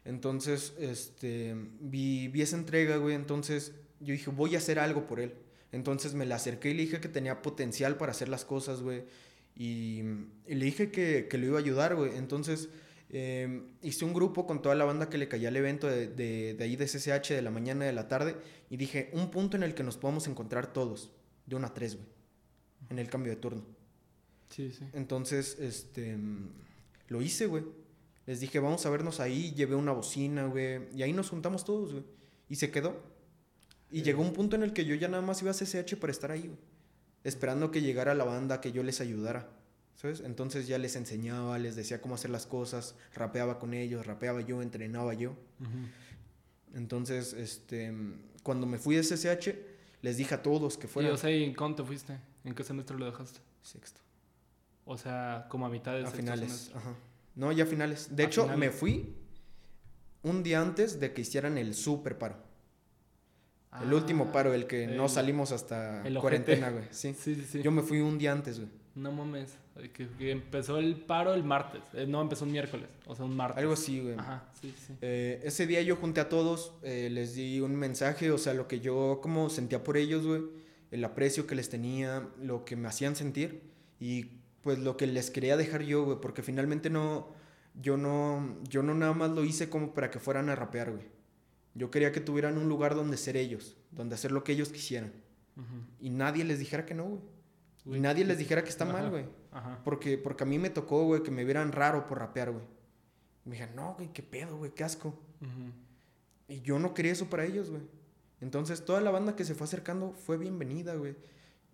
Entonces, 0.05 0.75
este, 0.79 1.55
vi, 1.81 2.29
vi 2.29 2.43
esa 2.43 2.57
entrega, 2.57 2.97
güey. 2.97 3.15
Entonces, 3.15 3.73
yo 4.01 4.13
dije, 4.13 4.31
voy 4.31 4.55
a 4.55 4.59
hacer 4.59 4.79
algo 4.79 5.07
por 5.07 5.21
él. 5.21 5.35
Entonces 5.73 6.15
me 6.15 6.27
le 6.27 6.35
acerqué 6.35 6.71
y 6.71 6.75
le 6.75 6.83
dije 6.83 7.01
que 7.01 7.09
tenía 7.09 7.43
potencial 7.43 7.97
para 7.97 8.13
hacer 8.13 8.29
las 8.29 8.45
cosas, 8.45 8.81
güey. 8.81 9.05
Y, 9.57 10.03
y 10.47 10.55
le 10.55 10.65
dije 10.67 10.91
que, 10.91 11.27
que 11.29 11.39
lo 11.39 11.47
iba 11.47 11.57
a 11.57 11.61
ayudar, 11.61 11.97
güey. 11.97 12.17
Entonces, 12.17 12.69
eh, 13.09 13.63
hice 13.83 14.05
un 14.05 14.13
grupo 14.13 14.47
con 14.47 14.63
toda 14.63 14.75
la 14.75 14.85
banda 14.85 15.09
que 15.09 15.19
le 15.19 15.27
caía 15.27 15.49
al 15.49 15.57
evento 15.57 15.89
de, 15.89 16.09
de, 16.09 16.55
de 16.55 16.65
ahí 16.65 16.77
de 16.77 16.87
CCH 16.87 17.31
de 17.31 17.43
la 17.43 17.51
mañana 17.51 17.85
y 17.85 17.89
de 17.89 17.93
la 17.93 18.07
tarde. 18.07 18.37
Y 18.71 18.77
dije, 18.77 19.11
un 19.15 19.31
punto 19.31 19.57
en 19.57 19.63
el 19.63 19.75
que 19.75 19.83
nos 19.83 19.97
podamos 19.97 20.29
encontrar 20.29 20.73
todos, 20.73 21.11
de 21.47 21.57
una 21.57 21.69
a 21.69 21.75
tres, 21.75 21.97
güey. 21.97 22.09
En 22.91 22.99
el 22.99 23.09
cambio 23.09 23.33
de 23.33 23.37
turno. 23.37 23.65
Sí, 24.51 24.71
sí. 24.71 24.85
Entonces, 24.93 25.59
este, 25.59 26.17
lo 27.09 27.23
hice, 27.23 27.47
güey. 27.47 27.65
Les 28.27 28.41
dije, 28.41 28.59
vamos 28.59 28.85
a 28.87 28.91
vernos 28.91 29.21
ahí, 29.21 29.53
llevé 29.55 29.75
una 29.75 29.93
bocina, 29.93 30.47
güey. 30.47 30.81
Y 30.95 31.03
ahí 31.03 31.13
nos 31.13 31.29
juntamos 31.31 31.65
todos, 31.65 31.93
güey. 31.93 32.05
Y 32.49 32.57
se 32.57 32.71
quedó. 32.71 33.01
Y 33.91 34.01
Eh. 34.01 34.03
llegó 34.03 34.23
un 34.23 34.33
punto 34.33 34.57
en 34.57 34.63
el 34.63 34.73
que 34.73 34.85
yo 34.85 34.95
ya 34.95 35.09
nada 35.09 35.23
más 35.23 35.41
iba 35.43 35.51
a 35.51 35.55
CCH 35.55 35.97
para 35.97 36.11
estar 36.11 36.31
ahí, 36.31 36.43
güey. 36.49 36.59
esperando 37.23 37.71
que 37.71 37.81
llegara 37.81 38.15
la 38.15 38.25
banda, 38.25 38.61
que 38.61 38.71
yo 38.71 38.83
les 38.83 39.01
ayudara, 39.01 39.49
¿sabes? 39.95 40.21
Entonces 40.21 40.67
ya 40.67 40.77
les 40.77 40.95
enseñaba, 40.95 41.59
les 41.59 41.75
decía 41.75 42.03
cómo 42.03 42.17
hacer 42.17 42.31
las 42.31 42.45
cosas, 42.45 42.97
rapeaba 43.15 43.59
con 43.59 43.73
ellos, 43.73 44.05
rapeaba 44.07 44.43
yo, 44.43 44.61
entrenaba 44.61 45.15
yo. 45.15 45.35
Entonces, 46.75 47.33
este, 47.33 47.93
cuando 48.43 48.67
me 48.67 48.79
fui 48.79 48.97
de 48.97 49.03
SSH, 49.05 49.55
les 50.03 50.17
dije 50.17 50.35
a 50.35 50.43
todos 50.43 50.77
que 50.77 50.87
Y, 50.87 50.91
fueran 50.91 51.13
o 51.13 51.17
sea, 51.17 51.31
¿y 51.31 51.45
en 51.45 51.55
cuánto 51.55 51.83
te 51.83 51.87
fuiste? 51.87 52.19
¿En 52.45 52.55
qué 52.55 52.65
semestre 52.65 52.99
lo 52.99 53.07
dejaste? 53.07 53.41
sexto. 53.63 54.01
O 54.85 54.99
sea, 54.99 55.47
como 55.49 55.65
a 55.65 55.71
mitad 55.71 55.93
del 55.95 56.05
A 56.05 56.11
sexto 56.11 56.21
finales. 56.23 56.51
semestre. 56.51 56.79
Ajá. 56.79 56.95
No, 57.37 57.51
ya 57.53 57.67
finales. 57.67 58.15
De 58.15 58.23
A 58.23 58.27
hecho, 58.27 58.43
finales. 58.43 58.61
me 58.61 58.71
fui 58.71 59.15
un 60.23 60.43
día 60.43 60.61
antes 60.61 61.01
de 61.01 61.13
que 61.13 61.23
hicieran 61.23 61.59
el 61.59 61.75
super 61.75 62.17
paro. 62.19 62.37
el 63.83 63.91
Ah, 63.93 63.95
último 63.95 64.31
paro, 64.33 64.55
el 64.55 64.67
que 64.67 64.87
no 64.87 65.09
salimos 65.09 65.51
hasta 65.53 66.03
cuarentena, 66.21 66.71
güey. 66.71 66.85
Sí. 66.91 67.13
Sí, 67.19 67.35
sí, 67.35 67.45
sí. 67.51 67.63
Yo 67.63 67.71
me 67.73 67.83
fui 67.83 68.01
un 68.01 68.19
día 68.19 68.33
antes, 68.33 68.59
güey. 68.61 68.71
No 68.95 69.11
mames. 69.11 69.57
Que 69.93 70.31
empezó 70.31 70.79
el 70.79 70.95
paro 70.95 71.35
el 71.35 71.43
martes. 71.43 71.83
Eh, 71.95 72.07
no, 72.07 72.23
empezó 72.23 72.45
un 72.45 72.53
miércoles. 72.53 72.87
O 73.07 73.17
sea, 73.17 73.25
un 73.25 73.35
martes. 73.37 73.59
Algo 73.59 73.73
así, 73.73 73.99
güey. 74.01 74.15
Ajá, 74.17 74.45
sí, 74.61 74.73
sí. 74.87 74.93
Eh, 75.03 75.41
ese 75.43 75.67
día 75.67 75.83
yo 75.83 75.97
junté 75.97 76.21
a 76.21 76.29
todos, 76.29 76.73
eh, 76.85 77.09
les 77.11 77.35
di 77.35 77.59
un 77.61 77.75
mensaje, 77.75 78.31
o 78.31 78.39
sea, 78.39 78.55
lo 78.55 78.69
que 78.69 78.79
yo 78.79 79.19
como 79.21 79.51
sentía 79.51 79.83
por 79.83 79.97
ellos, 79.97 80.25
güey, 80.25 80.43
el 80.93 81.05
aprecio 81.05 81.49
que 81.49 81.57
les 81.57 81.69
tenía, 81.69 82.29
lo 82.41 82.65
que 82.65 82.77
me 82.77 82.87
hacían 82.87 83.17
sentir 83.17 83.63
y 83.99 84.27
pues 84.65 84.81
lo 84.81 84.97
que 84.97 85.07
les 85.07 85.31
quería 85.31 85.57
dejar 85.57 85.83
yo, 85.83 86.05
güey, 86.05 86.19
porque 86.21 86.43
finalmente 86.43 86.91
no, 86.91 87.29
yo 87.81 87.97
no, 87.97 88.59
yo 88.69 88.83
no 88.83 88.95
nada 88.95 89.13
más 89.13 89.31
lo 89.31 89.45
hice 89.45 89.69
como 89.69 89.95
para 89.95 90.11
que 90.11 90.19
fueran 90.19 90.49
a 90.49 90.57
rapear, 90.57 90.91
güey. 90.91 91.07
Yo 91.75 91.91
quería 91.91 92.11
que 92.11 92.21
tuvieran 92.21 92.59
un 92.59 92.69
lugar 92.69 92.97
donde 92.97 93.17
ser 93.17 93.37
ellos, 93.37 93.77
donde 93.93 94.17
hacer 94.17 94.33
lo 94.33 94.43
que 94.43 94.53
ellos 94.53 94.71
quisieran 94.71 95.13
y 96.01 96.11
nadie 96.11 96.45
les 96.45 96.59
dijera 96.59 96.85
que 96.85 96.95
no, 96.95 97.05
güey. 97.05 97.21
Y 97.99 98.01
nadie 98.01 98.23
sí, 98.23 98.29
les 98.29 98.39
dijera 98.39 98.65
que 98.65 98.71
está 98.71 98.85
mal, 98.85 99.11
güey. 99.11 99.27
Ajá. 99.53 99.81
Porque, 99.85 100.17
porque 100.17 100.45
a 100.45 100.47
mí 100.47 100.59
me 100.59 100.71
tocó, 100.71 101.05
güey, 101.05 101.23
que 101.23 101.31
me 101.31 101.45
vieran 101.45 101.71
raro 101.71 102.07
por 102.07 102.19
rapear, 102.19 102.51
güey. 102.51 102.65
Me 103.45 103.53
dijeron, 103.53 103.77
no, 103.77 103.95
güey, 103.95 104.13
qué 104.13 104.23
pedo, 104.23 104.57
güey, 104.57 104.73
qué 104.73 104.85
asco. 104.85 105.09
Ujú. 105.09 105.73
Y 106.49 106.63
yo 106.63 106.79
no 106.79 106.95
quería 106.95 107.13
eso 107.13 107.29
para 107.29 107.45
ellos, 107.45 107.71
güey. 107.71 107.83
Entonces 108.41 108.85
toda 108.85 109.01
la 109.01 109.11
banda 109.11 109.37
que 109.37 109.45
se 109.45 109.55
fue 109.55 109.67
acercando 109.67 110.13
fue 110.13 110.39
bienvenida, 110.39 110.95
güey. 110.95 111.15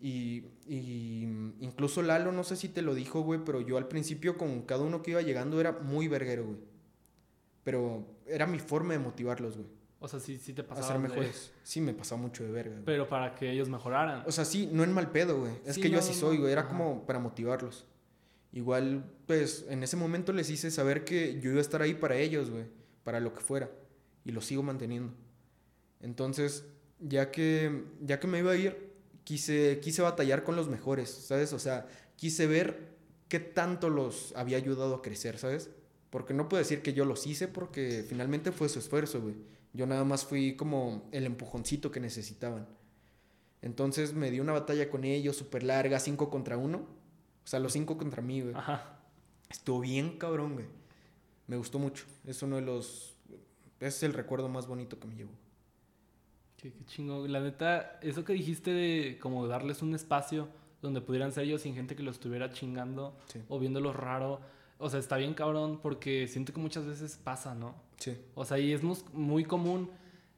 Y, 0.03 0.45
y 0.67 1.25
incluso 1.61 2.01
Lalo, 2.03 2.33
no 2.33 2.43
sé 2.43 2.57
si 2.57 2.69
te 2.69 2.81
lo 2.83 2.95
dijo, 2.95 3.21
güey, 3.21 3.41
pero 3.45 3.61
yo 3.61 3.77
al 3.77 3.87
principio 3.89 4.39
con 4.39 4.63
cada 4.63 4.83
uno 4.83 5.03
que 5.03 5.11
iba 5.11 5.21
llegando 5.23 5.61
era 5.61 5.73
muy 5.73 6.09
verguero, 6.09 6.45
güey. 6.47 6.59
Pero 7.65 8.07
era 8.27 8.47
mi 8.47 8.59
forma 8.59 8.95
de 8.95 8.99
motivarlos, 8.99 9.57
güey. 9.57 9.69
O 10.03 10.09
sea, 10.09 10.19
sí, 10.19 10.39
sí 10.39 10.55
te 10.55 10.65
pasaba. 10.65 10.87
ser 10.89 10.99
mejores. 10.99 11.53
Sí, 11.63 11.83
me 11.83 11.93
pasaba 11.93 12.23
mucho 12.23 12.43
de 12.43 12.51
verga, 12.51 12.73
güey. 12.73 12.85
Pero 12.87 13.07
para 13.07 13.35
que 13.35 13.51
ellos 13.51 13.69
mejoraran. 13.69 14.23
O 14.27 14.33
sea, 14.33 14.47
sí, 14.47 14.67
no 14.73 14.83
en 14.83 14.93
mal 14.95 15.11
pedo, 15.11 15.41
güey. 15.41 15.53
Es 15.67 15.75
Sí, 15.75 15.83
que 15.83 15.91
yo 15.91 15.97
no, 15.97 16.01
así 16.01 16.15
soy, 16.15 16.39
güey. 16.39 16.51
Era 16.51 16.63
ajá. 16.63 16.71
como 16.71 17.05
para 17.05 17.19
motivarlos. 17.19 17.85
Igual, 18.53 19.05
pues, 19.27 19.67
en 19.69 19.83
ese 19.83 19.97
momento 19.97 20.33
les 20.33 20.49
hice 20.49 20.71
saber 20.71 21.05
que 21.05 21.39
yo 21.41 21.51
iba 21.51 21.59
a 21.59 21.63
estar 21.63 21.83
ahí 21.83 21.93
para 21.93 22.17
ellos, 22.17 22.49
güey. 22.51 22.65
Para 23.05 23.21
lo 23.21 23.35
que 23.35 23.41
fuera. 23.41 23.71
Y 24.25 24.33
lo 24.33 24.41
sigo 24.41 24.63
manteniendo. 24.63 25.13
Entonces, 26.01 26.65
ya 26.99 27.31
que, 27.31 27.85
ya 28.01 28.19
que 28.19 28.27
me 28.27 28.39
iba 28.39 28.53
a 28.53 28.57
ir, 28.57 28.90
quise, 29.25 29.81
quise 29.81 30.03
batallar 30.03 30.45
con 30.45 30.57
los 30.57 30.69
mejores, 30.69 31.11
¿sabes? 31.11 31.53
O 31.53 31.59
sea, 31.59 31.87
quise 32.17 32.47
ver 32.47 32.91
qué 33.29 33.41
tanto 33.41 33.89
los 33.89 34.33
había 34.37 34.57
ayudado 34.57 34.95
a 34.97 35.03
crecer, 35.03 35.39
¿sabes? 35.39 35.71
Porque 36.11 36.35
no 36.35 36.49
puedo 36.49 36.61
decir 36.61 36.83
que 36.83 36.93
yo 36.93 37.05
los 37.05 37.27
hice 37.27 37.49
porque 37.49 38.05
finalmente 38.07 38.53
fue 38.53 38.69
su 38.69 38.79
esfuerzo, 38.81 39.21
güey. 39.21 39.37
Yo 39.73 39.87
nada 39.87 40.05
más 40.05 40.25
fui 40.25 40.57
como 40.57 41.09
el 41.13 41.25
empujoncito 41.27 41.93
que 41.93 42.01
necesitaban. 42.01 42.67
Entonces 43.63 44.15
me 44.15 44.31
di 44.31 44.41
una 44.41 44.53
batalla 44.53 44.91
con 44.91 45.05
ellos 45.05 45.37
súper 45.37 45.63
larga, 45.63 46.01
cinco 46.01 46.29
contra 46.29 46.57
uno. 46.57 46.79
O 47.45 47.47
sea, 47.47 47.61
los 47.61 47.73
cinco 47.73 47.97
contra 47.97 48.23
mí, 48.23 48.41
güey. 48.41 48.55
Ajá. 48.55 48.99
Estuvo 49.49 49.81
bien 49.81 50.19
cabrón, 50.19 50.55
güey. 50.55 50.67
Me 51.47 51.57
gustó 51.57 51.79
mucho. 51.79 52.05
Es 52.27 52.43
uno 52.43 52.57
de 52.57 52.63
los... 52.63 53.17
Es 53.79 54.03
el 54.03 54.13
recuerdo 54.13 54.49
más 54.49 54.67
bonito 54.67 54.99
que 54.99 55.07
me 55.07 55.15
llevo. 55.15 55.31
Qué, 56.61 56.73
qué 56.73 56.85
chingo. 56.85 57.27
La 57.27 57.41
neta, 57.41 57.99
eso 58.03 58.25
que 58.25 58.33
dijiste 58.33 58.71
de 58.73 59.19
como 59.21 59.47
darles 59.47 59.83
un 59.83 59.95
espacio 59.95 60.49
donde 60.83 61.01
pudieran 61.01 61.33
ser 61.33 61.45
ellos 61.45 61.63
sin 61.63 61.75
gente 61.75 61.95
que 61.97 62.03
los 62.03 62.17
estuviera 62.17 62.51
chingando 62.51 63.17
Sí. 63.27 63.41
o 63.49 63.59
viéndolos 63.59 63.95
raro. 63.97 64.41
O 64.79 64.89
sea, 64.89 64.99
está 65.01 65.17
bien 65.17 65.35
cabrón 65.35 65.79
porque 65.83 66.27
siento 66.27 66.53
que 66.55 66.61
muchas 66.61 66.87
veces 66.87 67.19
pasa, 67.23 67.55
¿no? 67.55 67.75
Sí. 67.99 68.17
O 68.35 68.45
sea, 68.45 68.59
y 68.59 68.73
es 68.73 68.83
muy 69.13 69.45
común. 69.45 69.91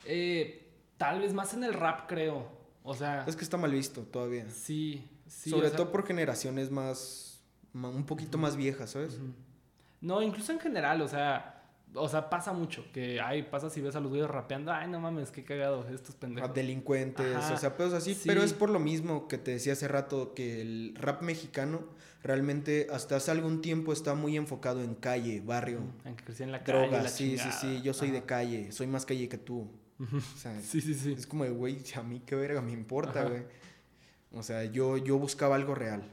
eh, 0.05 0.59
tal 0.97 1.21
vez 1.21 1.33
más 1.33 1.55
en 1.55 1.63
el 1.65 1.75
rap, 1.75 2.09
creo. 2.09 2.49
O 2.85 2.95
sea, 2.95 3.25
Es 3.27 3.37
que 3.37 3.45
está 3.45 3.57
mal 3.57 3.71
visto 3.73 4.03
todavía. 4.03 4.49
sí, 4.51 5.09
sí. 5.27 5.51
Sobre 5.51 5.67
o 5.67 5.69
sea, 5.71 5.77
todo 5.77 5.91
por 5.93 6.05
generaciones 6.07 6.71
más... 6.71 7.41
Un 7.75 8.05
poquito 8.05 8.37
más 8.37 8.55
viejas, 8.57 8.91
¿sabes? 8.91 9.19
No, 10.01 10.21
incluso 10.23 10.53
en 10.53 10.61
general, 10.61 11.01
o 11.01 11.09
sea, 11.09 11.62
o 11.95 12.09
sea, 12.09 12.31
pasa 12.31 12.53
mucho 12.53 12.85
que, 12.93 13.21
ay, 13.21 13.43
pasa 13.45 13.69
si 13.71 13.81
ves 13.81 13.95
a 13.97 14.01
los 14.01 14.11
güeyes 14.11 14.29
rapeando, 14.29 14.73
ay, 14.73 14.89
no 14.89 15.01
mames, 15.01 15.31
qué 15.31 15.45
cagado, 15.45 15.87
estos 15.89 16.15
pendejos. 16.17 16.53
delincuentes, 16.55 17.37
Ajá. 17.37 17.55
o 17.55 17.57
sea, 17.59 17.77
pedos 17.77 17.93
así. 17.93 18.15
Sí. 18.15 18.23
Pero 18.27 18.43
es 18.43 18.53
por 18.55 18.71
lo 18.71 18.79
mismo 18.81 19.29
que 19.29 19.39
te 19.39 19.51
decía 19.53 19.75
hace 19.75 19.89
rato, 19.89 20.33
que 20.35 20.61
el 20.63 20.95
rap 20.97 21.23
mexicano 21.23 21.85
realmente 22.23 22.87
hasta 22.93 23.17
hace 23.17 23.31
algún 23.31 23.61
tiempo 23.61 23.93
está 23.93 24.15
muy 24.15 24.37
enfocado 24.37 24.83
en 24.83 24.95
calle, 24.95 25.41
barrio, 25.45 25.79
Ujú, 25.81 26.09
En 26.09 26.17
que 26.17 26.25
crecí 26.25 26.43
en 26.45 26.53
la 26.53 26.63
calle. 26.63 26.79
drogas. 26.79 27.03
la 27.03 27.09
Sí, 27.09 27.31
sí, 27.31 27.37
chingada. 27.37 27.61
sí, 27.61 27.83
yo 27.83 27.93
soy 27.95 28.11
de 28.11 28.23
calle, 28.25 28.73
soy 28.73 28.87
más 28.87 29.05
calle 29.05 29.29
que 29.29 29.39
tú. 29.39 29.69
O 30.01 30.39
sea, 30.39 30.59
Sí, 30.63 30.81
sí, 30.81 30.95
sí. 30.95 31.13
es 31.19 31.27
como 31.27 31.45
de, 31.45 31.51
güey, 31.51 31.79
a 31.97 32.03
mí 32.03 32.23
qué 32.25 32.35
verga 32.37 32.61
me 32.63 32.73
importa, 32.73 33.21
Ajá. 33.21 33.29
güey. 33.29 33.43
O 34.35 34.43
sea, 34.43 34.65
yo, 34.65 34.97
yo 34.97 35.19
buscaba 35.19 35.57
algo 35.57 35.75
real. 35.75 36.05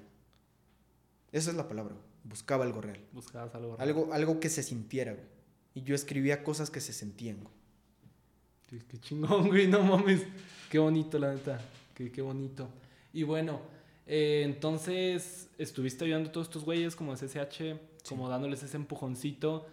Esa 1.31 1.51
es 1.51 1.55
la 1.55 1.67
palabra, 1.67 1.95
buscaba 2.23 2.65
algo 2.65 2.81
real. 2.81 2.99
Buscabas 3.13 3.53
algo. 3.55 3.77
raro. 3.77 3.83
Algo, 3.83 4.13
algo 4.13 4.39
que 4.39 4.49
se 4.49 4.63
sintiera, 4.63 5.13
güey. 5.13 5.25
Y 5.73 5.83
yo 5.83 5.95
escribía 5.95 6.43
cosas 6.43 6.69
que 6.69 6.81
se 6.81 6.93
sentían, 6.93 7.37
güey. 7.37 7.53
Qué, 8.67 8.85
qué 8.87 8.97
chingón, 8.99 9.47
güey, 9.47 9.67
no 9.67 9.81
mames. 9.83 10.21
Qué 10.69 10.79
bonito, 10.79 11.17
la 11.19 11.33
neta. 11.33 11.59
Qué, 11.95 12.11
qué 12.11 12.21
bonito. 12.21 12.69
Y 13.13 13.23
bueno, 13.23 13.61
eh, 14.05 14.43
entonces 14.45 15.49
estuviste 15.57 16.05
ayudando 16.05 16.29
a 16.29 16.31
todos 16.31 16.47
estos 16.47 16.63
güeyes 16.65 16.95
como 16.95 17.15
SSH, 17.15 17.77
como 18.07 18.29
dándoles 18.29 18.61
ese 18.63 18.77
empujoncito. 18.77 19.67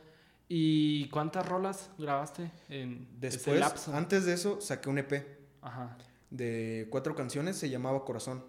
¿Y 0.48 1.08
cuántas 1.08 1.46
rolas 1.48 1.90
grabaste 1.98 2.50
en 2.68 3.08
ese 3.20 3.36
Después, 3.36 3.60
lapso? 3.60 3.94
antes 3.94 4.24
de 4.24 4.34
eso, 4.34 4.60
saqué 4.60 4.88
un 4.88 4.98
EP. 4.98 5.36
Ajá. 5.62 5.98
de 6.30 6.86
cuatro 6.90 7.16
canciones 7.16 7.56
se 7.56 7.68
llamaba 7.70 8.04
Corazón. 8.04 8.44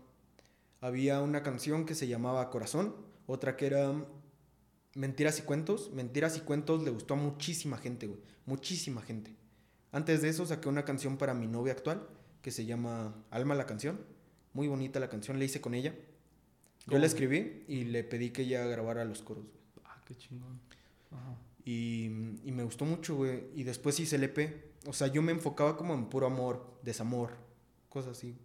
Había 0.82 1.22
una 1.22 1.42
canción 1.42 1.86
que 1.86 1.96
se 1.96 2.08
llamaba 2.08 2.50
Corazón, 2.52 2.96
otra 3.26 3.58
que 3.58 3.66
era 3.66 3.92
Mentiras 4.98 5.38
y 5.38 5.44
Cuentos. 5.44 5.92
Mentiras 5.94 6.36
y 6.38 6.42
Cuentos 6.42 6.82
le 6.84 6.90
gustó 6.90 7.14
a 7.14 7.18
muchísima 7.18 7.78
gente, 7.78 8.08
güey. 8.08 8.20
Muchísima 8.48 9.02
gente. 9.04 9.36
Antes 9.92 10.22
de 10.24 10.30
eso 10.30 10.46
saqué 10.46 10.68
una 10.70 10.86
canción 10.86 11.18
para 11.18 11.34
mi 11.36 11.46
novia 11.48 11.74
actual 11.74 12.08
que 12.42 12.50
se 12.52 12.66
llama 12.66 13.16
Alma 13.30 13.54
la 13.54 13.68
canción. 13.68 14.00
Muy 14.54 14.68
bonita 14.68 15.00
la 15.00 15.08
canción, 15.08 15.38
la 15.38 15.46
hice 15.46 15.62
con 15.62 15.76
ella. 15.76 15.92
Yo 15.92 16.86
¿Cómo? 16.88 17.00
la 17.00 17.06
escribí 17.06 17.64
y 17.68 17.84
le 17.86 18.04
pedí 18.04 18.32
que 18.32 18.42
ella 18.42 18.66
grabara 18.66 19.06
los 19.06 19.22
coros. 19.22 19.44
güey. 19.44 19.86
Ah, 19.86 20.02
qué 20.04 20.16
chingón. 20.16 20.60
Ajá. 21.12 21.38
Y, 21.64 22.06
y 22.44 22.52
me 22.52 22.64
gustó 22.64 22.86
mucho, 22.86 23.16
güey. 23.18 23.44
Y 23.54 23.64
después 23.64 24.00
hice 24.00 24.16
el 24.16 24.24
EP. 24.24 24.74
O 24.88 24.94
sea, 24.94 25.08
yo 25.08 25.22
me 25.22 25.32
enfocaba 25.32 25.78
como 25.78 25.94
en 25.94 26.06
puro 26.06 26.26
amor, 26.26 26.80
desamor, 26.82 27.32
cosas 27.90 28.18
así. 28.18 28.36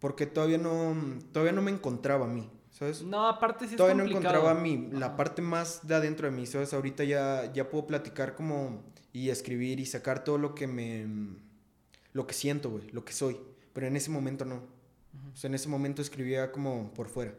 Porque 0.00 0.26
todavía 0.26 0.58
no, 0.58 0.94
todavía 1.32 1.52
no 1.52 1.62
me 1.62 1.70
encontraba 1.70 2.26
a 2.26 2.28
mí, 2.28 2.50
¿sabes? 2.76 3.02
No, 3.02 3.26
aparte 3.26 3.66
sí 3.66 3.72
es 3.74 3.76
todavía 3.78 4.02
no 4.02 4.08
encontraba 4.08 4.52
mí, 4.54 4.88
la 4.92 5.06
Ajá. 5.06 5.16
parte 5.16 5.40
más 5.42 5.86
de 5.86 5.94
adentro 5.94 6.28
de 6.28 6.36
mí, 6.36 6.44
¿sabes? 6.46 6.74
Ahorita 6.74 7.04
ya, 7.04 7.50
ya 7.52 7.70
puedo 7.70 7.86
platicar 7.86 8.34
como 8.34 8.82
y 9.12 9.30
escribir 9.30 9.80
y 9.80 9.86
sacar 9.86 10.24
todo 10.24 10.36
lo 10.38 10.54
que 10.54 10.66
me... 10.66 11.06
Lo 12.12 12.26
que 12.26 12.34
siento, 12.34 12.70
güey, 12.70 12.88
lo 12.90 13.04
que 13.04 13.12
soy. 13.12 13.38
Pero 13.72 13.86
en 13.86 13.96
ese 13.96 14.10
momento 14.10 14.44
no. 14.44 14.56
O 15.32 15.36
sea, 15.36 15.48
en 15.48 15.54
ese 15.54 15.68
momento 15.68 16.00
escribía 16.02 16.50
como 16.52 16.92
por 16.94 17.08
fuera. 17.08 17.34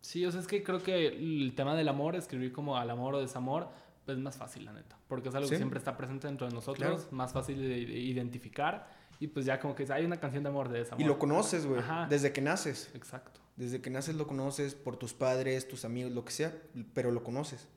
Sí, 0.00 0.24
o 0.26 0.30
sea, 0.32 0.40
es 0.40 0.46
que 0.48 0.62
creo 0.64 0.82
que 0.82 1.06
el 1.08 1.52
tema 1.56 1.74
del 1.76 1.88
amor, 1.88 2.14
escribir 2.16 2.52
como 2.52 2.76
al 2.76 2.90
amor 2.90 3.14
o 3.14 3.20
desamor, 3.20 3.68
pues 4.04 4.16
es 4.18 4.22
más 4.22 4.36
fácil, 4.36 4.64
la 4.64 4.72
neta. 4.72 4.96
Porque 5.08 5.28
es 5.28 5.34
algo 5.34 5.48
que 5.48 5.56
siempre 5.56 5.78
está 5.78 5.96
presente 5.96 6.26
dentro 6.26 6.46
de 6.48 6.52
nosotros, 6.54 7.02
Claro. 7.02 7.08
más 7.12 7.32
fácil 7.32 7.58
de, 7.60 7.68
de 7.68 7.98
identificar. 7.98 8.88
Y 9.20 9.28
pues 9.28 9.44
ya 9.46 9.60
como 9.60 9.74
que 9.76 9.86
hay 9.92 10.04
una 10.04 10.18
canción 10.18 10.42
de 10.42 10.48
amor 10.48 10.68
de 10.68 10.80
desamor. 10.80 11.00
Y 11.00 11.04
lo 11.04 11.18
conoces, 11.18 11.66
güey, 11.66 11.80
desde 12.08 12.32
que 12.32 12.40
naces. 12.40 12.90
Exacto. 12.94 13.40
Desde 13.56 13.80
que 13.80 13.90
naces 13.90 14.14
lo 14.14 14.26
conoces 14.26 14.74
por 14.74 14.96
tus 14.96 15.12
padres, 15.12 15.68
tus 15.68 15.84
amigos, 15.84 16.12
lo 16.12 16.24
que 16.24 16.32
sea, 16.32 16.56
pero 16.94 17.10
lo 17.10 17.22
conoces. 17.22 17.68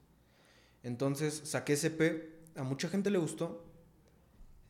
Entonces 0.83 1.41
saqué 1.45 1.73
ese 1.73 1.87
EP, 1.87 2.33
a 2.55 2.63
mucha 2.63 2.87
gente 2.89 3.09
le 3.09 3.17
gustó. 3.17 3.65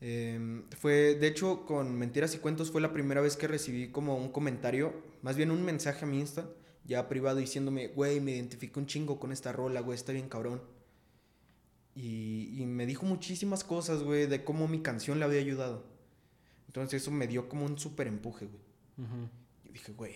Eh, 0.00 0.62
fue, 0.78 1.14
de 1.14 1.26
hecho, 1.26 1.64
con 1.64 1.96
Mentiras 1.96 2.34
y 2.34 2.38
Cuentos 2.38 2.70
fue 2.70 2.80
la 2.80 2.92
primera 2.92 3.20
vez 3.20 3.36
que 3.36 3.46
recibí 3.48 3.88
como 3.88 4.16
un 4.16 4.30
comentario, 4.30 4.94
más 5.22 5.36
bien 5.36 5.50
un 5.50 5.64
mensaje 5.64 6.04
a 6.04 6.08
mi 6.08 6.18
Insta, 6.18 6.48
ya 6.84 7.08
privado, 7.08 7.38
diciéndome, 7.38 7.88
güey, 7.88 8.20
me 8.20 8.32
identifico 8.32 8.80
un 8.80 8.86
chingo 8.86 9.18
con 9.18 9.32
esta 9.32 9.52
rola, 9.52 9.80
güey, 9.80 9.96
está 9.96 10.12
bien 10.12 10.28
cabrón. 10.28 10.62
Y, 11.94 12.60
y 12.60 12.66
me 12.66 12.84
dijo 12.84 13.06
muchísimas 13.06 13.64
cosas, 13.64 14.02
güey, 14.02 14.26
de 14.26 14.44
cómo 14.44 14.68
mi 14.68 14.82
canción 14.82 15.18
le 15.18 15.24
había 15.24 15.40
ayudado. 15.40 15.84
Entonces 16.66 17.02
eso 17.02 17.10
me 17.10 17.26
dio 17.26 17.48
como 17.48 17.64
un 17.64 17.78
súper 17.78 18.06
empuje, 18.06 18.46
güey. 18.46 18.62
Ujú. 18.98 19.28
Yo 19.64 19.72
dije, 19.72 19.92
güey, 19.92 20.14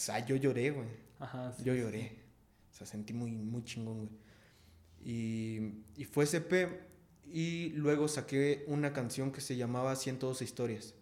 sea, 0.00 0.24
yo 0.24 0.36
lloré, 0.36 0.70
güey. 0.70 0.88
Ajá, 1.18 1.52
sí, 1.52 1.64
yo 1.64 1.74
sí, 1.74 1.80
lloré. 1.80 2.18
O 2.70 2.74
sea, 2.74 2.86
sentí 2.86 3.12
muy, 3.12 3.32
muy 3.32 3.62
chingón, 3.64 3.98
güey. 3.98 4.10
Y, 5.02 5.84
y 5.96 6.04
fue 6.04 6.24
ese 6.24 6.38
EP. 6.38 6.80
Y 7.32 7.70
luego 7.70 8.08
saqué 8.08 8.64
una 8.66 8.92
canción 8.92 9.30
que 9.30 9.40
se 9.40 9.56
llamaba 9.56 9.94
112 9.94 10.42
historias. 10.44 10.94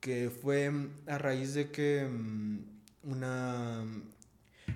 Que 0.00 0.30
fue 0.30 0.70
mm, 0.70 0.90
a 1.06 1.18
raíz 1.18 1.54
de 1.54 1.70
que 1.70 2.06
mm, 2.10 2.58
una... 3.04 3.84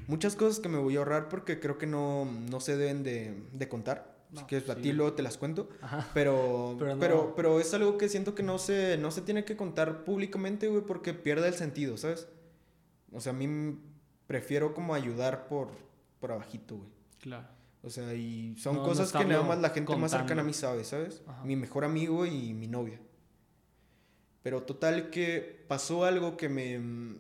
Muchas 0.07 0.37
cosas 0.37 0.61
que 0.61 0.69
me 0.69 0.79
voy 0.79 0.97
a 0.97 1.01
ahorrar 1.01 1.29
porque 1.29 1.61
creo 1.61 1.79
que 1.79 1.87
no, 1.87 2.25
no 2.25 2.61
se 2.61 2.77
deben 2.77 3.03
de, 3.03 3.35
de 3.53 3.69
contar. 3.69 4.17
No, 4.31 4.41
Así 4.41 4.47
que 4.47 4.57
a 4.57 4.75
sí. 4.75 4.83
ti 4.83 4.93
luego 4.93 5.13
te 5.13 5.23
las 5.23 5.37
cuento. 5.37 5.69
Ajá. 5.83 6.09
Pero, 6.15 6.77
Pero 6.79 6.99
pero, 6.99 7.17
no. 7.17 7.35
pero, 7.35 7.61
es 7.61 7.75
algo 7.75 7.99
que 7.99 8.09
siento 8.09 8.35
que 8.35 8.43
no 8.43 8.59
se, 8.59 8.97
no 8.97 9.11
se 9.11 9.21
tiene 9.21 9.45
que 9.45 9.57
contar 9.57 10.05
públicamente, 10.05 10.69
güey, 10.69 10.83
porque 10.83 11.13
pierde 11.13 11.49
el 11.49 11.55
sentido, 11.55 11.99
¿sabes? 11.99 12.29
O 13.13 13.21
sea, 13.21 13.33
a 13.33 13.37
mí 13.37 13.79
prefiero 14.27 14.75
como 14.75 14.95
ayudar 14.95 15.47
por, 15.47 15.69
por 16.21 16.33
abajito, 16.33 16.77
güey. 16.77 16.91
Claro. 17.21 17.49
O 17.83 17.91
sea, 17.91 18.15
y 18.15 18.57
son 18.57 18.77
No, 18.77 18.83
no 18.83 18.89
cosas 18.89 19.13
que 19.13 19.25
nada 19.25 19.43
más 19.43 19.59
la 19.59 19.71
gente 19.71 19.95
más 19.97 20.13
cercana 20.13 20.43
a 20.43 20.45
mí 20.45 20.53
sabe, 20.53 20.85
¿sabes? 20.85 21.23
Ajá. 21.27 21.45
Mi 21.45 21.57
mejor 21.57 21.85
amigo 21.85 22.27
y 22.27 22.55
mi 22.55 22.69
novia. 22.69 23.01
Pero 24.43 24.63
total 24.63 25.11
que 25.11 25.65
pasó 25.69 26.05
algo 26.05 26.37
que 26.37 26.49
me, 26.49 27.19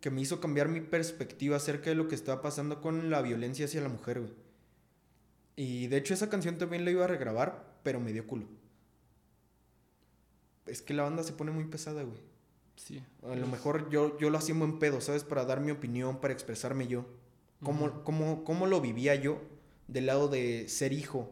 que 0.00 0.10
me 0.10 0.20
hizo 0.20 0.40
cambiar 0.40 0.68
mi 0.68 0.80
perspectiva 0.80 1.56
acerca 1.56 1.90
de 1.90 1.96
lo 1.96 2.08
que 2.08 2.14
estaba 2.14 2.42
pasando 2.42 2.80
con 2.80 3.10
la 3.10 3.22
violencia 3.22 3.64
hacia 3.64 3.80
la 3.80 3.88
mujer, 3.88 4.20
güey. 4.20 4.32
Y 5.56 5.86
de 5.86 5.98
hecho 5.98 6.14
esa 6.14 6.30
canción 6.30 6.58
también 6.58 6.84
la 6.84 6.90
iba 6.90 7.04
a 7.04 7.08
regrabar, 7.08 7.78
pero 7.82 8.00
me 8.00 8.12
dio 8.12 8.26
culo. 8.26 8.46
Es 10.66 10.82
que 10.82 10.94
la 10.94 11.04
banda 11.04 11.22
se 11.22 11.32
pone 11.32 11.50
muy 11.50 11.64
pesada, 11.64 12.02
güey. 12.02 12.18
Sí. 12.76 13.02
A 13.22 13.34
lo 13.34 13.46
mejor 13.46 13.88
yo, 13.90 14.18
yo 14.18 14.30
lo 14.30 14.38
hacía 14.38 14.52
en 14.54 14.58
buen 14.60 14.78
pedo, 14.78 15.00
¿sabes? 15.00 15.24
Para 15.24 15.44
dar 15.44 15.60
mi 15.60 15.70
opinión, 15.70 16.20
para 16.20 16.32
expresarme 16.34 16.86
yo. 16.86 17.06
¿Cómo, 17.62 18.02
cómo, 18.04 18.44
cómo 18.44 18.66
lo 18.66 18.80
vivía 18.80 19.14
yo 19.14 19.40
del 19.88 20.06
lado 20.06 20.28
de 20.28 20.68
ser 20.68 20.92
hijo, 20.92 21.30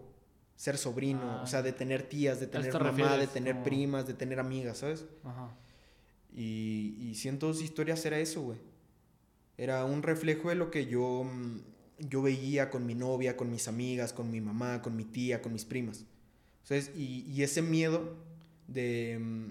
ser 0.57 0.79
sobrino, 0.79 1.21
Ah, 1.23 1.43
o 1.43 1.47
sea, 1.47 1.61
de 1.63 1.73
tener 1.73 2.05
tías, 2.05 2.39
de 2.41 2.47
¿A 2.47 2.49
eso 2.49 2.79
tener 2.79 2.95
te 2.95 3.03
mamá, 3.03 3.17
de 3.19 3.27
tener 3.27 3.53
Como- 3.55 3.65
primas, 3.65 4.07
de 4.07 4.15
tener 4.15 4.39
amigas, 4.41 4.79
¿sabes? 4.79 5.05
Ajá. 5.25 5.55
Y, 6.35 6.97
y 6.99 7.15
cientos 7.17 7.59
de 7.59 7.65
historias 7.65 8.05
era 8.07 8.19
eso, 8.19 8.41
güey. 8.43 8.59
Era 9.59 9.85
un 9.85 10.03
reflejo 10.03 10.49
de 10.49 10.55
lo 10.55 10.71
que 10.71 10.87
yo, 10.87 11.25
mm, 11.25 11.59
yo 12.09 12.23
veía 12.23 12.71
con 12.71 12.87
mi 12.87 12.95
novia, 12.95 13.37
con 13.37 13.51
mis 13.51 13.69
amigas, 13.69 14.13
con 14.15 14.31
mi 14.31 14.41
mamá, 14.41 14.81
con 14.81 14.97
mi 14.97 15.05
tía, 15.05 15.43
con 15.43 15.53
mis 15.53 15.65
primas. 15.67 16.05
¿Sabes? 16.65 16.91
Y, 16.97 17.25
y 17.31 17.43
ese 17.43 17.61
miedo 17.61 18.17
de, 18.69 19.19
mm, 19.21 19.51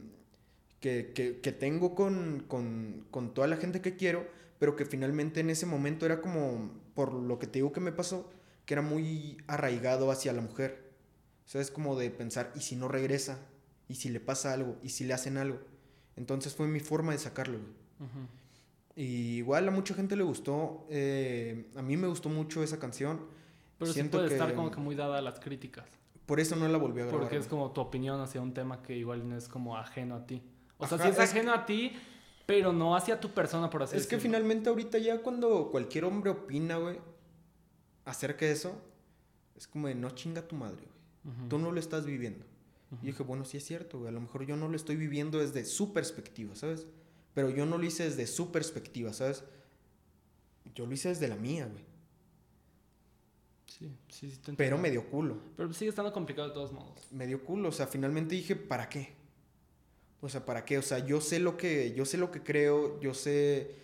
que, 0.81 1.13
que- 1.15 1.39
que 1.39 1.51
tengo 1.53 1.95
con, 1.95 2.43
con- 2.47 3.05
con 3.11 3.33
toda 3.33 3.47
la 3.47 3.55
gente 3.55 3.79
que 3.81 3.95
quiero, 3.95 4.27
pero 4.59 4.75
que 4.75 4.83
finalmente 4.85 5.39
en 5.39 5.49
ese 5.49 5.65
momento 5.65 6.05
era 6.05 6.19
como, 6.21 6.71
por 6.93 7.13
lo 7.13 7.39
que 7.39 7.47
te 7.47 7.59
digo 7.59 7.71
que 7.71 7.79
me 7.79 7.91
pasó, 7.93 8.29
que 8.65 8.73
era 8.73 8.81
muy 8.81 9.37
arraigado 9.47 10.11
hacia 10.11 10.33
la 10.33 10.41
mujer. 10.41 10.91
¿Sabes? 11.45 11.71
Como 11.71 11.97
de 11.97 12.09
pensar, 12.11 12.51
¿y 12.55 12.61
si 12.61 12.75
no 12.75 12.87
regresa? 12.87 13.39
¿Y 13.89 13.95
si 13.95 14.09
le 14.09 14.19
pasa 14.19 14.53
algo? 14.53 14.77
¿Y 14.83 14.89
si 14.89 15.03
le 15.05 15.13
hacen 15.13 15.37
algo? 15.37 15.59
Entonces 16.15 16.53
fue 16.55 16.67
mi 16.67 16.79
forma 16.79 17.11
de 17.13 17.17
sacarlo, 17.17 17.57
güey. 17.59 18.09
Ujú. 18.09 18.27
Y 18.95 19.37
igual 19.37 19.67
a 19.67 19.71
mucha 19.71 19.93
gente 19.93 20.15
le 20.15 20.23
gustó. 20.23 20.85
eh, 20.89 21.69
a 21.75 21.81
mí 21.81 21.97
me 21.97 22.07
gustó 22.07 22.29
mucho 22.29 22.63
esa 22.63 22.79
canción. 22.79 23.21
Pero 23.77 23.91
Siento 23.93 24.17
sí 24.17 24.19
puede 24.19 24.29
que- 24.29 24.35
estar 24.35 24.53
como 24.55 24.69
que 24.71 24.79
muy 24.79 24.95
dada 24.95 25.17
a 25.17 25.21
las 25.21 25.39
críticas. 25.39 25.89
Por 26.25 26.39
eso 26.39 26.55
no 26.55 26.67
la 26.67 26.77
volví 26.77 27.01
a 27.01 27.05
grabar. 27.05 27.21
Porque 27.21 27.37
es 27.37 27.47
como 27.47 27.71
tu 27.71 27.81
opinión 27.81 28.21
hacia 28.21 28.41
un 28.41 28.53
tema 28.53 28.81
que 28.83 28.95
igual 28.95 29.27
no 29.27 29.35
es 29.35 29.47
como 29.47 29.75
ajeno 29.77 30.15
a 30.15 30.25
ti. 30.27 30.43
O 30.81 30.87
sea, 30.87 30.95
Ajá, 30.97 31.05
sí 31.05 31.09
es, 31.11 31.17
es- 31.19 31.29
ajeno 31.31 31.53
a 31.53 31.65
ti, 31.65 31.93
pero 32.45 32.73
no 32.73 32.95
hacia 32.95 33.19
tu 33.19 33.29
persona, 33.31 33.69
por 33.69 33.83
así 33.83 33.95
Es 33.95 34.07
que 34.07 34.15
decirlo. 34.17 34.35
finalmente 34.35 34.69
ahorita 34.69 34.97
ya 34.97 35.21
cuando 35.21 35.69
cualquier 35.71 36.03
hombre 36.05 36.31
opina, 36.31 36.77
güey, 36.77 36.99
acerca 38.05 38.45
de 38.45 38.51
eso, 38.51 38.73
es 39.55 39.67
como 39.67 39.87
de 39.87 39.95
no 39.95 40.09
chinga 40.11 40.41
tu 40.47 40.55
madre, 40.55 40.83
güey. 41.23 41.47
Tú 41.49 41.57
no 41.59 41.71
lo 41.71 41.79
estás 41.79 42.05
viviendo. 42.05 42.45
Y 43.01 43.05
dije, 43.07 43.23
bueno, 43.23 43.45
sí 43.45 43.55
es 43.57 43.63
cierto, 43.65 43.99
güey. 43.99 44.09
A 44.09 44.11
lo 44.11 44.19
mejor 44.19 44.45
yo 44.45 44.57
no 44.57 44.67
lo 44.67 44.75
estoy 44.75 44.97
viviendo 44.97 45.37
desde 45.39 45.63
su 45.63 45.93
perspectiva, 45.93 46.55
¿sabes? 46.55 46.87
Pero 47.33 47.49
yo 47.49 47.65
no 47.65 47.77
lo 47.77 47.85
hice 47.85 48.03
desde 48.03 48.27
su 48.27 48.51
perspectiva, 48.51 49.13
¿sabes? 49.13 49.45
Yo 50.75 50.85
lo 50.85 50.93
hice 50.93 51.07
desde 51.09 51.27
la 51.29 51.35
mía, 51.37 51.67
güey. 51.71 51.85
Sí, 53.67 53.95
sí, 54.09 54.31
sí 54.31 54.37
te 54.37 54.53
Pero 54.53 54.77
me 54.77 54.91
dio 54.91 55.09
culo. 55.09 55.37
Pero 55.55 55.71
sigue 55.73 55.89
estando 55.89 56.11
complicado 56.11 56.49
de 56.49 56.53
todos 56.53 56.71
modos. 56.73 57.07
me 57.11 57.25
dio 57.27 57.43
culo, 57.43 57.69
o 57.69 57.71
sea, 57.71 57.87
finalmente 57.87 58.35
dije, 58.35 58.55
¿para 58.55 58.89
qué? 58.89 59.13
O 60.21 60.29
sea, 60.29 60.45
¿para 60.45 60.65
qué? 60.65 60.77
O 60.77 60.81
sea, 60.81 60.99
yo 60.99 61.19
sé 61.21 61.39
lo 61.39 61.57
que 61.57 61.93
yo 61.95 62.05
sé 62.05 62.17
lo 62.17 62.31
que 62.31 62.43
creo, 62.43 62.99
yo 63.01 63.13
sé 63.13 63.75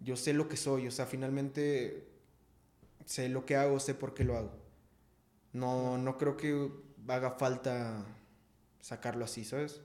yo 0.00 0.16
sé 0.16 0.34
lo 0.34 0.48
que 0.48 0.56
soy, 0.56 0.86
o 0.88 0.90
sea, 0.90 1.06
finalmente 1.06 2.08
sé 3.06 3.28
lo 3.28 3.46
que 3.46 3.56
hago, 3.56 3.80
sé 3.80 3.94
por 3.94 4.14
qué 4.14 4.24
lo 4.24 4.36
hago. 4.36 4.52
No 5.52 5.98
no 5.98 6.18
creo 6.18 6.36
que 6.36 6.70
haga 7.08 7.32
falta 7.32 8.04
sacarlo 8.80 9.24
así, 9.24 9.44
¿sabes? 9.44 9.82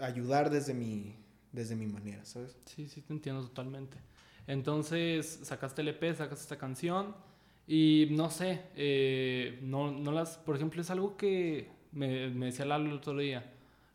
Ayudar 0.00 0.50
desde 0.50 0.72
mi 0.74 1.16
desde 1.52 1.74
mi 1.74 1.86
manera, 1.86 2.24
¿sabes? 2.24 2.56
Sí, 2.66 2.88
sí, 2.88 3.02
te 3.02 3.12
entiendo 3.12 3.42
totalmente. 3.48 3.98
Entonces, 4.46 5.40
sacaste 5.42 5.82
el 5.82 5.88
EP, 5.88 6.14
sacaste 6.16 6.42
esta 6.42 6.58
canción 6.58 7.14
y 7.66 8.08
no 8.12 8.30
sé, 8.30 8.62
eh, 8.76 9.58
no, 9.62 9.90
no 9.92 10.12
las, 10.12 10.38
por 10.38 10.56
ejemplo, 10.56 10.80
es 10.80 10.90
algo 10.90 11.16
que 11.16 11.70
me, 11.92 12.30
me 12.30 12.46
decía 12.46 12.64
Lalo 12.64 12.86
el 12.86 12.96
otro 12.96 13.16
día, 13.16 13.52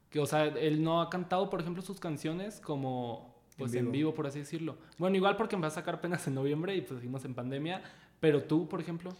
que, 0.10 0.20
o 0.20 0.26
sea, 0.26 0.46
él 0.46 0.84
no 0.84 1.02
ha 1.02 1.10
cantado, 1.10 1.50
por 1.50 1.62
ejemplo, 1.62 1.82
sus 1.82 2.00
canciones 2.00 2.60
como, 2.60 3.36
pues, 3.58 3.74
en 3.74 3.86
vivo. 3.86 3.92
vivo, 3.92 4.14
por 4.14 4.28
así 4.28 4.40
decirlo. 4.40 4.78
Bueno, 4.98 5.16
igual 5.16 5.36
porque 5.38 5.56
empezó 5.56 5.74
a 5.74 5.76
sacar 5.82 5.96
apenas 5.96 6.26
en 6.28 6.36
noviembre 6.36 6.76
y 6.76 6.82
pues 6.82 7.00
seguimos 7.00 7.26
en 7.26 7.34
pandemia, 7.34 7.82
pero 8.20 8.44
tú, 8.44 8.68
por 8.68 8.82
ejemplo, 8.82 9.12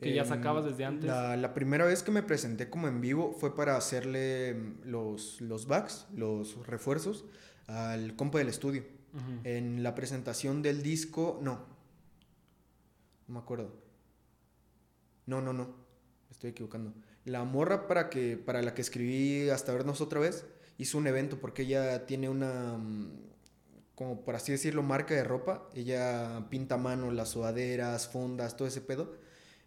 que 0.00 0.14
ya 0.14 0.22
Em, 0.22 0.28
sacabas 0.28 0.64
desde 0.64 0.84
antes. 0.84 1.06
La, 1.06 1.36
la 1.36 1.54
primera 1.54 1.84
vez 1.84 2.02
que 2.02 2.10
me 2.10 2.22
presenté 2.22 2.70
como 2.70 2.88
en 2.88 3.00
vivo 3.00 3.32
fue 3.32 3.54
para 3.54 3.76
hacerle 3.76 4.54
mm, 4.54 4.88
los, 4.88 5.40
los 5.40 5.66
backs, 5.66 6.06
los 6.14 6.66
refuerzos, 6.66 7.24
al 7.66 8.16
compa 8.16 8.38
del 8.38 8.48
estudio. 8.48 8.84
En 9.42 9.82
la 9.82 9.96
presentación 9.96 10.62
del 10.62 10.84
disco, 10.84 11.40
no. 11.42 11.66
No 13.26 13.34
me 13.34 13.40
acuerdo. 13.40 13.74
No, 15.26 15.40
no, 15.40 15.52
no. 15.52 15.64
Me 15.64 16.30
estoy 16.30 16.50
equivocando. 16.50 16.92
La 17.24 17.44
morra 17.44 17.86
para, 17.86 18.08
que, 18.10 18.36
para 18.36 18.62
la 18.62 18.72
que 18.74 18.80
escribí 18.80 19.50
Hasta 19.50 19.72
vernos 19.72 20.00
otra 20.00 20.20
vez 20.20 20.46
hizo 20.80 20.96
un 20.96 21.06
evento 21.06 21.38
porque 21.38 21.62
ella 21.62 22.06
tiene 22.06 22.30
una, 22.30 22.78
mm, 22.78 23.10
como 23.94 24.24
por 24.24 24.34
así 24.34 24.50
decirlo, 24.50 24.82
marca 24.82 25.14
de 25.14 25.24
ropa. 25.24 25.68
Ella 25.74 26.46
pinta 26.48 26.76
a 26.76 26.78
mano 26.78 27.10
las 27.10 27.28
sudaderas, 27.28 28.08
fundas, 28.08 28.56
todo 28.56 28.66
ese 28.66 28.80
pedo. 28.80 29.14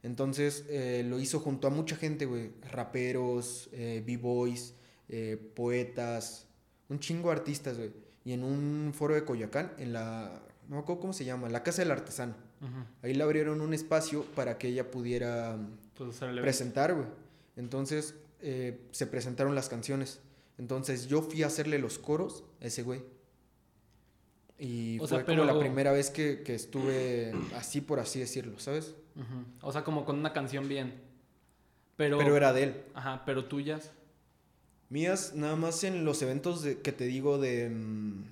Entonces 0.01 0.65
eh, 0.69 1.05
lo 1.07 1.19
hizo 1.19 1.39
junto 1.39 1.67
a 1.67 1.69
mucha 1.69 1.95
gente, 1.95 2.25
güey. 2.25 2.51
Raperos, 2.71 3.69
eh, 3.73 4.03
b-boys, 4.05 4.73
eh, 5.07 5.37
poetas, 5.55 6.47
un 6.89 6.99
chingo 6.99 7.29
de 7.29 7.35
artistas, 7.35 7.77
güey. 7.77 7.91
Y 8.25 8.33
en 8.33 8.43
un 8.43 8.91
foro 8.95 9.13
de 9.13 9.23
Coyoacán, 9.23 9.73
en 9.77 9.93
la. 9.93 10.41
No 10.67 10.77
me 10.77 10.81
acuerdo 10.81 11.01
cómo 11.01 11.13
se 11.13 11.25
llama, 11.25 11.49
la 11.49 11.61
Casa 11.61 11.81
del 11.81 11.91
Artesano. 11.91 12.35
Ahí 13.01 13.13
le 13.13 13.21
abrieron 13.21 13.59
un 13.59 13.73
espacio 13.73 14.23
para 14.35 14.57
que 14.57 14.69
ella 14.69 14.89
pudiera 14.89 15.57
Pues 15.97 16.17
presentar, 16.41 16.93
güey. 16.93 17.05
Entonces 17.55 18.15
eh, 18.41 18.79
se 18.91 19.07
presentaron 19.07 19.55
las 19.55 19.69
canciones. 19.69 20.19
Entonces 20.57 21.07
yo 21.07 21.21
fui 21.21 21.43
a 21.43 21.47
hacerle 21.47 21.79
los 21.79 21.97
coros 21.97 22.43
a 22.61 22.65
ese 22.65 22.83
güey. 22.83 23.01
Y 24.59 24.97
O 24.99 25.07
fue 25.07 25.17
sea, 25.17 25.25
como 25.25 25.43
la 25.45 25.59
primera 25.59 25.91
vez 25.91 26.09
que, 26.09 26.43
que 26.43 26.55
estuve 26.55 27.33
así, 27.55 27.81
por 27.81 27.99
así 27.99 28.19
decirlo, 28.19 28.59
¿sabes? 28.59 28.95
O 29.61 29.71
sea, 29.71 29.83
como 29.83 30.05
con 30.05 30.19
una 30.19 30.33
canción 30.33 30.67
bien. 30.67 31.01
Pero, 31.95 32.17
Pero 32.17 32.37
era 32.37 32.53
de 32.53 32.63
él. 32.63 32.83
Ajá, 32.93 33.23
pero 33.25 33.45
tuyas. 33.45 33.91
Mías, 34.89 35.33
nada 35.35 35.55
más 35.55 35.83
en 35.83 36.05
los 36.05 36.21
eventos 36.21 36.61
de, 36.61 36.79
que 36.79 36.91
te 36.91 37.05
digo 37.05 37.37
de... 37.39 37.69
mm, 37.69 38.23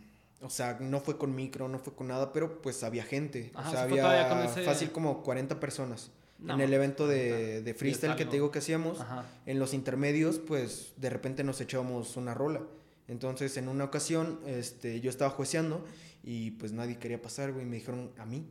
o 0.42 0.50
sea, 0.50 0.78
no 0.80 1.00
fue 1.00 1.18
con 1.18 1.36
micro, 1.36 1.68
no 1.68 1.80
fue 1.80 1.94
con 1.94 2.08
nada, 2.08 2.34
pero 2.34 2.62
pues 2.62 2.84
había 2.84 3.04
gente. 3.04 3.52
Ajá, 3.54 3.70
o 3.70 3.72
sea, 3.72 3.88
todavía 3.88 4.32
había 4.32 4.48
fácil 4.66 4.92
como 4.92 5.24
40 5.24 5.60
personas. 5.60 6.12
No, 6.42 6.56
en 6.56 6.62
el 6.62 6.74
evento 6.74 7.08
de, 7.08 7.62
40. 7.62 7.62
de 7.64 7.72
Y 7.72 7.74
freestyle 7.74 8.12
es 8.12 8.18
que 8.18 8.26
te 8.26 8.32
digo 8.34 8.50
que 8.52 8.60
hacíamos, 8.60 9.00
Ajá. 9.00 9.26
en 9.46 9.60
los 9.60 9.74
intermedios, 9.74 10.40
pues 10.40 10.94
de 10.98 11.10
repente 11.10 11.44
nos 11.44 11.62
echábamos 11.62 12.18
una 12.18 12.34
rola. 12.34 12.62
Entonces, 13.08 13.56
en 13.58 13.68
una 13.68 13.84
ocasión, 13.84 14.40
este, 14.48 15.02
yo 15.02 15.10
estaba 15.10 15.30
jueceando 15.32 15.86
y 16.24 16.52
pues 16.52 16.72
nadie 16.72 16.98
quería 16.98 17.22
pasar, 17.22 17.52
güey. 17.54 17.66
Me 17.66 17.76
dijeron 17.78 18.12
a 18.18 18.26
mí. 18.26 18.46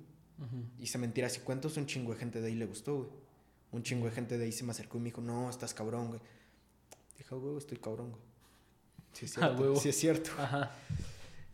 Y 0.78 0.86
se 0.86 0.96
mentiras 0.96 1.36
y 1.36 1.40
cuentos, 1.40 1.76
un 1.76 1.84
chingo 1.86 2.12
de 2.14 2.18
gente 2.18 2.40
de 2.40 2.46
ahí 2.46 2.54
le 2.54 2.64
gustó, 2.64 2.96
güey. 2.96 3.08
Un 3.72 3.82
chingo 3.82 4.06
de 4.06 4.12
gente 4.12 4.38
de 4.38 4.44
ahí 4.46 4.52
se 4.52 4.64
me 4.64 4.70
acercó 4.70 4.96
y 4.96 5.00
me 5.00 5.04
dijo, 5.06 5.20
no, 5.20 5.50
estás 5.50 5.74
cabrón, 5.74 6.08
güey. 6.08 6.20
Dije, 7.18 7.28
"Ah, 7.32 7.34
güey, 7.36 7.58
estoy 7.58 7.76
cabrón, 7.78 8.10
güey. 8.10 8.22
Sí 9.12 9.26
es 9.26 9.32
Ah, 9.38 9.54
cierto, 9.56 9.76
sí 9.76 9.88
es 9.90 9.96
cierto. 9.98 10.30
Ajá. 10.38 10.70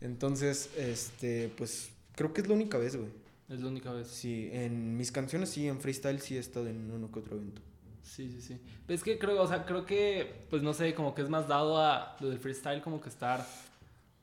Entonces, 0.01 0.69
este, 0.77 1.51
pues 1.57 1.89
creo 2.15 2.31
que 2.33 2.41
es 2.41 2.47
la 2.47 2.53
única 2.53 2.77
vez, 2.77 2.95
güey. 2.95 3.09
Es 3.49 3.61
la 3.61 3.67
única 3.67 3.91
vez. 3.93 4.07
Sí, 4.07 4.49
en 4.51 4.97
mis 4.97 5.11
canciones 5.11 5.49
sí, 5.49 5.67
en 5.67 5.79
freestyle 5.79 6.19
sí 6.19 6.35
he 6.35 6.39
estado 6.39 6.67
en 6.67 6.91
uno 6.91 7.11
que 7.11 7.19
otro 7.19 7.37
evento. 7.37 7.61
Sí, 8.03 8.29
sí, 8.31 8.41
sí. 8.41 8.61
Es 8.87 9.03
que 9.03 9.17
creo, 9.19 9.41
o 9.41 9.47
sea, 9.47 9.65
creo 9.65 9.85
que, 9.85 10.45
pues 10.49 10.63
no 10.63 10.73
sé, 10.73 10.93
como 10.93 11.13
que 11.13 11.21
es 11.21 11.29
más 11.29 11.47
dado 11.47 11.77
a 11.81 12.15
lo 12.19 12.29
del 12.29 12.39
freestyle, 12.39 12.81
como 12.81 12.99
que 13.01 13.09
estar 13.09 13.45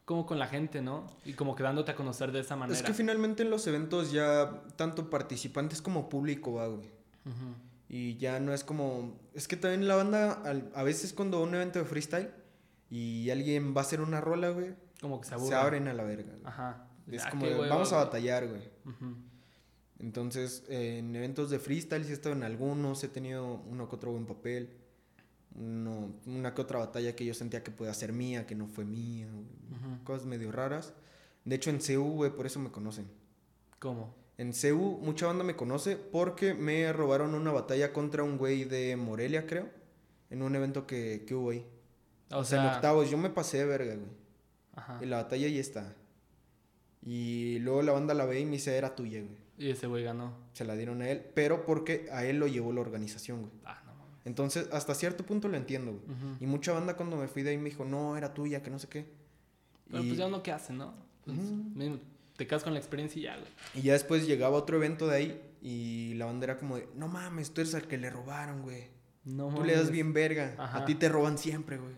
como 0.05 0.27
con 0.27 0.39
la 0.39 0.47
gente, 0.47 0.83
¿no? 0.83 1.07
Y 1.25 1.33
como 1.35 1.55
quedándote 1.55 1.93
a 1.93 1.95
conocer 1.97 2.31
de 2.33 2.41
esa 2.41 2.57
manera. 2.57 2.79
Es 2.79 2.85
que 2.85 2.93
finalmente 2.93 3.43
en 3.43 3.51
los 3.51 3.66
eventos 3.66 4.12
ya 4.12 4.62
tanto 4.77 5.09
participantes 5.09 5.81
como 5.81 6.09
público 6.11 6.55
va, 6.55 6.66
güey. 6.68 6.91
Y 7.89 8.16
ya 8.16 8.41
no 8.41 8.53
es 8.53 8.64
como... 8.64 9.18
Es 9.35 9.47
que 9.49 9.57
también 9.57 9.87
la 9.89 9.95
banda, 9.97 10.33
al- 10.45 10.70
a 10.75 10.83
veces 10.83 11.12
cuando 11.12 11.43
un 11.43 11.55
evento 11.55 11.79
de 11.79 11.85
freestyle 11.85 12.31
y 12.91 13.31
alguien 13.31 13.75
va 13.75 13.81
a 13.81 13.85
hacer 13.85 14.01
una 14.01 14.20
rola, 14.20 14.51
güey, 14.51 14.75
Como 15.01 15.20
que 15.20 15.29
se 15.29 15.39
se, 15.39 15.55
abren 15.55 15.89
a 15.89 15.95
la 15.95 16.03
verga. 16.05 16.33
güey. 16.33 16.43
Ajá. 16.45 16.87
Es 17.11 17.22
Ah, 17.24 17.30
como, 17.30 17.42
qué 17.42 17.50
de, 17.50 17.61
hueva, 17.61 17.74
vamos 17.74 17.92
a 17.92 17.96
batallar, 17.96 18.48
güey. 18.48 18.62
Ujú. 18.86 19.16
Entonces, 19.98 20.64
eh, 20.68 20.98
en 20.98 21.14
eventos 21.14 21.50
de 21.50 21.59
freestyle 21.59 22.05
sí 22.05 22.11
he 22.11 22.14
estado 22.14 22.34
en 22.34 22.42
algunos, 22.42 23.02
he 23.05 23.09
tenido 23.09 23.62
uno 23.70 23.88
que 23.88 23.96
otro 23.96 24.11
buen 24.12 24.26
papel, 24.26 24.70
uno, 25.55 26.12
una 26.26 26.52
que 26.55 26.62
otra 26.62 26.78
batalla 26.80 27.14
que 27.14 27.24
yo 27.24 27.32
sentía 27.34 27.62
que 27.62 27.70
podía 27.70 27.94
ser 27.94 28.12
mía, 28.12 28.46
que 28.46 28.55
no 28.55 28.66
fue 28.66 28.84
mía, 28.84 29.28
cosas 30.05 30.26
medio 30.26 30.50
raras. 30.50 30.94
De 31.44 31.55
hecho, 31.57 31.70
en 31.70 31.78
CU, 31.78 32.11
güey, 32.14 32.30
por 32.32 32.46
eso 32.46 32.59
me 32.59 32.70
conocen. 32.70 33.07
¿Cómo? 33.78 34.14
En 34.36 34.52
CU, 34.52 34.98
mucha 35.00 35.26
banda 35.26 35.44
me 35.44 35.55
conoce 35.55 35.96
porque 35.96 36.55
me 36.55 36.92
robaron 36.92 37.34
una 37.34 37.52
batalla 37.52 37.92
contra 37.92 38.24
un 38.24 38.36
güey 38.36 38.64
de 38.64 38.96
Morelia, 38.96 39.46
creo, 39.46 39.68
en 40.30 40.42
un 40.42 40.57
evento 40.57 40.86
que, 40.86 41.24
que 41.26 41.34
hubo 41.34 41.50
ahí. 41.50 41.64
O, 42.32 42.38
O 42.38 42.44
sea, 42.44 42.61
en 42.62 42.74
octavos, 42.74 43.09
yo 43.11 43.16
me 43.16 43.30
pasé 43.30 43.59
de 43.59 43.66
verga, 43.66 43.94
güey. 43.94 44.11
Ajá. 44.74 44.98
Y 45.00 45.07
la 45.07 45.18
batalla 45.22 45.46
ahí 45.46 45.59
está. 45.59 45.94
Y 47.05 47.59
luego 47.61 47.82
la 47.82 47.92
banda 47.92 48.14
la 48.14 48.24
ve 48.24 48.40
y 48.40 48.44
me 48.44 48.52
dice, 48.52 48.76
era 48.76 48.94
tuya, 48.94 49.20
güey. 49.20 49.36
Y 49.59 49.70
ese 49.70 49.86
güey 49.86 50.02
ganó. 50.02 50.32
Se 50.52 50.64
la 50.64 50.74
dieron 50.74 51.02
a 51.02 51.11
él, 51.11 51.22
pero 51.34 51.64
porque 51.64 52.09
a 52.11 52.24
él 52.24 52.38
lo 52.38 52.46
llevó 52.46 52.72
la 52.72 52.80
organización, 52.80 53.42
güey. 53.42 53.52
Ah, 53.64 53.82
no 53.86 53.94
mames. 53.94 54.20
Entonces, 54.24 54.68
hasta 54.72 54.94
cierto 54.94 55.24
punto 55.24 55.48
lo 55.48 55.57
entiendo, 55.57 55.92
güey. 55.92 56.36
Y 56.40 56.46
mucha 56.46 56.72
banda 56.72 56.96
cuando 56.96 57.16
me 57.16 57.28
fui 57.28 57.42
de 57.42 57.50
ahí 57.50 57.59
me 57.59 57.70
dijo, 57.70 57.84
no, 57.84 58.16
era 58.16 58.32
tuya, 58.32 58.62
que 58.62 58.70
no 58.70 58.78
sé 58.78 58.88
qué. 58.88 59.07
Pero 59.90 60.02
y, 60.02 60.07
pues 60.07 60.18
ya 60.18 60.26
uno 60.26 60.42
qué 60.42 60.52
hace, 60.52 60.72
¿no? 60.72 60.94
Pues, 61.24 61.38
te 62.36 62.46
quedas 62.46 62.64
con 62.64 62.72
la 62.72 62.80
experiencia 62.80 63.20
y 63.20 63.22
ya, 63.22 63.36
güey. 63.36 63.48
y 63.74 63.82
ya 63.82 63.92
después 63.92 64.26
llegaba 64.26 64.57
otro 64.57 64.76
evento 64.76 65.07
de 65.07 65.16
ahí 65.16 65.42
y 65.62 66.14
la 66.14 66.26
banda 66.26 66.44
era 66.44 66.59
como 66.59 66.76
de, 66.76 66.88
no 66.96 67.07
mames, 67.07 67.55
tú 67.55 67.61
eres 67.61 67.74
al 67.74 67.86
que 67.86 67.96
le 67.96 68.11
robaron, 68.11 68.62
güey. 68.62 68.88
No 69.24 69.55
Tú 69.55 69.64
le 69.64 69.74
das 69.74 69.90
bien 69.90 70.12
verga. 70.12 70.55
Ajá. 70.59 70.78
A 70.78 70.84
ti 70.84 70.94
te 70.96 71.09
roban 71.09 71.38
siempre, 71.38 71.78
güey. 71.78 71.94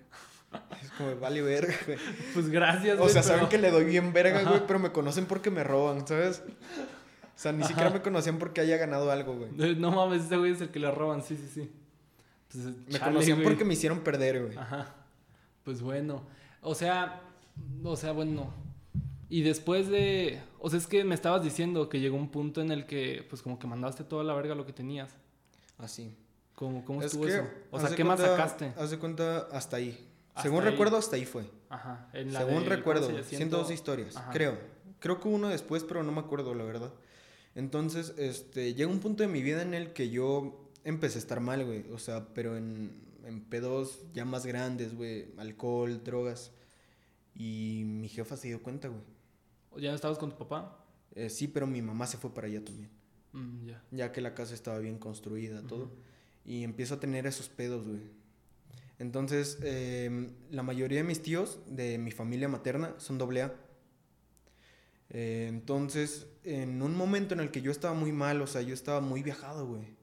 Es 0.82 0.90
como, 0.92 1.16
vale 1.20 1.42
verga, 1.42 1.74
güey. 1.86 1.98
Pues 2.34 2.48
gracias, 2.48 2.96
O 2.96 3.02
güey, 3.02 3.12
sea, 3.12 3.22
pero- 3.22 3.34
saben 3.34 3.48
que 3.48 3.58
le 3.58 3.70
doy 3.70 3.84
bien 3.84 4.12
verga, 4.12 4.40
Ajá. 4.40 4.50
güey, 4.50 4.62
pero 4.66 4.78
me 4.78 4.92
conocen 4.92 5.26
porque 5.26 5.50
me 5.50 5.64
roban, 5.64 6.06
¿sabes? 6.06 6.42
O 6.48 7.38
sea, 7.38 7.52
ni 7.52 7.64
siquiera 7.64 7.90
me 7.90 8.00
conocían 8.00 8.38
porque 8.38 8.60
haya 8.62 8.76
ganado 8.78 9.10
algo, 9.10 9.36
güey. 9.36 9.50
Eh, 9.58 9.74
No 9.76 9.90
mames, 9.90 10.24
ese 10.24 10.36
güey 10.36 10.52
es 10.52 10.60
el 10.60 10.70
que 10.70 10.78
le 10.80 10.90
roban, 10.90 11.22
sí, 11.22 11.36
sí, 11.36 11.48
sí. 11.52 11.70
Pues, 12.52 12.64
Me 12.64 12.92
chale, 12.98 13.04
conocían 13.12 13.38
güey. 13.38 13.48
porque 13.48 13.64
me 13.64 13.74
hicieron 13.74 14.00
perder, 14.00 14.42
güey. 14.46 14.56
Ajá. 14.56 14.94
Pues 15.64 15.82
bueno. 15.82 16.22
O 16.62 16.74
sea, 16.74 17.20
o 17.84 17.96
sea, 17.96 18.12
bueno. 18.12 18.52
Y 19.28 19.42
después 19.42 19.88
de. 19.88 20.40
O 20.60 20.70
sea, 20.70 20.78
es 20.78 20.86
que 20.86 21.02
me 21.04 21.14
estabas 21.14 21.42
diciendo 21.42 21.88
que 21.88 22.00
llegó 22.00 22.16
un 22.16 22.30
punto 22.30 22.60
en 22.62 22.70
el 22.70 22.86
que, 22.86 23.26
pues, 23.28 23.42
como 23.42 23.58
que 23.58 23.66
mandaste 23.66 24.04
toda 24.04 24.22
la 24.24 24.32
verga 24.34 24.54
lo 24.54 24.64
que 24.64 24.72
tenías. 24.72 25.10
Así. 25.78 26.16
¿Cómo, 26.54 26.84
cómo 26.86 27.00
Es 27.00 27.06
estuvo 27.06 27.24
que, 27.26 27.34
eso? 27.34 27.44
O 27.70 27.78
sea, 27.80 27.94
¿qué 27.94 28.02
más 28.04 28.18
sacaste? 28.20 28.72
Haz 28.78 28.90
de 28.90 28.98
cuenta 28.98 29.48
hasta 29.52 29.76
ahí. 29.76 30.05
Según 30.42 30.64
ahí. 30.64 30.70
recuerdo, 30.70 30.96
hasta 30.96 31.16
ahí 31.16 31.24
fue. 31.24 31.50
Ajá. 31.68 32.08
En 32.12 32.32
la 32.32 32.40
Según 32.40 32.64
de- 32.64 32.68
recuerdo, 32.70 33.06
¿cómo 33.06 33.16
se 33.18 33.22
llama? 33.24 33.36
102 33.38 33.70
historias, 33.70 34.16
Ajá. 34.16 34.32
creo. 34.32 34.58
Creo 35.00 35.20
que 35.20 35.28
uno 35.28 35.48
después, 35.48 35.84
pero 35.84 36.02
no 36.02 36.12
me 36.12 36.20
acuerdo, 36.20 36.54
la 36.54 36.64
verdad. 36.64 36.92
Entonces, 37.54 38.14
este, 38.18 38.74
llega 38.74 38.90
un 38.90 39.00
punto 39.00 39.22
de 39.22 39.28
mi 39.28 39.42
vida 39.42 39.62
en 39.62 39.74
el 39.74 39.92
que 39.92 40.10
yo 40.10 40.70
empecé 40.84 41.18
a 41.18 41.20
estar 41.20 41.40
mal, 41.40 41.64
güey. 41.64 41.90
O 41.90 41.98
sea, 41.98 42.28
pero 42.34 42.56
en, 42.56 43.02
en 43.24 43.40
pedos 43.42 44.00
ya 44.12 44.24
más 44.24 44.44
grandes, 44.46 44.94
güey. 44.94 45.26
Alcohol, 45.38 46.02
drogas. 46.04 46.52
Y 47.34 47.82
mi 47.86 48.08
jefa 48.08 48.36
se 48.36 48.48
dio 48.48 48.62
cuenta, 48.62 48.88
güey. 48.88 49.00
¿O 49.70 49.78
¿Ya 49.78 49.94
estabas 49.94 50.18
con 50.18 50.30
tu 50.30 50.38
papá? 50.38 50.84
Eh, 51.14 51.28
sí, 51.30 51.48
pero 51.48 51.66
mi 51.66 51.82
mamá 51.82 52.06
se 52.06 52.16
fue 52.18 52.32
para 52.32 52.46
allá 52.46 52.64
también. 52.64 52.90
Mm, 53.32 53.66
ya. 53.66 53.82
Ya 53.90 54.12
que 54.12 54.20
la 54.20 54.34
casa 54.34 54.54
estaba 54.54 54.78
bien 54.78 54.98
construida, 54.98 55.62
todo. 55.62 55.90
Y 56.44 56.62
empiezo 56.62 56.94
a 56.94 57.00
tener 57.00 57.26
esos 57.26 57.48
pedos, 57.48 57.86
güey. 57.86 58.00
Entonces, 58.98 59.58
eh, 59.62 60.30
la 60.50 60.62
mayoría 60.62 60.98
de 60.98 61.04
mis 61.04 61.22
tíos 61.22 61.60
de 61.66 61.98
mi 61.98 62.10
familia 62.10 62.48
materna 62.48 62.94
son 62.98 63.18
doble 63.18 63.42
A. 63.42 63.54
Eh, 65.10 65.46
entonces, 65.48 66.26
en 66.44 66.82
un 66.82 66.96
momento 66.96 67.34
en 67.34 67.40
el 67.40 67.50
que 67.50 67.62
yo 67.62 67.70
estaba 67.70 67.94
muy 67.94 68.12
mal, 68.12 68.40
o 68.40 68.46
sea, 68.46 68.62
yo 68.62 68.74
estaba 68.74 69.00
muy 69.00 69.22
viajado, 69.22 69.66
güey. 69.66 69.96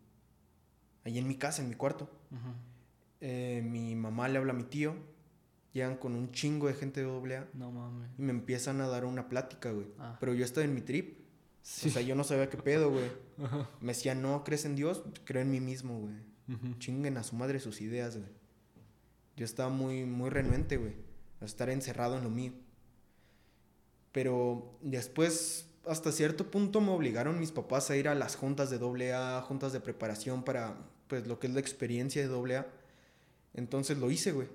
Ahí 1.04 1.18
en 1.18 1.28
mi 1.28 1.36
casa, 1.36 1.62
en 1.62 1.70
mi 1.70 1.76
cuarto. 1.76 2.10
Eh, 3.20 3.62
mi 3.66 3.96
mamá 3.96 4.28
le 4.30 4.38
habla 4.38 4.54
a 4.54 4.56
mi 4.56 4.64
tío. 4.64 4.96
Llegan 5.74 5.98
con 5.98 6.14
un 6.14 6.32
chingo 6.32 6.68
de 6.68 6.76
gente 6.76 7.02
de 7.02 7.08
doble 7.08 7.38
A. 7.38 7.50
No 7.54 7.72
mames. 7.72 8.10
Y 8.18 8.22
me 8.22 8.32
empiezan 8.32 8.80
a 8.80 8.88
dar 8.88 9.06
una 9.06 9.28
plática, 9.28 9.72
güey. 9.72 9.88
Ah. 9.98 10.18
Pero 10.20 10.34
yo 10.34 10.46
estaba 10.46 10.66
en 10.66 10.76
mi 10.76 10.82
trip. 10.82 11.18
Sí. 11.64 11.90
O 11.90 11.92
sea, 11.92 12.02
yo 12.02 12.16
no 12.16 12.24
sabía 12.24 12.50
qué 12.50 12.58
pedo, 12.58 12.92
güey. 12.92 13.10
Me 13.82 13.94
decía, 13.94 14.14
no, 14.14 14.44
crees 14.44 14.66
en 14.66 14.76
Dios, 14.76 15.04
creo 15.24 15.42
en 15.42 15.50
mí 15.50 15.60
mismo, 15.60 16.00
güey. 16.00 16.14
Chinguen 16.78 17.18
a 17.18 17.24
su 17.24 17.38
madre 17.38 17.60
sus 17.60 17.80
ideas, 17.80 18.18
güey. 18.18 18.30
Yo 19.36 19.46
estaba 19.46 19.70
muy, 19.70 20.06
muy 20.06 20.30
renuente, 20.30 20.78
güey. 20.78 20.94
A 21.42 21.46
estar 21.46 21.70
encerrado 21.70 22.18
en 22.18 22.24
lo 22.24 22.30
mío. 22.30 22.54
Pero 24.12 24.78
después, 24.82 25.68
hasta 25.86 26.12
cierto 26.12 26.52
punto, 26.52 26.82
me 26.82 26.92
obligaron 26.92 27.40
mis 27.40 27.52
papás 27.52 27.90
a 27.90 27.98
ir 27.98 28.08
a 28.08 28.16
las 28.16 28.36
juntas 28.36 28.70
de 28.70 28.78
doble 28.78 29.14
A, 29.14 29.42
juntas 29.42 29.74
de 29.74 29.80
preparación 29.80 30.44
para, 30.44 30.78
pues, 31.08 31.28
lo 31.28 31.40
que 31.40 31.48
es 31.48 31.54
la 31.54 31.60
experiencia 31.60 32.22
de 32.22 32.28
doble 32.28 32.58
A. 32.58 32.68
Entonces 33.54 33.98
lo 33.98 34.12
hice, 34.12 34.32
güey. 34.32 34.48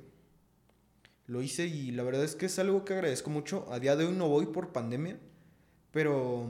Lo 1.26 1.42
hice 1.42 1.66
y 1.66 1.90
la 1.90 2.04
verdad 2.04 2.24
es 2.24 2.34
que 2.34 2.46
es 2.46 2.58
algo 2.58 2.84
que 2.84 2.94
agradezco 2.94 3.30
mucho. 3.30 3.66
A 3.70 3.80
día 3.80 3.96
de 3.96 4.06
hoy 4.06 4.14
no 4.14 4.28
voy 4.28 4.46
por 4.46 4.72
pandemia. 4.72 5.18
Pero, 5.90 6.46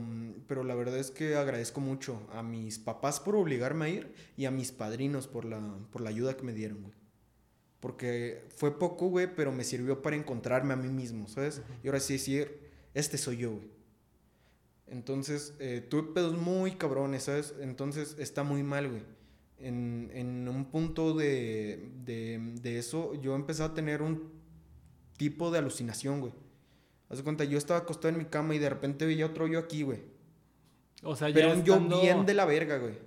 pero 0.47 0.63
la 0.63 0.75
verdad 0.75 0.97
es 0.97 1.11
que 1.11 1.35
agradezco 1.35 1.79
mucho 1.79 2.21
a 2.33 2.43
mis 2.43 2.77
papás 2.77 3.19
por 3.19 3.35
obligarme 3.35 3.85
a 3.85 3.89
ir 3.89 4.13
y 4.35 4.45
a 4.45 4.51
mis 4.51 4.71
padrinos 4.71 5.27
por 5.27 5.45
la, 5.45 5.59
por 5.91 6.01
la 6.01 6.09
ayuda 6.09 6.35
que 6.35 6.43
me 6.43 6.53
dieron, 6.53 6.81
güey. 6.81 6.98
Porque 7.79 8.45
fue 8.55 8.77
poco, 8.77 9.07
güey, 9.07 9.33
pero 9.33 9.51
me 9.51 9.63
sirvió 9.63 10.01
para 10.01 10.15
encontrarme 10.15 10.73
a 10.73 10.77
mí 10.77 10.89
mismo, 10.89 11.27
¿sabes? 11.27 11.61
Y 11.83 11.87
ahora 11.87 11.99
sí 11.99 12.13
decir, 12.13 12.59
este 12.93 13.17
soy 13.17 13.37
yo, 13.37 13.51
güey. 13.51 13.69
Entonces, 14.87 15.53
eh, 15.59 15.85
tuve 15.87 16.13
pedos 16.13 16.33
muy 16.37 16.71
cabrones, 16.71 17.23
¿sabes? 17.23 17.53
Entonces, 17.61 18.15
está 18.19 18.43
muy 18.43 18.63
mal, 18.63 18.89
güey. 18.89 19.03
En, 19.59 20.09
en 20.13 20.47
un 20.47 20.65
punto 20.65 21.13
de, 21.13 21.91
de, 22.03 22.39
de 22.61 22.79
eso, 22.79 23.13
yo 23.21 23.35
empecé 23.35 23.63
a 23.63 23.73
tener 23.73 24.01
un 24.01 24.31
tipo 25.17 25.51
de 25.51 25.59
alucinación, 25.59 26.21
güey. 26.21 26.33
Haz 27.09 27.21
cuenta, 27.23 27.43
yo 27.43 27.57
estaba 27.57 27.79
acostado 27.79 28.09
en 28.09 28.17
mi 28.17 28.25
cama 28.25 28.55
y 28.55 28.59
de 28.59 28.69
repente 28.69 29.05
veía 29.05 29.25
otro 29.25 29.47
yo 29.47 29.59
aquí, 29.59 29.83
güey. 29.83 30.01
O 31.03 31.15
sea, 31.15 31.29
ya 31.29 31.35
Pero 31.35 31.53
un 31.53 31.63
yo 31.63 31.79
bien 32.01 32.25
de 32.25 32.33
la 32.33 32.45
verga, 32.45 32.77
güey. 32.77 32.97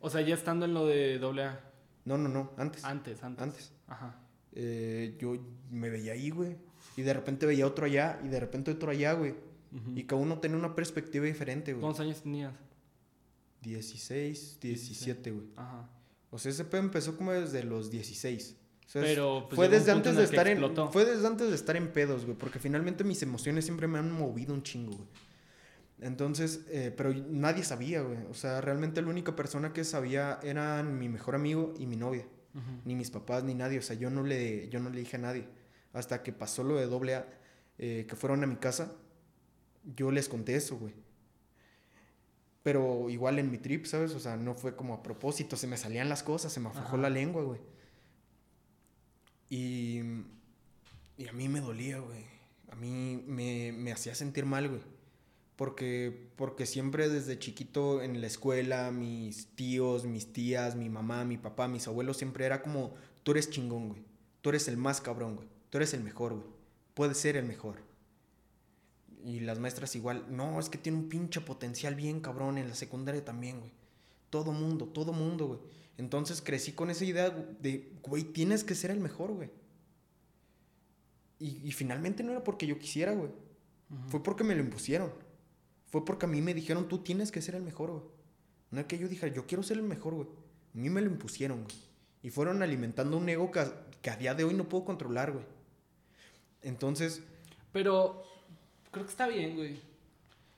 O 0.00 0.08
sea, 0.08 0.20
ya 0.22 0.34
estando 0.34 0.64
en 0.64 0.74
lo 0.74 0.86
de 0.86 1.18
doble 1.18 1.44
A. 1.44 1.60
No, 2.04 2.16
no, 2.16 2.28
no, 2.28 2.52
antes. 2.56 2.84
Antes, 2.84 3.22
antes. 3.22 3.42
Antes. 3.42 3.72
Ajá. 3.90 4.18
Eh, 4.52 5.16
yo 5.20 5.36
me 5.70 5.90
veía 5.90 6.12
ahí, 6.14 6.30
güey. 6.30 6.56
Y 6.96 7.02
de 7.02 7.12
repente 7.12 7.44
veía 7.46 7.66
otro 7.66 7.84
allá 7.84 8.18
y 8.24 8.28
de 8.28 8.40
repente 8.40 8.70
otro 8.70 8.90
allá, 8.90 9.12
güey. 9.12 9.34
Y 9.94 10.02
cada 10.04 10.20
uno 10.20 10.38
tenía 10.40 10.56
una 10.56 10.74
perspectiva 10.74 11.26
diferente, 11.26 11.72
güey. 11.72 11.80
¿Cuántos 11.82 12.00
años 12.00 12.22
tenías? 12.22 12.52
16, 13.62 14.58
17, 14.60 15.30
güey. 15.30 15.46
Ajá. 15.56 15.88
O 16.30 16.38
sea, 16.38 16.50
ese 16.50 16.64
pedo 16.64 16.80
empezó 16.80 17.16
como 17.16 17.32
desde 17.32 17.62
los 17.64 17.90
16. 17.90 18.56
O 18.86 18.88
sea, 18.88 19.02
es- 19.02 19.08
Pero, 19.08 19.46
pues, 19.48 19.56
fue 19.56 19.68
desde 19.68 19.92
antes 19.92 20.16
de 20.16 20.24
estar 20.24 20.48
en 20.48 20.58
fue 20.92 21.04
desde 21.04 21.26
antes 21.26 21.48
de 21.48 21.54
estar 21.54 21.76
en 21.76 21.92
pedos, 21.92 22.24
güey, 22.24 22.36
porque 22.36 22.58
finalmente 22.58 23.04
mis 23.04 23.22
emociones 23.22 23.64
siempre 23.64 23.86
me 23.86 23.98
han 23.98 24.10
movido 24.10 24.54
un 24.54 24.62
chingo, 24.62 24.92
güey. 24.96 25.08
Entonces, 26.00 26.62
eh, 26.70 26.92
pero 26.96 27.12
nadie 27.12 27.62
sabía, 27.62 28.00
güey. 28.00 28.18
O 28.30 28.34
sea, 28.34 28.60
realmente 28.62 29.02
la 29.02 29.08
única 29.08 29.36
persona 29.36 29.72
que 29.72 29.84
sabía 29.84 30.40
eran 30.42 30.98
mi 30.98 31.08
mejor 31.08 31.34
amigo 31.34 31.74
y 31.78 31.86
mi 31.86 31.96
novia. 31.96 32.26
Ni 32.84 32.96
mis 32.96 33.10
papás, 33.10 33.44
ni 33.44 33.54
nadie. 33.54 33.78
O 33.78 33.82
sea, 33.82 33.96
yo 33.96 34.10
no 34.10 34.22
le, 34.22 34.68
yo 34.68 34.80
no 34.80 34.90
le 34.90 34.98
dije 35.00 35.16
a 35.16 35.20
nadie. 35.20 35.48
Hasta 35.92 36.22
que 36.22 36.32
pasó 36.32 36.64
lo 36.64 36.76
de 36.76 36.86
doble 36.86 37.14
A, 37.14 37.26
eh, 37.78 38.06
que 38.08 38.16
fueron 38.16 38.42
a 38.42 38.46
mi 38.46 38.56
casa, 38.56 38.92
yo 39.96 40.10
les 40.10 40.28
conté 40.28 40.56
eso, 40.56 40.76
güey. 40.76 40.94
Pero 42.62 43.08
igual 43.08 43.38
en 43.38 43.50
mi 43.50 43.58
trip, 43.58 43.86
¿sabes? 43.86 44.12
O 44.14 44.20
sea, 44.20 44.36
no 44.36 44.54
fue 44.54 44.76
como 44.76 44.94
a 44.94 45.02
propósito, 45.02 45.56
se 45.56 45.66
me 45.66 45.76
salían 45.76 46.08
las 46.08 46.22
cosas, 46.22 46.52
se 46.52 46.60
me 46.60 46.68
aflojó 46.68 46.96
la 46.96 47.08
lengua, 47.08 47.42
güey. 47.42 47.60
Y, 49.48 50.00
y 51.16 51.28
a 51.28 51.32
mí 51.32 51.48
me 51.48 51.60
dolía, 51.60 51.98
güey. 51.98 52.24
A 52.70 52.76
mí 52.76 53.24
me, 53.26 53.72
me 53.72 53.92
hacía 53.92 54.14
sentir 54.14 54.44
mal, 54.44 54.68
güey. 54.68 54.82
Porque, 55.60 56.30
porque 56.36 56.64
siempre 56.64 57.10
desde 57.10 57.38
chiquito 57.38 58.00
en 58.00 58.22
la 58.22 58.26
escuela, 58.26 58.90
mis 58.90 59.48
tíos, 59.56 60.06
mis 60.06 60.32
tías, 60.32 60.74
mi 60.74 60.88
mamá, 60.88 61.26
mi 61.26 61.36
papá, 61.36 61.68
mis 61.68 61.86
abuelos, 61.86 62.16
siempre 62.16 62.46
era 62.46 62.62
como, 62.62 62.94
tú 63.24 63.32
eres 63.32 63.50
chingón, 63.50 63.90
güey. 63.90 64.02
Tú 64.40 64.48
eres 64.48 64.68
el 64.68 64.78
más 64.78 65.02
cabrón, 65.02 65.36
güey. 65.36 65.48
Tú 65.68 65.76
eres 65.76 65.92
el 65.92 66.02
mejor, 66.02 66.32
güey. 66.32 66.46
Puedes 66.94 67.18
ser 67.18 67.36
el 67.36 67.44
mejor. 67.44 67.82
Y 69.22 69.40
las 69.40 69.58
maestras 69.58 69.94
igual, 69.96 70.24
no, 70.30 70.58
es 70.58 70.70
que 70.70 70.78
tiene 70.78 70.96
un 70.96 71.10
pinche 71.10 71.42
potencial 71.42 71.94
bien 71.94 72.20
cabrón 72.20 72.56
en 72.56 72.66
la 72.66 72.74
secundaria 72.74 73.22
también, 73.22 73.60
güey. 73.60 73.72
Todo 74.30 74.52
mundo, 74.52 74.86
todo 74.86 75.12
mundo, 75.12 75.46
güey. 75.46 75.60
Entonces 75.98 76.40
crecí 76.40 76.72
con 76.72 76.88
esa 76.88 77.04
idea 77.04 77.28
de, 77.28 77.92
güey, 78.02 78.24
tienes 78.24 78.64
que 78.64 78.74
ser 78.74 78.92
el 78.92 79.00
mejor, 79.00 79.34
güey. 79.34 79.50
Y, 81.38 81.68
y 81.68 81.72
finalmente 81.72 82.22
no 82.22 82.30
era 82.30 82.42
porque 82.42 82.66
yo 82.66 82.78
quisiera, 82.78 83.12
güey. 83.12 83.28
Fue 84.08 84.22
porque 84.22 84.42
me 84.42 84.54
lo 84.54 84.62
impusieron. 84.62 85.28
Fue 85.90 86.04
porque 86.04 86.26
a 86.26 86.28
mí 86.28 86.40
me 86.40 86.54
dijeron, 86.54 86.88
tú 86.88 86.98
tienes 86.98 87.32
que 87.32 87.42
ser 87.42 87.56
el 87.56 87.62
mejor, 87.62 87.90
güey. 87.90 88.02
No 88.70 88.80
es 88.80 88.86
que 88.86 88.98
yo 88.98 89.08
dijera, 89.08 89.32
yo 89.34 89.46
quiero 89.46 89.62
ser 89.62 89.78
el 89.78 89.82
mejor, 89.82 90.14
güey. 90.14 90.28
A 90.74 90.78
mí 90.78 90.88
me 90.88 91.00
lo 91.00 91.10
impusieron, 91.10 91.64
güey. 91.64 91.76
Y 92.22 92.30
fueron 92.30 92.62
alimentando 92.62 93.16
un 93.16 93.28
ego 93.28 93.50
que 93.50 94.10
a, 94.10 94.16
día 94.16 94.34
de 94.34 94.44
hoy 94.44 94.54
no 94.54 94.68
puedo 94.68 94.84
controlar, 94.84 95.32
güey. 95.32 95.44
Entonces, 96.62 97.22
Pero 97.72 98.22
creo 98.90 99.04
que 99.04 99.10
está 99.10 99.26
bien, 99.26 99.56
güey. 99.56 99.80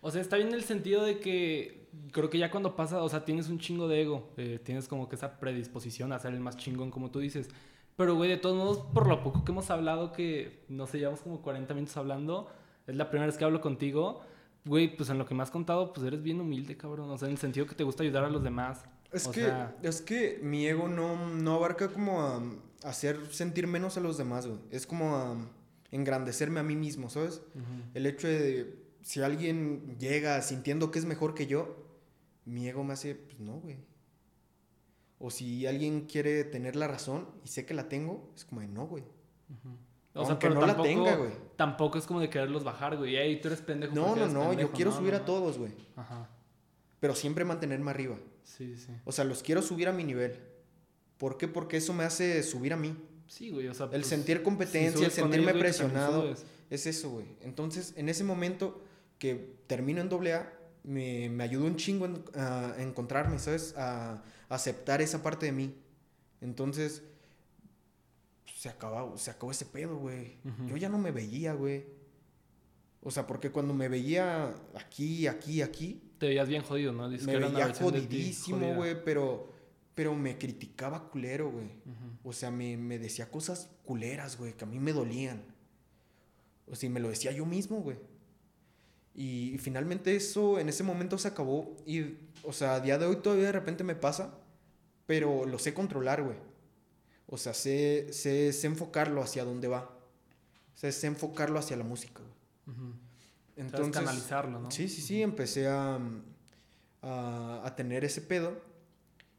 O 0.01 0.11
sea, 0.11 0.21
está 0.21 0.37
bien 0.37 0.49
en 0.49 0.55
el 0.55 0.65
sentido 0.65 1.05
de 1.05 1.21
que 1.21 1.89
creo 2.11 2.29
que 2.29 2.39
ya 2.39 2.51
cuando 2.51 2.75
pasa, 2.75 3.03
o 3.03 3.09
sea, 3.09 3.25
tienes 3.25 3.49
un 3.49 3.59
chingo 3.59 3.89
de 3.89 4.03
ego. 4.03 4.31
eh, 4.37 4.61
tienes 4.63 4.89
como 4.89 5.09
que 5.09 5.17
esa 5.17 5.39
predisposición 5.39 6.13
a 6.13 6.19
ser 6.19 6.35
el 6.35 6.41
más 6.41 6.57
chingón, 6.57 6.91
como 6.91 7.11
tú 7.11 7.21
dices. 7.21 7.49
Pero, 7.97 8.17
güey, 8.17 8.29
de 8.29 8.37
todos 8.37 8.57
modos, 8.57 8.79
por 8.93 9.07
lo 9.07 9.23
poco 9.23 9.45
que 9.45 9.53
hemos 9.53 9.71
hablado, 9.71 10.13
que 10.13 10.65
no 10.69 10.87
sé, 10.87 10.99
llevamos 10.99 11.21
como 11.21 11.43
40 11.43 11.73
minutos 11.75 11.97
hablando, 11.97 12.51
es 12.87 12.97
la 12.97 13.11
primera 13.11 13.27
vez 13.27 13.37
que 13.37 13.45
hablo 13.45 13.61
contigo. 13.61 14.23
Güey, 14.65 14.97
pues 14.97 15.11
en 15.11 15.19
lo 15.19 15.27
que 15.27 15.35
me 15.35 15.43
has 15.43 15.51
contado, 15.51 15.93
pues 15.93 16.07
eres 16.07 16.23
bien 16.23 16.41
humilde, 16.41 16.77
cabrón. 16.77 17.11
O 17.11 17.19
sea, 17.19 17.27
en 17.29 17.33
el 17.33 17.39
sentido 17.39 17.67
que 17.67 17.75
te 17.75 17.85
gusta 17.85 18.03
ayudar 18.05 18.25
a 18.25 18.31
los 18.31 18.43
demás. 18.45 18.85
Es 19.11 19.27
O 19.27 19.33
que, 19.33 19.41
sea- 19.43 19.77
es 19.83 20.01
que 20.01 20.39
mi 20.43 20.67
ego 20.67 20.89
no, 20.89 21.29
no 21.35 21.55
abarca 21.55 21.89
como 21.89 22.23
a, 22.23 22.37
a 22.37 22.89
hacer 22.89 23.19
sentir 23.33 23.67
menos 23.67 23.97
a 23.97 24.01
los 24.01 24.17
demás, 24.19 24.47
güey. 24.47 24.61
Es 24.71 24.87
como 24.87 25.17
a 25.17 25.37
engrandecerme 25.91 26.61
a 26.61 26.63
mí 26.63 26.77
mismo, 26.77 27.11
¿sabes? 27.11 27.43
El 27.95 28.07
hecho 28.07 28.29
de 28.29 28.83
si 29.03 29.21
alguien 29.21 29.97
llega 29.99 30.41
sintiendo 30.43 30.91
que 30.91 30.99
es 31.01 31.05
mejor 31.05 31.35
que 31.35 31.47
yo, 31.47 31.77
mi 32.45 32.69
ego 32.69 32.85
me 32.85 32.93
hace, 32.95 33.15
pues 33.17 33.41
no, 33.41 33.55
güey. 33.61 33.77
O 35.19 35.31
si 35.31 35.67
alguien 35.67 36.07
quiere 36.07 36.45
tener 36.45 36.77
la 36.77 36.89
razón 36.89 37.29
y 37.45 37.49
sé 37.49 37.67
que 37.67 37.75
la 37.75 37.89
tengo, 37.89 38.31
es 38.37 38.45
como 38.45 38.61
de 38.61 38.69
no, 38.69 38.87
güey. 38.87 39.05
O 40.15 40.27
sea, 40.27 40.39
pero 40.39 40.55
no 40.55 40.67
la 40.67 40.77
tenga, 40.81 41.17
güey. 41.17 41.31
tampoco 41.57 41.97
es 41.99 42.05
como 42.07 42.21
de 42.21 42.29
quererlos 42.29 42.65
bajar, 42.65 42.97
güey. 42.97 43.17
Ey, 43.17 43.41
tú 43.41 43.49
eres 43.49 43.61
pendejo. 43.63 43.95
No, 43.95 44.15
no, 44.15 44.29
no, 44.29 44.53
yo 44.53 44.71
quiero 44.73 44.91
No, 44.91 44.97
subir 44.99 45.13
no, 45.13 45.19
a 45.19 45.25
todos, 45.25 45.59
güey. 45.59 45.73
Ajá. 45.97 46.29
Pero 47.01 47.15
siempre 47.15 47.45
mantenerme 47.45 47.91
arriba. 47.91 48.17
Sí, 48.45 48.77
sí. 48.77 48.93
O 49.05 49.13
sea, 49.13 49.25
los 49.25 49.43
quiero 49.43 49.63
subir 49.63 49.89
a 49.89 49.93
mi 49.93 50.05
nivel. 50.05 50.39
¿Por 51.19 51.39
qué? 51.39 51.49
Porque 51.49 51.77
eso 51.79 51.93
me 51.95 52.05
hace 52.05 52.43
subir 52.43 52.73
a 52.73 52.77
mí. 52.77 52.95
Sí, 53.27 53.51
güey, 53.51 53.69
o 53.69 53.75
sea. 53.75 53.87
El 53.87 53.91
pues, 53.93 54.07
sentir 54.07 54.39
si 54.39 54.43
competencia, 54.43 55.07
el 55.07 55.13
sentirme 55.13 55.53
ellos, 55.53 55.53
güey, 55.55 55.55
también 55.55 55.59
presionado. 55.61 56.23
subes. 56.23 56.45
Es 56.69 56.87
eso, 56.87 57.11
güey. 57.11 57.27
Entonces, 57.41 57.95
en 57.97 58.09
ese 58.09 58.25
momento 58.25 58.83
que 59.19 59.55
termino 59.67 60.01
en 60.01 60.09
doble 60.09 60.35
A, 60.35 60.53
me, 60.85 61.29
me 61.31 61.45
ayudó 61.45 61.65
un 61.67 61.77
chingo 61.77 62.07
en- 62.07 62.23
a 62.35 62.75
encontrarme, 62.79 63.39
¿sabes? 63.39 63.75
A, 63.79 64.23
aceptar 64.49 65.01
esa 65.01 65.23
parte 65.23 65.47
de 65.47 65.53
mí. 65.53 65.75
Entonces, 66.41 67.01
pues, 67.01 67.12
se 68.63 68.69
acabó, 68.69 69.19
se 69.19 69.29
acabó 69.33 69.51
ese 69.51 69.67
pedo, 69.67 69.97
güey. 69.97 70.37
Yo 70.69 70.77
ya 70.77 70.89
no 70.89 70.97
me 70.97 71.11
veía, 71.11 71.53
güey. 71.53 71.85
O 73.03 73.11
sea, 73.11 73.27
porque 73.27 73.51
cuando 73.51 73.75
me 73.75 73.89
veía 73.89 74.55
aquí, 74.77 75.27
aquí, 75.27 75.63
aquí, 75.63 76.01
Te 76.19 76.29
veías 76.29 76.47
bien 76.47 76.63
jodido, 76.63 76.93
¿no? 76.93 77.11
Dices 77.11 77.27
me 77.27 77.33
que 77.33 77.39
veía 77.41 77.75
jodidísimo, 77.75 78.77
güey, 78.77 79.03
pero, 79.05 79.53
pero 79.97 80.15
me 80.15 80.39
criticaba 80.39 81.11
culero, 81.11 81.51
güey. 81.51 81.73
O 82.23 82.33
sea, 82.33 82.53
me, 82.53 82.77
me 82.77 83.01
decía 83.01 83.29
cosas 83.33 83.69
culeras, 83.85 84.39
güey, 84.39 84.53
que 84.53 84.63
a 84.63 84.69
mí 84.69 84.79
me 84.79 84.93
dolían. 84.93 85.43
O 86.69 86.77
sea, 86.77 86.89
y 86.89 86.93
me 86.93 87.01
lo 87.01 87.09
decía 87.09 87.33
yo 87.33 87.45
mismo, 87.45 87.79
güey. 87.79 87.97
Y, 89.13 89.55
y 89.55 89.59
finalmente 89.59 90.15
eso 90.15 90.61
en 90.61 90.69
ese 90.69 90.85
momento 90.85 91.19
se 91.19 91.27
acabó. 91.27 91.77
Y, 91.85 92.15
o 92.45 92.53
sea, 92.53 92.77
a 92.77 92.81
día 92.81 92.97
de 92.97 93.07
hoy 93.07 93.17
todavía 93.17 93.47
de 93.47 93.53
repente 93.53 93.83
me 93.83 93.97
pasa, 93.97 94.39
pero 95.05 95.47
lo 95.47 95.59
sé 95.59 95.75
controlar, 95.75 96.23
güey. 96.23 96.52
O 97.33 97.39
sea, 97.39 97.55
sé, 97.55 98.13
sé, 98.13 98.53
sé 98.53 98.67
enfocarlo 98.67 99.23
hacia 99.23 99.43
dónde 99.45 99.67
va. 99.67 99.85
O 100.75 100.77
sea, 100.77 100.93
sé 100.93 101.07
enfocarlo 101.07 101.59
hacia 101.59 101.77
la 101.79 101.85
música, 101.85 102.21
güey. 102.23 102.77
Ujú. 102.77 102.93
Sabes 102.93 103.57
Entonces, 103.57 104.03
canalizarlo, 104.03 104.61
¿no? 104.61 104.71
Sí, 104.71 104.89
sí, 104.89 105.01
sí, 105.01 105.23
empecé 105.23 105.67
a, 105.67 105.99
a, 107.01 107.63
a 107.65 107.77
tener 107.77 108.05
ese 108.05 108.21
pedo. 108.21 108.61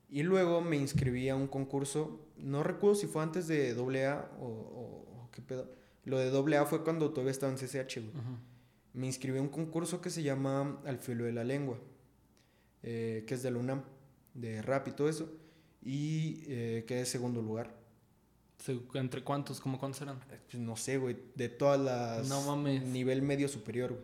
Y 0.09 0.23
luego 0.23 0.61
me 0.61 0.75
inscribí 0.77 1.29
a 1.29 1.35
un 1.35 1.47
concurso, 1.47 2.19
no 2.37 2.63
recuerdo 2.63 2.95
si 2.95 3.05
fue 3.07 3.21
antes 3.23 3.47
de 3.47 3.71
AA 3.71 4.31
o, 4.39 4.45
o- 4.45 5.23
o 5.25 5.29
qué 5.31 5.41
pedo. 5.43 5.71
Lo 6.05 6.17
de 6.17 6.29
AA 6.57 6.65
fue 6.65 6.83
cuando 6.83 7.11
todavía 7.11 7.31
estaba 7.31 7.51
en 7.51 7.57
CCH, 7.59 7.99
güey. 7.99 8.11
Me 8.93 9.05
inscribí 9.07 9.37
a 9.37 9.41
un 9.41 9.49
concurso 9.49 10.01
que 10.01 10.09
se 10.09 10.21
llama 10.23 10.79
Al 10.85 10.97
filo 10.99 11.25
de 11.25 11.31
la 11.33 11.43
lengua, 11.43 11.79
eh, 12.83 13.23
que 13.27 13.33
es 13.35 13.43
de 13.43 13.51
la 13.51 13.57
UNAM, 13.59 13.83
de 14.33 14.61
rap 14.61 14.87
y 14.87 14.91
todo 14.91 15.09
eso. 15.09 15.31
Y 15.81 16.43
eh, 16.47 16.85
quedé 16.87 17.05
segundo 17.05 17.41
lugar. 17.41 17.73
¿Entre 18.93 19.24
cuántos? 19.24 19.59
¿Cómo 19.59 19.78
cuántos 19.80 20.01
eran? 20.01 20.18
Eh, 20.32 20.39
Pues 20.49 20.61
no 20.61 20.76
sé, 20.76 20.97
güey, 20.97 21.18
de 21.36 21.49
todas 21.49 21.80
las... 21.80 22.28
No 22.30 22.41
mames. 22.43 22.84
Nivel 22.84 23.22
medio 23.22 23.47
superior, 23.47 23.91
güey. 23.93 24.03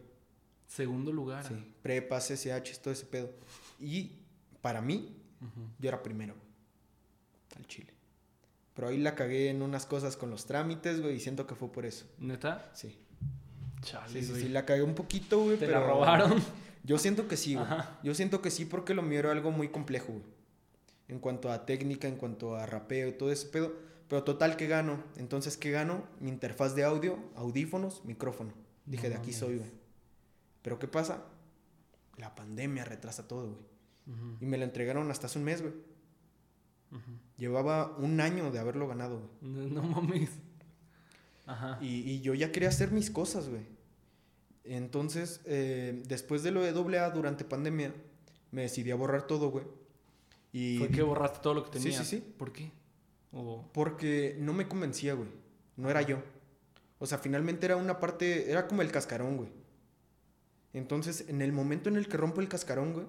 Segundo 0.68 1.12
lugar. 1.12 1.47
Sí, 1.47 1.53
prepa, 1.82 2.20
CCH, 2.20 2.80
todo 2.82 2.93
ese 2.93 3.05
pedo. 3.05 3.32
Y 3.80 4.12
para 4.62 4.82
mí, 4.82 5.16
yo 5.80 5.88
era 5.88 6.03
primero, 6.03 6.36
al 7.55 7.66
chile. 7.68 7.93
Pero 8.76 8.89
ahí 8.89 8.97
la 8.97 9.16
cagué 9.16 9.49
en 9.49 9.62
unas 9.62 9.86
cosas 9.86 10.16
con 10.16 10.30
los 10.30 10.45
trámites, 10.45 11.01
güey, 11.01 11.16
y 11.16 11.20
siento 11.20 11.47
que 11.47 11.55
fue 11.55 11.72
por 11.72 11.86
eso. 11.86 12.05
¿Neta? 12.20 12.70
Sí, 12.74 12.97
Chale, 13.82 14.22
sí, 14.22 14.34
sí, 14.34 14.41
sí, 14.41 14.49
la 14.49 14.66
cagué 14.66 14.84
un 14.84 14.93
poquito, 14.93 15.39
güey, 15.41 15.57
Te 15.57 15.66
pero... 15.66 15.80
la 15.80 15.88
robaron. 15.88 16.41
Yo 16.84 16.97
siento 16.97 17.28
que 17.28 17.38
sí, 17.38 17.55
güey. 17.55 17.66
Ajá. 17.66 17.99
Yo 18.03 18.14
siento 18.14 18.41
que 18.41 18.51
sí 18.51 18.66
porque 18.66 18.93
lo 18.93 19.01
mío 19.01 19.20
era 19.20 19.32
algo 19.32 19.51
muy 19.51 19.70
complejo, 19.70 20.12
güey. 20.14 20.24
En 21.07 21.20
cuanto 21.20 21.51
a 21.51 21.66
técnica, 21.66 22.07
en 22.07 22.16
cuanto 22.18 22.55
a 22.55 22.66
rapeo 22.66 23.14
todo 23.16 23.32
ese 23.32 23.47
pedo. 23.47 23.74
Pero 24.10 24.24
total, 24.24 24.57
¿qué 24.57 24.68
gano? 24.68 25.01
Entonces, 25.18 25.55
¿qué 25.55 25.72
gano? 25.72 26.03
Mi 26.20 26.30
interfaz 26.30 26.76
de 26.76 26.84
audio, 26.84 27.18
audífonos, 27.36 28.03
micrófono. 28.05 28.51
Dije, 28.86 29.07
No 29.07 29.16
de 29.16 29.20
aquí 29.22 29.32
soy, 29.34 29.57
güey. 29.57 29.70
Pero 30.64 30.80
¿qué 30.80 30.88
pasa? 30.88 31.24
La 32.18 32.36
pandemia 32.36 32.84
retrasa 32.86 33.28
todo, 33.28 33.51
güey. 33.51 33.70
Y 34.41 34.45
me 34.47 34.57
lo 34.57 34.64
entregaron 34.64 35.10
hasta 35.12 35.28
hace 35.28 35.38
un 35.38 35.45
mes, 35.45 35.62
güey. 35.62 35.74
Llevaba 37.38 37.95
un 37.97 38.20
año 38.20 38.51
de 38.51 38.60
haberlo 38.60 38.88
ganado, 38.88 39.20
güey. 39.41 39.51
No, 39.53 39.82
no 39.82 39.84
mames. 39.84 40.32
Ajá. 41.45 41.78
Y, 41.82 41.99
y 42.12 42.22
yo 42.22 42.34
ya 42.34 42.51
quería 42.51 42.70
hacer 42.70 42.91
mis 42.91 43.12
cosas, 43.12 43.47
güey. 43.47 43.62
Entonces, 44.64 45.41
eh, 45.45 46.01
después 46.07 46.43
de 46.43 46.51
lo 46.51 46.62
de 46.62 46.70
AA 46.99 47.10
durante 47.12 47.45
pandemia, 47.45 47.93
me 48.51 48.64
decidí 48.64 48.91
a 48.91 48.95
borrar 48.95 49.28
todo, 49.28 49.49
güey. 49.51 49.66
Y 50.51 50.80
Fue 50.80 50.89
que 50.89 51.03
borraste 51.03 51.39
todo 51.41 51.53
lo 51.53 51.64
que 51.70 51.78
Sí, 51.78 51.84
tenías. 51.86 52.07
sí, 52.07 52.18
sí. 52.18 52.34
¿Por 52.38 52.51
qué? 52.51 52.72
O... 53.32 53.69
Porque 53.73 54.36
no 54.39 54.53
me 54.53 54.67
convencía, 54.67 55.13
güey. 55.13 55.30
No 55.77 55.89
era 55.89 56.01
yo. 56.01 56.21
O 56.97 57.05
sea, 57.05 57.17
finalmente 57.17 57.65
era 57.65 57.75
una 57.77 57.99
parte, 57.99 58.51
era 58.51 58.67
como 58.67 58.82
el 58.82 58.91
cascarón, 58.91 59.38
güey. 59.38 59.49
Entonces, 60.73 61.25
en 61.27 61.41
el 61.41 61.51
momento 61.51 61.89
en 61.89 61.95
el 61.95 62.07
que 62.07 62.17
rompo 62.17 62.41
el 62.41 62.49
cascarón, 62.49 62.93
güey, 62.93 63.05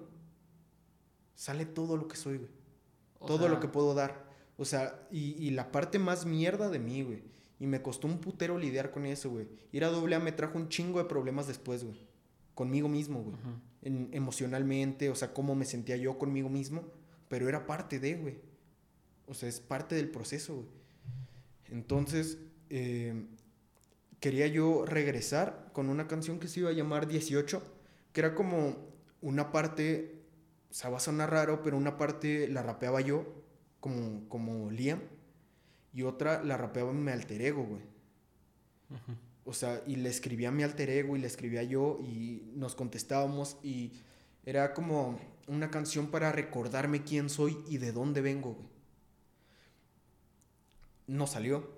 sale 1.35 1.65
todo 1.65 1.97
lo 1.97 2.07
que 2.07 2.15
soy, 2.17 2.37
güey. 2.37 2.49
o 3.19 3.25
todo 3.27 3.39
sea, 3.39 3.49
lo 3.49 3.59
que 3.59 3.67
puedo 3.67 3.93
dar. 3.93 4.25
O 4.57 4.65
sea, 4.65 5.07
y, 5.11 5.31
y 5.43 5.51
la 5.51 5.71
parte 5.71 5.99
más 5.99 6.25
mierda 6.25 6.69
de 6.69 6.79
mí, 6.79 7.03
güey. 7.03 7.23
Y 7.59 7.67
me 7.67 7.81
costó 7.81 8.07
un 8.07 8.19
putero 8.19 8.57
lidiar 8.57 8.91
con 8.91 9.05
eso, 9.05 9.29
güey. 9.29 9.47
Ir 9.71 9.83
a 9.85 9.89
doble 9.89 10.15
A 10.15 10.19
me 10.19 10.31
trajo 10.31 10.57
un 10.57 10.69
chingo 10.69 10.99
de 10.99 11.05
problemas 11.05 11.47
después, 11.47 11.83
güey. 11.83 11.99
Conmigo 12.55 12.87
mismo, 12.89 13.21
güey. 13.21 13.35
En- 13.83 14.09
emocionalmente, 14.11 15.09
o 15.09 15.15
sea, 15.15 15.33
cómo 15.33 15.53
me 15.55 15.65
sentía 15.65 15.97
yo 15.97 16.17
conmigo 16.17 16.49
mismo. 16.49 16.83
Pero 17.27 17.47
era 17.47 17.65
parte 17.67 17.99
de, 17.99 18.15
güey. 18.15 18.39
O 19.31 19.33
sea, 19.33 19.47
es 19.47 19.61
parte 19.61 19.95
del 19.95 20.09
proceso, 20.09 20.55
güey. 20.55 20.67
Entonces, 21.69 22.37
eh, 22.69 23.27
quería 24.19 24.45
yo 24.47 24.85
regresar 24.85 25.69
con 25.71 25.87
una 25.87 26.05
canción 26.05 26.37
que 26.37 26.49
se 26.49 26.59
iba 26.59 26.69
a 26.69 26.73
llamar 26.73 27.07
18, 27.07 27.63
que 28.11 28.19
era 28.19 28.35
como 28.35 28.75
una 29.21 29.53
parte, 29.53 30.21
o 30.69 30.73
sea, 30.73 30.89
va 30.89 30.97
a 30.97 30.99
sonar 30.99 31.31
raro, 31.31 31.63
pero 31.63 31.77
una 31.77 31.97
parte 31.97 32.49
la 32.49 32.61
rapeaba 32.61 32.99
yo, 32.99 33.25
como, 33.79 34.27
como 34.27 34.69
Liam, 34.69 34.99
y 35.93 36.03
otra 36.03 36.43
la 36.43 36.57
rapeaba 36.57 36.91
mi 36.91 37.09
alter 37.09 37.41
ego, 37.41 37.63
güey. 37.63 37.81
O 39.45 39.53
sea, 39.53 39.81
y 39.87 39.95
le 39.95 40.09
escribía 40.09 40.49
a 40.49 40.51
mi 40.51 40.63
alter 40.63 40.89
ego 40.89 41.15
y 41.15 41.21
le 41.21 41.27
escribía 41.27 41.63
yo 41.63 41.99
y 42.03 42.51
nos 42.55 42.75
contestábamos 42.75 43.57
y 43.63 43.93
era 44.45 44.73
como 44.73 45.17
una 45.47 45.71
canción 45.71 46.11
para 46.11 46.33
recordarme 46.33 47.03
quién 47.03 47.29
soy 47.29 47.57
y 47.69 47.77
de 47.77 47.93
dónde 47.93 48.19
vengo, 48.19 48.55
güey. 48.55 48.70
No 51.07 51.27
salió. 51.27 51.69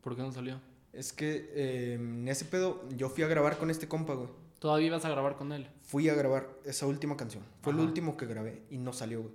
¿Por 0.00 0.16
qué 0.16 0.22
no 0.22 0.32
salió? 0.32 0.60
Es 0.92 1.12
que 1.12 1.50
eh, 1.54 1.94
en 1.94 2.26
ese 2.28 2.44
pedo 2.44 2.88
yo 2.96 3.08
fui 3.08 3.22
a 3.24 3.28
grabar 3.28 3.58
con 3.58 3.70
este 3.70 3.88
compa, 3.88 4.14
güey. 4.14 4.28
Todavía 4.58 4.88
ibas 4.88 5.04
a 5.04 5.10
grabar 5.10 5.36
con 5.36 5.52
él. 5.52 5.68
Fui 5.82 6.08
a 6.08 6.14
grabar 6.14 6.48
esa 6.64 6.86
última 6.86 7.16
canción. 7.16 7.44
Fue 7.62 7.72
lo 7.72 7.80
Ajá. 7.80 7.88
último 7.88 8.16
que 8.16 8.26
grabé 8.26 8.62
y 8.70 8.78
no 8.78 8.92
salió, 8.92 9.22
güey. 9.22 9.34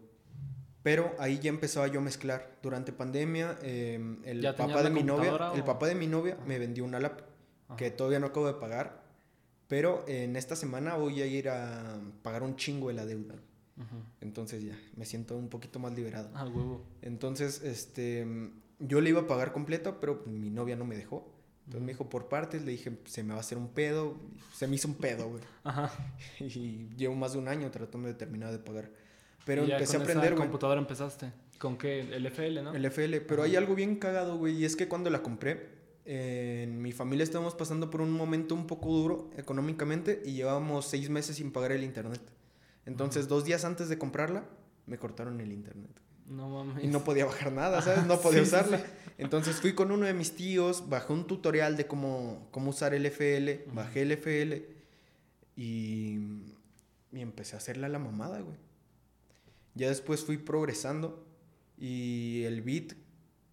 Pero 0.81 1.13
ahí 1.17 1.39
ya 1.39 1.49
empezaba 1.49 1.87
yo 1.87 2.01
a 2.01 2.03
mezclar. 2.03 2.57
Durante 2.61 2.91
pandemia, 2.91 3.57
eh, 3.61 3.95
el 4.25 4.41
¿Ya 4.41 4.53
tenías 4.53 4.75
papá 4.75 4.83
de 4.83 4.89
mi 4.89 5.03
novia, 5.03 5.51
el 5.55 5.63
papá 5.63 5.87
de 5.87 5.95
mi 5.95 6.07
novia 6.07 6.33
Ajá. 6.33 6.43
me 6.45 6.59
vendió 6.59 6.83
una 6.83 6.99
lap 6.99 7.21
que 7.77 7.89
todavía 7.89 8.19
no 8.19 8.27
acabo 8.27 8.47
de 8.47 8.53
pagar. 8.55 9.01
Pero 9.69 10.03
en 10.07 10.35
esta 10.35 10.57
semana 10.57 10.95
voy 10.95 11.21
a 11.21 11.25
ir 11.25 11.47
a 11.47 11.99
pagar 12.21 12.43
un 12.43 12.57
chingo 12.57 12.89
de 12.89 12.95
la 12.95 13.05
deuda. 13.05 13.35
Entonces 14.21 14.63
ya, 14.63 14.77
me 14.95 15.05
siento 15.05 15.35
un 15.37 15.49
poquito 15.49 15.79
más 15.79 15.93
liberado. 15.95 16.29
Ah, 16.35 16.45
huevo. 16.45 16.83
Entonces, 17.01 17.61
este, 17.63 18.27
yo 18.79 19.01
le 19.01 19.09
iba 19.09 19.21
a 19.21 19.27
pagar 19.27 19.51
completa, 19.53 19.99
pero 19.99 20.23
mi 20.25 20.49
novia 20.49 20.75
no 20.75 20.85
me 20.85 20.95
dejó. 20.95 21.31
Entonces 21.65 21.81
me 21.85 21.91
dijo 21.93 22.09
por 22.09 22.27
partes, 22.27 22.63
le 22.63 22.71
dije, 22.71 22.97
se 23.05 23.23
me 23.23 23.29
va 23.29 23.37
a 23.37 23.39
hacer 23.39 23.57
un 23.57 23.69
pedo. 23.69 24.17
Se 24.53 24.67
me 24.67 24.75
hizo 24.75 24.87
un 24.87 24.95
pedo, 24.95 25.29
güey. 25.29 25.41
Ajá. 25.63 25.91
Y 26.39 26.89
llevo 26.97 27.15
más 27.15 27.33
de 27.33 27.39
un 27.39 27.47
año 27.47 27.71
tratando 27.71 28.07
de 28.07 28.13
terminar 28.13 28.51
de 28.51 28.59
pagar. 28.59 28.89
Pero 29.45 29.63
Y 29.63 29.67
ya 29.67 29.75
empecé 29.75 29.95
a 29.95 29.99
con 29.99 30.03
aprender, 30.03 30.25
esa 30.25 30.35
güey. 30.35 30.47
computadora 30.47 30.79
empezaste? 30.79 31.31
¿Con 31.57 31.77
qué? 31.77 32.01
¿El 32.01 32.25
FL, 32.25 32.61
no? 32.63 32.73
El 32.73 32.85
FL. 32.85 33.21
Pero 33.21 33.43
hay 33.43 33.55
algo 33.55 33.75
bien 33.75 33.95
cagado, 33.97 34.37
güey. 34.37 34.55
Y 34.57 34.65
es 34.65 34.75
que 34.75 34.87
cuando 34.87 35.09
la 35.09 35.21
compré, 35.21 35.69
eh, 36.05 36.63
en 36.63 36.81
mi 36.81 36.91
familia 36.91 37.23
estábamos 37.23 37.55
pasando 37.55 37.89
por 37.89 38.01
un 38.01 38.11
momento 38.11 38.55
un 38.55 38.67
poco 38.67 38.89
duro 38.91 39.31
económicamente 39.37 40.21
y 40.25 40.33
llevábamos 40.33 40.85
seis 40.85 41.09
meses 41.09 41.37
sin 41.37 41.51
pagar 41.51 41.71
el 41.71 41.83
internet. 41.83 42.21
Entonces, 42.85 43.29
dos 43.29 43.45
días 43.45 43.63
antes 43.63 43.87
de 43.87 43.97
comprarla, 43.97 44.43
me 44.85 44.97
cortaron 44.97 45.39
el 45.39 45.53
internet. 45.53 45.91
No 46.27 46.49
mames. 46.49 46.83
Y 46.83 46.87
no 46.87 47.03
podía 47.03 47.25
bajar 47.25 47.51
nada, 47.51 47.81
¿sabes? 47.81 48.05
No 48.05 48.19
podía 48.19 48.39
sí, 48.41 48.47
usarla. 48.47 48.77
sí. 48.79 48.83
Entonces 49.17 49.57
fui 49.57 49.73
con 49.73 49.91
uno 49.91 50.05
de 50.05 50.13
mis 50.13 50.35
tíos, 50.35 50.89
bajé 50.89 51.13
un 51.13 51.27
tutorial 51.27 51.77
de 51.77 51.85
cómo, 51.85 52.47
cómo 52.51 52.71
usar 52.71 52.93
el 52.93 53.05
FL, 53.05 53.65
bajé 53.73 54.01
el 54.01 54.11
FL 54.13 54.65
y, 55.55 56.17
y 57.11 57.19
empecé 57.21 57.55
a 57.55 57.57
hacerla 57.59 57.87
a 57.87 57.89
la 57.89 57.99
mamada, 57.99 58.39
güey. 58.41 58.57
Ya 59.75 59.89
después 59.89 60.23
fui 60.23 60.37
progresando 60.37 61.25
y 61.77 62.43
el 62.43 62.61
beat 62.61 62.93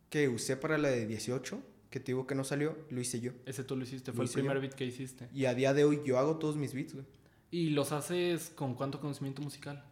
que 0.09 0.29
usé 0.29 0.57
para 0.57 0.79
la 0.79 0.89
de 0.89 1.07
18, 1.07 1.61
que 1.91 2.01
te 2.01 2.07
digo 2.07 2.27
que 2.27 2.35
no 2.35 2.45
salió, 2.45 2.77
lo 2.91 3.01
hice 3.01 3.21
yo. 3.21 3.33
Ese 3.47 3.65
tú 3.65 3.77
lo 3.77 3.83
hiciste, 3.85 4.13
Lo 4.13 4.17
fue 4.17 4.25
el 4.25 4.31
yo. 4.31 4.35
primer 4.35 4.61
beat 4.61 4.75
que 4.75 4.85
hiciste. 4.85 5.29
Y 5.35 5.45
a 5.47 5.55
día 5.55 5.75
de 5.75 5.85
hoy 5.85 6.01
yo 6.05 6.19
hago 6.19 6.37
todos 6.37 6.57
mis 6.57 6.73
beats, 6.75 6.95
güey. 6.95 7.07
¿Y 7.51 7.71
los 7.71 7.93
haces 7.93 8.51
con 8.55 8.75
cuánto 8.75 9.01
conocimiento 9.01 9.43
musical? 9.43 9.85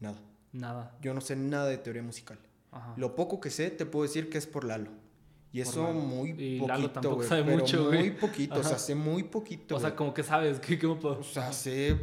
Nada. 0.00 0.20
Nada. 0.56 0.96
Yo 1.02 1.14
no 1.14 1.20
sé 1.20 1.36
nada 1.36 1.66
de 1.68 1.78
teoría 1.78 2.02
musical. 2.02 2.38
Ajá. 2.72 2.94
Lo 2.96 3.14
poco 3.14 3.40
que 3.40 3.50
sé, 3.50 3.70
te 3.70 3.86
puedo 3.86 4.02
decir 4.04 4.28
que 4.30 4.38
es 4.38 4.46
por 4.46 4.64
Lalo. 4.64 4.90
Y 5.52 5.62
Por 5.62 5.68
eso 5.72 5.82
Lalo. 5.84 5.94
muy 6.00 6.30
Y 6.30 6.58
poquito, 6.58 6.66
Lalo 6.68 6.90
tampoco 6.90 7.16
güey, 7.16 7.28
sabe 7.28 7.42
pero 7.44 7.58
mucho, 7.58 7.84
güey. 7.86 7.98
Muy 7.98 8.10
poquito, 8.12 8.60
o 8.60 8.62
sea, 8.62 8.78
sé 8.78 8.94
muy 8.94 9.22
poquito. 9.22 9.76
o 9.76 9.80
sea, 9.80 9.90
güey. 9.90 9.96
como 9.96 10.14
que 10.14 10.22
sabes, 10.22 10.58
¿qué, 10.60 10.78
qué 10.78 10.86
puedo? 10.88 11.18
O 11.18 11.22
sea, 11.22 11.52
sé 11.52 11.96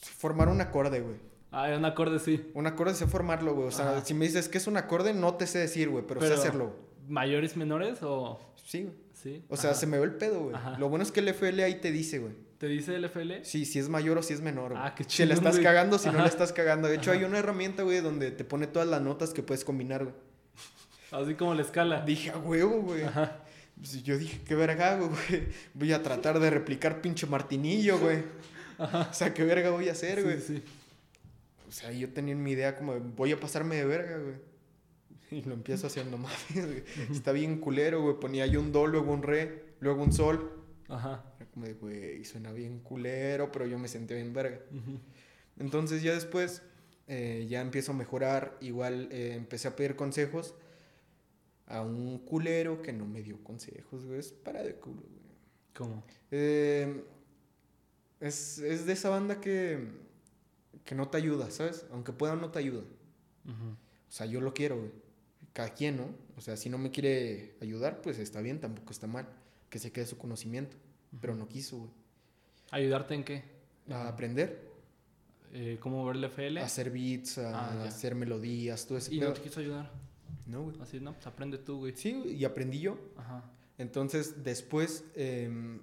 formar 0.00 0.48
un 0.48 0.60
acorde, 0.60 1.00
güey. 1.00 1.16
Ah, 1.50 1.68
un 1.76 1.84
acorde 1.84 2.18
sí. 2.18 2.50
Un 2.54 2.66
acorde 2.66 2.94
sé 2.94 3.06
formarlo, 3.06 3.54
güey. 3.54 3.68
O 3.68 3.70
sea, 3.70 3.90
Ajá. 3.92 4.04
si 4.04 4.12
me 4.14 4.24
dices 4.24 4.48
que 4.48 4.58
es 4.58 4.66
un 4.66 4.76
acorde, 4.76 5.14
no 5.14 5.34
te 5.34 5.46
sé 5.46 5.58
decir, 5.58 5.88
güey, 5.88 6.04
pero, 6.06 6.20
Pero- 6.20 6.34
sé 6.34 6.40
hacerlo. 6.40 6.72
¿Mayores, 7.06 7.56
menores 7.56 7.98
o...? 8.02 8.40
Sí, 8.64 8.84
güey. 8.84 8.94
Sí. 9.12 9.44
O 9.48 9.56
sea, 9.56 9.74
se 9.74 9.86
me 9.86 9.98
ve 9.98 10.04
el 10.04 10.14
pedo, 10.14 10.40
güey. 10.44 10.56
Lo 10.78 10.88
bueno 10.88 11.02
es 11.02 11.12
que 11.12 11.20
el 11.20 11.28
FL 11.28 11.62
ahí 11.62 11.80
te 11.80 11.92
dice, 11.92 12.18
güey. 12.18 12.32
¿Te 12.58 12.68
dice 12.68 12.94
el 12.94 13.04
FL? 13.04 13.44
Sí, 13.44 13.64
si 13.64 13.78
es 13.78 13.88
mayor 13.88 14.18
o 14.18 14.22
si 14.22 14.32
es 14.32 14.40
menor, 14.40 14.72
güey. 14.72 14.82
Ah, 14.84 14.94
qué 14.94 15.04
Si 15.04 15.10
le 15.24 15.34
chingón, 15.34 15.38
estás 15.38 15.52
güey. 15.56 15.64
cagando, 15.64 15.98
si 15.98 16.06
no 16.06 16.12
Ajá. 16.14 16.22
le 16.22 16.28
estás 16.28 16.52
cagando. 16.52 16.88
De 16.88 16.94
hecho, 16.96 17.10
Ajá. 17.10 17.18
hay 17.20 17.24
una 17.26 17.38
herramienta, 17.38 17.82
güey, 17.82 18.00
donde 18.00 18.30
te 18.30 18.44
pone 18.44 18.66
todas 18.66 18.88
las 18.88 19.02
notas 19.02 19.34
que 19.34 19.42
puedes 19.42 19.64
combinar, 19.64 20.04
güey. 20.04 20.14
Así 21.10 21.34
como 21.34 21.54
la 21.54 21.62
escala. 21.62 22.00
Dije, 22.04 22.30
a 22.30 22.38
huevo, 22.38 22.80
güey. 22.82 23.02
Ajá. 23.04 23.40
Pues 23.76 24.02
yo 24.04 24.16
dije, 24.16 24.40
qué 24.46 24.54
verga 24.54 24.92
hago, 24.92 25.08
güey. 25.08 25.48
Voy 25.74 25.92
a 25.92 26.02
tratar 26.02 26.38
de 26.38 26.48
replicar 26.50 27.00
pinche 27.00 27.26
martinillo, 27.26 27.98
güey. 27.98 28.22
O 28.78 29.12
sea, 29.12 29.34
qué 29.34 29.44
verga 29.44 29.70
voy 29.70 29.88
a 29.88 29.92
hacer, 29.92 30.22
güey. 30.22 30.40
Sí, 30.40 30.56
sí. 30.56 30.62
O 31.68 31.72
sea, 31.72 31.90
yo 31.92 32.08
tenía 32.10 32.32
en 32.32 32.42
mi 32.42 32.52
idea 32.52 32.76
como, 32.76 32.98
voy 33.00 33.32
a 33.32 33.40
pasarme 33.40 33.76
de 33.76 33.84
verga, 33.84 34.18
güey. 34.18 34.34
Y 35.30 35.42
lo 35.42 35.54
empiezo 35.54 35.88
haciendo 35.88 36.16
mames, 36.18 36.38
güey. 36.54 36.84
Está 37.10 37.32
bien 37.32 37.58
culero, 37.58 38.00
güey. 38.02 38.14
Ponía 38.20 38.46
yo 38.46 38.60
un 38.60 38.70
do, 38.72 38.86
luego 38.86 39.12
un 39.12 39.22
re, 39.24 39.64
luego 39.80 40.02
un 40.02 40.12
sol. 40.12 40.53
Ajá. 40.88 41.24
Era 41.36 41.50
como 41.50 41.66
de, 41.66 41.74
güey, 41.74 42.24
suena 42.24 42.52
bien 42.52 42.80
culero, 42.80 43.50
pero 43.50 43.66
yo 43.66 43.78
me 43.78 43.88
sentía 43.88 44.16
bien 44.16 44.32
verga. 44.32 44.60
Entonces 45.58 46.02
ya 46.02 46.12
después 46.14 46.62
eh, 47.06 47.46
ya 47.48 47.60
empiezo 47.60 47.92
a 47.92 47.94
mejorar. 47.94 48.56
Igual 48.60 49.08
eh, 49.12 49.34
empecé 49.34 49.68
a 49.68 49.76
pedir 49.76 49.96
consejos 49.96 50.54
a 51.66 51.80
un 51.80 52.18
culero 52.18 52.82
que 52.82 52.92
no 52.92 53.06
me 53.06 53.22
dio 53.22 53.42
consejos, 53.42 54.04
güey. 54.04 54.18
Es 54.18 54.32
para 54.32 54.62
de 54.62 54.74
culo, 54.74 55.02
güey. 55.02 55.24
¿Cómo? 55.74 56.04
Eh, 56.30 57.04
es, 58.20 58.58
es 58.58 58.86
de 58.86 58.92
esa 58.92 59.08
banda 59.08 59.40
que, 59.40 59.88
que 60.84 60.94
no 60.94 61.08
te 61.08 61.16
ayuda, 61.16 61.50
¿sabes? 61.50 61.86
Aunque 61.90 62.12
pueda, 62.12 62.36
no 62.36 62.50
te 62.50 62.58
ayuda. 62.58 62.84
O 63.46 64.12
sea, 64.16 64.26
yo 64.26 64.40
lo 64.40 64.54
quiero, 64.54 64.78
güey. 64.78 64.90
Cada 65.52 65.74
quien, 65.74 65.96
¿no? 65.96 66.08
O 66.36 66.40
sea, 66.40 66.56
si 66.56 66.68
no 66.68 66.78
me 66.78 66.90
quiere 66.90 67.56
ayudar, 67.60 68.00
pues 68.02 68.18
está 68.18 68.40
bien, 68.40 68.60
tampoco 68.60 68.92
está 68.92 69.06
mal. 69.06 69.28
Que 69.74 69.80
se 69.80 69.90
quede 69.90 70.06
su 70.06 70.16
conocimiento. 70.16 70.76
Pero 71.20 71.34
no 71.34 71.48
quiso, 71.48 71.78
güey. 71.78 71.90
¿Ayudarte 72.70 73.14
en 73.14 73.24
qué? 73.24 73.42
A 73.90 74.06
aprender, 74.06 74.70
Eh, 75.52 75.78
¿Cómo 75.80 76.04
ver 76.06 76.14
el 76.14 76.22
FL? 76.24 76.60
a 76.60 76.64
hacer 76.64 76.90
beats, 76.92 77.38
a 77.38 77.82
Ah, 77.82 77.84
hacer 77.86 78.14
melodías, 78.14 78.86
todo 78.86 78.98
ese 78.98 79.12
Y 79.12 79.18
pedo. 79.18 79.30
no 79.30 79.34
te 79.34 79.42
quiso 79.42 79.58
ayudar. 79.58 79.90
No, 80.46 80.62
güey. 80.62 80.80
Así, 80.80 81.00
¿no? 81.00 81.12
Pues 81.14 81.26
aprende 81.26 81.58
tú, 81.58 81.78
güey. 81.78 81.96
Sí, 81.96 82.22
y 82.38 82.44
aprendí 82.44 82.78
yo. 82.78 82.96
Ajá. 83.16 83.42
Entonces, 83.78 84.44
después 84.44 85.02
em, 85.16 85.80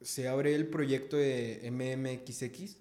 se 0.00 0.28
abre 0.28 0.54
el 0.54 0.68
proyecto 0.68 1.16
de 1.16 1.60
MMXX. 1.72 2.76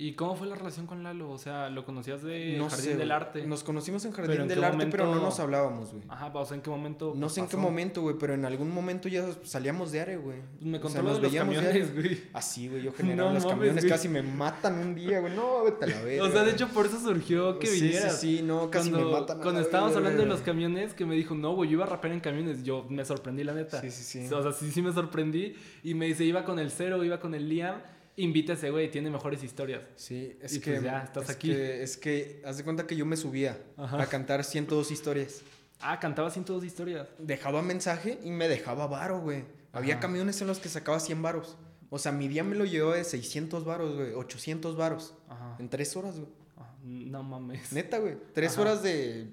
¿Y 0.00 0.12
cómo 0.12 0.36
fue 0.36 0.46
la 0.46 0.54
relación 0.54 0.86
con 0.86 1.02
Lalo? 1.02 1.28
O 1.28 1.38
sea, 1.38 1.70
¿lo 1.70 1.84
conocías 1.84 2.22
de 2.22 2.54
no 2.56 2.70
Jardín 2.70 2.84
sé, 2.84 2.96
del. 2.96 3.10
Arte? 3.10 3.44
Nos 3.44 3.64
conocimos 3.64 4.04
en 4.04 4.12
Pero 4.12 4.28
Jardín 4.28 4.42
¿en 4.42 4.48
qué 4.48 4.54
del 4.54 4.62
Arte, 4.62 4.86
pero 4.86 5.12
no 5.12 5.20
nos 5.20 5.40
hablábamos, 5.40 5.90
güey. 5.90 6.04
Ajá, 6.08 6.30
o 6.32 6.44
sea, 6.46 6.54
¿en 6.54 6.62
qué 6.62 6.70
momento? 6.70 7.14
No 7.16 7.28
sé 7.28 7.40
en 7.40 7.48
qué 7.48 7.56
momento, 7.56 8.02
güey, 8.02 8.14
pero 8.16 8.34
en 8.34 8.44
algún 8.44 8.70
momento 8.70 9.08
ya 9.08 9.26
salíamos 9.42 9.90
de 9.90 10.00
área, 10.00 10.16
güey. 10.16 10.38
Pues 10.60 10.70
me 10.70 10.78
O 10.78 10.80
contó 10.80 10.92
sea, 10.92 11.02
lo 11.02 11.08
nos 11.08 11.16
de 11.16 11.22
los 11.24 11.32
veíamos 11.32 11.56
camiones, 11.56 11.94
güey. 11.96 12.20
Así, 12.32 12.68
güey, 12.68 12.82
yo 12.84 12.92
generaba 12.96 13.30
No 13.30 13.34
los 13.34 13.44
mames, 13.44 13.58
camiones, 13.58 13.84
güey. 13.84 13.90
casi 13.92 14.08
me 14.08 14.22
matan 14.22 14.78
un 14.78 14.94
día, 14.94 15.18
güey. 15.18 15.34
No, 15.34 15.64
vete 15.64 15.84
a 15.84 15.88
la 15.88 16.00
verga. 16.02 16.24
O 16.24 16.30
sea, 16.30 16.44
de 16.44 16.52
hecho, 16.52 16.68
por 16.68 16.86
eso 16.86 17.00
surgió 17.00 17.58
que 17.58 17.66
sí, 17.66 17.80
vinieras. 17.80 18.20
Sí, 18.20 18.36
sí, 18.36 18.42
no, 18.44 18.70
casi 18.70 18.90
cuando, 18.90 19.08
me 19.08 19.12
matan. 19.18 19.38
a 19.38 19.42
Cuando 19.42 19.60
la 19.60 19.66
estábamos 19.66 19.94
verga, 19.94 20.06
hablando 20.10 20.22
de 20.22 20.28
los 20.28 20.42
camiones, 20.42 20.94
que 20.94 21.06
me 21.06 21.16
dijo, 21.16 21.34
no, 21.34 21.56
güey, 21.56 21.70
yo 21.70 21.74
iba 21.74 21.86
a 21.86 21.88
rapear 21.88 22.14
en 22.14 22.20
camiones. 22.20 22.62
Yo 22.62 22.86
me 22.88 23.04
sorprendí, 23.04 23.42
la 23.42 23.54
neta. 23.54 23.80
Sí, 23.80 23.90
sí, 23.90 24.04
sí. 24.04 24.32
O 24.32 24.42
sea, 24.44 24.52
sí, 24.52 24.70
sí 24.70 24.80
me 24.80 24.92
sorprendí. 24.92 25.56
Y 25.82 25.94
me 25.94 26.06
dice, 26.06 26.22
iba 26.24 26.44
con 26.44 26.60
el 26.60 26.70
Cero, 26.70 27.02
iba 27.02 27.18
con 27.18 27.34
el 27.34 27.48
Liam. 27.48 27.80
Invita 28.18 28.52
a 28.52 28.56
ese 28.56 28.70
güey, 28.70 28.90
tiene 28.90 29.10
mejores 29.10 29.42
historias. 29.44 29.82
Sí, 29.96 30.36
es 30.42 30.54
Y 30.56 30.60
que. 30.60 30.72
pues 30.72 30.82
ya, 30.84 30.98
estás 31.04 31.24
es 31.24 31.30
aquí. 31.30 31.48
Que, 31.48 31.82
es 31.82 31.96
que, 31.96 32.42
haz 32.44 32.56
de 32.58 32.64
cuenta 32.64 32.86
que 32.86 32.96
yo 32.96 33.06
me 33.06 33.16
subía 33.16 33.62
Ajá. 33.76 34.02
a 34.02 34.06
cantar 34.06 34.44
102 34.44 34.90
historias. 34.90 35.42
Ah, 35.80 36.00
cantaba 36.00 36.30
102 36.30 36.64
historias. 36.64 37.08
Dejaba 37.18 37.62
mensaje 37.62 38.18
y 38.24 38.30
me 38.30 38.48
dejaba 38.48 38.86
varo, 38.88 39.20
güey. 39.20 39.44
Había 39.72 39.94
Ajá. 39.94 40.00
camiones 40.02 40.40
en 40.40 40.48
los 40.48 40.58
que 40.58 40.68
sacaba 40.68 40.98
100 41.00 41.22
varos. 41.22 41.56
O 41.90 41.98
sea, 41.98 42.10
mi 42.12 42.26
día 42.28 42.42
me 42.44 42.56
lo 42.56 42.64
llevó 42.64 42.92
de 42.92 43.04
600 43.04 43.64
varos, 43.64 43.94
güey. 43.96 44.12
800 44.12 44.76
varos. 44.76 45.14
Ajá. 45.28 45.56
En 45.58 45.68
tres 45.68 45.96
horas, 45.96 46.16
güey. 46.18 46.28
Ah, 46.56 46.74
No 46.82 47.22
mames. 47.22 47.72
Neta, 47.72 47.98
güey. 47.98 48.16
Tres 48.34 48.52
Ajá. 48.54 48.60
horas 48.62 48.82
de 48.82 49.28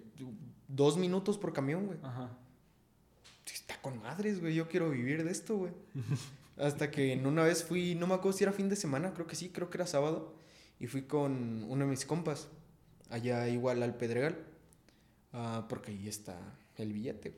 dos 0.67 0.97
minutos 0.97 1.37
por 1.37 1.51
camión, 1.53 1.87
güey. 1.87 1.97
Ajá. 2.03 2.29
Está 3.51 3.81
con 3.81 3.99
madres, 4.01 4.39
güey. 4.41 4.53
Yo 4.53 4.67
quiero 4.69 4.89
vivir 4.91 5.23
de 5.23 5.31
esto, 5.31 5.57
güey. 5.57 5.71
Hasta 6.57 6.89
que 6.89 7.11
en 7.13 7.25
una 7.25 7.43
vez 7.43 7.63
fui, 7.63 7.95
no 7.95 8.07
me 8.07 8.13
acuerdo 8.13 8.37
si 8.37 8.43
era 8.43 8.53
fin 8.53 8.69
de 8.69 8.75
semana, 8.75 9.13
creo 9.13 9.27
que 9.27 9.35
sí, 9.35 9.49
creo 9.49 9.69
que 9.69 9.77
era 9.77 9.87
sábado. 9.87 10.33
Y 10.79 10.87
fui 10.87 11.03
con 11.03 11.63
uno 11.63 11.85
de 11.85 11.91
mis 11.91 12.05
compas, 12.05 12.47
allá 13.09 13.47
igual 13.49 13.83
al 13.83 13.95
Pedregal. 13.95 14.37
ah, 15.33 15.65
porque 15.67 15.91
ahí 15.91 16.07
está 16.07 16.37
el 16.77 16.93
billete. 16.93 17.35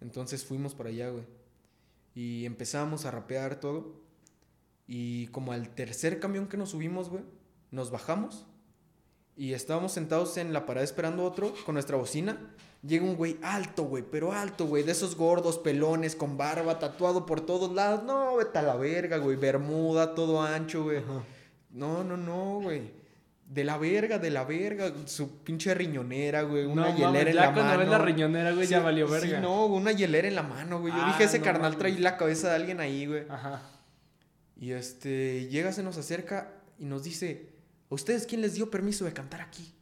Entonces 0.00 0.44
fuimos 0.44 0.74
para 0.74 0.88
allá, 0.90 1.10
güey. 1.10 1.24
Y 2.14 2.44
empezamos 2.44 3.04
a 3.04 3.10
rapear 3.10 3.60
todo. 3.60 4.00
Y 4.86 5.28
como 5.28 5.52
al 5.52 5.70
tercer 5.74 6.20
camión 6.20 6.48
que 6.48 6.56
nos 6.56 6.70
subimos, 6.70 7.08
güey, 7.08 7.24
nos 7.70 7.90
bajamos. 7.90 8.46
Y 9.36 9.54
estábamos 9.54 9.92
sentados 9.92 10.36
en 10.36 10.52
la 10.52 10.66
parada 10.66 10.84
esperando 10.84 11.24
otro 11.24 11.54
con 11.64 11.74
nuestra 11.74 11.96
bocina. 11.96 12.38
Llega 12.86 13.04
un 13.04 13.16
güey 13.16 13.38
alto, 13.42 13.84
güey, 13.84 14.02
pero 14.08 14.32
alto, 14.32 14.66
güey. 14.66 14.82
De 14.82 14.92
esos 14.92 15.16
gordos, 15.16 15.58
pelones, 15.58 16.16
con 16.16 16.36
barba, 16.36 16.78
tatuado 16.78 17.24
por 17.26 17.40
todos 17.40 17.72
lados. 17.72 18.02
No, 18.04 18.36
vete 18.36 18.58
a 18.58 18.62
la 18.62 18.74
verga, 18.76 19.18
güey. 19.18 19.36
Bermuda, 19.36 20.14
todo 20.14 20.42
ancho, 20.42 20.84
güey. 20.84 20.98
Ajá. 20.98 21.22
No, 21.70 22.02
no, 22.04 22.16
no, 22.16 22.60
güey. 22.60 22.90
De 23.46 23.64
la 23.64 23.78
verga, 23.78 24.18
de 24.18 24.30
la 24.30 24.44
verga. 24.44 24.92
Su 25.06 25.38
pinche 25.44 25.72
riñonera, 25.74 26.42
güey. 26.42 26.64
Una 26.64 26.88
No 26.90 26.96
hielera 26.96 27.08
mames, 27.12 27.26
en 27.28 27.34
ya 27.34 27.40
la 27.40 27.52
cuando 27.52 27.62
mano. 27.64 27.78
ves 27.78 27.88
la 27.88 27.98
riñonera, 27.98 28.52
güey, 28.52 28.66
ya 28.66 28.78
Sí, 28.78 28.84
valió 28.84 29.06
sí, 29.06 29.12
verga. 29.12 29.40
no, 29.40 29.66
una 29.66 29.92
hielera 29.92 30.28
en 30.28 30.34
la 30.34 30.42
mano, 30.42 30.80
güey. 30.80 30.92
Yo 30.92 31.00
Ah, 31.00 31.06
dije, 31.06 31.24
ese 31.24 31.38
no 31.38 31.44
carnal 31.44 31.76
trae 31.78 31.98
la 31.98 32.16
cabeza 32.16 32.48
de 32.48 32.56
alguien 32.56 32.80
ahí, 32.80 33.06
güey. 33.06 33.24
Ajá. 33.28 33.62
Y 34.56 34.72
este, 34.72 35.46
llega, 35.48 35.72
se 35.72 35.82
nos 35.82 35.96
acerca 35.98 36.52
y 36.78 36.84
nos 36.84 37.04
dice, 37.04 37.51
¿a 37.92 37.94
ustedes 37.94 38.26
quién 38.26 38.40
les 38.40 38.54
dio 38.54 38.70
permiso 38.70 39.04
de 39.04 39.12
cantar 39.12 39.40
aquí? 39.40 39.72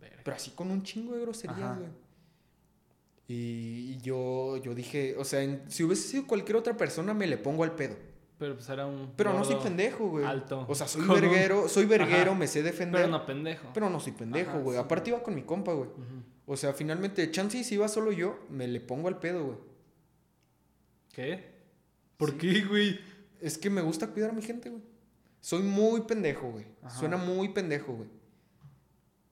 Verga. 0.00 0.22
Pero 0.24 0.36
así 0.36 0.50
con 0.52 0.70
un 0.70 0.82
chingo 0.82 1.14
de 1.14 1.20
groserías, 1.20 1.78
güey. 1.78 1.90
Y, 3.28 3.92
y 3.94 3.98
yo, 4.02 4.56
yo 4.58 4.74
dije, 4.74 5.16
o 5.16 5.24
sea, 5.24 5.42
en- 5.42 5.62
si 5.70 5.84
hubiese 5.84 6.08
sido 6.08 6.26
cualquier 6.26 6.56
otra 6.56 6.76
persona, 6.76 7.14
me 7.14 7.26
le 7.26 7.38
pongo 7.38 7.64
al 7.64 7.74
pedo. 7.74 7.96
Pero 8.38 8.54
pues 8.56 8.68
era 8.68 8.86
un. 8.86 9.12
Pero 9.16 9.32
no 9.32 9.44
soy 9.44 9.56
pendejo, 9.62 10.08
güey. 10.08 10.24
Alto. 10.24 10.66
O 10.68 10.74
sea, 10.74 10.88
soy 10.88 11.02
verguero, 11.08 11.68
soy 11.68 11.84
verguero, 11.86 12.32
Ajá. 12.32 12.38
me 12.40 12.46
sé 12.48 12.62
defender. 12.62 13.02
Pero 13.02 13.12
no 13.12 13.24
pendejo. 13.24 13.68
pero 13.72 13.88
no 13.90 14.00
soy 14.00 14.12
pendejo, 14.12 14.58
güey. 14.60 14.76
sí. 14.76 14.82
Aparte 14.82 15.10
iba 15.10 15.22
con 15.22 15.34
mi 15.34 15.42
compa, 15.42 15.72
güey. 15.72 15.88
O 16.46 16.56
sea, 16.56 16.72
finalmente, 16.72 17.30
chance 17.30 17.62
si 17.62 17.74
iba 17.76 17.86
solo 17.88 18.10
yo, 18.12 18.38
me 18.50 18.66
le 18.66 18.80
pongo 18.80 19.06
al 19.08 19.18
pedo, 19.20 19.44
güey. 19.44 19.58
¿Qué? 21.12 21.52
¿Por 22.16 22.32
Sí. 22.32 22.36
qué, 22.38 22.64
güey? 22.64 23.00
Es 23.40 23.58
que 23.58 23.70
me 23.70 23.80
gusta 23.80 24.08
cuidar 24.08 24.30
a 24.30 24.32
mi 24.32 24.42
gente, 24.42 24.70
güey. 24.70 24.82
Soy 25.42 25.62
muy 25.62 26.02
pendejo, 26.02 26.50
güey. 26.50 26.64
Ajá. 26.82 26.98
Suena 26.98 27.16
muy 27.18 27.48
pendejo, 27.48 27.92
güey. 27.92 28.08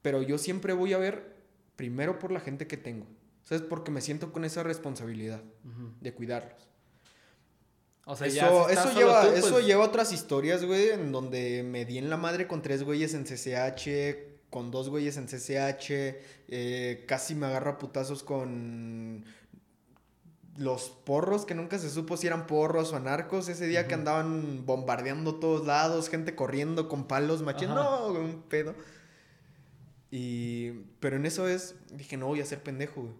Pero 0.01 0.21
yo 0.21 0.37
siempre 0.37 0.73
voy 0.73 0.93
a 0.93 0.97
ver 0.97 1.37
primero 1.77 2.19
por 2.19 2.31
la 2.31 2.41
gente 2.41 2.67
que 2.67 2.77
tengo. 2.77 3.07
¿Sabes? 3.43 3.63
Porque 3.63 3.91
me 3.91 4.01
siento 4.01 4.31
con 4.31 4.45
esa 4.45 4.61
responsabilidad 4.61 5.41
de 6.01 6.13
cuidarlos. 6.13 6.67
O 8.05 8.15
sea, 8.15 8.27
eso, 8.27 8.35
ya 8.35 8.49
si 8.49 8.73
estás 8.73 8.85
eso 8.89 8.99
lleva, 8.99 9.21
tú, 9.21 9.27
eso 9.35 9.49
pues, 9.51 9.65
lleva 9.65 9.85
otras 9.85 10.11
historias, 10.11 10.65
güey, 10.65 10.89
en 10.89 11.11
donde 11.11 11.63
me 11.63 11.85
di 11.85 11.97
en 11.97 12.09
la 12.09 12.17
madre 12.17 12.45
con 12.45 12.61
tres 12.61 12.83
güeyes 12.83 13.13
en 13.13 13.23
CCH, 13.23 14.49
con 14.49 14.69
dos 14.69 14.89
güeyes 14.89 15.17
en 15.17 15.27
CCH, 15.27 16.17
eh, 16.49 17.05
casi 17.07 17.35
me 17.35 17.45
agarro 17.45 17.71
a 17.71 17.77
putazos 17.77 18.21
con 18.21 19.23
los 20.61 20.89
porros, 20.89 21.45
que 21.45 21.55
nunca 21.55 21.79
se 21.79 21.89
supo 21.89 22.17
si 22.17 22.27
eran 22.27 22.47
porros 22.47 22.93
o 22.93 22.95
anarcos, 22.95 23.49
ese 23.49 23.67
día 23.67 23.87
que 23.87 23.93
andaban 23.93 24.65
bombardeando 24.65 25.35
todos 25.35 25.65
lados, 25.65 26.09
gente 26.09 26.35
corriendo 26.35 26.87
con 26.87 27.07
palos, 27.07 27.41
machín, 27.41 27.69
no, 27.69 28.07
un 28.07 28.43
pedo. 28.43 28.75
Y, 30.11 30.71
pero 30.99 31.15
en 31.15 31.25
eso 31.25 31.47
es, 31.47 31.75
dije, 31.91 32.17
no 32.17 32.27
voy 32.27 32.41
a 32.41 32.45
ser 32.45 32.61
pendejo, 32.61 33.01
güey. 33.01 33.13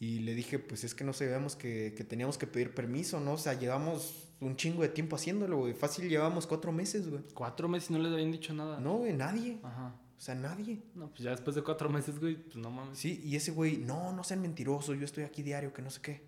Y 0.00 0.20
le 0.20 0.34
dije, 0.34 0.60
pues 0.60 0.84
es 0.84 0.94
que 0.94 1.02
no 1.02 1.12
sabíamos 1.12 1.56
que, 1.56 1.92
que 1.96 2.04
teníamos 2.04 2.38
que 2.38 2.46
pedir 2.46 2.72
permiso, 2.72 3.18
¿no? 3.18 3.32
O 3.32 3.38
sea, 3.38 3.54
llevamos 3.54 4.28
un 4.40 4.54
chingo 4.56 4.82
de 4.82 4.88
tiempo 4.88 5.16
haciéndolo, 5.16 5.58
güey. 5.58 5.74
Fácil 5.74 6.08
llevamos 6.08 6.46
cuatro 6.46 6.70
meses, 6.70 7.08
güey. 7.08 7.22
Cuatro 7.34 7.68
meses 7.68 7.90
y 7.90 7.94
no 7.94 7.98
les 7.98 8.12
habían 8.12 8.30
dicho 8.30 8.54
nada. 8.54 8.78
No, 8.78 8.98
güey, 8.98 9.12
nadie. 9.12 9.58
Ajá. 9.64 9.96
O 10.16 10.20
sea, 10.20 10.34
nadie. 10.34 10.82
No, 10.94 11.08
pues 11.10 11.20
ya 11.22 11.30
después 11.30 11.54
de 11.54 11.62
cuatro 11.62 11.88
meses, 11.88 12.18
güey, 12.18 12.36
pues 12.36 12.56
no 12.56 12.70
mames. 12.70 12.98
Sí, 12.98 13.20
y 13.24 13.36
ese 13.36 13.52
güey, 13.52 13.78
no, 13.78 14.12
no 14.12 14.24
sean 14.24 14.40
mentirosos, 14.40 14.98
yo 14.98 15.04
estoy 15.04 15.24
aquí 15.24 15.42
diario, 15.42 15.72
que 15.72 15.80
no 15.80 15.90
sé 15.90 16.00
qué. 16.00 16.27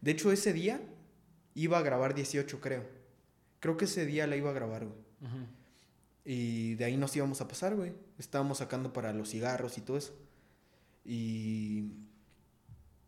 De 0.00 0.10
hecho, 0.10 0.30
ese 0.32 0.52
día 0.52 0.80
iba 1.54 1.78
a 1.78 1.82
grabar 1.82 2.14
18, 2.14 2.60
creo. 2.60 2.84
Creo 3.60 3.76
que 3.76 3.86
ese 3.86 4.06
día 4.06 4.26
la 4.26 4.36
iba 4.36 4.50
a 4.50 4.52
grabar, 4.54 4.86
güey. 4.86 4.98
Y 6.24 6.74
de 6.74 6.84
ahí 6.84 6.96
nos 6.96 7.16
íbamos 7.16 7.40
a 7.40 7.48
pasar, 7.48 7.74
güey. 7.74 7.92
Estábamos 8.18 8.58
sacando 8.58 8.92
para 8.92 9.12
los 9.12 9.30
cigarros 9.30 9.78
y 9.78 9.80
todo 9.80 9.96
eso. 9.96 10.14
Y. 11.04 11.92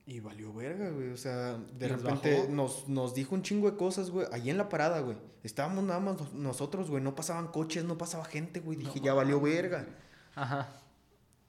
Y 0.07 0.19
valió 0.21 0.53
verga, 0.53 0.91
güey. 0.91 1.11
O 1.11 1.17
sea, 1.17 1.57
de 1.79 1.89
¿Les 1.89 2.03
repente 2.03 2.49
nos, 2.49 2.89
nos 2.89 3.15
dijo 3.15 3.35
un 3.35 3.43
chingo 3.43 3.71
de 3.71 3.77
cosas, 3.77 4.11
güey. 4.11 4.27
Ahí 4.33 4.51
en 4.51 4.57
la 4.59 4.69
parada, 4.69 5.01
güey. 5.01 5.17
Estábamos 5.45 5.85
nada 5.85 6.01
más 6.01 6.19
nos- 6.19 6.33
nosotros, 6.35 6.91
güey. 6.91 7.03
No 7.03 7.15
pasaban 7.15 7.49
coches, 7.49 7.85
no 7.85 7.97
pasaba 7.97 8.25
gente, 8.25 8.59
güey. 8.61 8.77
Dije, 8.79 8.99
No 8.99 9.05
ya 9.05 9.15
valió 9.15 9.41
verga. 9.41 9.87
Ajá. 10.35 10.69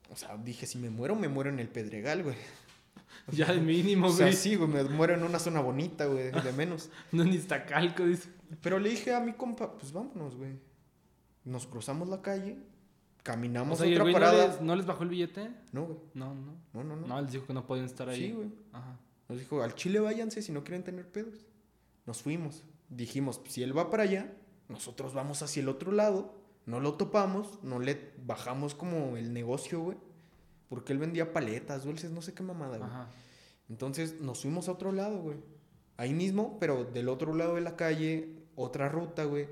O 0.10 0.16
sea, 0.16 0.38
dije, 0.38 0.68
si 0.68 0.78
me 0.78 0.90
muero, 0.90 1.16
me 1.16 1.30
muero 1.30 1.50
en 1.50 1.60
el 1.60 1.70
Pedregal, 1.70 2.22
güey. 2.22 2.36
Ya 3.32 3.52
de 3.54 3.60
mínimo, 3.62 4.08
O 4.08 4.12
sea, 4.12 4.28
güey. 4.28 4.36
sí, 4.36 4.56
güey, 4.56 4.70
me 4.70 4.84
muero 4.84 5.14
en 5.16 5.24
una 5.24 5.40
zona 5.40 5.62
bonita, 5.62 6.06
güey, 6.06 6.32
de 6.32 6.52
menos. 6.54 6.90
No 7.12 7.24
ni 7.24 7.36
Iztacalco, 7.36 8.06
dice. 8.06 8.30
Pero 8.62 8.80
le 8.80 8.90
dije 8.90 9.14
a 9.14 9.20
mi 9.20 9.34
compa, 9.34 9.78
pues 9.78 9.92
vámonos, 9.94 10.36
güey. 10.36 10.54
Nos 11.46 11.66
cruzamos 11.68 12.10
la 12.10 12.22
calle, 12.22 12.58
O 13.20 13.24
caminamos 13.24 13.78
sea, 13.80 13.88
¿y 13.88 13.94
el 13.94 14.02
otra 14.02 14.04
güey 14.04 14.14
no 14.14 14.20
parada. 14.20 14.48
les, 14.48 14.62
no 14.62 14.76
les 14.76 14.86
bajó 14.86 15.04
el 15.04 15.10
billete? 15.10 15.50
No, 15.72 15.86
güey. 15.86 15.98
No, 16.14 16.34
no. 16.36 16.56
No, 16.74 16.84
no, 16.84 16.96
no. 16.96 17.08
No, 17.08 17.22
les 17.22 17.32
dijo 17.32 17.46
que 17.48 17.54
no 17.54 17.66
podían 17.66 17.86
estar 17.86 18.10
ahí. 18.10 18.28
sí, 18.28 18.32
güey. 18.34 18.52
Ajá. 18.74 19.00
Nos 19.30 19.40
dijo, 19.40 19.62
al 19.64 19.74
Chile 19.76 20.00
váyanse 20.00 20.42
si 20.42 20.52
no 20.52 20.64
quieren 20.64 20.84
tener 20.84 21.10
pedos. 21.10 21.46
Nos 22.06 22.22
fuimos. 22.22 22.64
Dijimos, 22.90 23.40
si 23.48 23.64
él 23.64 23.76
va 23.78 23.90
para 23.90 24.04
allá, 24.04 24.34
nosotros 24.68 25.14
vamos 25.14 25.42
hacia 25.42 25.62
el 25.62 25.70
otro 25.70 25.92
lado. 25.94 26.36
No 26.66 26.80
lo 26.80 26.94
topamos, 26.96 27.64
no 27.64 27.80
le 27.80 28.12
bajamos 28.26 28.76
como 28.76 29.16
el 29.18 29.34
negocio, 29.34 29.80
güey. 29.82 29.98
Porque 30.72 30.94
él 30.94 31.00
vendía 31.00 31.34
paletas, 31.34 31.84
dulces, 31.84 32.12
no 32.12 32.22
sé 32.22 32.34
qué 32.34 32.44
mamada, 32.44 32.78
güey. 32.78 32.90
Ajá. 32.90 33.10
Entonces 33.68 34.22
nos 34.22 34.42
fuimos 34.42 34.70
a 34.70 34.72
otro 34.72 34.94
lado, 34.94 35.18
güey. 35.20 35.36
Ahí 35.98 36.14
mismo, 36.14 36.58
pero 36.62 36.86
del 36.86 37.10
otro 37.10 37.36
lado 37.36 37.56
de 37.56 37.62
la 37.62 37.76
calle, 37.76 38.46
otra 38.56 38.88
ruta, 38.88 39.26
güey. 39.26 39.50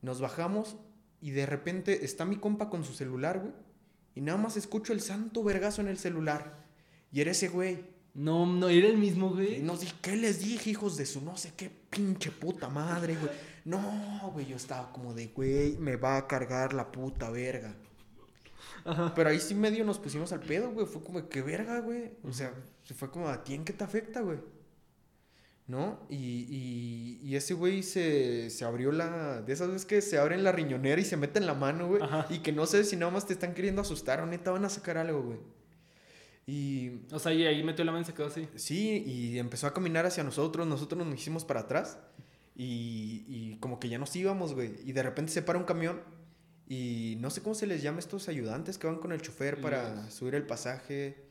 Nos 0.00 0.22
bajamos 0.22 0.76
y 1.20 1.32
de 1.32 1.44
repente 1.44 2.06
está 2.06 2.24
mi 2.24 2.36
compa 2.36 2.70
con 2.70 2.84
su 2.84 2.94
celular, 2.94 3.40
güey. 3.40 3.52
Y 4.14 4.22
nada 4.22 4.38
más 4.38 4.56
escucho 4.56 4.94
el 4.94 5.02
santo 5.02 5.44
vergazo 5.44 5.82
en 5.82 5.88
el 5.88 5.98
celular. 5.98 6.56
Y 7.12 7.20
era 7.20 7.32
ese 7.32 7.48
güey. 7.48 7.84
No, 8.14 8.46
no, 8.46 8.70
era 8.70 8.88
el 8.88 8.96
mismo, 8.96 9.28
Y 9.32 9.34
güey. 9.34 9.62
nos 9.62 9.80
dije, 9.80 9.94
¿qué 10.00 10.16
les 10.16 10.40
dije, 10.40 10.70
hijos 10.70 10.96
de 10.96 11.04
su 11.04 11.20
no 11.20 11.36
sé 11.36 11.52
qué 11.54 11.68
pinche 11.90 12.30
puta 12.30 12.70
madre, 12.70 13.14
güey? 13.16 13.30
No, 13.66 14.30
güey, 14.32 14.46
yo 14.46 14.56
estaba 14.56 14.90
como 14.90 15.12
de, 15.12 15.26
güey, 15.26 15.76
me 15.76 15.96
va 15.96 16.16
a 16.16 16.26
cargar 16.26 16.72
la 16.72 16.90
puta 16.90 17.28
verga. 17.28 17.74
Pero 19.14 19.30
ahí 19.30 19.40
sí 19.40 19.54
medio 19.54 19.84
nos 19.84 19.98
pusimos 19.98 20.32
al 20.32 20.40
pedo, 20.40 20.70
güey. 20.70 20.86
Fue 20.86 21.02
como, 21.02 21.28
¿qué 21.28 21.42
verga, 21.42 21.80
güey? 21.80 22.12
O 22.22 22.32
sea, 22.32 22.54
se 22.82 22.94
fue 22.94 23.10
como, 23.10 23.28
¿a 23.28 23.42
ti 23.42 23.54
en 23.54 23.64
qué 23.64 23.72
te 23.72 23.84
afecta, 23.84 24.20
güey? 24.20 24.38
¿No? 25.66 26.06
Y, 26.10 26.16
y, 26.16 27.20
y 27.22 27.36
ese 27.36 27.54
güey 27.54 27.82
se, 27.82 28.50
se 28.50 28.64
abrió 28.66 28.92
la... 28.92 29.40
De 29.40 29.54
esas 29.54 29.68
veces 29.68 29.86
que 29.86 30.02
se 30.02 30.18
abren 30.18 30.44
la 30.44 30.52
riñonera 30.52 31.00
y 31.00 31.04
se 31.04 31.16
meten 31.16 31.46
la 31.46 31.54
mano, 31.54 31.88
güey. 31.88 32.02
Ajá. 32.02 32.26
Y 32.28 32.40
que 32.40 32.52
no 32.52 32.66
sé 32.66 32.84
si 32.84 32.96
nada 32.96 33.10
más 33.10 33.26
te 33.26 33.32
están 33.32 33.54
queriendo 33.54 33.80
asustar 33.80 34.20
o 34.20 34.26
neta 34.26 34.50
van 34.50 34.66
a 34.66 34.68
sacar 34.68 34.98
algo, 34.98 35.22
güey. 35.22 35.38
Y 36.46 37.00
O 37.10 37.18
sea, 37.18 37.32
y 37.32 37.46
ahí 37.46 37.62
metió 37.62 37.84
la 37.86 37.92
mano 37.92 38.02
y 38.02 38.06
se 38.06 38.12
quedó 38.12 38.26
así. 38.26 38.46
Sí, 38.56 39.02
y 39.06 39.38
empezó 39.38 39.66
a 39.66 39.72
caminar 39.72 40.04
hacia 40.04 40.22
nosotros, 40.22 40.66
nosotros 40.66 41.06
nos 41.06 41.18
hicimos 41.18 41.46
para 41.46 41.60
atrás 41.60 41.98
y, 42.54 43.24
y 43.26 43.56
como 43.60 43.80
que 43.80 43.88
ya 43.88 43.98
nos 43.98 44.14
íbamos, 44.14 44.52
güey. 44.52 44.74
Y 44.84 44.92
de 44.92 45.02
repente 45.02 45.32
se 45.32 45.40
para 45.40 45.58
un 45.58 45.64
camión 45.64 46.02
y 46.68 47.16
no 47.20 47.30
sé 47.30 47.42
cómo 47.42 47.54
se 47.54 47.66
les 47.66 47.82
llama 47.82 47.96
a 47.96 48.00
estos 48.00 48.28
ayudantes 48.28 48.78
que 48.78 48.86
van 48.86 48.96
con 48.98 49.12
el 49.12 49.20
chofer 49.20 49.60
para 49.60 49.94
Los- 49.94 50.14
subir 50.14 50.34
el 50.34 50.46
pasaje. 50.46 51.22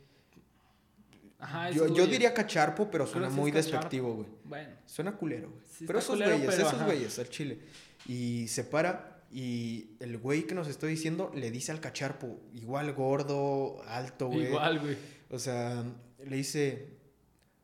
Ajá, 1.39 1.71
yo, 1.71 1.93
yo 1.93 2.07
diría 2.07 2.33
cacharpo, 2.33 2.89
pero 2.89 3.05
suena 3.05 3.29
muy 3.29 3.51
despectivo, 3.51 4.13
güey. 4.13 4.27
Bueno. 4.45 4.69
Suena 4.85 5.11
culero, 5.17 5.49
güey. 5.49 5.61
Sí 5.69 5.85
pero 5.85 5.99
está 5.99 6.13
esos 6.13 6.25
güeyes, 6.29 6.53
esos 6.53 6.73
ajá. 6.73 6.85
güeyes, 6.85 7.19
al 7.19 7.29
chile. 7.29 7.59
Y 8.07 8.47
se 8.47 8.63
para 8.63 9.21
y 9.31 9.89
el 9.99 10.19
güey 10.19 10.43
que 10.43 10.53
nos 10.55 10.67
estoy 10.67 10.91
diciendo 10.91 11.31
le 11.35 11.49
dice 11.51 11.71
al 11.71 11.79
cacharpo, 11.81 12.39
igual 12.53 12.93
gordo, 12.93 13.81
alto, 13.87 14.27
güey. 14.27 14.45
Igual, 14.45 14.79
güey. 14.79 14.95
O 15.31 15.39
sea, 15.39 15.83
le 16.25 16.35
dice, 16.37 16.89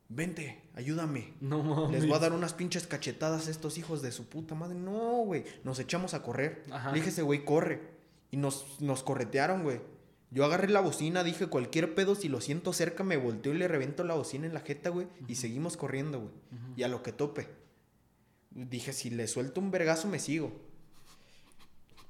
vente, 0.09 0.61
ayúdame. 0.73 1.33
No 1.39 1.63
mames. 1.63 1.91
Les 1.91 2.07
voy 2.07 2.17
a 2.17 2.19
dar 2.19 2.33
unas 2.33 2.53
pinches 2.53 2.87
cachetadas 2.87 3.47
a 3.47 3.51
estos 3.51 3.77
hijos 3.77 4.01
de 4.01 4.11
su 4.11 4.27
puta 4.27 4.55
madre. 4.55 4.77
No, 4.77 5.23
güey. 5.23 5.45
Nos 5.63 5.79
echamos 5.79 6.13
a 6.13 6.21
correr. 6.21 6.65
Ajá. 6.71 6.89
Le 6.89 6.95
dije, 6.95 7.09
ese 7.09 7.21
güey, 7.21 7.45
corre. 7.45 7.81
Y 8.31 8.37
nos, 8.37 8.81
nos 8.81 9.03
corretearon, 9.03 9.63
güey. 9.63 9.79
Yo 10.31 10.45
agarré 10.45 10.69
la 10.69 10.81
bocina, 10.81 11.23
dije, 11.23 11.47
cualquier 11.47 11.95
pedo, 11.95 12.13
si 12.13 12.29
lo 12.29 12.39
siento 12.39 12.71
cerca, 12.71 13.03
me 13.03 13.17
volteo 13.17 13.53
y 13.53 13.57
le 13.57 13.67
reviento 13.67 14.03
la 14.03 14.13
bocina 14.13 14.45
en 14.45 14.53
la 14.53 14.59
jeta, 14.59 14.89
güey. 14.89 15.07
Y 15.27 15.35
seguimos 15.35 15.75
corriendo, 15.77 16.19
güey. 16.19 16.31
Y 16.75 16.83
a 16.83 16.87
lo 16.87 17.01
que 17.01 17.11
tope. 17.11 17.47
Dije, 18.51 18.93
si 18.93 19.09
le 19.09 19.27
suelto 19.27 19.59
un 19.59 19.71
vergazo, 19.71 20.07
me 20.07 20.19
sigo. 20.19 20.51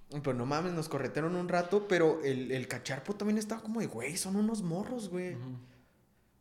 Pero 0.09 0.33
no 0.33 0.45
mames, 0.45 0.73
nos 0.73 0.89
corretearon 0.89 1.35
un 1.35 1.47
rato, 1.47 1.87
pero 1.87 2.21
el, 2.23 2.51
el 2.51 2.67
cacharpo 2.67 3.13
también 3.13 3.37
estaba 3.37 3.61
como 3.61 3.79
de, 3.79 3.85
güey, 3.87 4.17
son 4.17 4.35
unos 4.35 4.63
morros, 4.63 5.09
güey. 5.09 5.37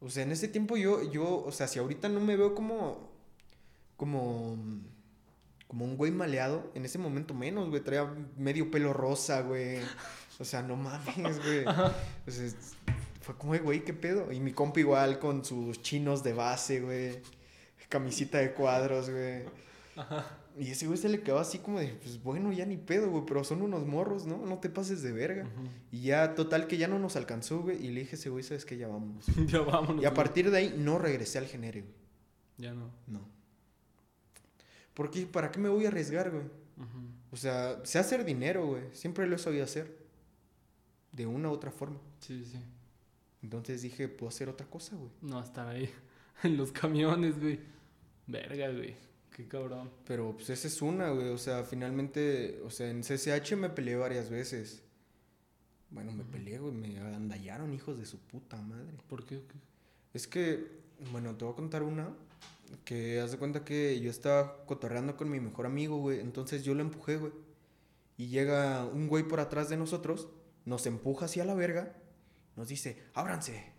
O 0.01 0.11
sea, 0.11 0.23
en 0.23 0.33
ese 0.33 0.49
tiempo 0.49 0.77
yo, 0.77 1.11
yo, 1.11 1.43
o 1.45 1.53
sea, 1.53 1.67
si 1.67 1.79
ahorita 1.79 2.09
no 2.09 2.21
me 2.21 2.37
veo 2.37 2.55
como, 2.55 3.11
como, 3.97 4.57
como 5.67 5.85
un 5.85 5.97
güey 5.97 6.13
maleado, 6.13 6.71
en 6.75 6.85
ese 6.85 6.99
momento 6.99 7.35
menos, 7.35 7.69
güey, 7.69 7.83
traía 7.83 8.13
medio 8.37 8.71
pelo 8.71 8.93
rosa, 8.93 9.43
güey. 9.43 9.79
O 10.39 10.45
sea, 10.45 10.63
no 10.63 10.77
mames, 10.77 11.43
güey. 11.43 11.65
O 12.27 12.31
sea, 12.31 12.49
fue 13.23 13.37
como, 13.37 13.59
güey, 13.59 13.85
¿qué 13.85 13.93
pedo? 13.93 14.33
Y 14.33 14.41
mi 14.41 14.53
compa 14.53 14.81
igual 14.81 15.19
con 15.19 15.45
sus 15.45 15.83
chinos 15.83 16.23
de 16.23 16.33
base, 16.33 16.81
güey. 16.81 17.21
Camisita 17.89 18.39
de 18.39 18.53
cuadros, 18.53 19.11
güey. 19.11 19.45
Y 20.59 20.71
ese 20.71 20.87
güey 20.87 20.99
se 20.99 21.09
le 21.09 21.21
quedó 21.23 21.39
así 21.39 21.59
como 21.59 21.79
de, 21.79 21.89
pues 21.89 22.23
bueno, 22.23 22.53
ya 22.53 22.67
ni 22.67 22.77
pedo, 22.77 23.11
güey, 23.11 23.25
pero 23.27 23.45
son 23.45 23.63
unos 23.63 23.87
morros, 23.87 24.27
¿no? 24.27 24.45
No 24.45 24.59
te 24.59 24.69
pases 24.69 25.03
de 25.03 25.13
verga. 25.13 25.47
Y 25.93 26.03
ya, 26.03 26.35
total, 26.35 26.67
que 26.67 26.77
ya 26.77 26.89
no 26.89 26.99
nos 26.99 27.17
alcanzó, 27.17 27.61
güey. 27.61 27.85
Y 27.85 27.91
le 27.91 28.01
dije 28.01 28.17
a 28.17 28.19
ese 28.19 28.31
güey, 28.31 28.43
¿sabes 28.43 28.65
qué? 28.65 28.77
Ya 28.77 28.89
vámonos. 28.89 29.25
ya 29.47 29.61
vámonos. 29.61 30.03
Y 30.03 30.07
a 30.07 30.11
güey. 30.11 30.17
partir 30.17 30.51
de 30.51 30.59
ahí 30.59 30.75
no 30.77 30.99
regresé 30.99 31.39
al 31.39 31.47
genere, 31.47 31.83
güey. 31.83 31.95
Ya 32.59 32.75
no. 32.75 32.91
No. 33.07 33.21
Porque, 34.95 35.27
¿para 35.27 35.53
qué 35.53 35.61
me 35.61 35.69
voy 35.69 35.85
a 35.85 35.89
arriesgar, 35.89 36.31
güey? 36.31 36.45
O 37.31 37.37
sea, 37.37 37.81
sé 37.85 37.99
hacer 37.99 38.25
dinero, 38.25 38.67
güey. 38.67 38.83
Siempre 38.93 39.27
lo 39.27 39.37
he 39.37 39.39
sabido 39.39 39.65
hacer. 39.65 39.97
De 41.13 41.27
una 41.27 41.51
u 41.51 41.53
otra 41.53 41.71
forma. 41.71 41.99
Sí, 42.21 42.45
sí. 42.45 42.59
Entonces 43.43 43.83
dije, 43.83 44.09
puedo 44.09 44.29
hacer 44.29 44.49
otra 44.49 44.67
cosa, 44.67 44.97
güey. 44.97 45.11
No, 45.23 45.41
estar 45.41 45.69
ahí. 45.69 45.89
En 46.45 46.57
los 46.57 46.71
camiones, 46.71 47.41
güey. 47.41 47.59
Verga, 48.29 48.71
güey. 48.71 48.95
Qué 49.39 49.47
cabrón. 49.47 49.89
Pero, 50.05 50.33
pues, 50.35 50.51
esa 50.51 50.67
es 50.67 50.83
una, 50.83 51.11
güey. 51.11 51.29
O 51.29 51.39
sea, 51.39 51.63
finalmente, 51.63 52.61
o 52.65 52.71
sea, 52.71 52.91
en 52.91 53.03
CCH 53.03 53.55
me 53.55 53.71
peleé 53.71 53.95
varias 53.95 54.31
veces. 54.31 54.83
Bueno, 55.91 56.11
me 56.11 56.25
peleé, 56.25 56.59
güey. 56.59 56.75
Me 56.75 56.99
agandallaron, 56.99 57.73
hijos 57.73 57.97
de 58.01 58.05
su 58.05 58.19
puta 58.19 58.61
madre. 58.61 58.99
¿Por 59.09 59.25
qué? 59.25 59.37
¿Qué? 59.37 59.55
Es 60.13 60.27
que, 60.27 60.81
bueno, 61.13 61.37
te 61.37 61.45
voy 61.45 61.53
a 61.53 61.57
contar 61.57 61.85
una. 61.85 62.13
Que 62.85 63.21
haz 63.21 63.31
de 63.31 63.39
cuenta 63.39 63.65
que 63.65 64.01
yo 64.01 64.11
estaba 64.11 64.67
cotorreando 64.67 65.17
con 65.17 65.31
mi 65.31 65.39
mejor 65.39 65.67
amigo, 65.67 65.99
güey. 65.99 66.19
Entonces 66.19 66.65
yo 66.65 66.75
lo 66.75 66.81
empujé, 66.81 67.19
güey. 67.19 67.33
Y 68.17 68.27
llega 68.27 68.87
un 68.87 69.07
güey 69.07 69.23
por 69.23 69.39
atrás 69.39 69.69
de 69.69 69.77
nosotros, 69.77 70.27
nos 70.65 70.85
empuja 70.87 71.27
hacia 71.27 71.45
la 71.45 71.55
verga, 71.55 71.95
nos 72.57 72.67
dice, 72.67 73.05
ábranse. 73.15 73.73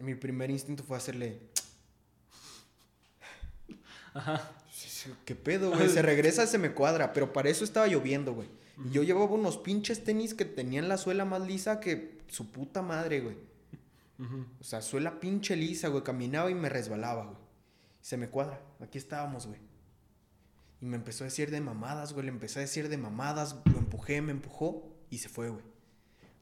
Mi 0.00 0.16
primer 0.16 0.50
instinto 0.50 0.82
fue 0.82 0.96
hacerle. 0.96 1.42
Ajá. 4.16 4.50
¿Qué 5.24 5.34
pedo, 5.34 5.70
güey? 5.70 5.88
Se 5.88 6.02
regresa, 6.02 6.46
se 6.46 6.58
me 6.58 6.72
cuadra. 6.72 7.12
Pero 7.12 7.32
para 7.32 7.48
eso 7.50 7.64
estaba 7.64 7.86
lloviendo, 7.86 8.34
güey. 8.34 8.48
Y 8.84 8.90
yo 8.90 9.02
llevaba 9.02 9.26
unos 9.26 9.56
pinches 9.58 10.04
tenis 10.04 10.34
que 10.34 10.44
tenían 10.44 10.88
la 10.88 10.98
suela 10.98 11.24
más 11.24 11.46
lisa 11.46 11.80
que 11.80 12.18
su 12.28 12.50
puta 12.50 12.82
madre, 12.82 13.20
güey. 13.20 13.36
O 14.60 14.64
sea, 14.64 14.82
suela 14.82 15.20
pinche 15.20 15.56
lisa, 15.56 15.88
güey. 15.88 16.02
Caminaba 16.02 16.50
y 16.50 16.54
me 16.54 16.68
resbalaba, 16.68 17.24
güey. 17.24 17.36
Se 18.00 18.16
me 18.16 18.28
cuadra. 18.28 18.60
Aquí 18.80 18.98
estábamos, 18.98 19.46
güey. 19.46 19.60
Y 20.80 20.86
me 20.86 20.96
empezó 20.96 21.24
a 21.24 21.26
decir 21.26 21.50
de 21.50 21.60
mamadas, 21.60 22.12
güey. 22.12 22.26
Le 22.26 22.32
empecé 22.32 22.58
a 22.58 22.62
decir 22.62 22.88
de 22.88 22.96
mamadas. 22.96 23.56
Lo 23.72 23.78
empujé, 23.78 24.20
me 24.22 24.32
empujó 24.32 24.96
y 25.10 25.18
se 25.18 25.28
fue, 25.28 25.48
güey. 25.50 25.64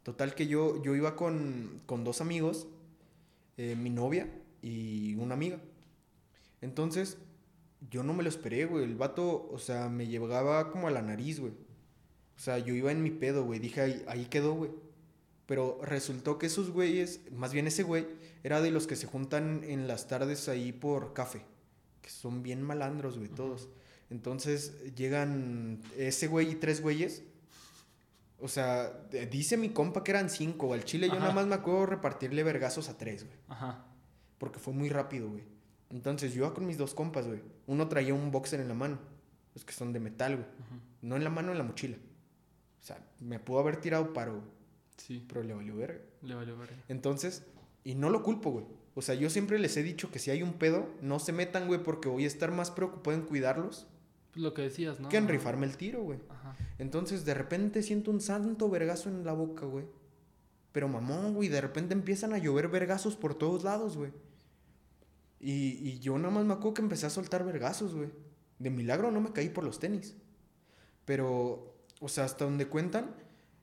Total 0.02 0.34
que 0.34 0.46
yo, 0.46 0.82
yo 0.82 0.94
iba 0.94 1.16
con, 1.16 1.80
con 1.86 2.04
dos 2.04 2.20
amigos, 2.20 2.66
eh, 3.56 3.74
mi 3.74 3.90
novia 3.90 4.28
y 4.60 5.14
una 5.14 5.34
amiga. 5.34 5.58
Entonces, 6.60 7.16
yo 7.90 8.02
no 8.02 8.12
me 8.12 8.22
lo 8.22 8.28
esperé, 8.28 8.66
güey. 8.66 8.84
El 8.84 8.96
vato, 8.96 9.48
o 9.50 9.58
sea, 9.58 9.88
me 9.88 10.06
llegaba 10.06 10.70
como 10.70 10.88
a 10.88 10.90
la 10.90 11.02
nariz, 11.02 11.40
güey. 11.40 11.52
O 12.36 12.40
sea, 12.40 12.58
yo 12.58 12.74
iba 12.74 12.90
en 12.92 13.02
mi 13.02 13.10
pedo, 13.10 13.44
güey. 13.44 13.60
Dije, 13.60 13.80
ahí, 13.80 14.04
ahí 14.08 14.26
quedó, 14.26 14.54
güey. 14.54 14.70
Pero 15.46 15.78
resultó 15.82 16.38
que 16.38 16.46
esos 16.46 16.70
güeyes, 16.70 17.20
más 17.32 17.52
bien 17.52 17.66
ese 17.66 17.82
güey, 17.82 18.06
era 18.42 18.60
de 18.60 18.70
los 18.70 18.86
que 18.86 18.96
se 18.96 19.06
juntan 19.06 19.62
en 19.64 19.86
las 19.86 20.08
tardes 20.08 20.48
ahí 20.48 20.72
por 20.72 21.12
café. 21.12 21.42
Que 22.00 22.10
son 22.10 22.42
bien 22.42 22.62
malandros, 22.62 23.18
güey, 23.18 23.28
todos. 23.28 23.68
Entonces 24.10 24.94
llegan 24.94 25.80
ese 25.96 26.26
güey 26.28 26.52
y 26.52 26.54
tres 26.54 26.80
güeyes. 26.80 27.22
O 28.40 28.48
sea, 28.48 28.90
dice 29.30 29.56
mi 29.56 29.70
compa 29.70 30.04
que 30.04 30.10
eran 30.10 30.28
cinco. 30.28 30.72
Al 30.74 30.84
chile 30.84 31.08
yo 31.08 31.18
nada 31.18 31.32
más 31.32 31.46
me 31.46 31.54
acuerdo 31.54 31.86
repartirle 31.86 32.42
vergazos 32.42 32.88
a 32.88 32.98
tres, 32.98 33.24
güey. 33.24 33.36
Ajá. 33.48 33.86
Porque 34.38 34.58
fue 34.58 34.74
muy 34.74 34.88
rápido, 34.88 35.30
güey. 35.30 35.44
Entonces 35.90 36.34
yo 36.34 36.44
iba 36.44 36.54
con 36.54 36.66
mis 36.66 36.76
dos 36.76 36.94
compas, 36.94 37.26
güey. 37.26 37.40
Uno 37.66 37.88
traía 37.88 38.14
un 38.14 38.30
boxer 38.30 38.60
en 38.60 38.68
la 38.68 38.74
mano. 38.74 38.98
Los 39.54 39.64
que 39.64 39.72
son 39.72 39.92
de 39.92 40.00
metal, 40.00 40.36
güey. 40.36 40.46
No 41.02 41.16
en 41.16 41.24
la 41.24 41.30
mano, 41.30 41.52
en 41.52 41.58
la 41.58 41.64
mochila. 41.64 41.96
O 41.96 42.86
sea, 42.86 42.98
me 43.20 43.38
pudo 43.38 43.60
haber 43.60 43.76
tirado 43.80 44.12
paro, 44.12 44.42
Sí, 44.96 45.24
pero 45.28 45.42
le 45.42 45.54
valió 45.54 45.76
verga. 45.76 46.00
le 46.22 46.34
valió 46.34 46.56
ver. 46.56 46.70
Entonces, 46.88 47.44
y 47.82 47.94
no 47.94 48.10
lo 48.10 48.22
culpo, 48.22 48.50
güey. 48.50 48.64
O 48.94 49.02
sea, 49.02 49.14
yo 49.16 49.28
siempre 49.28 49.58
les 49.58 49.76
he 49.76 49.82
dicho 49.82 50.10
que 50.10 50.18
si 50.20 50.30
hay 50.30 50.42
un 50.42 50.52
pedo, 50.54 50.88
no 51.02 51.18
se 51.18 51.32
metan, 51.32 51.66
güey, 51.66 51.82
porque 51.82 52.08
voy 52.08 52.24
a 52.24 52.28
estar 52.28 52.52
más 52.52 52.70
preocupado 52.70 53.16
en 53.16 53.24
cuidarlos 53.24 53.88
Pues 54.32 54.42
lo 54.42 54.54
que 54.54 54.62
decías, 54.62 55.00
¿no? 55.00 55.08
que 55.08 55.16
en 55.16 55.26
rifarme 55.26 55.66
el 55.66 55.76
tiro, 55.76 56.02
güey. 56.02 56.20
Ajá. 56.28 56.56
Entonces, 56.78 57.24
de 57.24 57.34
repente 57.34 57.82
siento 57.82 58.10
un 58.12 58.20
santo 58.20 58.68
vergazo 58.70 59.08
en 59.08 59.24
la 59.24 59.32
boca, 59.32 59.66
güey. 59.66 59.84
Pero 60.72 60.88
mamón, 60.88 61.34
güey, 61.34 61.48
de 61.48 61.60
repente 61.60 61.92
empiezan 61.94 62.32
a 62.34 62.38
llover 62.38 62.68
vergazos 62.68 63.16
por 63.16 63.34
todos 63.34 63.64
lados, 63.64 63.96
güey. 63.96 64.12
Y, 65.44 65.78
y 65.86 65.98
yo 65.98 66.16
nada 66.16 66.30
más 66.30 66.46
me 66.46 66.54
acuerdo 66.54 66.72
que 66.72 66.82
empecé 66.82 67.04
a 67.04 67.10
soltar 67.10 67.44
vergazos, 67.44 67.94
güey. 67.94 68.08
De 68.58 68.70
milagro 68.70 69.10
no 69.10 69.20
me 69.20 69.30
caí 69.32 69.50
por 69.50 69.62
los 69.62 69.78
tenis. 69.78 70.16
Pero, 71.04 71.76
o 72.00 72.08
sea, 72.08 72.24
hasta 72.24 72.46
donde 72.46 72.66
cuentan, 72.66 73.14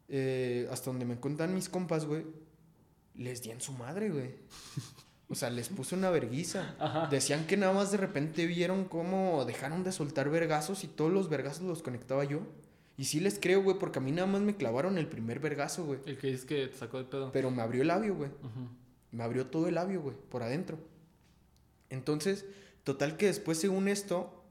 eh, 0.08 0.68
hasta 0.72 0.92
donde 0.92 1.06
me 1.06 1.16
cuentan 1.16 1.56
mis 1.56 1.70
compas, 1.70 2.06
güey, 2.06 2.24
les 3.16 3.42
di 3.42 3.50
en 3.50 3.62
su 3.62 3.74
madre, 3.74 4.12
güey. 4.12 4.36
O 5.28 5.34
sea, 5.34 5.50
les 5.50 5.70
puse 5.70 5.96
una 5.96 6.12
verguiza. 6.12 6.76
Ajá. 6.78 7.08
Decían 7.08 7.48
que 7.48 7.58
nada 7.58 7.74
más 7.74 7.92
de 7.92 7.98
repente 7.98 8.46
vieron 8.46 8.86
cómo 8.86 9.44
dejaron 9.46 9.84
de 9.84 9.92
soltar 9.92 10.30
vergazos 10.30 10.84
y 10.84 10.88
todos 10.88 11.12
los 11.12 11.30
vergazos 11.30 11.64
los 11.64 11.82
conectaba 11.82 12.26
yo. 12.26 12.42
Y 12.96 13.06
sí 13.06 13.20
les 13.20 13.40
creo, 13.40 13.64
güey, 13.64 13.80
porque 13.80 13.98
a 13.98 14.02
mí 14.04 14.12
nada 14.12 14.28
más 14.28 14.42
me 14.42 14.56
clavaron 14.56 15.00
el 15.00 15.08
primer 15.08 15.40
vergazo, 15.40 15.86
güey. 15.86 16.00
El 16.06 16.20
que 16.20 16.28
dices 16.28 16.46
que 16.46 16.68
te 16.68 16.78
sacó 16.78 17.00
de 17.00 17.06
pedo. 17.06 17.32
Pero 17.32 17.50
me 17.50 17.64
abrió 17.64 17.82
el 17.82 17.88
labio, 17.88 18.14
güey. 18.14 18.30
Me 19.12 19.24
abrió 19.24 19.48
todo 19.48 19.68
el 19.68 19.76
labio, 19.76 20.02
güey, 20.02 20.16
por 20.30 20.44
adentro. 20.44 20.91
Entonces, 21.92 22.46
total 22.84 23.18
que 23.18 23.28
después, 23.28 23.60
según 23.60 23.88
esto, 23.88 24.44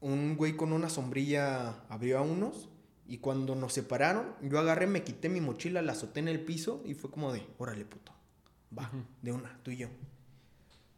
un 0.00 0.36
güey 0.36 0.56
con 0.56 0.72
una 0.74 0.90
sombrilla 0.90 1.80
abrió 1.88 2.18
a 2.18 2.22
unos. 2.22 2.68
Y 3.08 3.18
cuando 3.18 3.54
nos 3.54 3.72
separaron, 3.72 4.34
yo 4.42 4.58
agarré, 4.58 4.88
me 4.88 5.04
quité 5.04 5.28
mi 5.28 5.40
mochila, 5.40 5.80
la 5.80 5.92
azoté 5.92 6.18
en 6.20 6.26
el 6.28 6.40
piso 6.44 6.82
y 6.84 6.94
fue 6.94 7.08
como 7.10 7.32
de, 7.32 7.46
órale, 7.56 7.84
puto. 7.84 8.12
Va, 8.76 8.90
de 9.22 9.30
una, 9.30 9.58
tú 9.62 9.70
y 9.70 9.76
yo. 9.76 9.88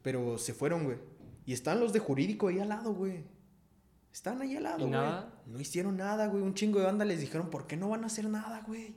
Pero 0.03 0.39
se 0.39 0.55
fueron, 0.55 0.85
güey. 0.85 0.97
Y 1.45 1.53
están 1.53 1.81
los 1.81 1.93
de 1.93 1.99
jurídico 1.99 2.49
ahí 2.49 2.59
al 2.61 2.71
lado, 2.71 2.95
güey. 2.95 3.25
Están 4.11 4.41
ahí 4.41 4.57
al 4.57 4.63
lado, 4.63 4.79
¿Y 4.79 4.81
güey. 4.89 4.91
nada? 4.93 5.35
No 5.47 5.61
hicieron 5.61 5.99
nada, 5.99 6.29
güey. 6.29 6.43
Un 6.43 6.55
chingo 6.55 6.79
de 6.79 6.87
banda 6.87 7.05
les 7.05 7.21
dijeron, 7.21 7.51
¿por 7.51 7.67
qué 7.67 7.77
no 7.77 7.91
van 7.91 8.05
a 8.05 8.07
hacer 8.07 8.27
nada, 8.27 8.63
güey? 8.67 8.95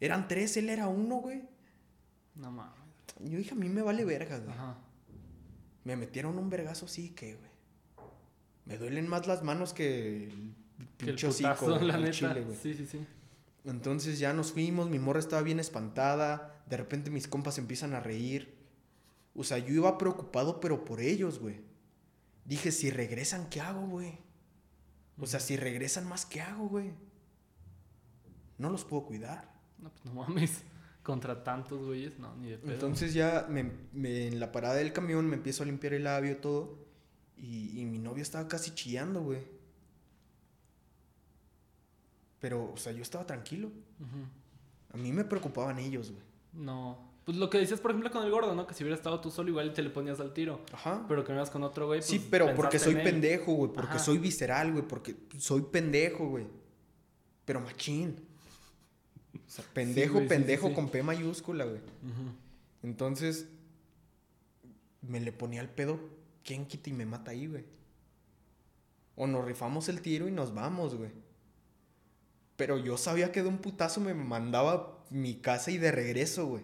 Eran 0.00 0.26
tres, 0.26 0.56
él 0.56 0.70
era 0.70 0.88
uno, 0.88 1.16
güey. 1.16 1.42
No 2.34 2.50
mames. 2.50 2.74
Yo 3.20 3.36
dije, 3.36 3.52
a 3.52 3.56
mí 3.56 3.68
me 3.68 3.82
vale 3.82 4.04
verga, 4.06 4.38
güey. 4.38 4.50
Ajá. 4.50 4.78
Me 5.88 5.96
metieron 5.96 6.36
un 6.36 6.50
vergazo, 6.50 6.86
sí, 6.86 7.14
que, 7.14 7.36
güey. 7.36 7.50
Me 8.66 8.76
duelen 8.76 9.08
más 9.08 9.26
las 9.26 9.42
manos 9.42 9.72
que 9.72 10.24
el 10.98 11.16
neta. 11.16 12.10
chile, 12.10 12.42
güey. 12.42 12.58
sí, 12.62 12.74
sí, 12.74 12.84
sí. 12.84 13.06
Entonces 13.64 14.18
ya 14.18 14.34
nos 14.34 14.52
fuimos, 14.52 14.90
mi 14.90 14.98
morra 14.98 15.18
estaba 15.18 15.40
bien 15.40 15.58
espantada. 15.58 16.62
De 16.68 16.76
repente 16.76 17.10
mis 17.10 17.26
compas 17.26 17.56
empiezan 17.56 17.94
a 17.94 18.00
reír. 18.00 18.54
O 19.34 19.44
sea, 19.44 19.56
yo 19.56 19.72
iba 19.72 19.96
preocupado, 19.96 20.60
pero 20.60 20.84
por 20.84 21.00
ellos, 21.00 21.38
güey. 21.38 21.62
Dije, 22.44 22.70
si 22.70 22.90
regresan, 22.90 23.48
¿qué 23.48 23.62
hago, 23.62 23.86
güey? 23.86 24.18
O 25.18 25.26
sea, 25.26 25.40
si 25.40 25.56
regresan 25.56 26.06
más, 26.06 26.26
¿qué 26.26 26.42
hago, 26.42 26.68
güey? 26.68 26.92
No 28.58 28.68
los 28.68 28.84
puedo 28.84 29.06
cuidar. 29.06 29.50
No, 29.78 29.88
pues 29.88 30.04
no 30.04 30.12
mames. 30.12 30.64
Contra 31.08 31.42
tantos 31.42 31.86
güeyes, 31.86 32.18
no, 32.18 32.36
ni 32.36 32.50
de 32.50 32.58
pedo. 32.58 32.74
Entonces 32.74 33.14
ya 33.14 33.46
me- 33.48 33.72
me- 33.94 34.26
en 34.28 34.38
la 34.38 34.52
parada 34.52 34.74
del 34.74 34.92
camión 34.92 35.26
me 35.26 35.36
empiezo 35.36 35.62
a 35.62 35.66
limpiar 35.66 35.94
el 35.94 36.04
labio 36.04 36.36
todo. 36.36 36.76
Y, 37.38 37.80
y 37.80 37.84
mi 37.86 37.98
novio 37.98 38.22
estaba 38.22 38.46
casi 38.46 38.72
chillando, 38.74 39.22
güey. 39.22 39.40
Pero, 42.40 42.72
o 42.72 42.76
sea, 42.76 42.92
yo 42.92 43.02
estaba 43.02 43.26
tranquilo. 43.26 43.70
A 44.92 44.96
mí 44.96 45.12
me 45.12 45.24
preocupaban 45.24 45.78
ellos, 45.78 46.10
güey. 46.10 46.22
No. 46.52 47.08
Pues 47.24 47.36
lo 47.36 47.50
que 47.50 47.58
decías, 47.58 47.80
por 47.80 47.90
ejemplo, 47.90 48.10
con 48.10 48.24
el 48.24 48.30
gordo, 48.30 48.54
¿no? 48.54 48.66
Que 48.66 48.74
si 48.74 48.84
hubiera 48.84 48.96
estado 48.96 49.20
tú 49.20 49.30
solo, 49.30 49.48
igual 49.50 49.72
te 49.72 49.82
le 49.82 49.90
ponías 49.90 50.20
al 50.20 50.32
tiro. 50.32 50.60
Ajá. 50.72 51.04
Pero 51.08 51.24
que 51.24 51.32
no 51.32 51.38
ibas 51.38 51.50
con 51.50 51.62
otro 51.62 51.86
güey. 51.86 52.00
sí, 52.02 52.18
pues, 52.18 52.28
pero 52.30 52.54
porque 52.54 52.78
soy 52.78 52.94
pendejo, 52.96 53.52
güey. 53.54 53.72
Porque 53.72 53.90
Ajá. 53.92 53.98
soy 53.98 54.18
visceral, 54.18 54.72
güey. 54.72 54.86
Porque 54.86 55.16
soy 55.38 55.62
pendejo, 55.62 56.28
güey. 56.28 56.46
Pero 57.44 57.60
machín. 57.60 58.16
O 59.34 59.50
sea, 59.50 59.64
pendejo, 59.72 60.20
sí, 60.20 60.26
pendejo 60.26 60.68
sí. 60.68 60.74
con 60.74 60.88
P 60.90 61.02
mayúscula, 61.02 61.64
güey. 61.64 61.80
Entonces, 62.82 63.48
me 65.02 65.20
le 65.20 65.32
ponía 65.32 65.60
el 65.60 65.68
pedo, 65.68 65.98
¿quién 66.44 66.66
quita 66.66 66.90
y 66.90 66.92
me 66.92 67.06
mata 67.06 67.30
ahí, 67.30 67.46
güey? 67.46 67.64
O 69.16 69.26
nos 69.26 69.44
rifamos 69.44 69.88
el 69.88 70.00
tiro 70.00 70.28
y 70.28 70.30
nos 70.30 70.54
vamos, 70.54 70.94
güey. 70.94 71.10
Pero 72.56 72.78
yo 72.78 72.96
sabía 72.96 73.32
que 73.32 73.42
de 73.42 73.48
un 73.48 73.58
putazo 73.58 74.00
me 74.00 74.14
mandaba 74.14 74.72
a 74.72 74.98
mi 75.10 75.36
casa 75.36 75.70
y 75.70 75.78
de 75.78 75.92
regreso, 75.92 76.46
güey. 76.46 76.62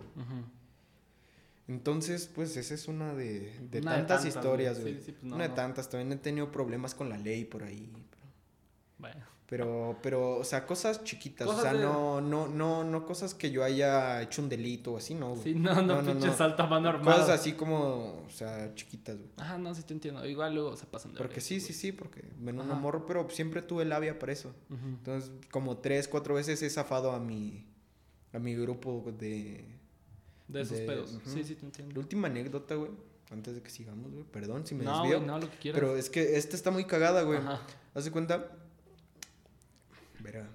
Entonces, 1.67 2.31
pues 2.33 2.57
esa 2.57 2.75
es 2.75 2.89
una 2.89 3.15
de, 3.15 3.59
de 3.71 3.81
Una 3.81 3.93
de 3.93 3.99
tantas, 3.99 4.27
historias, 4.27 4.81
güey. 4.81 4.95
güey. 4.95 5.05
Sí, 5.05 5.07
sí, 5.07 5.13
pues, 5.13 5.25
no, 5.25 5.37
una 5.37 5.45
de 5.45 5.51
no. 5.51 5.55
tantas. 5.55 5.89
También 5.89 6.13
he 6.13 6.17
tenido 6.21 6.51
problemas 6.53 6.95
con 6.95 7.09
la 7.09 7.17
ley 7.17 7.45
por 7.45 7.63
ahí. 7.63 7.91
Bueno. 8.99 9.25
Pero, 9.57 9.99
pero, 10.03 10.39
o 10.39 10.43
sea, 10.43 10.67
cosas 10.67 11.05
chiquitas. 11.05 11.47
Cosas 11.47 11.61
o 11.61 11.63
sea, 11.63 11.73
de- 11.75 11.79
no, 11.85 12.21
no, 12.21 12.49
no, 12.49 12.83
no 12.83 13.07
cosas 13.07 13.35
que 13.35 13.53
yo 13.53 13.63
haya 13.63 14.21
hecho 14.21 14.43
un 14.43 14.49
delito 14.49 14.95
o 14.95 14.97
así, 14.97 15.15
no, 15.15 15.31
güey. 15.37 15.43
Sí, 15.45 15.55
no, 15.55 15.81
no, 15.81 16.03
pinche 16.03 16.33
salto 16.33 16.65
a 16.65 16.67
mano 16.67 16.89
armado. 16.89 17.21
Cosas 17.21 17.39
así 17.39 17.53
como, 17.53 18.25
o 18.27 18.31
sea, 18.31 18.75
chiquitas, 18.75 19.17
güey. 19.17 19.31
Ajá, 19.37 19.57
no, 19.59 19.73
sí 19.73 19.85
te 19.85 19.95
entiendo. 19.95 20.27
Igual 20.27 20.55
luego 20.57 20.77
se 20.77 20.87
pasan 20.87 21.13
de 21.13 21.19
Porque 21.19 21.41
sí, 21.41 21.55
güey. 21.59 21.67
sí, 21.69 21.73
sí, 21.73 21.93
porque 21.93 22.25
ven 22.41 22.59
un 22.59 22.67
morro, 22.81 23.07
pero 23.07 23.31
siempre 23.31 23.63
tuve 23.63 23.85
labia 23.85 24.19
para 24.19 24.33
eso. 24.33 24.53
Entonces, 24.71 25.31
como 25.53 25.77
tres, 25.79 26.09
cuatro 26.09 26.35
veces 26.35 26.61
he 26.63 26.69
zafado 26.69 27.13
a 27.13 27.21
mi, 27.21 27.65
a 28.33 28.41
mi 28.41 28.57
grupo 28.57 29.05
de... 29.17 29.65
De 30.49 30.63
esos 30.63 30.79
de- 30.79 30.87
pedos. 30.87 31.17
Sí, 31.27 31.45
sí 31.45 31.55
te 31.55 31.61
La 31.63 31.67
entiendo. 31.69 32.01
última 32.01 32.27
anécdota, 32.27 32.75
güey, 32.75 32.91
antes 33.31 33.55
de 33.55 33.63
que 33.63 33.71
sigamos, 33.71 34.11
güey, 34.11 34.25
perdón 34.25 34.67
si 34.67 34.75
me 34.75 34.83
No, 34.85 34.99
desvío. 35.03 35.19
güey, 35.19 35.29
no, 35.29 35.39
lo 35.39 35.49
que 35.49 35.57
quieras. 35.59 35.81
pero 35.81 35.97
es 35.97 36.11
que 36.11 36.37
esta 36.39 36.57
está 36.57 36.73
muy 36.73 36.87
cagada, 36.87 37.23
güey. 37.23 37.39
Ajá. 37.39 37.61
Haz 37.95 38.05
de 38.05 38.11
cuenta... 38.11 38.51
Verá, 40.25 40.49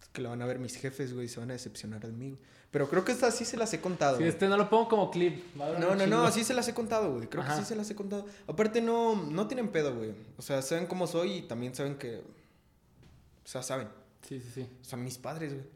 es 0.00 0.08
que 0.08 0.22
la 0.22 0.28
van 0.30 0.40
a 0.40 0.46
ver 0.46 0.58
mis 0.58 0.76
jefes, 0.76 1.12
güey, 1.12 1.28
se 1.28 1.40
van 1.40 1.50
a 1.50 1.54
decepcionar 1.54 2.00
de 2.00 2.12
mí. 2.12 2.30
güey. 2.30 2.40
Pero 2.70 2.88
creo 2.88 3.04
que 3.04 3.12
esta 3.12 3.30
sí 3.30 3.44
se 3.44 3.56
las 3.56 3.72
he 3.72 3.80
contado. 3.80 4.16
Sí, 4.16 4.22
güey. 4.22 4.28
este 4.30 4.46
no 4.46 4.56
lo 4.56 4.68
pongo 4.70 4.88
como 4.88 5.10
clip. 5.10 5.42
No, 5.56 5.94
no, 5.94 6.06
no, 6.06 6.22
así 6.24 6.44
se 6.44 6.54
las 6.54 6.68
he 6.68 6.74
contado, 6.74 7.14
güey. 7.14 7.26
Creo 7.28 7.42
Ajá. 7.42 7.54
que 7.54 7.60
sí 7.62 7.66
se 7.66 7.74
las 7.74 7.90
he 7.90 7.94
contado. 7.94 8.26
Aparte, 8.46 8.80
no, 8.80 9.16
no 9.16 9.48
tienen 9.48 9.68
pedo, 9.68 9.94
güey. 9.94 10.14
O 10.36 10.42
sea, 10.42 10.62
saben 10.62 10.86
cómo 10.86 11.06
soy 11.06 11.32
y 11.32 11.42
también 11.42 11.74
saben 11.74 11.96
que. 11.96 12.18
O 12.18 13.48
sea, 13.48 13.62
saben. 13.62 13.88
Sí, 14.28 14.40
sí, 14.40 14.50
sí. 14.54 14.68
O 14.82 14.84
sea, 14.84 14.98
mis 14.98 15.18
padres, 15.18 15.54
güey. 15.54 15.66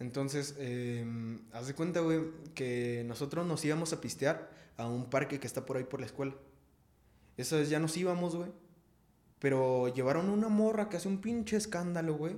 Entonces, 0.00 0.56
eh, 0.58 1.06
haz 1.52 1.68
de 1.68 1.74
cuenta, 1.74 2.00
güey, 2.00 2.22
que 2.54 3.04
nosotros 3.06 3.46
nos 3.46 3.64
íbamos 3.64 3.92
a 3.92 4.00
pistear 4.00 4.50
a 4.76 4.88
un 4.88 5.08
parque 5.08 5.38
que 5.38 5.46
está 5.46 5.64
por 5.64 5.76
ahí 5.76 5.84
por 5.84 6.00
la 6.00 6.06
escuela. 6.06 6.34
Esa 7.36 7.56
vez 7.56 7.70
ya 7.70 7.78
nos 7.78 7.96
íbamos, 7.96 8.34
güey. 8.34 8.50
Pero 9.42 9.88
llevaron 9.92 10.30
una 10.30 10.48
morra 10.48 10.88
que 10.88 10.96
hace 10.96 11.08
un 11.08 11.18
pinche 11.20 11.56
escándalo, 11.56 12.14
güey. 12.14 12.36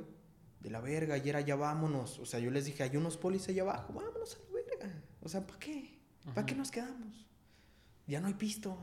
De 0.61 0.71
la 0.71 0.81
verga, 0.81 1.19
y 1.19 1.29
era 1.29 1.43
ya 1.43 1.55
vámonos. 1.55 2.19
O 2.19 2.25
sea, 2.25 2.41
yo 2.41 2.51
les 2.51 2.65
dije, 2.65 2.83
hay 2.83 2.97
unos 2.97 3.19
polis 3.19 3.47
allá 3.51 3.61
abajo, 3.61 3.93
vámonos 3.93 4.37
a 4.37 4.39
la 4.39 4.63
verga. 4.63 5.03
O 5.21 5.29
sea, 5.29 5.47
¿para 5.47 5.59
qué? 5.59 5.99
¿Para 6.25 6.33
Ajá. 6.41 6.47
qué 6.47 6.55
nos 6.55 6.71
quedamos? 6.71 7.27
Ya 8.07 8.23
no 8.23 8.29
hay 8.29 8.33
pisto. 8.35 8.79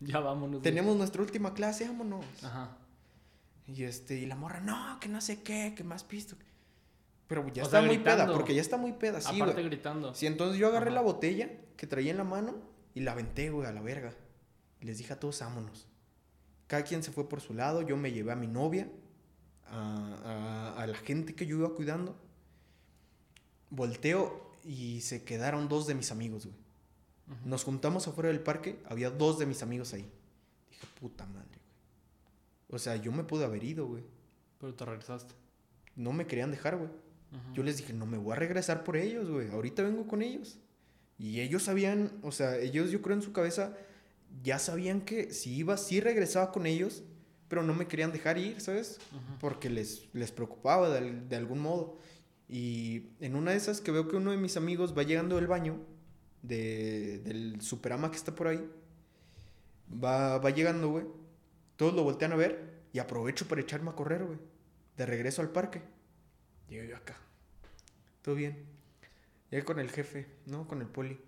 Ya 0.00 0.18
vámonos. 0.18 0.50
güey. 0.60 0.62
Tenemos 0.62 0.96
nuestra 0.96 1.22
última 1.22 1.54
clase, 1.54 1.86
vámonos. 1.86 2.24
Ajá. 2.42 2.76
Y 3.68 3.84
este, 3.84 4.16
y 4.16 4.26
la 4.26 4.34
morra, 4.34 4.60
no, 4.60 4.98
que 4.98 5.08
no 5.08 5.20
sé 5.20 5.40
qué, 5.44 5.72
que 5.76 5.84
más 5.84 6.02
pisto. 6.02 6.34
Pero 7.28 7.46
ya 7.52 7.62
O 7.62 7.66
está 7.66 7.78
sea, 7.78 7.86
muy 7.86 7.98
peda, 7.98 8.26
porque 8.32 8.56
ya 8.56 8.60
está 8.60 8.76
muy 8.76 8.92
peda, 8.92 9.20
sí, 9.20 9.36
Aparte 9.36 9.54
güey. 9.62 9.66
gritando. 9.66 10.12
Sí, 10.14 10.26
entonces 10.26 10.58
yo 10.58 10.66
agarré 10.66 10.88
Ajá. 10.88 10.96
la 10.96 11.00
botella 11.02 11.48
que 11.76 11.86
traía 11.86 12.10
en 12.10 12.18
la 12.18 12.24
mano 12.24 12.56
y 12.92 13.00
la 13.00 13.12
aventé, 13.12 13.50
güey, 13.50 13.68
a 13.68 13.72
la 13.72 13.80
verga. 13.80 14.12
Y 14.80 14.86
les 14.86 14.98
dije 14.98 15.12
a 15.12 15.20
todos, 15.20 15.38
vámonos. 15.38 15.86
Cada 16.74 16.84
quien 16.84 17.04
se 17.04 17.12
fue 17.12 17.28
por 17.28 17.40
su 17.40 17.54
lado. 17.54 17.82
Yo 17.82 17.96
me 17.96 18.10
llevé 18.10 18.32
a 18.32 18.34
mi 18.34 18.48
novia, 18.48 18.88
a, 19.68 20.72
a- 20.74 20.82
a 20.82 20.86
la 20.88 20.96
gente 20.96 21.36
que 21.36 21.46
yo 21.46 21.56
iba 21.58 21.72
cuidando. 21.72 22.16
Volteo 23.70 24.50
y 24.64 25.00
se 25.02 25.22
quedaron 25.22 25.68
dos 25.68 25.86
de 25.86 25.94
mis 25.94 26.10
amigos, 26.10 26.46
güey. 26.46 26.56
Nos 27.44 27.62
juntamos 27.62 28.08
afuera 28.08 28.28
del 28.28 28.40
parque, 28.40 28.82
había 28.86 29.08
dos 29.10 29.38
de 29.38 29.46
mis 29.46 29.62
amigos 29.62 29.94
ahí. 29.94 30.10
Dije, 30.68 30.86
puta 31.00 31.24
madre, 31.26 31.46
güey. 31.46 31.60
O 32.70 32.78
sea, 32.80 32.96
yo 32.96 33.12
me 33.12 33.22
pude 33.22 33.44
haber 33.44 33.62
ido, 33.62 33.86
güey. 33.86 34.02
Pero 34.58 34.74
te 34.74 34.84
regresaste. 34.84 35.32
No 35.94 36.12
me 36.12 36.26
querían 36.26 36.50
dejar, 36.50 36.76
güey. 36.76 36.90
Yo 37.52 37.62
les 37.62 37.76
dije, 37.76 37.92
no 37.92 38.04
me 38.06 38.18
voy 38.18 38.32
a 38.32 38.36
regresar 38.36 38.82
por 38.82 38.96
ellos, 38.96 39.30
güey. 39.30 39.48
Ahorita 39.50 39.82
vengo 39.84 40.08
con 40.08 40.22
ellos. 40.22 40.58
Y 41.20 41.40
ellos 41.40 41.62
sabían, 41.62 42.10
o 42.22 42.32
sea, 42.32 42.56
ellos 42.58 42.90
yo 42.90 43.00
creo 43.00 43.14
en 43.16 43.22
su 43.22 43.32
cabeza 43.32 43.76
ya 44.42 44.58
sabían 44.58 45.00
que 45.02 45.32
si 45.32 45.54
iba, 45.54 45.76
sí 45.76 46.00
regresaba 46.00 46.52
con 46.52 46.66
ellos, 46.66 47.02
pero 47.48 47.62
no 47.62 47.74
me 47.74 47.86
querían 47.86 48.12
dejar 48.12 48.38
ir, 48.38 48.60
¿sabes? 48.60 48.98
Porque 49.40 49.70
les, 49.70 50.08
les 50.12 50.32
preocupaba 50.32 50.90
de, 50.90 51.20
de 51.20 51.36
algún 51.36 51.60
modo. 51.60 51.98
Y 52.48 53.10
en 53.20 53.36
una 53.36 53.52
de 53.52 53.56
esas 53.56 53.80
que 53.80 53.90
veo 53.90 54.08
que 54.08 54.16
uno 54.16 54.30
de 54.30 54.36
mis 54.36 54.56
amigos 54.56 54.96
va 54.96 55.02
llegando 55.02 55.36
del 55.36 55.46
baño, 55.46 55.78
de, 56.42 57.18
del 57.20 57.60
superama 57.60 58.10
que 58.10 58.16
está 58.16 58.34
por 58.34 58.48
ahí, 58.48 58.68
va, 60.02 60.38
va 60.38 60.50
llegando, 60.50 60.88
güey. 60.88 61.06
Todos 61.76 61.94
lo 61.94 62.02
voltean 62.02 62.32
a 62.32 62.36
ver 62.36 62.82
y 62.92 62.98
aprovecho 62.98 63.46
para 63.46 63.60
echarme 63.60 63.90
a 63.90 63.94
correr, 63.94 64.24
güey. 64.24 64.38
De 64.96 65.06
regreso 65.06 65.42
al 65.42 65.50
parque. 65.50 65.82
Llego 66.68 66.84
yo 66.84 66.96
acá. 66.96 67.16
Todo 68.22 68.34
bien. 68.34 68.64
Llegué 69.50 69.64
con 69.64 69.78
el 69.78 69.90
jefe, 69.90 70.26
¿no? 70.46 70.66
Con 70.66 70.80
el 70.80 70.86
poli. 70.86 71.18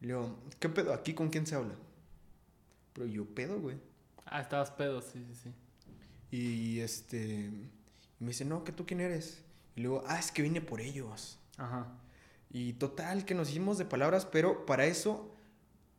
Le 0.00 0.08
digo, 0.08 0.38
¿qué 0.58 0.68
pedo? 0.68 0.92
¿Aquí 0.92 1.14
con 1.14 1.28
quién 1.30 1.46
se 1.46 1.54
habla? 1.54 1.74
Pero 2.94 3.06
yo 3.06 3.26
pedo, 3.26 3.60
güey. 3.60 3.76
Ah, 4.24 4.40
estabas 4.40 4.70
pedo, 4.70 5.02
sí, 5.02 5.22
sí, 5.28 5.34
sí. 5.34 5.52
Y 6.30 6.80
este. 6.80 7.50
Me 8.18 8.28
dice, 8.28 8.46
no, 8.46 8.64
¿que 8.64 8.72
tú 8.72 8.86
quién 8.86 9.00
eres? 9.00 9.42
Y 9.76 9.82
luego, 9.82 10.02
ah, 10.06 10.18
es 10.18 10.32
que 10.32 10.40
vine 10.40 10.62
por 10.62 10.80
ellos. 10.80 11.38
Ajá. 11.58 11.88
Y 12.48 12.74
total, 12.74 13.26
que 13.26 13.34
nos 13.34 13.50
hicimos 13.50 13.76
de 13.76 13.84
palabras, 13.84 14.24
pero 14.24 14.64
para 14.64 14.86
eso, 14.86 15.33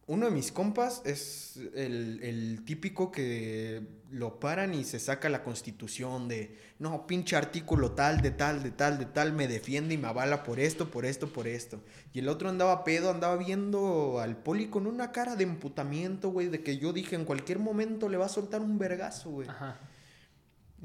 uno 0.07 0.27
de 0.27 0.31
mis 0.31 0.51
compas 0.51 1.01
es 1.03 1.57
el, 1.73 2.19
el 2.21 2.63
típico 2.63 3.11
que 3.11 3.81
lo 4.11 4.39
paran 4.39 4.75
y 4.75 4.83
se 4.83 4.99
saca 4.99 5.29
la 5.29 5.43
constitución 5.43 6.27
de, 6.27 6.57
no, 6.77 7.07
pinche 7.07 7.35
artículo 7.35 7.93
tal, 7.93 8.21
de 8.21 8.29
tal, 8.29 8.61
de 8.61 8.69
tal, 8.69 8.99
de 8.99 9.05
tal, 9.05 9.33
me 9.33 9.47
defiende 9.47 9.95
y 9.95 9.97
me 9.97 10.07
avala 10.07 10.43
por 10.43 10.59
esto, 10.59 10.91
por 10.91 11.05
esto, 11.05 11.33
por 11.33 11.47
esto. 11.47 11.81
Y 12.13 12.19
el 12.19 12.29
otro 12.29 12.49
andaba 12.49 12.83
pedo, 12.83 13.09
andaba 13.09 13.35
viendo 13.37 14.19
al 14.19 14.37
poli 14.37 14.67
con 14.67 14.85
una 14.85 15.11
cara 15.11 15.35
de 15.35 15.43
emputamiento, 15.43 16.29
güey, 16.29 16.49
de 16.49 16.61
que 16.61 16.77
yo 16.77 16.93
dije, 16.93 17.15
en 17.15 17.25
cualquier 17.25 17.57
momento 17.57 18.07
le 18.07 18.17
va 18.17 18.27
a 18.27 18.29
soltar 18.29 18.61
un 18.61 18.77
vergazo, 18.77 19.31
güey. 19.31 19.49
Ajá. 19.49 19.79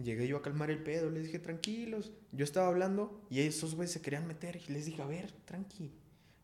Llegué 0.03 0.27
yo 0.27 0.39
a 0.39 0.43
calmar 0.43 0.71
el 0.71 0.83
pedo, 0.83 1.11
les 1.11 1.25
dije, 1.25 1.39
tranquilos. 1.39 2.11
Yo 2.33 2.45
estaba 2.45 2.69
hablando 2.69 3.21
y 3.29 3.41
esos 3.41 3.75
güeyes 3.75 3.93
se 3.93 4.01
querían 4.01 4.27
meter 4.27 4.57
y 4.57 4.73
les 4.73 4.87
dije, 4.87 5.03
a 5.03 5.07
ver, 5.07 5.31
tranqui. 5.45 5.93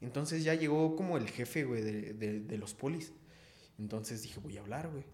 Entonces 0.07 0.45
ya 0.45 0.55
llegó 0.55 0.95
como 0.95 1.17
el 1.19 1.29
jefe, 1.29 1.65
güey, 1.65 1.83
de, 1.83 2.15
de- 2.15 2.41
de 2.41 2.59
los 2.59 2.75
polis. 2.75 3.13
Entonces 3.79 4.23
dije, 4.23 4.39
voy 4.41 4.57
a 4.57 4.61
hablar, 4.61 4.89
güey. 4.89 5.05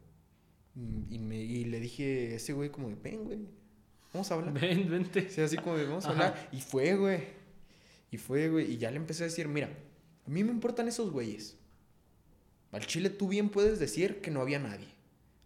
Y, 1.10 1.18
me, 1.18 1.36
y 1.42 1.64
le 1.64 1.80
dije 1.80 2.32
a 2.32 2.36
ese 2.36 2.52
güey 2.52 2.70
como 2.70 2.88
de, 2.88 2.94
ven, 2.94 3.24
güey, 3.24 3.38
vamos 4.12 4.30
a 4.30 4.34
hablar. 4.34 4.52
Ven, 4.60 4.88
vente. 4.90 5.28
Sea, 5.30 5.46
así 5.46 5.56
como 5.56 5.76
de, 5.78 5.86
vamos 5.86 6.04
a 6.04 6.10
Ajá. 6.10 6.28
hablar. 6.28 6.48
Y 6.52 6.60
fue, 6.60 6.94
güey. 6.94 7.22
Y 8.10 8.18
fue, 8.18 8.48
güey. 8.50 8.70
Y 8.72 8.76
ya 8.76 8.90
le 8.90 8.98
empecé 8.98 9.24
a 9.24 9.26
decir, 9.26 9.48
mira, 9.48 9.70
a 10.26 10.30
mí 10.30 10.44
me 10.44 10.50
importan 10.50 10.86
esos 10.88 11.10
güeyes. 11.10 11.56
Al 12.70 12.86
chile 12.86 13.08
tú 13.10 13.28
bien 13.28 13.48
puedes 13.48 13.78
decir 13.78 14.20
que 14.20 14.30
no 14.30 14.40
había 14.42 14.58
nadie. 14.58 14.88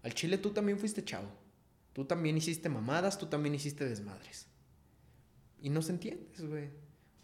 Al 0.03 0.13
chile 0.15 0.39
tú 0.39 0.51
también 0.51 0.79
fuiste 0.79 1.05
chavo. 1.05 1.29
Tú 1.93 2.05
también 2.05 2.37
hiciste 2.37 2.69
mamadas, 2.69 3.17
tú 3.19 3.27
también 3.27 3.55
hiciste 3.55 3.89
desmadres. 3.89 4.47
Y 5.63 5.71
no 5.71 5.83
se 5.83 5.93
entiendes, 5.93 6.45
güey. 6.45 6.69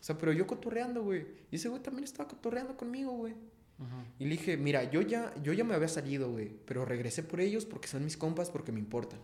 O 0.03 0.05
sea, 0.05 0.19
pero 0.19 0.33
yo 0.33 0.47
cotorreando, 0.47 1.03
güey. 1.05 1.25
Y 1.51 1.57
ese 1.57 1.69
güey 1.69 1.81
también 1.81 2.03
estaba 2.03 2.29
cotorreando 2.29 2.77
conmigo, 2.77 3.13
güey. 3.13 3.35
Y 4.19 4.25
le 4.25 4.33
dije, 4.33 4.57
mira, 4.57 4.85
yo 4.91 5.01
ya, 5.01 5.33
yo 5.43 5.53
ya 5.53 5.65
me 5.65 5.75
había 5.75 5.89
salido, 5.89 6.31
güey. 6.31 6.51
Pero 6.67 6.85
regresé 6.85 7.23
por 7.23 7.41
ellos 7.41 7.65
porque 7.65 7.89
son 7.89 8.05
mis 8.05 8.17
compas, 8.17 8.51
porque 8.51 8.73
me 8.73 8.81
importan. 8.81 9.21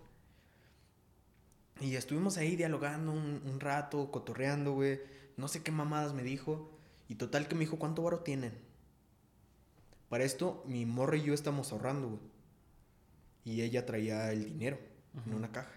Y 1.80 1.94
estuvimos 1.94 2.38
ahí 2.38 2.56
dialogando 2.56 3.12
un, 3.12 3.42
un 3.44 3.60
rato, 3.60 4.10
cotorreando, 4.10 4.72
güey. 4.72 5.00
No 5.36 5.48
sé 5.48 5.62
qué 5.62 5.72
mamadas 5.72 6.14
me 6.14 6.22
dijo. 6.22 6.70
Y 7.08 7.16
total 7.16 7.48
que 7.48 7.56
me 7.56 7.60
dijo, 7.60 7.78
¿cuánto 7.78 8.02
varo 8.02 8.20
tienen? 8.20 8.52
Para 10.08 10.24
esto, 10.24 10.64
mi 10.66 10.86
morra 10.86 11.16
y 11.16 11.24
yo 11.24 11.34
estamos 11.34 11.72
ahorrando, 11.72 12.08
güey. 12.08 12.20
Y 13.44 13.62
ella 13.62 13.84
traía 13.84 14.32
el 14.32 14.44
dinero 14.44 14.78
en 15.26 15.34
una 15.34 15.50
caja. 15.50 15.72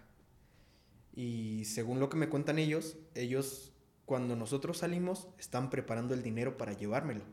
Y 1.15 1.65
según 1.65 1.99
lo 1.99 2.09
que 2.09 2.17
me 2.17 2.29
cuentan 2.29 2.59
ellos, 2.59 2.97
ellos, 3.15 3.70
cuando 4.05 4.35
nosotros 4.35 4.79
salimos, 4.79 5.27
están 5.39 5.69
preparando 5.69 6.13
el 6.13 6.23
dinero 6.23 6.57
para 6.57 6.73
llevármelo. 6.73 7.23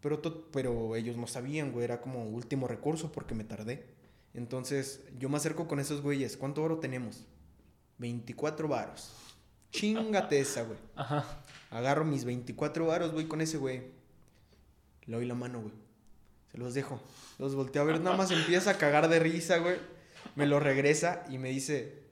Pero, 0.00 0.22
pero 0.52 0.96
ellos 0.96 1.16
no 1.16 1.26
sabían, 1.26 1.72
güey, 1.72 1.84
era 1.84 2.00
como 2.00 2.24
último 2.28 2.68
recurso 2.68 3.10
porque 3.10 3.34
me 3.34 3.44
tardé. 3.44 3.86
Entonces, 4.34 5.02
yo 5.18 5.28
me 5.28 5.38
acerco 5.38 5.66
con 5.66 5.80
esos 5.80 6.02
güeyes. 6.02 6.36
¿Cuánto 6.36 6.62
oro 6.62 6.78
tenemos? 6.78 7.24
24 7.98 8.68
varos. 8.68 9.12
Chingate 9.70 10.38
esa, 10.38 10.62
güey. 10.62 10.78
Ajá. 10.96 11.24
Agarro 11.70 12.04
mis 12.04 12.24
24 12.24 12.86
varos, 12.86 13.12
güey, 13.12 13.26
con 13.26 13.40
ese 13.40 13.56
güey. 13.56 13.82
Le 15.06 15.16
doy 15.16 15.26
la 15.26 15.34
mano, 15.34 15.60
güey. 15.60 15.72
Se 16.52 16.58
los 16.58 16.74
dejo. 16.74 17.00
Los 17.38 17.54
volteo 17.54 17.82
a 17.82 17.84
ver, 17.86 18.00
nada 18.00 18.16
más 18.16 18.30
empieza 18.30 18.70
a 18.70 18.78
cagar 18.78 19.08
de 19.08 19.18
risa, 19.18 19.58
güey. 19.58 19.76
Me 20.34 20.46
lo 20.46 20.60
regresa 20.60 21.24
y 21.28 21.38
me 21.38 21.50
dice, 21.50 22.05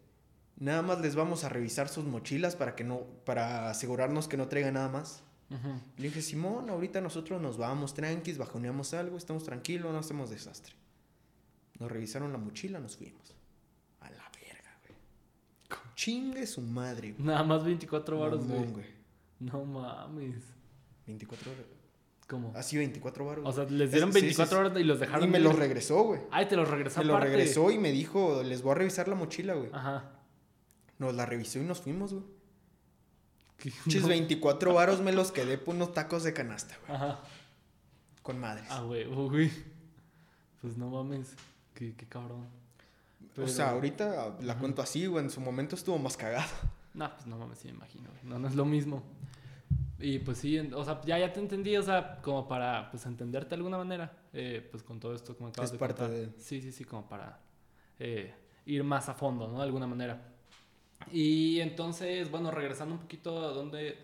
nada 0.57 0.83
más 0.83 1.01
les 1.01 1.15
vamos 1.17 1.45
a 1.45 1.49
revisar 1.49 1.89
sus 1.89 2.05
mochilas 2.05 2.57
para 2.57 2.75
que 2.75 2.85
no, 2.85 3.01
para 3.25 3.71
asegurarnos 3.71 4.29
que 4.29 4.37
no 4.37 4.49
traigan 4.49 4.75
nada 4.75 4.89
más. 4.89 5.23
Ujú. 5.51 5.69
Le 5.99 6.05
dije, 6.09 6.23
Simón, 6.23 6.71
ahorita 6.71 7.01
nosotros 7.01 7.41
nos 7.41 7.59
vamos 7.59 7.95
tranquis, 7.95 8.39
bajoneamos 8.39 8.95
algo, 8.95 9.17
estamos 9.17 9.45
tranquilos, 9.45 9.93
no 9.93 9.99
hacemos 9.99 10.31
desastre. 10.31 10.75
Nos 11.79 11.91
revisaron 11.91 12.33
la 12.33 12.39
mochila, 12.39 12.79
nos 12.81 12.97
fuimos. 12.97 13.35
A 14.01 14.09
la 14.11 14.31
verga, 14.41 14.79
güey. 14.87 14.99
Chingue 15.97 16.47
su 16.47 16.61
madre, 16.61 17.13
güey. 17.13 17.25
Nada 17.27 17.43
más 17.43 17.65
24 17.65 18.19
varos, 18.21 18.47
güey. 18.47 18.87
No 19.41 19.65
mames. 19.65 20.37
24 21.07 21.53
horas. 21.53 21.65
¿Cómo? 22.27 22.53
Así 22.57 22.79
24 22.79 23.27
varos. 23.27 23.45
O 23.47 23.53
sea, 23.53 23.65
les 23.65 23.91
dieron 23.91 24.09
Es- 24.09 24.15
sí, 24.15 24.21
24 24.23 24.57
sí, 24.57 24.65
horas 24.65 24.81
y 24.81 24.85
los 24.85 24.99
dejaron. 24.99 25.29
Y 25.29 25.31
me 25.31 25.39
los 25.41 25.57
regresó, 25.57 26.03
güey. 26.05 26.21
Ay, 26.31 26.47
te 26.47 26.57
los 26.57 26.69
regresó 26.69 27.01
Me 27.01 27.05
lo 27.07 27.17
aparte. 27.17 27.33
regresó 27.37 27.71
y 27.71 27.79
me 27.79 27.93
dijo, 27.93 28.43
les 28.43 28.63
voy 28.63 28.73
a 28.73 28.75
revisar 28.77 29.09
la 29.09 29.15
mochila, 29.15 29.55
güey. 29.55 29.69
Ajá. 29.73 30.13
Nos 31.05 31.15
la 31.15 31.27
revisó 31.27 31.59
y 31.61 31.63
nos 31.65 31.81
fuimos, 31.81 32.13
güey. 32.13 32.25
Chis, 33.89 34.03
No. 34.03 34.09
24 34.09 34.75
varos 34.75 35.01
me 35.01 35.13
los 35.13 35.33
quedé 35.33 35.57
por 35.59 35.75
unos 35.75 35.93
tacos 35.95 36.23
de 36.23 36.33
canasta, 36.35 36.77
güey. 36.87 36.97
Ajá. 36.97 37.21
Con 38.23 38.39
madres. 38.41 38.67
Ah, 38.71 38.81
güey, 38.83 39.07
uy. 39.07 39.51
Pues 40.61 40.77
no 40.77 40.89
mames. 40.91 41.35
Qué, 41.75 41.95
qué 41.95 42.07
cabrón. 42.07 42.47
O 43.37 43.47
sea, 43.49 43.67
Pero- 43.67 43.77
ahorita 43.77 44.37
la 44.41 44.59
cuento 44.59 44.83
así, 44.83 45.07
güey. 45.07 45.25
En 45.25 45.31
su 45.31 45.41
momento 45.41 45.75
estuvo 45.77 45.99
más 45.99 46.17
cagado. 46.17 46.49
No, 46.95 47.11
pues 47.13 47.27
no 47.27 47.37
mames, 47.39 47.59
sí 47.59 47.69
me 47.69 47.75
imagino. 47.75 48.09
güey. 48.11 48.21
No, 48.25 48.39
no 48.39 48.49
es 48.49 48.55
lo 48.55 48.65
mismo. 48.65 49.03
Y 49.99 50.19
pues 50.21 50.39
sí, 50.39 50.59
o 50.59 50.85
sea, 50.85 51.01
ya, 51.05 51.19
ya 51.19 51.33
te 51.33 51.41
entendí, 51.41 51.77
o 51.77 51.83
sea, 51.83 52.21
como 52.23 52.47
para 52.47 52.91
pues 52.91 53.05
entenderte 53.07 53.51
de 53.51 53.55
alguna 53.57 53.79
manera, 53.79 54.13
eh, 54.33 54.67
pues 54.71 54.83
con 54.83 55.01
todo 55.01 55.15
esto 55.15 55.37
como 55.37 55.49
acabas 55.49 55.69
Es 55.69 55.73
de 55.73 55.79
parte 55.79 56.03
contar. 56.03 56.17
de- 56.17 56.33
Sí, 56.41 56.61
sí, 56.61 56.71
sí, 56.73 56.85
como 56.85 57.09
para 57.09 57.41
eh, 57.99 58.35
ir 58.67 58.85
más 58.85 59.09
a 59.09 59.15
fondo, 59.15 59.49
¿no? 59.49 59.59
De 59.59 59.65
alguna 59.65 59.87
manera. 59.87 60.34
Y 61.13 61.61
entonces, 61.61 62.31
bueno, 62.31 62.51
regresando 62.51 62.95
un 62.95 63.01
poquito 63.01 63.45
a 63.45 63.49
donde 63.53 63.97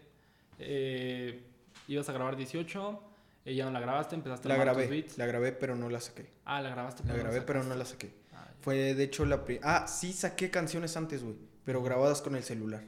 eh, 0.59 1.43
ibas 1.89 2.09
a 2.09 2.13
grabar 2.13 2.37
18, 2.37 3.03
eh, 3.47 3.55
ya 3.55 3.65
no 3.65 3.71
la 3.71 3.81
grabaste, 3.81 4.15
empezaste 4.15 4.49
La 4.49 4.55
a 4.55 4.59
tus 4.59 4.65
grabé, 4.65 4.87
beats. 4.87 5.19
la 5.19 5.27
grabé, 5.27 5.53
pero 5.53 5.75
no 5.77 5.89
la 5.89 6.01
saqué. 6.01 6.31
Ah, 6.45 6.61
la 6.61 6.71
grabaste. 6.71 7.03
La 7.05 7.13
pero 7.13 7.25
grabé, 7.25 7.43
pero 7.43 7.65
no 7.65 7.75
la 7.75 7.85
saqué. 7.85 8.13
Ah. 8.33 8.47
Fue, 8.61 8.95
de 8.95 9.05
hecho, 9.05 9.25
la... 9.25 9.45
pri- 9.45 9.61
Ah, 9.63 9.87
sí 9.89 10.13
saqué 10.13 10.51
canciones 10.51 10.97
antes, 10.97 11.23
güey. 11.23 11.37
Pero 11.65 11.83
grabadas 11.83 12.23
con 12.23 12.37
el 12.37 12.43
celular. 12.43 12.85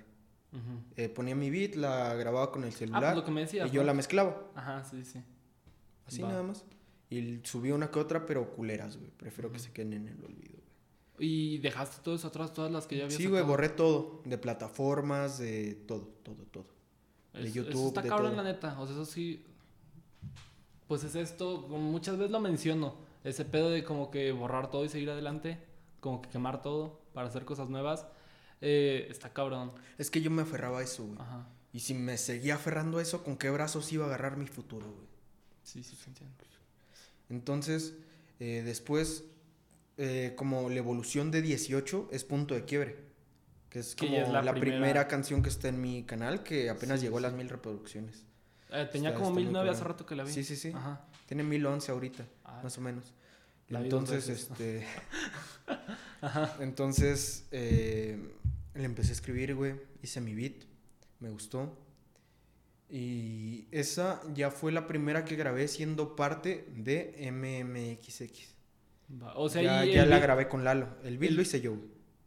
Eh, 0.96 1.08
ponía 1.08 1.34
mi 1.34 1.48
beat, 1.48 1.76
la 1.76 2.14
grababa 2.14 2.52
con 2.52 2.62
el 2.64 2.68
Ah, 2.70 2.76
celular. 2.76 3.02
pues 3.04 3.16
lo 3.16 3.24
que 3.24 3.30
me 3.30 3.40
decías. 3.40 3.68
y 3.70 3.72
yo 3.74 3.82
la 3.84 3.94
mezclaba. 3.94 4.50
Ajá, 4.54 4.84
sí, 4.84 5.02
sí. 5.04 5.22
Así 6.06 6.20
Va. 6.20 6.28
nada 6.28 6.42
más. 6.42 6.64
Y 7.08 7.40
subí 7.44 7.70
una 7.70 7.90
que 7.90 7.98
otra, 7.98 8.26
pero 8.26 8.50
culeras, 8.50 8.98
güey. 8.98 9.10
Prefiero 9.12 9.50
que 9.50 9.58
se 9.58 9.72
queden 9.72 9.94
en 9.94 10.08
el 10.08 10.22
olvido. 10.24 10.58
Y 11.18 11.58
dejaste 11.58 11.98
todo 12.02 12.14
eso 12.16 12.28
atrás, 12.28 12.52
todas 12.52 12.72
las 12.72 12.86
que 12.86 12.96
ya 12.96 13.04
habías 13.04 13.16
Sí, 13.18 13.26
güey, 13.26 13.42
borré 13.42 13.68
todo. 13.68 14.22
De 14.24 14.38
plataformas, 14.38 15.38
de 15.38 15.74
todo, 15.86 16.08
todo, 16.22 16.36
todo. 16.50 16.64
de 17.34 17.44
Es- 17.48 17.54
YouTube, 17.54 17.70
Eso 17.72 17.88
está 17.88 18.02
de 18.02 18.08
cabrón, 18.08 18.32
todo. 18.32 18.42
la 18.42 18.52
neta. 18.52 18.80
O 18.80 18.86
sea, 18.86 18.94
eso 18.94 19.04
sí. 19.04 19.44
Pues 20.88 21.04
es 21.04 21.14
esto, 21.14 21.60
muchas 21.68 22.16
veces 22.18 22.30
lo 22.32 22.40
menciono. 22.40 22.96
Ese 23.24 23.44
pedo 23.44 23.70
de 23.70 23.84
como 23.84 24.10
que 24.10 24.32
borrar 24.32 24.70
todo 24.70 24.84
y 24.84 24.88
seguir 24.88 25.10
adelante. 25.10 25.58
Como 26.00 26.20
que 26.22 26.28
quemar 26.28 26.60
todo 26.62 27.00
para 27.14 27.28
hacer 27.28 27.44
cosas 27.44 27.68
nuevas. 27.68 28.06
eh, 28.64 29.08
está 29.10 29.32
cabrón. 29.32 29.72
Es 29.98 30.08
que 30.10 30.20
yo 30.22 30.30
me 30.30 30.42
aferraba 30.42 30.78
a 30.80 30.82
eso, 30.82 31.04
güey. 31.04 31.18
Ajá. 31.20 31.48
Y 31.72 31.80
si 31.80 31.94
me 31.94 32.16
seguía 32.16 32.54
aferrando 32.56 32.98
a 32.98 33.02
eso, 33.02 33.24
¿con 33.24 33.36
qué 33.36 33.50
brazos 33.50 33.90
iba 33.92 34.04
a 34.04 34.06
agarrar 34.08 34.36
mi 34.36 34.46
futuro, 34.46 34.86
güey? 34.86 35.06
Sí, 35.64 35.82
sí, 35.82 35.96
te 35.96 36.08
entiendo. 36.10 36.34
Entonces, 37.28 37.94
Eh, 38.40 38.62
después, 38.64 39.22
eh, 39.98 40.34
como 40.36 40.68
la 40.68 40.76
evolución 40.76 41.30
de 41.30 41.42
18 41.42 42.08
es 42.12 42.24
punto 42.24 42.54
de 42.54 42.64
quiebre. 42.64 42.96
Que 43.68 43.78
es 43.80 43.94
como 43.96 44.16
es 44.16 44.28
la, 44.28 44.42
la 44.42 44.52
primera... 44.52 44.78
primera 44.78 45.08
canción 45.08 45.42
que 45.42 45.48
está 45.48 45.68
en 45.68 45.80
mi 45.80 46.04
canal, 46.04 46.42
que 46.42 46.68
apenas 46.70 47.00
Sí, 47.00 47.06
llegó 47.06 47.18
a 47.18 47.22
las 47.22 47.32
mil 47.32 47.48
reproducciones. 47.48 48.24
Eh, 48.70 48.88
tenía 48.92 49.10
Está- 49.10 49.18
como 49.20 49.30
está 49.30 49.34
muy 49.34 49.42
1009 49.44 49.70
hace 49.70 49.84
rato 49.84 50.04
que 50.06 50.14
la 50.16 50.24
vi. 50.24 50.32
Sí, 50.32 50.44
sí, 50.44 50.56
sí. 50.56 50.72
Ajá. 50.74 51.06
Tiene 51.26 51.42
1011 51.44 51.90
ahorita, 51.92 52.26
Ah, 52.44 52.60
más 52.62 52.76
o 52.78 52.80
menos. 52.80 53.14
Entonces, 53.68 54.28
este... 54.28 54.86
Ajá. 56.20 56.56
Entonces, 56.60 57.46
eh, 57.50 58.18
le 58.74 58.84
empecé 58.84 59.10
a 59.10 59.12
escribir, 59.12 59.54
güey. 59.54 59.74
Hice 60.02 60.20
mi 60.20 60.34
beat. 60.34 60.64
Me 61.20 61.30
gustó. 61.30 61.78
Y 62.90 63.66
esa 63.70 64.20
ya 64.34 64.50
fue 64.50 64.70
la 64.72 64.86
primera 64.86 65.24
que 65.24 65.36
grabé 65.36 65.66
siendo 65.68 66.14
parte 66.14 66.66
de 66.76 67.30
MMXX. 67.32 68.51
O 69.34 69.48
sea, 69.48 69.62
ya 69.62 69.84
y 69.86 69.92
ya 69.94 70.04
el 70.04 70.10
la 70.10 70.18
grabé 70.18 70.48
con 70.48 70.64
Lalo. 70.64 70.88
El 71.04 71.18
beat 71.18 71.30
el- 71.30 71.36
lo 71.36 71.42
hice 71.42 71.60
yo. 71.60 71.74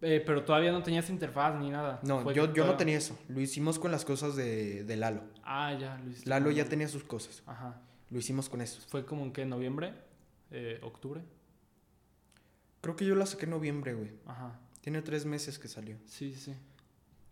eh, 0.02 0.22
pero 0.26 0.44
todavía 0.44 0.72
no 0.72 0.84
tenías 0.84 1.10
interfaz 1.10 1.60
ni 1.60 1.70
nada. 1.70 2.00
No, 2.04 2.22
Fue 2.22 2.34
yo, 2.34 2.54
yo 2.54 2.66
no 2.66 2.76
tenía 2.78 2.98
eso. 2.98 3.18
Lo 3.28 3.40
hicimos 3.42 3.80
con 3.80 3.92
las 3.92 4.06
cosas 4.06 4.36
de, 4.36 4.84
de 4.84 4.96
Lalo. 4.98 5.24
Ah, 5.44 5.74
ya, 5.80 6.00
Lalo 6.26 6.52
ya 6.52 6.66
tenía 6.66 6.88
sus 6.88 7.04
cosas. 7.04 7.42
Ajá. 7.46 7.82
Lo 8.10 8.20
hicimos 8.20 8.50
con 8.50 8.62
eso. 8.62 8.82
Fue 8.88 9.04
como 9.06 9.24
en 9.24 9.32
que 9.34 9.46
noviembre, 9.46 9.94
eh, 10.52 10.80
octubre. 10.84 11.22
Creo 12.82 12.96
que 12.96 13.06
yo 13.06 13.16
la 13.16 13.26
saqué 13.26 13.46
en 13.46 13.52
noviembre, 13.52 13.94
güey. 13.96 14.12
Ajá. 14.28 14.60
Tiene 14.82 15.02
tres 15.02 15.26
meses 15.26 15.58
que 15.58 15.68
salió. 15.68 15.98
Sí, 16.06 16.34
sí, 16.34 16.54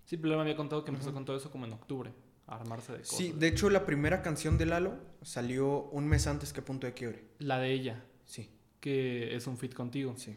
sí. 0.07 0.17
Pero 0.17 0.29
él 0.31 0.35
me 0.37 0.41
había 0.41 0.55
contado 0.55 0.83
que 0.83 0.91
empezó 0.91 1.13
con 1.13 1.25
todo 1.25 1.37
eso 1.37 1.51
como 1.51 1.65
en 1.65 1.73
octubre. 1.73 2.11
A 2.47 2.55
armarse 2.55 2.91
de 2.91 2.99
cosas. 2.99 3.15
Sí, 3.17 3.31
de 3.31 3.47
hecho 3.47 3.69
la 3.69 3.85
primera 3.85 4.21
canción 4.21 4.57
de 4.57 4.65
Lalo 4.65 4.95
salió 5.21 5.83
un 5.91 6.07
mes 6.07 6.27
antes 6.27 6.51
que 6.53 6.61
Punto 6.61 6.87
de 6.87 6.93
Quiebre. 6.93 7.23
La 7.39 7.59
de 7.59 7.71
ella, 7.71 8.03
Sí, 8.25 8.49
que 8.83 9.33
es 9.33 9.47
un 9.47 9.57
fit 9.57 9.73
contigo. 9.73 10.13
sí. 10.17 10.35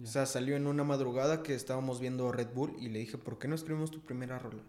O 0.00 0.06
sea, 0.06 0.26
salió 0.26 0.54
en 0.54 0.68
una 0.68 0.84
madrugada 0.84 1.42
que 1.42 1.54
estábamos 1.56 1.98
viendo 1.98 2.30
Red 2.30 2.50
Bull 2.54 2.76
y 2.78 2.88
le 2.88 3.00
dije, 3.00 3.18
¿por 3.18 3.36
qué 3.36 3.48
no 3.48 3.56
escribimos 3.56 3.90
tu 3.90 3.98
primera 4.00 4.38
rola? 4.38 4.62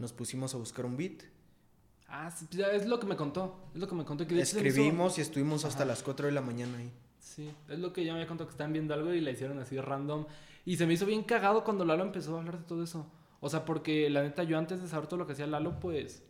Nos 0.00 0.14
pusimos 0.14 0.54
a 0.54 0.56
buscar 0.58 0.86
un 0.86 0.96
beat, 0.96 1.24
Ah, 2.08 2.30
pues 2.50 2.58
es 2.72 2.86
lo 2.86 2.98
que 2.98 3.06
me 3.06 3.14
contó. 3.16 3.68
Es 3.74 3.80
lo 3.80 3.86
que 3.88 3.94
me 3.94 4.04
contó. 4.06 4.26
Que 4.26 4.34
hizo- 4.34 4.56
escribimos 4.58 5.18
y 5.18 5.20
estuvimos 5.20 5.64
hasta 5.66 5.82
Ajá. 5.82 5.88
las 5.92 6.02
4 6.02 6.26
de 6.26 6.32
la 6.32 6.40
mañana 6.40 6.78
ahí. 6.78 6.90
Sí, 7.18 7.50
es 7.68 7.78
lo 7.78 7.92
que 7.92 8.02
ya 8.04 8.12
me 8.12 8.18
había 8.20 8.28
contado 8.28 8.48
que 8.48 8.52
estaban 8.52 8.72
viendo 8.72 8.92
algo 8.94 9.12
y 9.12 9.20
la 9.20 9.30
hicieron 9.30 9.58
así 9.58 9.78
random. 9.78 10.24
Y 10.64 10.76
se 10.76 10.86
me 10.86 10.94
hizo 10.94 11.04
bien 11.06 11.22
cagado 11.22 11.64
cuando 11.64 11.84
Lalo 11.84 12.02
empezó 12.04 12.36
a 12.36 12.40
hablar 12.40 12.58
de 12.58 12.64
todo 12.64 12.82
eso. 12.84 13.10
O 13.40 13.48
sea, 13.50 13.64
porque 13.66 14.08
la 14.10 14.22
neta, 14.22 14.42
yo 14.42 14.56
antes 14.58 14.80
de 14.80 14.88
saber 14.88 15.06
todo 15.06 15.18
lo 15.18 15.26
que 15.26 15.32
hacía 15.34 15.46
Lalo, 15.46 15.78
pues. 15.80 16.22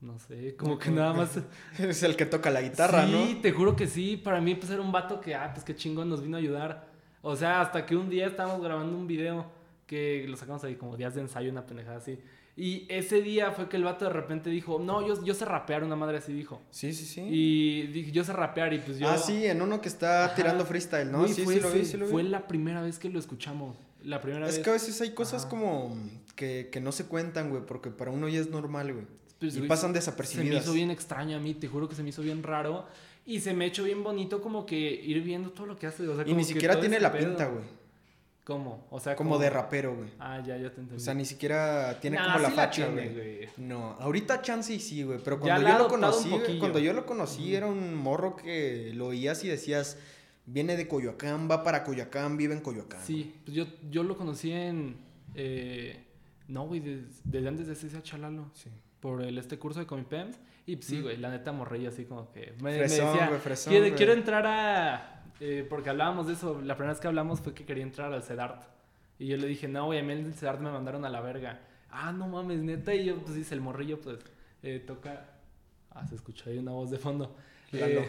No 0.00 0.18
sé, 0.18 0.56
como 0.56 0.78
que 0.78 0.90
nada 0.90 1.12
más. 1.12 1.38
Es 1.78 2.02
el 2.02 2.16
que 2.16 2.24
toca 2.26 2.50
la 2.50 2.62
guitarra, 2.62 3.06
sí, 3.06 3.12
¿no? 3.34 3.40
te 3.42 3.52
juro 3.52 3.76
que 3.76 3.86
sí. 3.86 4.16
Para 4.16 4.40
mí, 4.40 4.54
pues 4.54 4.70
era 4.70 4.80
un 4.80 4.92
vato 4.92 5.20
que, 5.20 5.34
ah, 5.34 5.50
pues 5.52 5.64
qué 5.64 5.74
chingón 5.76 6.08
nos 6.08 6.22
vino 6.22 6.36
a 6.36 6.40
ayudar. 6.40 6.88
O 7.22 7.36
sea, 7.36 7.60
hasta 7.60 7.84
que 7.84 7.96
un 7.96 8.08
día 8.08 8.26
estábamos 8.26 8.62
grabando 8.62 8.96
un 8.96 9.06
video 9.06 9.46
que 9.86 10.24
lo 10.28 10.36
sacamos 10.36 10.64
ahí 10.64 10.76
como 10.76 10.96
días 10.96 11.14
de 11.14 11.20
ensayo, 11.20 11.50
una 11.50 11.66
pendejada 11.66 11.98
así. 11.98 12.18
Y 12.56 12.86
ese 12.88 13.20
día 13.22 13.52
fue 13.52 13.68
que 13.68 13.76
el 13.76 13.84
vato 13.84 14.04
de 14.06 14.12
repente 14.12 14.48
dijo, 14.50 14.78
no, 14.78 15.06
yo, 15.06 15.22
yo 15.24 15.34
sé 15.34 15.44
rapear, 15.44 15.84
una 15.84 15.96
madre 15.96 16.18
así 16.18 16.32
dijo. 16.32 16.60
Sí, 16.70 16.92
sí, 16.92 17.04
sí. 17.04 17.20
Y 17.22 17.86
dije, 17.88 18.10
yo 18.10 18.24
sé 18.24 18.32
rapear 18.32 18.72
y 18.72 18.78
pues 18.78 18.98
yo... 18.98 19.08
Ah, 19.08 19.18
sí, 19.18 19.46
en 19.46 19.60
uno 19.62 19.80
que 19.80 19.88
está 19.88 20.26
Ajá. 20.26 20.34
tirando 20.34 20.64
freestyle, 20.66 21.10
¿no? 21.10 21.20
Güey, 21.20 21.32
sí, 21.32 21.42
fue, 21.42 21.54
sí, 21.54 21.60
lo 21.60 21.70
vi, 21.70 21.84
sí 21.84 21.96
lo 21.96 22.06
vi. 22.06 22.12
fue 22.12 22.22
la 22.22 22.46
primera 22.48 22.82
vez 22.82 22.98
que 22.98 23.08
lo 23.08 23.18
escuchamos. 23.18 23.76
La 24.02 24.20
primera 24.20 24.46
Es 24.48 24.56
vez. 24.56 24.64
que 24.64 24.70
a 24.70 24.72
veces 24.74 25.00
hay 25.00 25.10
cosas 25.10 25.42
Ajá. 25.42 25.50
como 25.50 25.96
que, 26.36 26.68
que 26.72 26.80
no 26.80 26.92
se 26.92 27.06
cuentan, 27.06 27.50
güey, 27.50 27.64
porque 27.66 27.90
para 27.90 28.10
uno 28.10 28.28
ya 28.28 28.40
es 28.40 28.50
normal, 28.50 28.92
güey. 28.92 29.06
Pues, 29.40 29.54
y 29.54 29.58
güey, 29.58 29.68
pasan 29.68 29.88
Se 29.88 29.88
me 29.88 29.94
desapercibidas. 29.94 30.62
hizo 30.64 30.72
bien 30.72 30.90
extraño 30.90 31.36
a 31.36 31.40
mí, 31.40 31.54
te 31.54 31.66
juro 31.66 31.88
que 31.88 31.94
se 31.96 32.02
me 32.02 32.10
hizo 32.10 32.22
bien 32.22 32.42
raro. 32.42 32.86
Y 33.26 33.40
se 33.40 33.52
me 33.54 33.66
hecho 33.66 33.84
bien 33.84 34.02
bonito 34.04 34.40
como 34.40 34.64
que 34.66 34.78
ir 34.78 35.22
viendo 35.22 35.50
todo 35.50 35.66
lo 35.66 35.76
que 35.76 35.86
hace. 35.86 36.06
O 36.06 36.14
sea, 36.14 36.22
Y 36.22 36.26
como 36.28 36.36
ni 36.36 36.44
siquiera 36.44 36.78
tiene 36.80 37.00
la 37.00 37.10
pedo. 37.12 37.28
pinta, 37.28 37.46
güey. 37.46 37.64
¿Cómo? 38.44 38.86
O 38.90 38.98
sea, 38.98 39.14
Como 39.14 39.38
de 39.38 39.48
rapero, 39.50 39.94
güey. 39.94 40.08
Ah, 40.18 40.38
ya, 40.44 40.56
ya 40.56 40.70
te 40.72 40.80
entendí. 40.80 40.96
O 40.96 40.98
sea, 40.98 41.14
ni 41.14 41.24
siquiera 41.24 42.00
tiene 42.00 42.16
Nah, 42.16 42.24
como 42.32 42.38
la 42.40 42.50
facha, 42.50 42.88
güey. 42.88 43.48
No, 43.58 43.92
ahorita 44.00 44.42
chance 44.42 44.74
y 44.74 44.80
sí, 44.80 45.02
güey. 45.04 45.20
Pero 45.22 45.38
cuando 45.38 45.68
yo 45.68 45.78
lo 45.78 45.88
conocí, 45.88 46.30
güey, 46.30 46.58
cuando 46.58 46.78
yo 46.78 46.92
lo 46.92 47.06
conocí, 47.06 47.54
era 47.54 47.66
un 47.66 47.94
morro 47.94 48.34
que 48.36 48.92
lo 48.94 49.08
oías 49.08 49.44
y 49.44 49.48
decías, 49.48 49.98
viene 50.46 50.76
de 50.76 50.88
Coyoacán, 50.88 51.48
va 51.48 51.62
para 51.62 51.84
Coyoacán, 51.84 52.36
vive 52.36 52.54
en 52.54 52.60
Coyoacán. 52.60 53.00
Sí, 53.04 53.34
pues 53.44 53.56
yo, 53.56 53.66
yo 53.90 54.02
lo 54.02 54.16
conocí 54.16 54.50
en... 54.50 54.96
eh, 55.34 56.02
no, 56.48 56.66
güey, 56.66 56.80
des- 56.80 57.20
desde 57.22 57.46
antes 57.48 57.66
de 57.68 57.74
ese 57.74 58.02
Chalalo. 58.02 58.50
Sí. 58.54 58.70
Por 59.00 59.22
el, 59.22 59.38
este 59.38 59.58
curso 59.58 59.80
de 59.80 59.86
Comipems. 59.86 60.38
Y 60.66 60.76
pues, 60.76 60.86
sí, 60.86 61.00
güey, 61.00 61.16
la 61.16 61.30
neta 61.30 61.52
morrilla 61.52 61.88
así 61.88 62.04
como 62.04 62.30
que... 62.30 62.54
Me, 62.60 62.72
me 62.72 62.78
Fresón, 62.78 63.06
decía, 63.12 63.28
güey, 63.28 63.40
fresón, 63.40 63.70
quiero, 63.72 63.86
güey. 63.86 63.96
quiero 63.96 64.12
entrar 64.12 64.46
a... 64.46 65.24
eh, 65.40 65.66
porque 65.68 65.90
hablábamos 65.90 66.26
de 66.26 66.34
eso. 66.34 66.60
La 66.60 66.74
primera 66.74 66.92
vez 66.92 67.00
que 67.00 67.08
hablamos 67.08 67.40
fue 67.40 67.54
que 67.54 67.64
quería 67.64 67.82
entrar 67.82 68.12
al 68.12 68.22
CEDART. 68.22 68.62
Y 69.18 69.26
yo 69.26 69.36
le 69.36 69.46
dije, 69.46 69.68
no, 69.68 69.86
güey, 69.86 69.98
a 69.98 70.02
mí 70.02 70.12
el 70.12 70.32
CEDART 70.34 70.60
me 70.60 70.70
mandaron 70.70 71.04
a 71.04 71.08
la 71.08 71.20
verga. 71.20 71.60
Ah, 71.90 72.12
no 72.12 72.28
mames, 72.28 72.60
neta. 72.60 72.94
Y 72.94 73.06
yo, 73.06 73.16
pues 73.16 73.34
dice, 73.34 73.54
el 73.54 73.60
morrillo, 73.60 74.00
pues, 74.00 74.18
eh, 74.62 74.82
toca... 74.86 75.30
Ah, 75.90 76.06
se 76.06 76.14
escucha 76.14 76.50
ahí 76.50 76.58
una 76.58 76.72
voz 76.72 76.90
de 76.90 76.98
fondo. 76.98 77.36
Eh, 77.72 78.06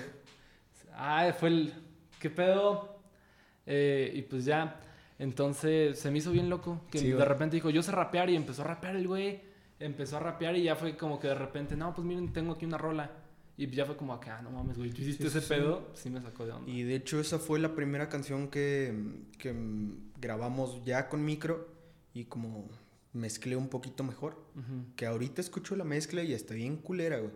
ah, 0.94 1.34
fue 1.38 1.50
el... 1.50 1.74
¿Qué 2.20 2.30
pedo? 2.30 3.00
Eh, 3.66 4.12
y 4.14 4.22
pues 4.24 4.46
ya... 4.46 4.80
Entonces 5.18 6.00
se 6.00 6.10
me 6.10 6.18
hizo 6.18 6.32
bien 6.32 6.50
loco. 6.50 6.82
Que 6.92 6.98
Sí, 6.98 7.12
de 7.12 7.26
repente 7.26 7.56
dijo, 7.56 7.70
yo 7.70 7.84
sé 7.84 7.92
rapear. 7.92 8.30
Y 8.30 8.36
empezó 8.36 8.64
a 8.64 8.66
rapear 8.66 8.96
el 8.96 9.08
güey. 9.08 9.51
Empezó 9.82 10.18
a 10.18 10.20
rapear 10.20 10.56
y 10.56 10.64
ya 10.64 10.76
fue 10.76 10.96
como 10.96 11.20
que 11.20 11.28
de 11.28 11.36
repente, 11.36 11.76
no, 11.76 11.94
pues 11.94 12.06
miren, 12.06 12.32
tengo 12.34 12.54
aquí 12.54 12.66
una 12.66 12.78
rola. 12.78 13.12
Y 13.58 13.68
ya 13.70 13.86
fue 13.86 13.96
como 13.98 14.20
que, 14.20 14.30
ah, 14.30 14.42
no 14.42 14.50
mames, 14.50 14.78
güey, 14.78 14.90
tú 14.92 15.02
hiciste 15.02 15.24
Sí, 15.24 15.38
ese 15.38 15.42
sí. 15.42 15.48
pedo. 15.50 15.90
Sí 15.94 16.10
me 16.10 16.22
sacó 16.22 16.46
de 16.46 16.52
onda. 16.54 16.72
Y 16.72 16.84
de 16.84 16.96
hecho 16.96 17.20
esa 17.20 17.38
fue 17.38 17.60
la 17.60 17.76
primera 17.76 18.10
canción 18.10 18.48
que, 18.48 18.94
que 19.38 19.54
grabamos 20.20 20.84
ya 20.86 21.10
con 21.10 21.24
micro 21.26 21.68
y 22.14 22.26
como 22.26 22.68
mezclé 23.14 23.56
un 23.56 23.68
poquito 23.68 24.04
mejor. 24.04 24.34
Ujú. 24.56 24.86
Que 24.96 25.06
ahorita 25.06 25.42
escucho 25.42 25.76
la 25.76 25.84
mezcla 25.84 26.24
y 26.24 26.34
está 26.34 26.54
bien 26.54 26.78
culera, 26.78 27.20
güey. 27.20 27.32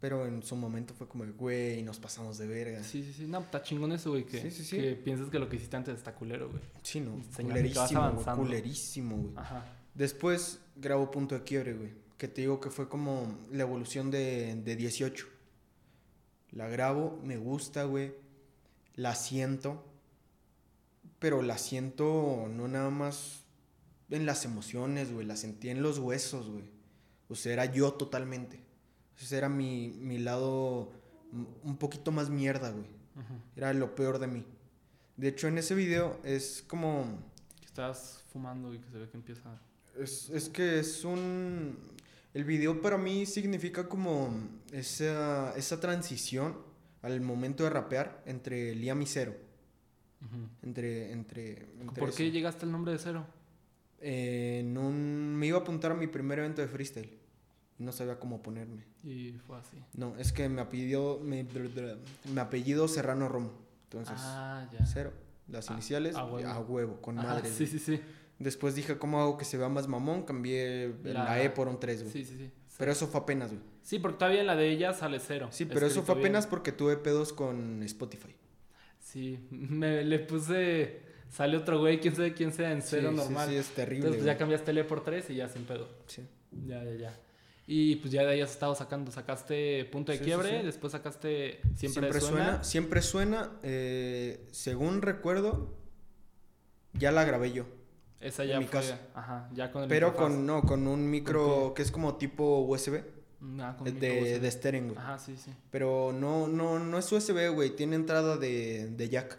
Pero 0.00 0.26
en 0.26 0.42
su 0.42 0.56
momento 0.56 0.92
fue 0.94 1.06
como, 1.06 1.24
güey, 1.38 1.80
nos 1.84 2.00
pasamos 2.00 2.36
de 2.36 2.48
verga. 2.48 2.82
Sí, 2.82 3.04
sí, 3.04 3.12
sí. 3.12 3.26
No, 3.28 3.38
está 3.38 3.62
chingón 3.62 3.92
eso, 3.92 4.10
güey. 4.10 4.24
Que, 4.26 4.50
Sí, 4.50 4.76
que 4.76 4.96
piensas 4.96 5.30
que 5.30 5.38
lo 5.38 5.48
que 5.48 5.56
hiciste 5.56 5.76
antes 5.76 5.94
está 5.96 6.12
culero, 6.12 6.50
güey. 6.50 6.60
Sí, 6.82 7.00
no. 7.00 7.12
Que 7.36 7.44
vas 7.44 7.52
Culerísimo, 7.52 8.00
avanzando. 8.02 8.42
Culerísimo, 8.42 9.16
güey. 9.16 9.32
Ajá. 9.36 9.64
Después 9.94 10.60
grabo 10.76 11.10
Punto 11.10 11.34
de 11.34 11.44
Quiebre, 11.44 11.74
güey. 11.74 11.90
Que 12.18 12.28
te 12.28 12.42
digo 12.42 12.60
que 12.60 12.70
fue 12.70 12.88
como 12.88 13.38
la 13.50 13.62
evolución 13.62 14.10
de, 14.10 14.54
de 14.54 14.76
18. 14.76 15.26
La 16.52 16.68
grabo, 16.68 17.18
me 17.24 17.36
gusta, 17.36 17.84
güey. 17.84 18.14
La 18.94 19.14
siento. 19.14 19.84
Pero 21.18 21.42
la 21.42 21.58
siento 21.58 22.48
no 22.50 22.68
nada 22.68 22.90
más 22.90 23.44
en 24.10 24.26
las 24.26 24.44
emociones, 24.44 25.12
güey. 25.12 25.26
La 25.26 25.36
sentí 25.36 25.68
en 25.68 25.82
los 25.82 25.98
huesos, 25.98 26.48
güey. 26.50 26.70
O 27.28 27.34
sea, 27.34 27.52
era 27.52 27.64
yo 27.66 27.94
totalmente. 27.94 28.60
Ese 29.20 29.38
era 29.38 29.48
mi, 29.48 29.88
mi 30.00 30.18
lado 30.18 30.92
un 31.62 31.76
poquito 31.76 32.12
más 32.12 32.28
mierda, 32.30 32.70
güey. 32.70 32.86
Era 33.56 33.72
lo 33.72 33.94
peor 33.94 34.18
de 34.18 34.26
mí. 34.26 34.44
De 35.16 35.28
hecho, 35.28 35.48
en 35.48 35.58
ese 35.58 35.74
video 35.74 36.18
es 36.24 36.64
como... 36.66 37.04
Que 37.60 37.66
estás 37.66 38.24
fumando 38.32 38.74
y 38.74 38.78
que 38.78 38.90
se 38.90 38.98
ve 38.98 39.08
que 39.08 39.16
empieza... 39.16 39.60
Es, 39.98 40.30
es 40.30 40.48
que 40.48 40.78
es 40.78 41.04
un... 41.04 41.76
El 42.34 42.44
video 42.44 42.80
para 42.80 42.96
mí 42.96 43.26
significa 43.26 43.88
como 43.88 44.30
esa, 44.72 45.54
esa 45.56 45.80
transición 45.80 46.56
al 47.02 47.20
momento 47.20 47.64
de 47.64 47.70
rapear 47.70 48.22
entre 48.26 48.74
Liam 48.74 49.02
y 49.02 49.06
Cero. 49.06 49.34
Entre, 50.62 51.10
entre, 51.12 51.68
entre 51.80 52.00
¿Por 52.00 52.14
qué 52.14 52.30
llegaste 52.30 52.64
al 52.64 52.70
nombre 52.72 52.92
de 52.92 52.98
cero? 53.00 53.26
Eh, 54.00 54.60
en 54.60 54.78
un- 54.78 55.34
me 55.36 55.48
iba 55.48 55.58
a 55.58 55.60
apuntar 55.62 55.90
a 55.90 55.94
mi 55.94 56.06
primer 56.06 56.38
evento 56.38 56.62
de 56.62 56.68
freestyle. 56.68 57.10
No 57.78 57.90
sabía 57.90 58.18
cómo 58.20 58.40
ponerme. 58.40 58.84
Y 59.02 59.32
fue 59.46 59.58
así. 59.58 59.76
No, 59.94 60.16
es 60.16 60.32
que 60.32 60.48
me 60.48 60.60
apellido, 60.60 61.18
me, 61.20 61.44
me 62.32 62.40
apellido 62.40 62.86
Serrano 62.86 63.28
Romo. 63.28 63.50
Entonces, 63.84 64.14
ah, 64.18 64.68
ya. 64.72 64.86
Cero. 64.86 65.12
Las 65.48 65.68
Ah, 65.68 65.74
iniciales, 65.74 66.14
a 66.14 66.20
a 66.20 66.24
huevo. 66.26 66.60
huevo, 66.72 67.00
con 67.02 67.18
Ajá, 67.18 67.28
madre. 67.34 67.50
sí, 67.50 67.66
sí, 67.66 67.80
sí. 67.80 68.00
Después 68.42 68.74
dije, 68.74 68.98
¿cómo 68.98 69.20
hago 69.20 69.38
que 69.38 69.44
se 69.44 69.56
vea 69.56 69.68
más 69.68 69.88
mamón? 69.88 70.22
Cambié 70.24 70.92
la, 71.04 71.24
La- 71.24 71.42
E 71.42 71.50
por 71.50 71.68
un 71.68 71.78
3, 71.78 72.02
güey. 72.02 72.12
Sí, 72.12 72.24
sí, 72.24 72.36
sí. 72.36 72.50
Pero 72.78 72.90
eso 72.92 73.06
fue 73.06 73.20
apenas, 73.20 73.50
güey. 73.50 73.62
Sí, 73.82 73.98
porque 73.98 74.18
todavía 74.18 74.40
en 74.40 74.46
la 74.46 74.56
de 74.56 74.68
ella 74.70 74.92
sale 74.92 75.20
cero. 75.20 75.48
Sí, 75.50 75.64
pero 75.66 75.86
eso 75.86 76.02
fue 76.02 76.14
bien. 76.16 76.26
apenas 76.26 76.46
porque 76.46 76.72
tuve 76.72 76.96
pedos 76.96 77.32
con 77.32 77.82
Spotify. 77.82 78.34
Sí, 79.00 79.38
me 79.50 80.04
le 80.04 80.18
puse. 80.20 81.00
Sale 81.28 81.56
otro 81.56 81.80
güey, 81.80 81.98
quién 82.00 82.14
sabe 82.14 82.34
quién 82.34 82.52
sea, 82.52 82.72
en 82.72 82.82
cero 82.82 83.10
sí, 83.10 83.16
normal. 83.16 83.48
Sí, 83.48 83.54
sí, 83.54 83.58
es 83.60 83.68
terrible. 83.70 83.96
Entonces 84.06 84.22
pues, 84.22 84.26
ya 84.26 84.38
cambiaste 84.38 84.70
el 84.70 84.78
E 84.78 84.84
por 84.84 85.02
3 85.04 85.30
y 85.30 85.36
ya 85.36 85.48
sin 85.48 85.64
pedo. 85.64 85.88
Sí. 86.06 86.22
Ya, 86.66 86.82
ya, 86.84 86.94
ya. 86.94 87.18
Y 87.66 87.96
pues 87.96 88.12
ya 88.12 88.22
de 88.22 88.28
ahí 88.32 88.40
has 88.40 88.50
estado 88.50 88.74
sacando. 88.74 89.10
Sacaste 89.10 89.84
punto 89.86 90.12
de 90.12 90.18
Sí, 90.18 90.24
quiebre, 90.24 90.62
después 90.62 90.92
sacaste 90.92 91.60
siempre, 91.76 92.20
suena. 92.20 92.62
Siempre 92.64 93.00
suena. 93.02 93.50
eh, 93.62 94.46
según 94.50 95.00
recuerdo, 95.02 95.74
ya 96.94 97.12
la 97.12 97.24
grabé 97.24 97.52
yo. 97.52 97.64
Esa 98.22 98.44
en 98.44 98.48
ya 98.50 98.58
mi 98.60 98.64
fue. 98.66 98.80
casa. 98.80 98.98
Ajá, 99.14 99.48
ya 99.52 99.70
con 99.72 99.82
el 99.82 99.88
Pero 99.88 100.14
con, 100.14 100.46
no, 100.46 100.62
con 100.62 100.86
un 100.86 101.10
micro 101.10 101.64
¿Con 101.66 101.74
que 101.74 101.82
es 101.82 101.90
como 101.90 102.16
tipo 102.16 102.60
USB. 102.60 103.02
Ah, 103.58 103.74
con 103.76 103.84
de, 103.98 104.22
USB. 104.22 104.40
de 104.40 104.50
Steren, 104.50 104.86
güey. 104.88 104.98
Ajá, 104.98 105.18
sí, 105.18 105.36
sí. 105.36 105.52
Pero 105.70 106.12
no, 106.12 106.46
no, 106.46 106.78
no 106.78 106.98
es 106.98 107.10
USB, 107.10 107.48
güey. 107.52 107.70
Tiene 107.74 107.96
entrada 107.96 108.36
de, 108.36 108.88
de 108.90 109.08
jack. 109.08 109.36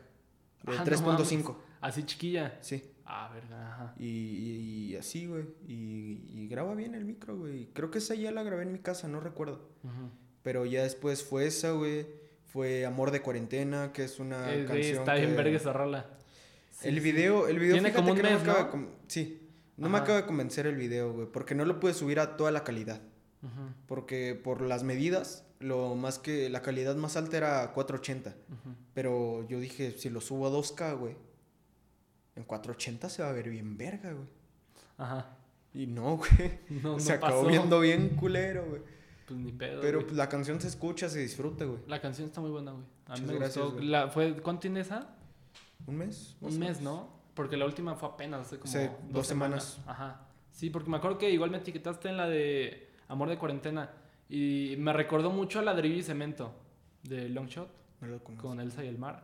De 0.64 0.78
Ah, 0.78 0.84
no 0.84 0.86
3.5. 0.86 1.56
Así 1.82 2.04
chiquilla. 2.04 2.58
sí. 2.62 2.84
Ah, 3.06 3.30
verga, 3.34 3.74
ajá. 3.74 3.96
Y, 4.00 4.08
y- 4.08 4.86
y 4.92 4.96
así, 4.96 5.28
güey. 5.28 5.44
Y, 5.68 6.26
y 6.34 6.48
graba 6.48 6.74
bien 6.74 6.96
el 6.96 7.04
micro, 7.06 7.38
güey. 7.38 7.68
Creo 7.74 7.92
que 7.92 7.98
esa 7.98 8.16
ya 8.16 8.32
la 8.32 8.44
grabé 8.44 8.64
en 8.64 8.72
mi 8.72 8.80
casa, 8.80 9.08
no 9.10 9.20
recuerdo. 9.20 9.70
Ujú. 9.84 10.10
Pero 10.42 10.66
ya 10.66 10.84
después 10.84 11.22
fue 11.24 11.46
esa, 11.48 11.72
güey. 11.72 12.08
Fue 12.46 12.86
Amor 12.86 13.12
de 13.12 13.22
Cuarentena, 13.22 13.92
que 13.92 14.04
es 14.06 14.20
una 14.20 14.52
Eh, 14.54 14.66
güey, 14.66 14.68
canción. 14.68 15.00
está 15.00 15.16
bien 15.16 15.32
que- 15.32 15.36
verga 15.36 15.58
esa 15.58 15.74
rola. 15.74 16.06
Sí, 16.84 16.90
el 16.90 17.00
video, 17.00 17.48
el 17.48 17.60
video 17.60 17.74
Tiene 17.74 17.92
como 17.94 18.12
un 18.12 18.18
que 18.18 18.24
no 18.24 18.30
me 18.30 18.36
mes, 18.36 18.44
acaba 18.48 18.72
¿no? 18.76 18.88
Sí. 19.08 19.40
No 19.78 19.90
me 19.90 19.96
Ajá. 19.98 20.04
acaba 20.04 20.22
de 20.22 20.26
convencer 20.28 20.68
el 20.68 20.76
video, 20.76 21.14
güey. 21.14 21.28
Porque 21.32 21.56
no 21.56 21.66
lo 21.66 21.80
pude 21.80 21.94
subir 21.94 22.20
a 22.20 22.38
toda 22.38 22.52
la 22.52 22.64
calidad. 22.64 23.02
Porque 23.88 24.40
por 24.42 24.62
las 24.62 24.84
medidas, 24.84 25.46
lo 25.60 25.96
más 25.96 26.18
que. 26.20 26.50
La 26.50 26.62
calidad 26.62 26.96
más 26.96 27.18
alta 27.18 27.36
era 27.38 27.72
480. 27.74 28.30
ujú. 28.30 28.76
Pero 28.94 29.48
yo 29.50 29.60
dije, 29.60 29.92
si 29.98 30.10
lo 30.10 30.22
subo 30.22 30.48
a 30.48 30.52
2K, 30.52 30.98
güey. 30.98 31.16
En 32.36 32.44
480 32.44 33.10
se 33.10 33.22
va 33.24 33.30
a 33.30 33.34
ver 33.34 33.50
bien 33.50 33.78
verga, 33.78 34.12
güey. 34.14 34.28
Ajá. 34.98 35.38
Y 35.74 35.88
no, 35.88 36.18
güey. 36.18 36.60
No, 36.82 37.00
se 37.00 37.14
acabó 37.14 37.40
pasó. 37.44 37.48
viendo 37.50 37.80
bien 37.80 38.10
culero, 38.16 38.66
güey. 38.66 38.82
Pues 39.28 39.40
ni 39.40 39.52
pedo. 39.52 39.82
Pero 39.82 39.98
güey. 40.00 40.06
pues, 40.08 40.18
la 40.18 40.30
canción 40.30 40.60
se 40.62 40.68
escucha, 40.68 41.10
se 41.10 41.20
disfruta, 41.20 41.66
güey. 41.66 41.80
La 41.88 42.00
canción 42.02 42.28
está 42.28 42.40
muy 42.42 42.52
buena, 42.52 42.72
güey. 42.72 42.84
A 43.08 43.16
mí 43.16 43.22
Muchas 43.22 43.34
me 43.34 43.40
gracias, 43.40 43.64
gustó. 43.66 43.78
güey. 43.80 43.88
La, 43.90 44.08
fue, 44.10 44.36
¿Cuánto 44.42 44.62
tiene 44.62 44.80
esa? 44.82 45.16
¿Un 45.88 45.98
mes? 45.98 46.38
Un 46.42 46.58
mes. 46.60 46.82
¿no? 46.82 47.10
Porque 47.34 47.58
la 47.58 47.66
última 47.66 47.96
fue 47.96 48.10
apenas 48.10 48.42
hace 48.48 48.58
como 48.60 48.70
Hace 48.70 48.92
dos 49.10 49.28
semanas. 49.28 49.80
Ajá. 49.88 50.22
Sí, 50.52 50.70
porque 50.70 50.90
me 50.90 50.98
acuerdo 50.98 51.18
que 51.18 51.30
igual 51.32 51.50
me 51.50 51.58
etiquetaste 51.58 52.10
en 52.10 52.18
la 52.18 52.28
de 52.28 52.92
Amor 53.08 53.30
de 53.30 53.38
Cuarentena. 53.38 53.90
Y 54.30 54.76
me 54.78 54.94
recordó 54.94 55.32
mucho 55.32 55.60
a 55.60 55.64
la 55.64 55.74
de 55.74 55.82
Rivi 55.82 55.98
y 56.00 56.04
Cemento 56.04 56.54
de 57.04 57.28
Longshot 57.30 57.70
No 58.02 58.08
lo 58.08 58.24
con 58.24 58.60
Elsa 58.60 58.84
y 58.84 58.88
el 58.88 58.98
mar. 58.98 59.24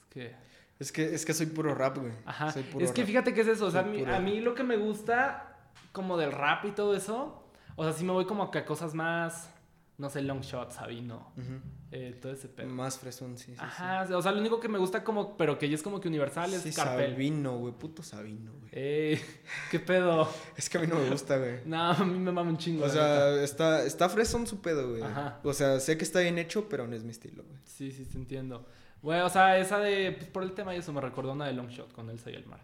Es 0.00 0.06
que. 0.06 0.34
Es 0.78 0.92
que, 0.92 1.14
es 1.14 1.26
que 1.26 1.34
soy 1.34 1.46
puro 1.46 1.74
rap, 1.74 1.98
güey. 1.98 2.12
Ajá. 2.24 2.50
Soy 2.50 2.62
puro 2.62 2.82
Es 2.84 2.92
que 2.92 3.02
rap. 3.02 3.08
fíjate 3.08 3.34
que 3.34 3.42
es 3.42 3.48
eso. 3.48 3.66
O 3.66 3.70
sea, 3.70 3.80
a 3.80 3.84
mí, 3.84 3.98
puro- 3.98 4.14
a 4.14 4.18
mí 4.20 4.40
lo 4.40 4.54
que 4.54 4.62
me 4.64 4.76
gusta, 4.78 5.58
como 5.92 6.16
del 6.16 6.32
rap 6.32 6.64
y 6.64 6.70
todo 6.70 6.96
eso. 6.96 7.44
O 7.76 7.84
sea, 7.84 7.92
sí 7.92 8.02
me 8.04 8.12
voy 8.12 8.24
como 8.24 8.50
que 8.50 8.58
a 8.58 8.64
cosas 8.64 8.94
más. 8.94 9.50
No 9.98 10.08
sé, 10.08 10.22
Longshot, 10.22 10.72
Sabino. 10.72 11.30
Ujú. 11.36 11.60
Eh, 11.92 12.16
todo 12.20 12.32
ese 12.32 12.48
pedo. 12.48 12.68
Más 12.68 12.98
fresón, 12.98 13.36
sí. 13.36 13.52
sí, 13.52 13.56
Ajá, 13.58 14.06
o 14.16 14.22
sea, 14.22 14.30
lo 14.30 14.38
único 14.38 14.60
que 14.60 14.68
me 14.68 14.78
gusta 14.78 15.02
como, 15.02 15.36
pero 15.36 15.58
que 15.58 15.68
ya 15.68 15.74
es 15.74 15.82
como 15.82 16.00
que 16.00 16.06
universal 16.06 16.52
es 16.54 16.62
Sí, 16.62 16.72
Carpel. 16.72 17.10
Sabino, 17.10 17.58
güey. 17.58 17.74
Puto 17.74 18.04
Sabino, 18.04 18.52
güey. 18.52 18.70
Ey, 18.72 19.20
qué 19.70 19.80
pedo. 19.80 20.28
Es 20.56 20.68
que 20.70 20.78
a 20.78 20.80
mí 20.82 20.86
no 20.86 20.94
me 20.96 21.10
gusta, 21.10 21.36
güey. 21.38 21.60
No, 21.64 21.90
a 21.90 22.04
mí 22.04 22.18
me 22.18 22.30
mama 22.30 22.50
un 22.50 22.58
chingo. 22.58 22.84
O 22.84 22.88
sea, 22.88 23.42
está, 23.42 23.84
está 23.84 24.08
fresón 24.08 24.46
su 24.46 24.60
pedo, 24.60 24.90
güey. 24.90 25.02
Ajá. 25.02 25.40
O 25.42 25.52
sea, 25.52 25.80
sé 25.80 25.98
que 25.98 26.04
está 26.04 26.20
bien 26.20 26.38
hecho, 26.38 26.68
pero 26.68 26.86
no 26.86 26.94
es 26.94 27.02
mi 27.02 27.10
estilo, 27.10 27.42
güey. 27.42 27.58
Sí, 27.64 27.90
sí, 27.90 28.04
te 28.04 28.16
entiendo. 28.18 28.66
Bueno, 29.02 29.26
o 29.26 29.30
sea, 29.30 29.58
esa 29.58 29.78
de, 29.78 30.12
pues 30.12 30.28
por 30.30 30.42
el 30.44 30.52
tema 30.52 30.74
y 30.74 30.78
eso 30.78 30.92
me 30.92 31.00
recordó 31.00 31.32
una 31.32 31.46
de 31.46 31.54
Longshot 31.54 31.92
con 31.92 32.08
Elsa 32.10 32.30
y 32.30 32.34
el 32.34 32.46
mar. 32.46 32.60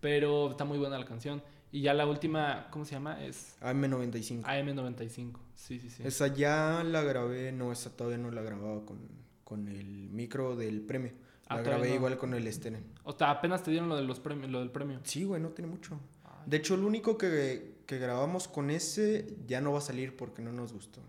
Pero 0.00 0.50
está 0.50 0.64
muy 0.64 0.78
buena 0.78 0.98
la 0.98 1.04
canción. 1.04 1.42
Y 1.70 1.82
ya 1.82 1.92
la 1.94 2.06
última, 2.06 2.68
¿cómo 2.70 2.84
se 2.84 2.92
llama? 2.92 3.22
Es 3.24 3.56
AM95. 3.60 4.42
AM95. 4.42 5.32
Sí, 5.54 5.78
sí, 5.80 5.90
sí. 5.90 6.02
Esa 6.04 6.28
ya 6.28 6.82
la 6.84 7.02
grabé, 7.02 7.52
no, 7.52 7.72
esa 7.72 7.90
todavía 7.90 8.18
no 8.18 8.30
la 8.30 8.42
grababa 8.42 8.84
con, 8.86 8.98
con 9.44 9.68
el 9.68 10.08
micro 10.10 10.56
del 10.56 10.80
premio. 10.80 11.12
Ah, 11.46 11.56
La 11.56 11.62
todavía 11.62 11.78
grabé 11.78 11.88
no. 11.90 11.94
igual 11.96 12.18
con 12.18 12.34
el 12.34 12.50
Stenen. 12.52 12.84
O 13.04 13.12
sea, 13.16 13.30
apenas 13.30 13.62
te 13.62 13.70
dieron 13.70 13.88
lo, 13.88 13.96
de 13.96 14.02
los 14.02 14.20
premios, 14.20 14.50
lo 14.50 14.60
del 14.60 14.70
premio. 14.70 15.00
Sí, 15.04 15.24
güey, 15.24 15.40
no 15.42 15.50
tiene 15.50 15.70
mucho. 15.70 15.98
Ay. 16.24 16.30
De 16.46 16.56
hecho, 16.58 16.74
el 16.74 16.84
único 16.84 17.16
que, 17.18 17.76
que 17.86 17.98
grabamos 17.98 18.48
con 18.48 18.70
ese 18.70 19.36
ya 19.46 19.60
no 19.60 19.72
va 19.72 19.78
a 19.78 19.82
salir 19.82 20.16
porque 20.16 20.42
no 20.42 20.52
nos 20.52 20.72
gustó. 20.72 21.00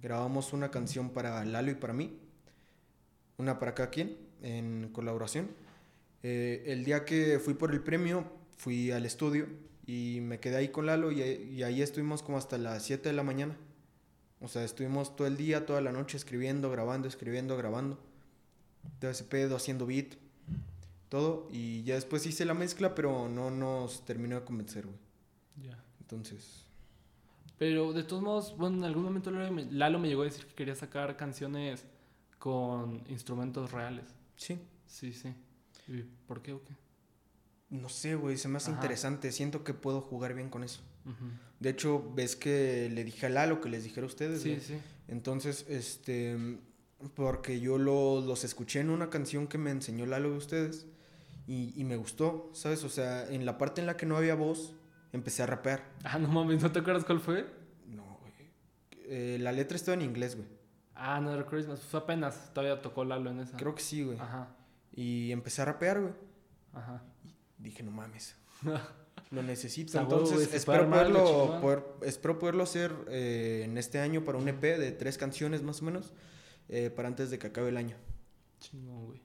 Grabamos 0.00 0.52
una 0.52 0.70
canción 0.70 1.10
para 1.10 1.44
Lalo 1.44 1.70
y 1.70 1.74
para 1.74 1.92
mí. 1.92 2.16
Una 3.36 3.58
para 3.58 3.74
cada 3.74 3.90
quien, 3.90 4.16
en 4.42 4.88
colaboración. 4.92 5.48
Eh, 6.22 6.62
el 6.66 6.84
día 6.84 7.04
que 7.04 7.38
fui 7.38 7.54
por 7.54 7.72
el 7.72 7.80
premio, 7.80 8.24
fui 8.56 8.90
al 8.92 9.04
estudio 9.04 9.46
y 9.88 10.20
me 10.20 10.38
quedé 10.38 10.56
ahí 10.56 10.68
con 10.68 10.84
Lalo 10.84 11.10
y, 11.10 11.22
y 11.22 11.62
ahí 11.62 11.80
estuvimos 11.80 12.22
como 12.22 12.36
hasta 12.36 12.58
las 12.58 12.82
7 12.82 13.08
de 13.08 13.14
la 13.14 13.22
mañana. 13.22 13.56
O 14.42 14.46
sea, 14.46 14.62
estuvimos 14.62 15.16
todo 15.16 15.26
el 15.26 15.38
día, 15.38 15.64
toda 15.64 15.80
la 15.80 15.92
noche 15.92 16.18
escribiendo, 16.18 16.70
grabando, 16.70 17.08
escribiendo, 17.08 17.56
grabando. 17.56 17.98
Ese 19.00 19.24
pedo, 19.24 19.56
haciendo 19.56 19.86
beat, 19.86 20.14
todo. 21.08 21.48
Y 21.50 21.84
ya 21.84 21.94
después 21.94 22.26
hice 22.26 22.44
la 22.44 22.52
mezcla, 22.52 22.94
pero 22.94 23.30
no 23.30 23.50
nos 23.50 24.04
terminó 24.04 24.38
de 24.38 24.44
convencer, 24.44 24.84
güey. 24.84 24.98
Ya. 25.70 25.82
Entonces, 26.00 26.66
Pero 27.56 27.94
de 27.94 28.04
todos 28.04 28.22
modos, 28.22 28.56
bueno, 28.58 28.76
en 28.76 28.84
algún 28.84 29.04
momento 29.04 29.30
Lalo 29.30 29.52
me, 29.52 29.64
Lalo 29.72 29.98
me 29.98 30.08
llegó 30.08 30.20
a 30.20 30.26
decir 30.26 30.44
que 30.46 30.54
quería 30.54 30.74
sacar 30.74 31.16
canciones 31.16 31.86
con 32.38 33.02
instrumentos 33.08 33.72
reales. 33.72 34.04
sí. 34.36 34.58
Sí, 34.86 35.12
sí. 35.12 35.34
¿Y 35.86 36.02
por 36.26 36.40
qué 36.40 36.52
o 36.54 36.64
qué? 36.64 36.74
No 37.70 37.88
sé, 37.88 38.14
güey, 38.14 38.36
se 38.38 38.48
me 38.48 38.56
hace 38.56 38.70
Ajá. 38.70 38.80
interesante. 38.80 39.30
Siento 39.32 39.62
que 39.64 39.74
puedo 39.74 40.00
jugar 40.00 40.34
bien 40.34 40.48
con 40.50 40.64
eso. 40.64 40.80
De 41.60 41.70
hecho, 41.70 42.12
ves 42.14 42.36
que 42.36 42.88
le 42.92 43.02
dije 43.04 43.26
a 43.26 43.28
Lalo 43.30 43.60
que 43.60 43.68
les 43.68 43.84
dijera 43.84 44.04
a 44.04 44.06
ustedes. 44.08 44.42
Sí, 44.42 44.50
güey. 44.50 44.60
sí. 44.60 44.78
Entonces, 45.08 45.64
este, 45.68 46.36
porque 47.14 47.60
yo 47.60 47.78
lo- 47.78 48.20
los 48.20 48.44
escuché 48.44 48.80
en 48.80 48.90
una 48.90 49.08
canción 49.10 49.46
que 49.46 49.56
me 49.58 49.70
enseñó 49.70 50.04
Lalo 50.06 50.30
de 50.30 50.36
ustedes 50.36 50.86
y, 51.46 51.72
y 51.80 51.84
me 51.84 51.96
gustó, 51.96 52.50
¿sabes? 52.52 52.84
O 52.84 52.88
sea, 52.90 53.26
en 53.30 53.46
la 53.46 53.56
parte 53.58 53.80
en 53.80 53.86
la 53.86 53.96
que 53.96 54.04
no 54.06 54.16
había 54.18 54.34
voz, 54.34 54.74
empecé 55.12 55.42
a 55.42 55.46
rapear. 55.46 55.82
Ah, 56.04 56.18
no 56.18 56.28
mames, 56.28 56.62
¿no 56.62 56.70
te 56.70 56.80
acuerdas 56.80 57.04
cuál 57.04 57.20
fue? 57.20 57.46
No, 57.86 58.18
güey. 58.20 58.32
Eh, 59.06 59.38
la 59.40 59.52
letra 59.52 59.76
estaba 59.76 59.94
en 59.94 60.02
inglés, 60.02 60.36
güey. 60.36 60.48
Ah, 60.94 61.16
Another 61.16 61.46
Christmas. 61.46 61.80
Fue 61.80 62.00
apenas. 62.00 62.52
Todavía 62.52 62.82
tocó 62.82 63.04
Lalo 63.04 63.30
en 63.30 63.40
esa. 63.40 63.56
Creo 63.56 63.74
que 63.74 63.82
sí, 63.82 64.02
güey. 64.04 64.18
Ajá, 64.18 64.48
Y 64.92 65.32
empecé 65.32 65.62
a 65.62 65.64
rapear, 65.64 66.00
güey. 66.00 66.12
ajá. 66.74 67.02
Dije, 67.58 67.82
no 67.82 67.90
mames. 67.90 68.36
Lo 69.30 69.42
necesito. 69.42 69.92
Entonces, 70.00 70.54
espero, 70.54 70.88
poderlo, 70.90 71.60
poder- 71.60 71.84
espero 72.02 72.38
poderlo 72.38 72.62
hacer 72.62 72.92
eh, 73.08 73.62
en 73.64 73.76
este 73.76 73.98
año 73.98 74.24
para 74.24 74.38
un 74.38 74.48
EP 74.48 74.60
de 74.62 74.92
tres 74.92 75.18
canciones 75.18 75.62
más 75.62 75.82
o 75.82 75.84
menos, 75.84 76.12
eh, 76.68 76.88
para 76.90 77.08
antes 77.08 77.30
de 77.30 77.38
que 77.38 77.48
acabe 77.48 77.68
el 77.68 77.76
año. 77.76 77.96
Chingón, 78.60 79.06
güey. 79.06 79.20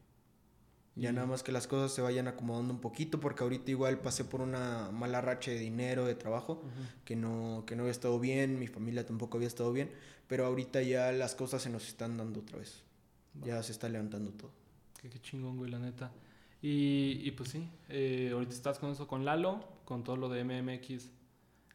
Ya 0.95 1.11
nada 1.11 1.26
más 1.26 1.41
que 1.41 1.51
las 1.51 1.65
cosas 1.68 1.91
se 1.91 2.01
vayan 2.03 2.27
acomodando 2.27 2.72
un 2.73 2.80
poquito, 2.80 3.19
porque 3.19 3.41
ahorita 3.43 3.72
igual 3.72 3.99
pasé 4.01 4.26
por 4.26 4.41
una 4.41 4.91
mala 4.91 5.22
racha 5.22 5.49
de 5.49 5.57
dinero, 5.57 6.05
de 6.05 6.14
trabajo, 6.14 6.61
que 7.03 7.15
no, 7.15 7.64
que 7.65 7.76
no 7.76 7.81
había 7.84 7.91
estado 7.91 8.19
bien, 8.19 8.60
mi 8.60 8.68
familia 8.68 9.03
tampoco 9.03 9.38
había 9.38 9.47
estado 9.47 9.72
bien, 9.73 9.89
pero 10.27 10.45
ahorita 10.45 10.84
ya 10.84 11.11
las 11.11 11.34
cosas 11.34 11.64
se 11.64 11.69
nos 11.72 11.88
están 11.88 12.18
dando 12.18 12.41
otra 12.41 12.60
vez. 12.60 12.84
Ya 13.43 13.64
se 13.64 13.72
está 13.72 13.89
levantando 13.89 14.31
todo. 14.34 14.51
Qué, 15.01 15.10
qué 15.10 15.19
chingón, 15.19 15.57
güey, 15.57 15.72
la 15.72 15.80
neta. 15.80 16.11
Y, 16.64 17.19
y 17.27 17.31
pues 17.31 17.49
sí, 17.49 17.68
eh, 17.90 18.30
ahorita 18.34 18.53
estás 18.53 18.80
con 18.80 18.90
eso 18.91 19.06
con 19.06 19.26
Lalo, 19.26 19.64
con 19.85 20.03
todo 20.03 20.15
lo 20.15 20.30
de 20.30 20.44
MMX. 20.45 21.10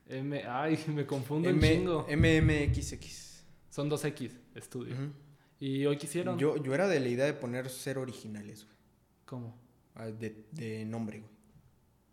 M 0.09 0.43
Ay, 0.49 0.83
me 0.89 1.05
confundo 1.07 1.51
un 1.51 1.57
M- 1.57 1.69
chingo. 1.69 2.07
MMXX. 2.11 3.45
Son 3.69 3.89
dos 3.91 4.03
X, 4.07 4.37
estudio. 4.55 4.97
Y 5.61 5.85
hoy 5.85 5.99
quisieron. 5.99 6.39
yo, 6.39 6.57
yo 6.57 6.75
era 6.75 6.89
de 6.89 7.01
la 7.01 7.09
idea 7.09 7.27
de 7.27 7.35
poner 7.35 7.69
ser 7.69 7.99
originales, 7.99 8.65
güey. 8.65 8.77
¿Cómo? 9.27 9.55
Ah, 9.95 10.07
De, 10.07 10.47
de 10.53 10.85
nombre, 10.87 11.19
güey. 11.21 11.31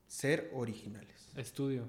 Ser 0.07 0.52
originales. 0.53 1.30
Estudio. 1.35 1.88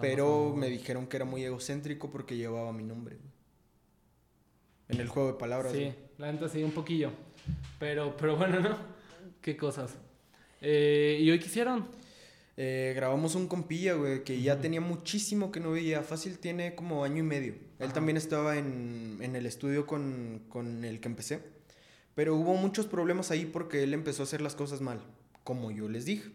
Pero 0.00 0.54
me 0.56 0.68
dijeron 0.68 1.06
que 1.06 1.16
era 1.16 1.24
muy 1.24 1.42
egocéntrico 1.44 2.10
porque 2.10 2.36
llevaba 2.36 2.72
mi 2.72 2.84
nombre, 2.84 3.16
güey. 3.16 3.30
En 4.88 5.00
el 5.00 5.08
juego 5.08 5.32
de 5.32 5.38
palabras. 5.38 5.72
Sí, 5.72 5.78
güey. 5.80 5.94
la 6.18 6.32
neta 6.32 6.48
sí, 6.48 6.62
un 6.62 6.70
poquillo. 6.70 7.10
Pero, 7.78 8.16
pero 8.16 8.36
bueno, 8.36 8.60
¿no? 8.60 8.76
Qué 9.40 9.56
cosas. 9.56 9.94
Eh, 10.60 11.18
y 11.20 11.30
hoy 11.30 11.38
quisieron. 11.38 11.86
Eh, 12.58 12.94
grabamos 12.96 13.34
un 13.34 13.48
compilla, 13.48 13.94
güey, 13.94 14.24
que 14.24 14.40
ya 14.40 14.58
tenía 14.60 14.80
muchísimo 14.80 15.52
que 15.52 15.60
no 15.60 15.72
veía. 15.72 16.02
Fácil 16.02 16.38
tiene 16.38 16.74
como 16.74 17.04
año 17.04 17.18
y 17.18 17.22
medio. 17.26 17.54
Él 17.78 17.92
también 17.92 18.16
estaba 18.16 18.56
en, 18.56 19.18
en 19.20 19.36
el 19.36 19.44
estudio 19.44 19.86
con, 19.86 20.42
con 20.48 20.84
el 20.84 21.00
que 21.00 21.08
empecé. 21.08 21.40
Pero 22.14 22.34
hubo 22.34 22.54
muchos 22.54 22.86
problemas 22.86 23.30
ahí 23.30 23.44
porque 23.44 23.82
él 23.82 23.92
empezó 23.92 24.22
a 24.22 24.24
hacer 24.24 24.40
las 24.40 24.54
cosas 24.54 24.80
mal, 24.80 25.00
como 25.44 25.70
yo 25.70 25.86
les 25.88 26.06
dije. 26.06 26.30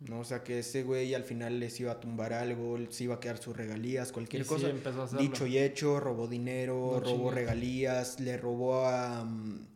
¿no? 0.00 0.20
O 0.20 0.24
sea, 0.24 0.44
que 0.44 0.58
ese 0.60 0.82
güey 0.82 1.14
al 1.14 1.24
final 1.24 1.58
les 1.58 1.80
iba 1.80 1.92
a 1.92 1.98
tumbar 2.00 2.32
algo, 2.34 2.78
se 2.90 3.04
iba 3.04 3.16
a 3.16 3.20
quedar 3.20 3.38
sus 3.38 3.56
regalías, 3.56 4.12
cualquier 4.12 4.42
Y 4.42 4.44
sí, 4.44 4.48
cosa. 4.50 4.68
empezó 4.68 5.00
a 5.00 5.04
hacerlo. 5.04 5.22
Dicho 5.22 5.46
y 5.46 5.58
hecho, 5.58 5.98
robó 5.98 6.28
dinero, 6.28 6.92
No 6.92 7.00
robó 7.00 7.30
regalías, 7.30 8.20
le 8.20 8.36
robó 8.36 8.84
a, 8.86 9.24
mm, 9.24 9.66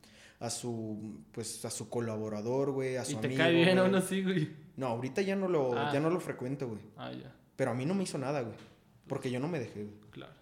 a 0.42 0.50
su 0.50 1.20
pues 1.32 1.64
a 1.64 1.70
su 1.70 1.88
colaborador, 1.88 2.72
güey, 2.72 2.96
a 2.96 3.04
su 3.04 3.12
Y 3.12 3.16
te 3.16 3.26
amigo. 3.28 3.38
cae 3.38 3.54
bien 3.54 3.78
aún 3.78 3.94
así, 3.94 4.22
güey. 4.22 4.50
No, 4.76 4.86
ahorita 4.88 5.22
ya 5.22 5.36
no 5.36 5.48
lo 5.48 5.72
Ah. 5.78 5.90
ya 5.92 6.00
no 6.00 6.10
lo 6.10 6.18
frecuento, 6.20 6.66
güey. 6.68 6.80
Ah, 6.96 7.12
ya, 7.12 7.34
Pero 7.56 7.70
a 7.70 7.74
mí 7.74 7.86
no 7.86 7.94
me 7.94 8.02
hizo 8.04 8.18
nada, 8.18 8.40
güey. 8.42 8.56
Porque 9.06 9.30
yo 9.30 9.38
no 9.40 9.48
me 9.48 9.58
dejé, 9.58 9.84
güey. 9.84 9.96
claro. 10.10 10.32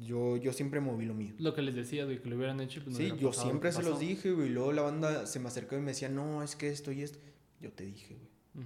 Yo 0.00 0.36
yo 0.36 0.52
siempre 0.52 0.80
moví 0.80 1.06
lo 1.06 1.14
mío. 1.14 1.32
Lo 1.38 1.54
que 1.54 1.62
les 1.62 1.74
decía, 1.74 2.04
güey, 2.04 2.20
que 2.20 2.28
lo 2.28 2.36
hubieran 2.36 2.60
hecho. 2.60 2.82
Pues 2.84 2.98
no 2.98 3.04
sí, 3.04 3.12
yo 3.18 3.32
siempre 3.32 3.72
se 3.72 3.82
los 3.82 3.98
dije, 3.98 4.30
güey. 4.32 4.48
y 4.48 4.50
Luego 4.52 4.72
la 4.72 4.82
banda 4.82 5.26
se 5.26 5.38
me 5.40 5.48
acercó 5.48 5.76
y 5.76 5.80
me 5.80 5.92
decía, 5.92 6.08
"No, 6.10 6.42
es 6.42 6.54
que 6.56 6.68
esto 6.68 6.92
y 6.92 7.02
esto." 7.02 7.18
Yo 7.60 7.72
te 7.72 7.84
dije, 7.84 8.14
güey. 8.14 8.64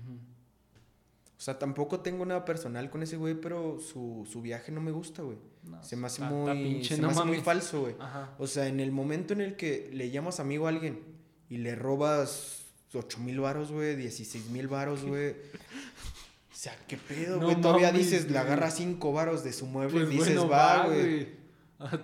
O 1.39 1.43
sea, 1.43 1.59
tampoco 1.59 2.01
tengo 2.01 2.27
nada 2.27 2.45
personal 2.45 2.91
con 2.91 3.03
ese 3.03 3.17
güey, 3.17 3.35
pero 3.35 3.79
su, 3.81 4.27
su 4.31 4.43
viaje 4.43 4.73
no 4.73 4.81
me 4.81 4.91
gusta, 4.91 5.23
güey. 5.23 5.39
No, 5.63 5.83
Se 5.85 5.95
me 5.97 6.07
hace 6.07 6.23
muy, 6.23 6.53
pinche, 6.53 6.97
se 6.97 7.03
no 7.03 7.09
me 7.09 7.13
hace 7.15 7.25
muy 7.25 7.41
falso, 7.41 7.83
güey. 7.83 7.95
O 8.39 8.47
sea, 8.47 8.67
en 8.67 8.81
el 8.81 8.93
momento 8.93 9.35
en 9.35 9.41
el 9.43 9.57
que 9.57 9.91
le 9.93 10.11
llamas 10.11 10.41
amigo 10.41 10.67
a 10.67 10.71
alguien 10.71 11.01
y 11.49 11.59
le 11.59 11.75
robas 11.75 12.65
8 12.95 13.19
mil 13.21 13.41
varos, 13.41 13.71
güey, 13.71 13.97
16 13.97 14.51
mil 14.51 14.69
varos, 14.69 15.05
güey. 15.05 15.31
O 15.31 16.63
sea, 16.63 16.77
¿qué 16.89 16.97
pedo, 16.97 17.39
No 17.39 17.47
güey? 17.47 17.61
Todavía 17.61 17.89
mames, 17.89 18.11
dices, 18.11 18.31
le 18.31 18.39
agarra 18.39 18.71
5 18.71 19.13
varos 19.13 19.45
de 19.45 19.53
su 19.53 19.67
mueble 19.67 20.05
Pues 20.05 20.13
y 20.13 20.19
dices, 20.19 20.37
bueno, 20.37 20.49
va, 20.49 20.87
güey. 20.87 21.29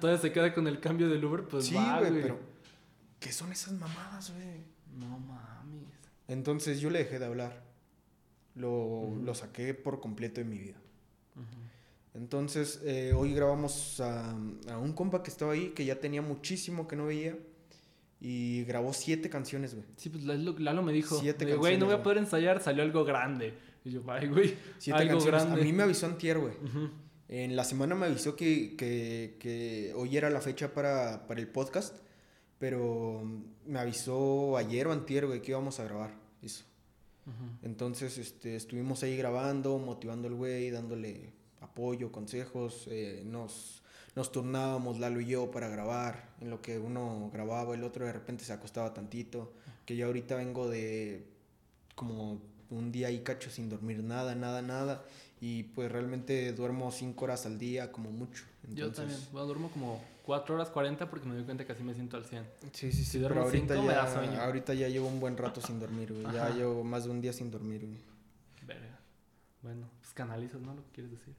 Todavía 0.00 0.20
se 0.20 0.32
queda 0.32 0.54
con 0.54 0.66
el 0.66 0.80
cambio 0.80 1.08
del 1.08 1.24
Uber, 1.24 1.44
pues 1.44 1.66
sí, 1.66 1.74
va, 1.74 1.98
güey, 1.98 2.10
güey. 2.10 2.22
pero 2.22 2.40
¿qué 3.20 3.32
son 3.32 3.52
esas 3.52 3.74
mamadas, 3.74 4.32
güey? 4.32 4.64
No 4.98 5.18
mames. 5.18 5.84
Entonces 6.28 6.80
yo 6.80 6.88
le 6.90 7.00
dejé 7.00 7.18
de 7.18 7.26
hablar. 7.26 7.64
Lo, 8.54 9.14
lo 9.22 9.34
saqué 9.34 9.74
por 9.74 10.00
completo 10.00 10.40
de 10.40 10.46
mi 10.46 10.58
vida. 10.58 10.76
Entonces, 12.16 12.80
eh, 12.84 13.12
hoy 13.14 13.34
grabamos 13.34 14.00
a, 14.00 14.30
a 14.70 14.78
un 14.78 14.92
compa 14.92 15.22
que 15.22 15.30
estaba 15.30 15.52
ahí, 15.52 15.68
que 15.70 15.84
ya 15.84 16.00
tenía 16.00 16.22
muchísimo 16.22 16.88
que 16.88 16.96
no 16.96 17.06
veía. 17.06 17.36
Y 18.20 18.64
grabó 18.64 18.92
siete 18.94 19.28
canciones, 19.28 19.74
güey. 19.74 19.86
Sí, 19.96 20.08
pues 20.08 20.24
Lalo, 20.24 20.82
me 20.82 20.92
dijo, 20.92 21.18
Siete 21.20 21.44
de, 21.44 21.54
güey, 21.54 21.76
no 21.76 21.84
voy 21.86 21.94
a 21.94 22.02
poder 22.02 22.18
ensayar, 22.18 22.62
salió 22.62 22.82
algo 22.82 23.04
grande. 23.04 23.52
Y 23.84 23.90
yo, 23.90 24.02
ay, 24.08 24.28
güey, 24.28 24.54
Siete 24.78 25.00
algo 25.00 25.12
canciones. 25.14 25.42
grande. 25.44 25.60
A 25.60 25.64
mí 25.64 25.72
me 25.72 25.82
avisó 25.82 26.06
antier, 26.06 26.38
güey. 26.38 26.54
En 27.28 27.54
la 27.56 27.64
semana 27.64 27.94
me 27.94 28.06
avisó 28.06 28.34
que, 28.34 28.74
que, 28.76 29.36
que 29.38 29.92
hoy 29.94 30.16
era 30.16 30.30
la 30.30 30.40
fecha 30.40 30.72
para, 30.72 31.26
para 31.26 31.40
el 31.40 31.48
podcast. 31.48 31.96
Pero 32.58 33.22
me 33.66 33.78
avisó 33.78 34.56
ayer 34.56 34.86
o 34.86 34.92
antier, 34.92 35.26
güey, 35.26 35.42
que 35.42 35.50
íbamos 35.50 35.78
a 35.78 35.84
grabar 35.84 36.14
eso. 36.40 36.64
Entonces, 37.62 38.16
este, 38.16 38.56
estuvimos 38.56 39.02
ahí 39.02 39.16
grabando, 39.16 39.78
motivando 39.78 40.28
al 40.28 40.34
güey, 40.34 40.70
dándole 40.70 41.32
apoyo, 41.76 42.10
consejos. 42.10 42.86
eh, 42.90 43.22
nos, 43.26 43.82
nos 44.14 44.32
turnábamos 44.32 44.98
Lalo 44.98 45.20
y 45.20 45.26
yo 45.26 45.50
para 45.50 45.68
grabar. 45.68 46.30
En 46.40 46.48
lo 46.48 46.62
que 46.62 46.78
uno 46.78 47.30
grababa, 47.32 47.74
el 47.74 47.84
otro 47.84 48.06
de 48.06 48.12
repente 48.12 48.44
se 48.44 48.52
acostaba 48.54 48.94
tantito. 48.94 49.52
Que 49.84 49.94
yo 49.94 50.06
ahorita 50.06 50.36
vengo 50.36 50.68
de 50.68 51.26
como 51.94 52.40
un 52.70 52.90
día 52.92 53.10
y 53.10 53.20
cacho 53.20 53.50
sin 53.50 53.68
dormir 53.68 54.02
nada, 54.02 54.34
nada, 54.34 54.62
nada. 54.62 55.04
Y 55.38 55.64
pues 55.64 55.92
realmente 55.92 56.54
duermo 56.54 56.90
cinco 56.90 57.26
horas 57.26 57.44
al 57.44 57.58
día, 57.58 57.92
como 57.92 58.10
mucho. 58.10 58.44
Yo 58.68 58.86
Entonces, 58.86 58.96
también, 58.96 59.20
bueno, 59.32 59.46
duermo 59.46 59.70
como 59.70 60.02
4 60.24 60.54
horas 60.56 60.70
40 60.70 61.08
porque 61.10 61.28
me 61.28 61.34
doy 61.34 61.44
cuenta 61.44 61.64
que 61.66 61.72
así 61.72 61.84
me 61.84 61.92
siento 61.94 62.16
al 62.16 62.24
100. 62.24 62.42
Sí, 62.72 62.90
sí, 62.90 62.92
sí. 62.92 63.04
Si 63.04 63.18
pero 63.18 63.28
duermo 63.34 63.44
ahorita 63.44 63.74
cinco, 63.74 63.86
me 63.86 63.94
da 63.94 64.06
ya, 64.06 64.12
sueño. 64.14 64.40
ahorita 64.40 64.74
ya 64.74 64.88
llevo 64.88 65.08
un 65.08 65.20
buen 65.20 65.36
rato 65.36 65.60
sin 65.60 65.78
dormir, 65.78 66.12
güey. 66.12 66.34
Ya 66.34 66.48
llevo 66.50 66.82
más 66.82 67.04
de 67.04 67.10
un 67.10 67.20
día 67.20 67.34
sin 67.34 67.50
dormir, 67.50 67.82
güey. 67.84 68.00
Verga. 68.66 68.98
Bueno, 69.62 69.88
pues 70.00 70.14
canalizas, 70.14 70.60
¿no? 70.62 70.74
Lo 70.74 70.82
que 70.86 70.90
quieres 70.92 71.12
decir. 71.12 71.34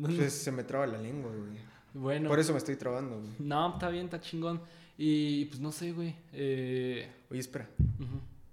Pues 0.00 0.32
se 0.32 0.50
me 0.52 0.64
traba 0.64 0.86
la 0.86 0.98
lengua, 0.98 1.30
güey. 1.30 1.58
bueno, 1.92 2.28
Por 2.28 2.38
eso 2.38 2.52
me 2.52 2.58
estoy 2.58 2.76
trabando, 2.76 3.18
güey. 3.20 3.32
no, 3.38 3.72
está 3.74 3.88
bien, 3.88 4.06
está 4.06 4.20
chingón. 4.20 4.60
Y 4.96 5.46
pues 5.46 5.60
no 5.60 5.72
sé, 5.72 5.92
güey. 5.92 6.14
Eh, 6.32 7.08
Oye, 7.30 7.40
espera. 7.40 7.68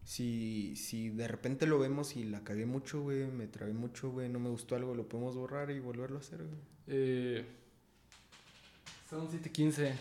Si, 0.03 0.76
si 0.76 1.09
de 1.09 1.27
repente 1.27 1.65
lo 1.68 1.80
vemos 1.80 2.15
y 2.18 2.23
la 2.23 2.43
cagué 2.43 2.65
mucho, 2.65 3.01
güey, 3.01 3.27
me 3.27 3.47
trabé 3.47 3.73
mucho, 3.73 4.09
güey, 4.11 4.27
no 4.30 4.39
me 4.39 4.49
gustó 4.49 4.76
algo, 4.76 4.93
lo 4.95 5.07
podemos 5.07 5.35
borrar 5.35 5.69
y 5.72 5.80
volverlo 5.80 6.18
a 6.18 6.19
hacer, 6.19 6.39
güey. 6.39 6.59
Eh, 6.88 7.45
son 9.09 9.27
7:15. 9.30 9.93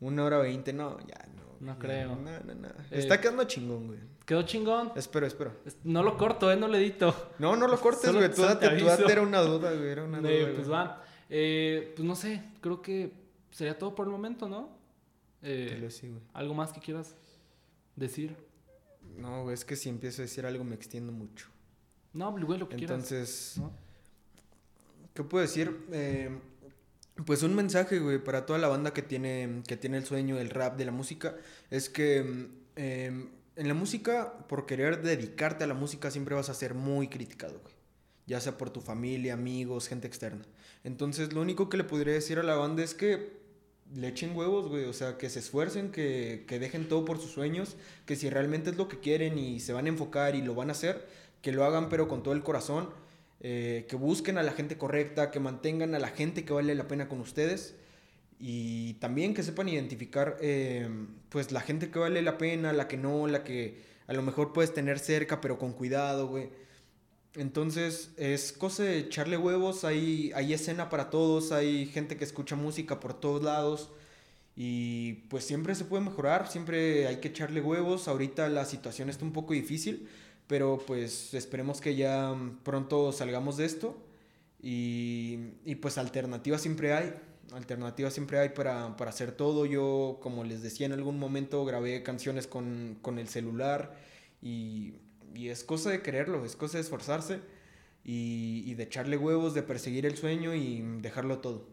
Una 0.00 0.24
hora 0.24 0.38
veinte, 0.38 0.72
no, 0.72 0.98
ya 1.00 1.26
no. 1.34 1.42
No 1.60 1.72
ya, 1.74 1.78
creo. 1.78 2.16
No, 2.16 2.16
no, 2.40 2.54
no. 2.54 2.68
Eh, 2.68 2.72
Está 2.92 3.20
quedando 3.20 3.44
chingón, 3.44 3.86
güey. 3.88 3.98
Quedó 4.24 4.42
chingón. 4.42 4.92
Espero, 4.94 5.26
espero. 5.26 5.52
Es- 5.64 5.76
No 5.84 6.02
lo 6.02 6.16
corto, 6.16 6.52
¿eh? 6.52 6.56
No 6.56 6.68
lo 6.68 6.76
edito. 6.76 7.32
No, 7.38 7.56
no 7.56 7.66
lo 7.66 7.80
cortes, 7.80 8.02
Solo- 8.02 8.18
güey. 8.20 8.32
Tú 8.32 8.42
date, 8.42 8.68
tú 8.68 9.08
era 9.08 9.22
una 9.22 9.40
duda, 9.40 9.72
güey. 9.72 9.88
Era 9.88 10.04
una 10.04 10.18
duda. 10.20 10.30
Eh, 10.30 10.42
güey. 10.42 10.54
pues 10.54 10.70
va. 10.70 11.02
Eh, 11.30 11.92
pues 11.96 12.06
no 12.06 12.14
sé, 12.14 12.42
creo 12.60 12.80
que 12.80 13.12
sería 13.50 13.76
todo 13.78 13.94
por 13.94 14.06
el 14.06 14.12
momento, 14.12 14.48
¿no? 14.48 14.70
Eh, 15.42 15.86
sí, 15.90 16.08
güey. 16.08 16.20
¿Algo 16.34 16.54
más 16.54 16.72
que 16.72 16.80
quieras 16.80 17.14
decir? 17.96 18.36
No, 19.16 19.42
güey, 19.42 19.54
es 19.54 19.64
que 19.64 19.74
si 19.76 19.88
empiezo 19.88 20.22
a 20.22 20.24
decir 20.24 20.46
algo 20.46 20.62
me 20.64 20.74
extiendo 20.74 21.10
mucho. 21.12 21.46
No, 22.12 22.30
güey, 22.32 22.58
lo 22.58 22.68
que 22.68 22.76
Entonces, 22.76 23.52
quieras. 23.54 23.58
¿no? 23.58 23.72
¿qué 25.14 25.22
puedo 25.24 25.42
decir? 25.42 25.86
Eh, 25.92 26.30
pues 27.24 27.42
un 27.42 27.54
mensaje, 27.54 27.98
güey, 27.98 28.22
para 28.22 28.46
toda 28.46 28.58
la 28.58 28.68
banda 28.68 28.92
que 28.92 29.02
tiene, 29.02 29.62
que 29.66 29.76
tiene 29.76 29.98
el 29.98 30.04
sueño 30.04 30.36
del 30.36 30.50
rap, 30.50 30.76
de 30.76 30.84
la 30.84 30.92
música, 30.92 31.36
es 31.70 31.88
que 31.88 32.22
mm, 32.22 32.46
eh, 32.76 33.28
en 33.56 33.66
la 33.66 33.74
música, 33.74 34.34
por 34.48 34.66
querer 34.66 35.02
dedicarte 35.02 35.64
a 35.64 35.66
la 35.66 35.74
música, 35.74 36.12
siempre 36.12 36.36
vas 36.36 36.48
a 36.48 36.54
ser 36.54 36.74
muy 36.74 37.08
criticado, 37.08 37.58
güey. 37.60 37.74
Ya 38.26 38.40
sea 38.40 38.56
por 38.56 38.70
tu 38.70 38.80
familia, 38.80 39.34
amigos, 39.34 39.88
gente 39.88 40.06
externa. 40.06 40.44
Entonces, 40.84 41.32
lo 41.32 41.40
único 41.40 41.68
que 41.68 41.76
le 41.76 41.84
podría 41.84 42.14
decir 42.14 42.38
a 42.38 42.44
la 42.44 42.54
banda 42.54 42.84
es 42.84 42.94
que 42.94 43.32
le 43.94 44.06
echen 44.06 44.36
huevos, 44.36 44.68
güey. 44.68 44.84
O 44.84 44.92
sea, 44.92 45.18
que 45.18 45.28
se 45.28 45.40
esfuercen, 45.40 45.90
que, 45.90 46.44
que 46.46 46.60
dejen 46.60 46.88
todo 46.88 47.04
por 47.04 47.18
sus 47.18 47.32
sueños, 47.32 47.76
que 48.06 48.14
si 48.14 48.30
realmente 48.30 48.70
es 48.70 48.76
lo 48.76 48.86
que 48.86 49.00
quieren 49.00 49.38
y 49.38 49.58
se 49.58 49.72
van 49.72 49.86
a 49.86 49.88
enfocar 49.88 50.36
y 50.36 50.42
lo 50.42 50.54
van 50.54 50.68
a 50.68 50.72
hacer, 50.72 51.08
que 51.42 51.50
lo 51.50 51.64
hagan 51.64 51.88
pero 51.88 52.06
con 52.06 52.22
todo 52.22 52.34
el 52.34 52.44
corazón. 52.44 52.90
Eh, 53.40 53.86
que 53.88 53.96
busquen 53.96 54.38
a 54.38 54.42
la 54.42 54.52
gente 54.52 54.76
correcta, 54.76 55.30
que 55.30 55.40
mantengan 55.40 55.94
a 55.94 55.98
la 55.98 56.08
gente 56.08 56.44
que 56.44 56.52
vale 56.52 56.74
la 56.74 56.88
pena 56.88 57.08
con 57.08 57.20
ustedes. 57.20 57.76
Y 58.40 58.94
también 58.94 59.34
que 59.34 59.42
sepan 59.42 59.68
identificar, 59.68 60.36
eh, 60.40 60.88
pues, 61.28 61.52
la 61.52 61.60
gente 61.60 61.90
que 61.90 61.98
vale 61.98 62.22
la 62.22 62.38
pena, 62.38 62.72
la 62.72 62.88
que 62.88 62.96
no, 62.96 63.26
la 63.26 63.44
que 63.44 63.82
a 64.06 64.12
lo 64.12 64.22
mejor 64.22 64.52
puedes 64.52 64.72
tener 64.72 64.98
cerca, 64.98 65.40
pero 65.40 65.58
con 65.58 65.72
cuidado, 65.72 66.28
güey. 66.28 66.50
Entonces, 67.34 68.10
es 68.16 68.52
cosa 68.52 68.84
de 68.84 68.98
echarle 68.98 69.36
huevos, 69.36 69.84
hay, 69.84 70.32
hay 70.34 70.52
escena 70.52 70.88
para 70.88 71.10
todos, 71.10 71.52
hay 71.52 71.86
gente 71.86 72.16
que 72.16 72.24
escucha 72.24 72.56
música 72.56 73.00
por 73.00 73.14
todos 73.14 73.42
lados 73.42 73.90
y 74.56 75.12
pues 75.30 75.44
siempre 75.44 75.76
se 75.76 75.84
puede 75.84 76.02
mejorar, 76.02 76.50
siempre 76.50 77.06
hay 77.06 77.18
que 77.18 77.28
echarle 77.28 77.60
huevos, 77.60 78.08
ahorita 78.08 78.48
la 78.48 78.64
situación 78.64 79.08
está 79.08 79.24
un 79.24 79.32
poco 79.32 79.52
difícil, 79.52 80.08
pero 80.48 80.82
pues 80.86 81.32
esperemos 81.34 81.80
que 81.80 81.94
ya 81.94 82.32
mm, 82.32 82.60
pronto 82.64 83.12
salgamos 83.12 83.56
de 83.56 83.66
esto 83.66 83.96
y, 84.60 85.38
y 85.64 85.76
pues 85.76 85.98
alternativas 85.98 86.60
siempre 86.60 86.92
hay, 86.92 87.14
alternativas 87.52 88.12
siempre 88.12 88.40
hay 88.40 88.48
para, 88.48 88.96
para 88.96 89.10
hacer 89.10 89.32
todo, 89.32 89.66
yo 89.66 90.18
como 90.20 90.42
les 90.42 90.62
decía 90.62 90.86
en 90.86 90.92
algún 90.92 91.18
momento 91.18 91.64
grabé 91.64 92.02
canciones 92.02 92.46
con, 92.48 92.98
con 93.02 93.18
el 93.20 93.28
celular 93.28 93.94
y 94.42 94.94
y 95.34 95.48
es 95.48 95.64
cosa 95.64 95.90
de 95.90 96.02
quererlo, 96.02 96.44
es 96.44 96.56
cosa 96.56 96.78
de 96.78 96.82
esforzarse 96.82 97.40
y, 98.04 98.62
y 98.66 98.74
de 98.74 98.84
echarle 98.84 99.16
huevos, 99.16 99.54
de 99.54 99.62
perseguir 99.62 100.06
el 100.06 100.16
sueño 100.16 100.54
y 100.54 100.80
dejarlo 101.00 101.38
todo. 101.38 101.68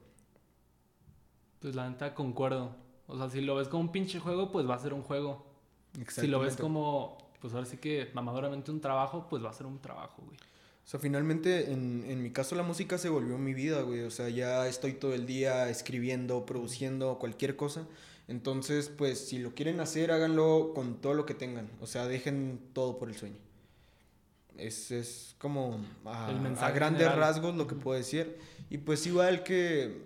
Pues 1.59 1.75
la 1.75 1.89
neta 1.89 2.13
concuerdo. 2.13 2.75
O 3.07 3.17
sea, 3.17 3.29
si 3.29 3.41
lo 3.41 3.55
ves 3.55 3.67
como 3.67 3.81
un 3.81 3.91
pinche 3.91 4.19
juego, 4.19 4.51
pues 4.51 4.69
va 4.69 4.75
a 4.75 4.79
ser 4.79 4.93
un 4.93 5.01
juego. 5.01 5.45
Si 6.09 6.27
lo 6.27 6.39
ves 6.39 6.57
como, 6.57 7.17
pues 7.45 7.53
ahora 7.53 7.67
sí 7.67 7.77
que 7.77 8.09
mamadoramente 8.15 8.71
un 8.71 8.81
trabajo, 8.81 9.27
pues 9.29 9.45
va 9.45 9.51
a 9.51 9.53
ser 9.53 9.67
un 9.67 9.77
trabajo, 9.77 10.23
güey. 10.25 10.35
O 10.35 10.87
sea, 10.87 10.99
finalmente, 10.99 11.71
en, 11.71 12.03
en 12.07 12.23
mi 12.23 12.31
caso, 12.31 12.55
la 12.55 12.63
música 12.63 12.97
se 12.97 13.07
volvió 13.07 13.37
mi 13.37 13.53
vida, 13.53 13.83
güey. 13.83 14.01
O 14.01 14.09
sea, 14.09 14.29
ya 14.29 14.67
estoy 14.67 14.93
todo 14.93 15.13
el 15.13 15.27
día 15.27 15.69
escribiendo, 15.69 16.43
produciendo, 16.47 17.19
cualquier 17.19 17.55
cosa. 17.55 17.85
Entonces, 18.27 18.89
pues, 18.89 19.27
si 19.27 19.37
lo 19.37 19.53
quieren 19.53 19.79
hacer, 19.79 20.11
háganlo 20.11 20.71
con 20.73 20.95
todo 20.95 21.13
lo 21.13 21.27
que 21.27 21.35
tengan. 21.35 21.69
O 21.81 21.85
sea, 21.85 22.07
dejen 22.07 22.59
todo 22.73 22.97
por 22.97 23.09
el 23.09 23.15
sueño. 23.15 23.37
Es, 24.57 24.89
es 24.89 25.35
como 25.37 25.85
a, 26.03 26.31
grandes 26.71 27.03
general. 27.03 27.19
rasgos 27.19 27.55
lo 27.55 27.67
que 27.67 27.75
puedo 27.75 27.95
decir. 27.95 28.39
Y 28.71 28.79
pues 28.79 29.05
igual 29.05 29.43
que, 29.43 30.01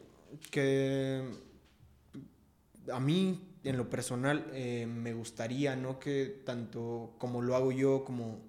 que 0.51 1.23
a 2.91 2.99
mí, 2.99 3.48
en 3.63 3.77
lo 3.77 3.89
personal, 3.89 4.47
eh, 4.53 4.87
me 4.87 5.13
gustaría, 5.13 5.75
¿no? 5.75 5.99
Que 5.99 6.41
tanto 6.45 7.13
como 7.17 7.41
lo 7.41 7.55
hago 7.55 7.71
yo, 7.71 8.03
como 8.05 8.39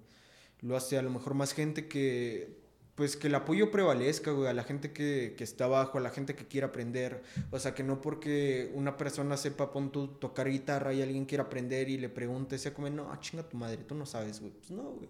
lo 0.61 0.77
hace 0.77 0.97
a 0.97 1.01
lo 1.01 1.09
mejor 1.09 1.33
más 1.33 1.53
gente 1.53 1.87
que 1.87 2.61
pues 2.95 3.15
que 3.15 3.27
el 3.27 3.35
apoyo 3.35 3.71
prevalezca, 3.71 4.31
güey, 4.31 4.47
a 4.47 4.53
la 4.53 4.63
gente 4.63 4.91
que, 4.91 5.33
que 5.37 5.43
está 5.43 5.65
abajo, 5.65 5.97
a 5.97 6.01
la 6.01 6.11
gente 6.11 6.35
que 6.35 6.45
quiere 6.45 6.67
aprender. 6.67 7.23
O 7.49 7.57
sea, 7.57 7.73
que 7.73 7.83
no 7.83 7.99
porque 8.01 8.71
una 8.75 8.97
persona 8.97 9.37
sepa, 9.37 9.71
pon 9.71 9.91
tú, 9.91 10.07
tocar 10.07 10.49
guitarra 10.49 10.93
y 10.93 11.01
alguien 11.01 11.25
quiera 11.25 11.45
aprender 11.45 11.89
y 11.89 11.97
le 11.97 12.09
pregunte, 12.09 12.59
sea 12.59 12.73
como, 12.73 12.89
no, 12.89 13.11
chinga 13.19 13.47
tu 13.47 13.57
madre, 13.57 13.77
tú 13.77 13.95
no 13.95 14.05
sabes, 14.05 14.39
güey. 14.39 14.51
Pues 14.51 14.69
no, 14.69 14.83
güey. 14.83 15.09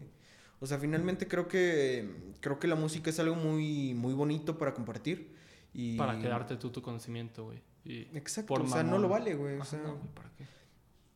O 0.61 0.68
sea, 0.68 0.78
finalmente 0.78 1.28
creo 1.28 1.48
que, 1.48 2.07
creo 2.40 2.60
que 2.60 2.68
la 2.68 2.76
música 2.76 3.10
es 3.10 3.19
algo 3.19 3.36
muy, 3.36 3.94
muy 3.94 4.14
bonito 4.14 4.57
para 4.57 4.73
compartir. 4.73 5.36
Y... 5.73 5.98
Para 5.98 6.19
quedarte 6.19 6.56
tú 6.56 6.69
tu 6.69 6.82
conocimiento, 6.82 7.45
güey. 7.45 7.61
Y 7.84 8.02
Exacto, 8.16 8.48
por 8.53 8.62
o 8.62 8.68
sea, 8.68 8.84
no 8.84 8.98
lo 8.98 9.10
vale, 9.10 9.34
güey. 9.36 9.58
O 9.58 9.66
sea, 9.66 9.80
no, 9.80 9.98
¿para 10.14 10.30
qué? 10.38 10.45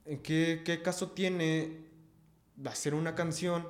¿En 0.05 0.19
qué, 0.21 0.61
qué 0.63 0.81
caso 0.81 1.11
tiene 1.11 1.85
hacer 2.65 2.93
una 2.93 3.15
canción 3.15 3.65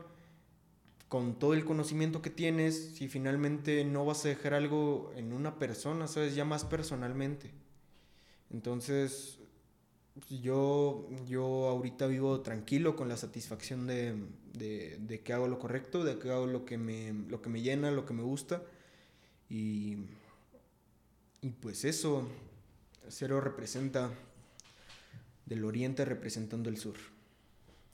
con 1.08 1.38
todo 1.40 1.54
el 1.54 1.66
conocimiento 1.66 2.22
que 2.22 2.30
tienes 2.30 2.96
si 2.96 3.08
finalmente 3.08 3.84
no 3.86 4.06
vas 4.06 4.26
a 4.26 4.30
dejar 4.30 4.54
algo 4.54 5.12
en 5.16 5.34
una 5.34 5.60
persona, 5.60 6.08
sabes, 6.08 6.36
ya 6.36 6.46
más 6.46 6.66
personalmente? 6.66 7.52
Entonces, 8.52 9.40
yo, 10.30 11.10
yo 11.28 11.68
ahorita 11.68 12.08
vivo 12.08 12.42
tranquilo 12.42 12.96
con 12.96 13.10
la 13.10 13.18
satisfacción 13.18 13.88
de, 13.88 14.16
de, 14.54 14.98
de 15.00 15.22
que 15.22 15.34
hago 15.34 15.48
lo 15.48 15.60
correcto, 15.60 16.04
de 16.04 16.18
que 16.20 16.32
hago 16.32 16.48
lo 16.48 16.66
que 16.66 16.78
me, 16.78 17.14
lo 17.28 17.42
que 17.42 17.50
me 17.50 17.62
llena, 17.62 17.92
lo 17.92 18.06
que 18.06 18.14
me 18.14 18.24
gusta. 18.24 18.64
Y, 19.50 19.98
y 21.42 21.50
pues 21.52 21.86
eso, 21.86 22.28
Cero 23.10 23.41
representa 23.41 24.11
del 25.45 25.64
oriente 25.64 26.06
representando 26.06 26.69
el 26.69 26.77
sur. 26.77 26.95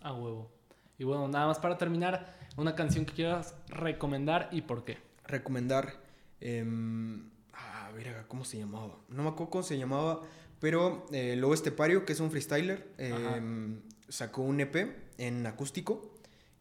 A 0.01 0.13
huevo. 0.13 0.51
Y 0.97 1.03
bueno, 1.03 1.27
nada 1.27 1.47
más 1.47 1.59
para 1.59 1.77
terminar, 1.77 2.38
una 2.57 2.75
canción 2.75 3.05
que 3.05 3.13
quieras 3.13 3.55
recomendar 3.67 4.49
y 4.51 4.61
por 4.61 4.83
qué. 4.85 4.97
Recomendar. 5.25 5.99
em, 6.39 7.29
ah, 7.53 7.91
verga, 7.95 8.25
¿cómo 8.27 8.45
se 8.45 8.57
llamaba? 8.57 8.97
No 9.09 9.23
me 9.23 9.29
acuerdo 9.29 9.51
cómo 9.51 9.63
se 9.63 9.77
llamaba, 9.77 10.21
pero 10.59 11.05
eh, 11.11 11.35
Lobo 11.35 11.53
Estepario, 11.53 12.05
que 12.05 12.13
es 12.13 12.19
un 12.19 12.31
freestyler, 12.31 12.91
em, 12.97 13.81
sacó 14.09 14.41
un 14.41 14.59
EP 14.59 14.95
en 15.17 15.45
acústico. 15.45 16.11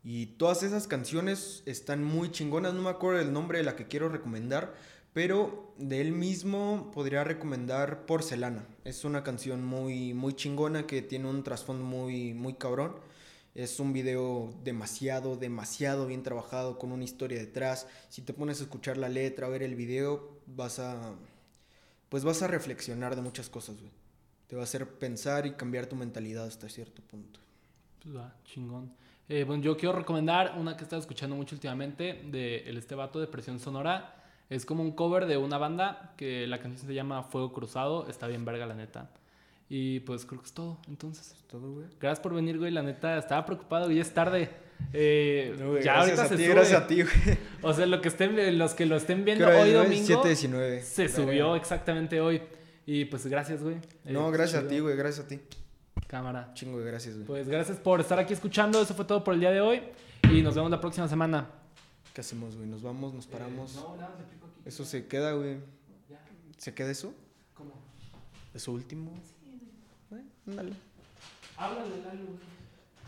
Y 0.03 0.27
todas 0.39 0.63
esas 0.63 0.87
canciones 0.87 1.63
están 1.67 2.03
muy 2.03 2.31
chingonas. 2.31 2.73
No 2.73 2.83
me 2.83 2.91
acuerdo 2.91 3.21
el 3.21 3.33
nombre 3.33 3.59
de 3.59 3.65
la 3.65 3.77
que 3.77 3.87
quiero 3.87 4.09
recomendar. 4.09 4.75
Pero 5.13 5.75
de 5.77 6.01
él 6.01 6.13
mismo 6.13 6.91
podría 6.95 7.25
recomendar 7.25 8.07
Porcelana. 8.07 8.67
Es 8.85 9.05
una 9.05 9.25
canción 9.25 9.65
muy, 9.65 10.15
muy 10.15 10.35
chingona 10.35 10.87
que 10.87 11.03
tiene 11.03 11.29
un 11.29 11.43
trasfondo 11.43 11.85
muy, 11.85 12.33
muy 12.33 12.55
cabrón. 12.55 12.95
Es 13.55 13.81
un 13.81 13.93
video 13.93 14.55
demasiado, 14.63 15.37
demasiado 15.37 16.07
bien 16.07 16.23
trabajado 16.23 16.79
con 16.79 16.93
una 16.93 17.03
historia 17.03 17.39
detrás. 17.39 17.89
Si 18.09 18.23
te 18.23 18.33
pones 18.33 18.61
a 18.61 18.63
escuchar 18.63 18.97
la 18.97 19.09
letra, 19.09 19.49
a 19.49 19.51
ver 19.51 19.65
el 19.65 19.75
video, 19.75 20.41
vas 20.47 20.79
a 20.79 21.15
pues 22.11 22.25
vas 22.25 22.43
a 22.43 22.49
reflexionar 22.49 23.15
de 23.17 23.23
muchas 23.23 23.49
cosas, 23.49 23.79
güey. 23.79 23.93
Te 24.49 24.57
va 24.57 24.63
a 24.63 24.65
hacer 24.65 24.99
pensar 24.99 25.47
y 25.47 25.53
cambiar 25.53 25.87
tu 25.87 25.95
mentalidad 25.95 26.45
hasta 26.45 26.69
cierto 26.69 27.03
punto. 27.03 27.39
Pues 28.03 28.17
va, 28.17 28.35
chingón. 28.45 28.93
Eh, 29.29 29.45
bueno, 29.45 29.63
yo 29.63 29.77
quiero 29.77 29.95
recomendar 29.95 30.57
una 30.59 30.77
que 30.77 30.83
he 30.83 30.85
estado 30.85 31.01
escuchando 31.01 31.37
mucho 31.37 31.55
últimamente 31.55 32.25
de 32.31 32.69
el 32.69 32.77
este 32.77 32.97
vato 32.97 33.21
de 33.21 33.29
Presión 33.29 33.61
Sonora. 33.61 34.20
Es 34.51 34.67
como 34.67 34.83
un 34.83 34.93
cover 34.93 35.27
de 35.27 35.37
una 35.39 35.57
banda 35.59 36.13
que 36.17 36.47
la 36.47 36.59
canción 36.59 36.87
se 36.87 36.93
llama 36.95 37.23
Fuego 37.23 37.53
Cruzado. 37.53 38.07
Está 38.09 38.27
bien 38.27 38.45
verga, 38.45 38.67
la 38.67 38.75
neta. 38.75 39.11
Y 39.69 40.01
pues 40.01 40.27
creo 40.27 40.41
que 40.41 40.47
es 40.47 40.53
todo, 40.53 40.79
entonces. 40.89 41.31
Es 41.31 41.43
todo, 41.47 41.71
güey. 41.73 41.87
Gracias 42.01 42.21
por 42.21 42.35
venir, 42.35 42.59
güey. 42.59 42.73
La 42.73 42.83
neta, 42.83 43.17
estaba 43.17 43.47
preocupado 43.47 43.89
y 43.93 44.01
es 44.01 44.13
tarde. 44.13 44.51
Eh, 44.93 45.55
No, 45.59 45.71
güey, 45.71 45.85
ya 45.85 45.93
gracias 45.95 46.19
ahorita 46.19 46.23
a 46.23 46.29
se 46.29 46.37
ti, 46.37 46.43
sube. 46.45 46.55
gracias 46.55 46.83
a 46.83 46.87
ti, 46.89 46.95
güey. 47.03 47.39
O 47.63 47.73
sea, 47.73 47.87
lo 47.87 48.01
que 48.01 48.09
estén, 48.09 48.59
los 48.59 48.75
que 48.75 48.87
lo 48.87 48.97
estén 48.97 49.25
viendo 49.25 49.47
¿Qué 49.47 49.53
hora 49.53 49.63
hoy 49.63 49.69
es, 49.71 49.75
domingo 50.09 50.25
7:19. 50.25 50.81
se 50.83 51.09
subió 51.09 51.55
exactamente 51.55 52.21
hoy. 52.21 52.43
Y 52.87 53.05
pues 53.05 53.25
gracias, 53.29 53.63
güey. 53.63 53.77
Eh, 53.77 54.13
No, 54.13 54.31
gracias 54.33 54.65
a 54.65 54.67
ti, 54.67 54.81
güey, 54.81 54.97
gracias 54.97 55.27
a 55.27 55.29
ti. 55.29 55.39
Cámara. 56.09 56.51
Chingo 56.55 56.81
de 56.81 56.87
gracias, 56.87 57.15
güey. 57.15 57.27
Pues 57.29 57.49
gracias 57.49 57.79
por 57.79 58.01
estar 58.01 58.19
aquí 58.19 58.33
escuchando. 58.33 58.83
Eso 58.83 58.95
fue 58.95 59.05
todo 59.05 59.23
por 59.23 59.35
el 59.35 59.39
día 59.41 59.53
de 59.53 59.61
hoy. 59.61 59.81
Y 60.33 60.43
nos 60.43 60.57
vemos 60.57 60.71
la 60.73 60.81
próxima 60.81 61.07
semana. 61.07 61.47
¿Qué 62.15 62.21
hacemos, 62.21 62.57
güey? 62.57 62.69
¿Nos 62.69 62.83
vamos, 62.83 63.15
nos 63.15 63.27
paramos? 63.27 63.77
Eh, 63.77 63.81
no, 63.81 63.97
nada, 63.97 64.17
se 64.17 64.25
pico 64.25 64.47
aquí. 64.47 64.61
Eso 64.69 64.85
se 64.85 65.07
queda, 65.07 65.33
güey. 65.33 65.59
Ya. 66.09 66.21
¿Se 66.59 66.75
queda 66.75 66.91
eso? 66.91 67.15
¿Cómo? 67.55 67.73
¿Eso 68.53 68.73
último? 68.73 69.13
Bueno, 70.11 70.27
ándale. 70.47 70.73
Háblale, 71.57 72.03
Lalo, 72.03 72.25
güey. 72.27 72.39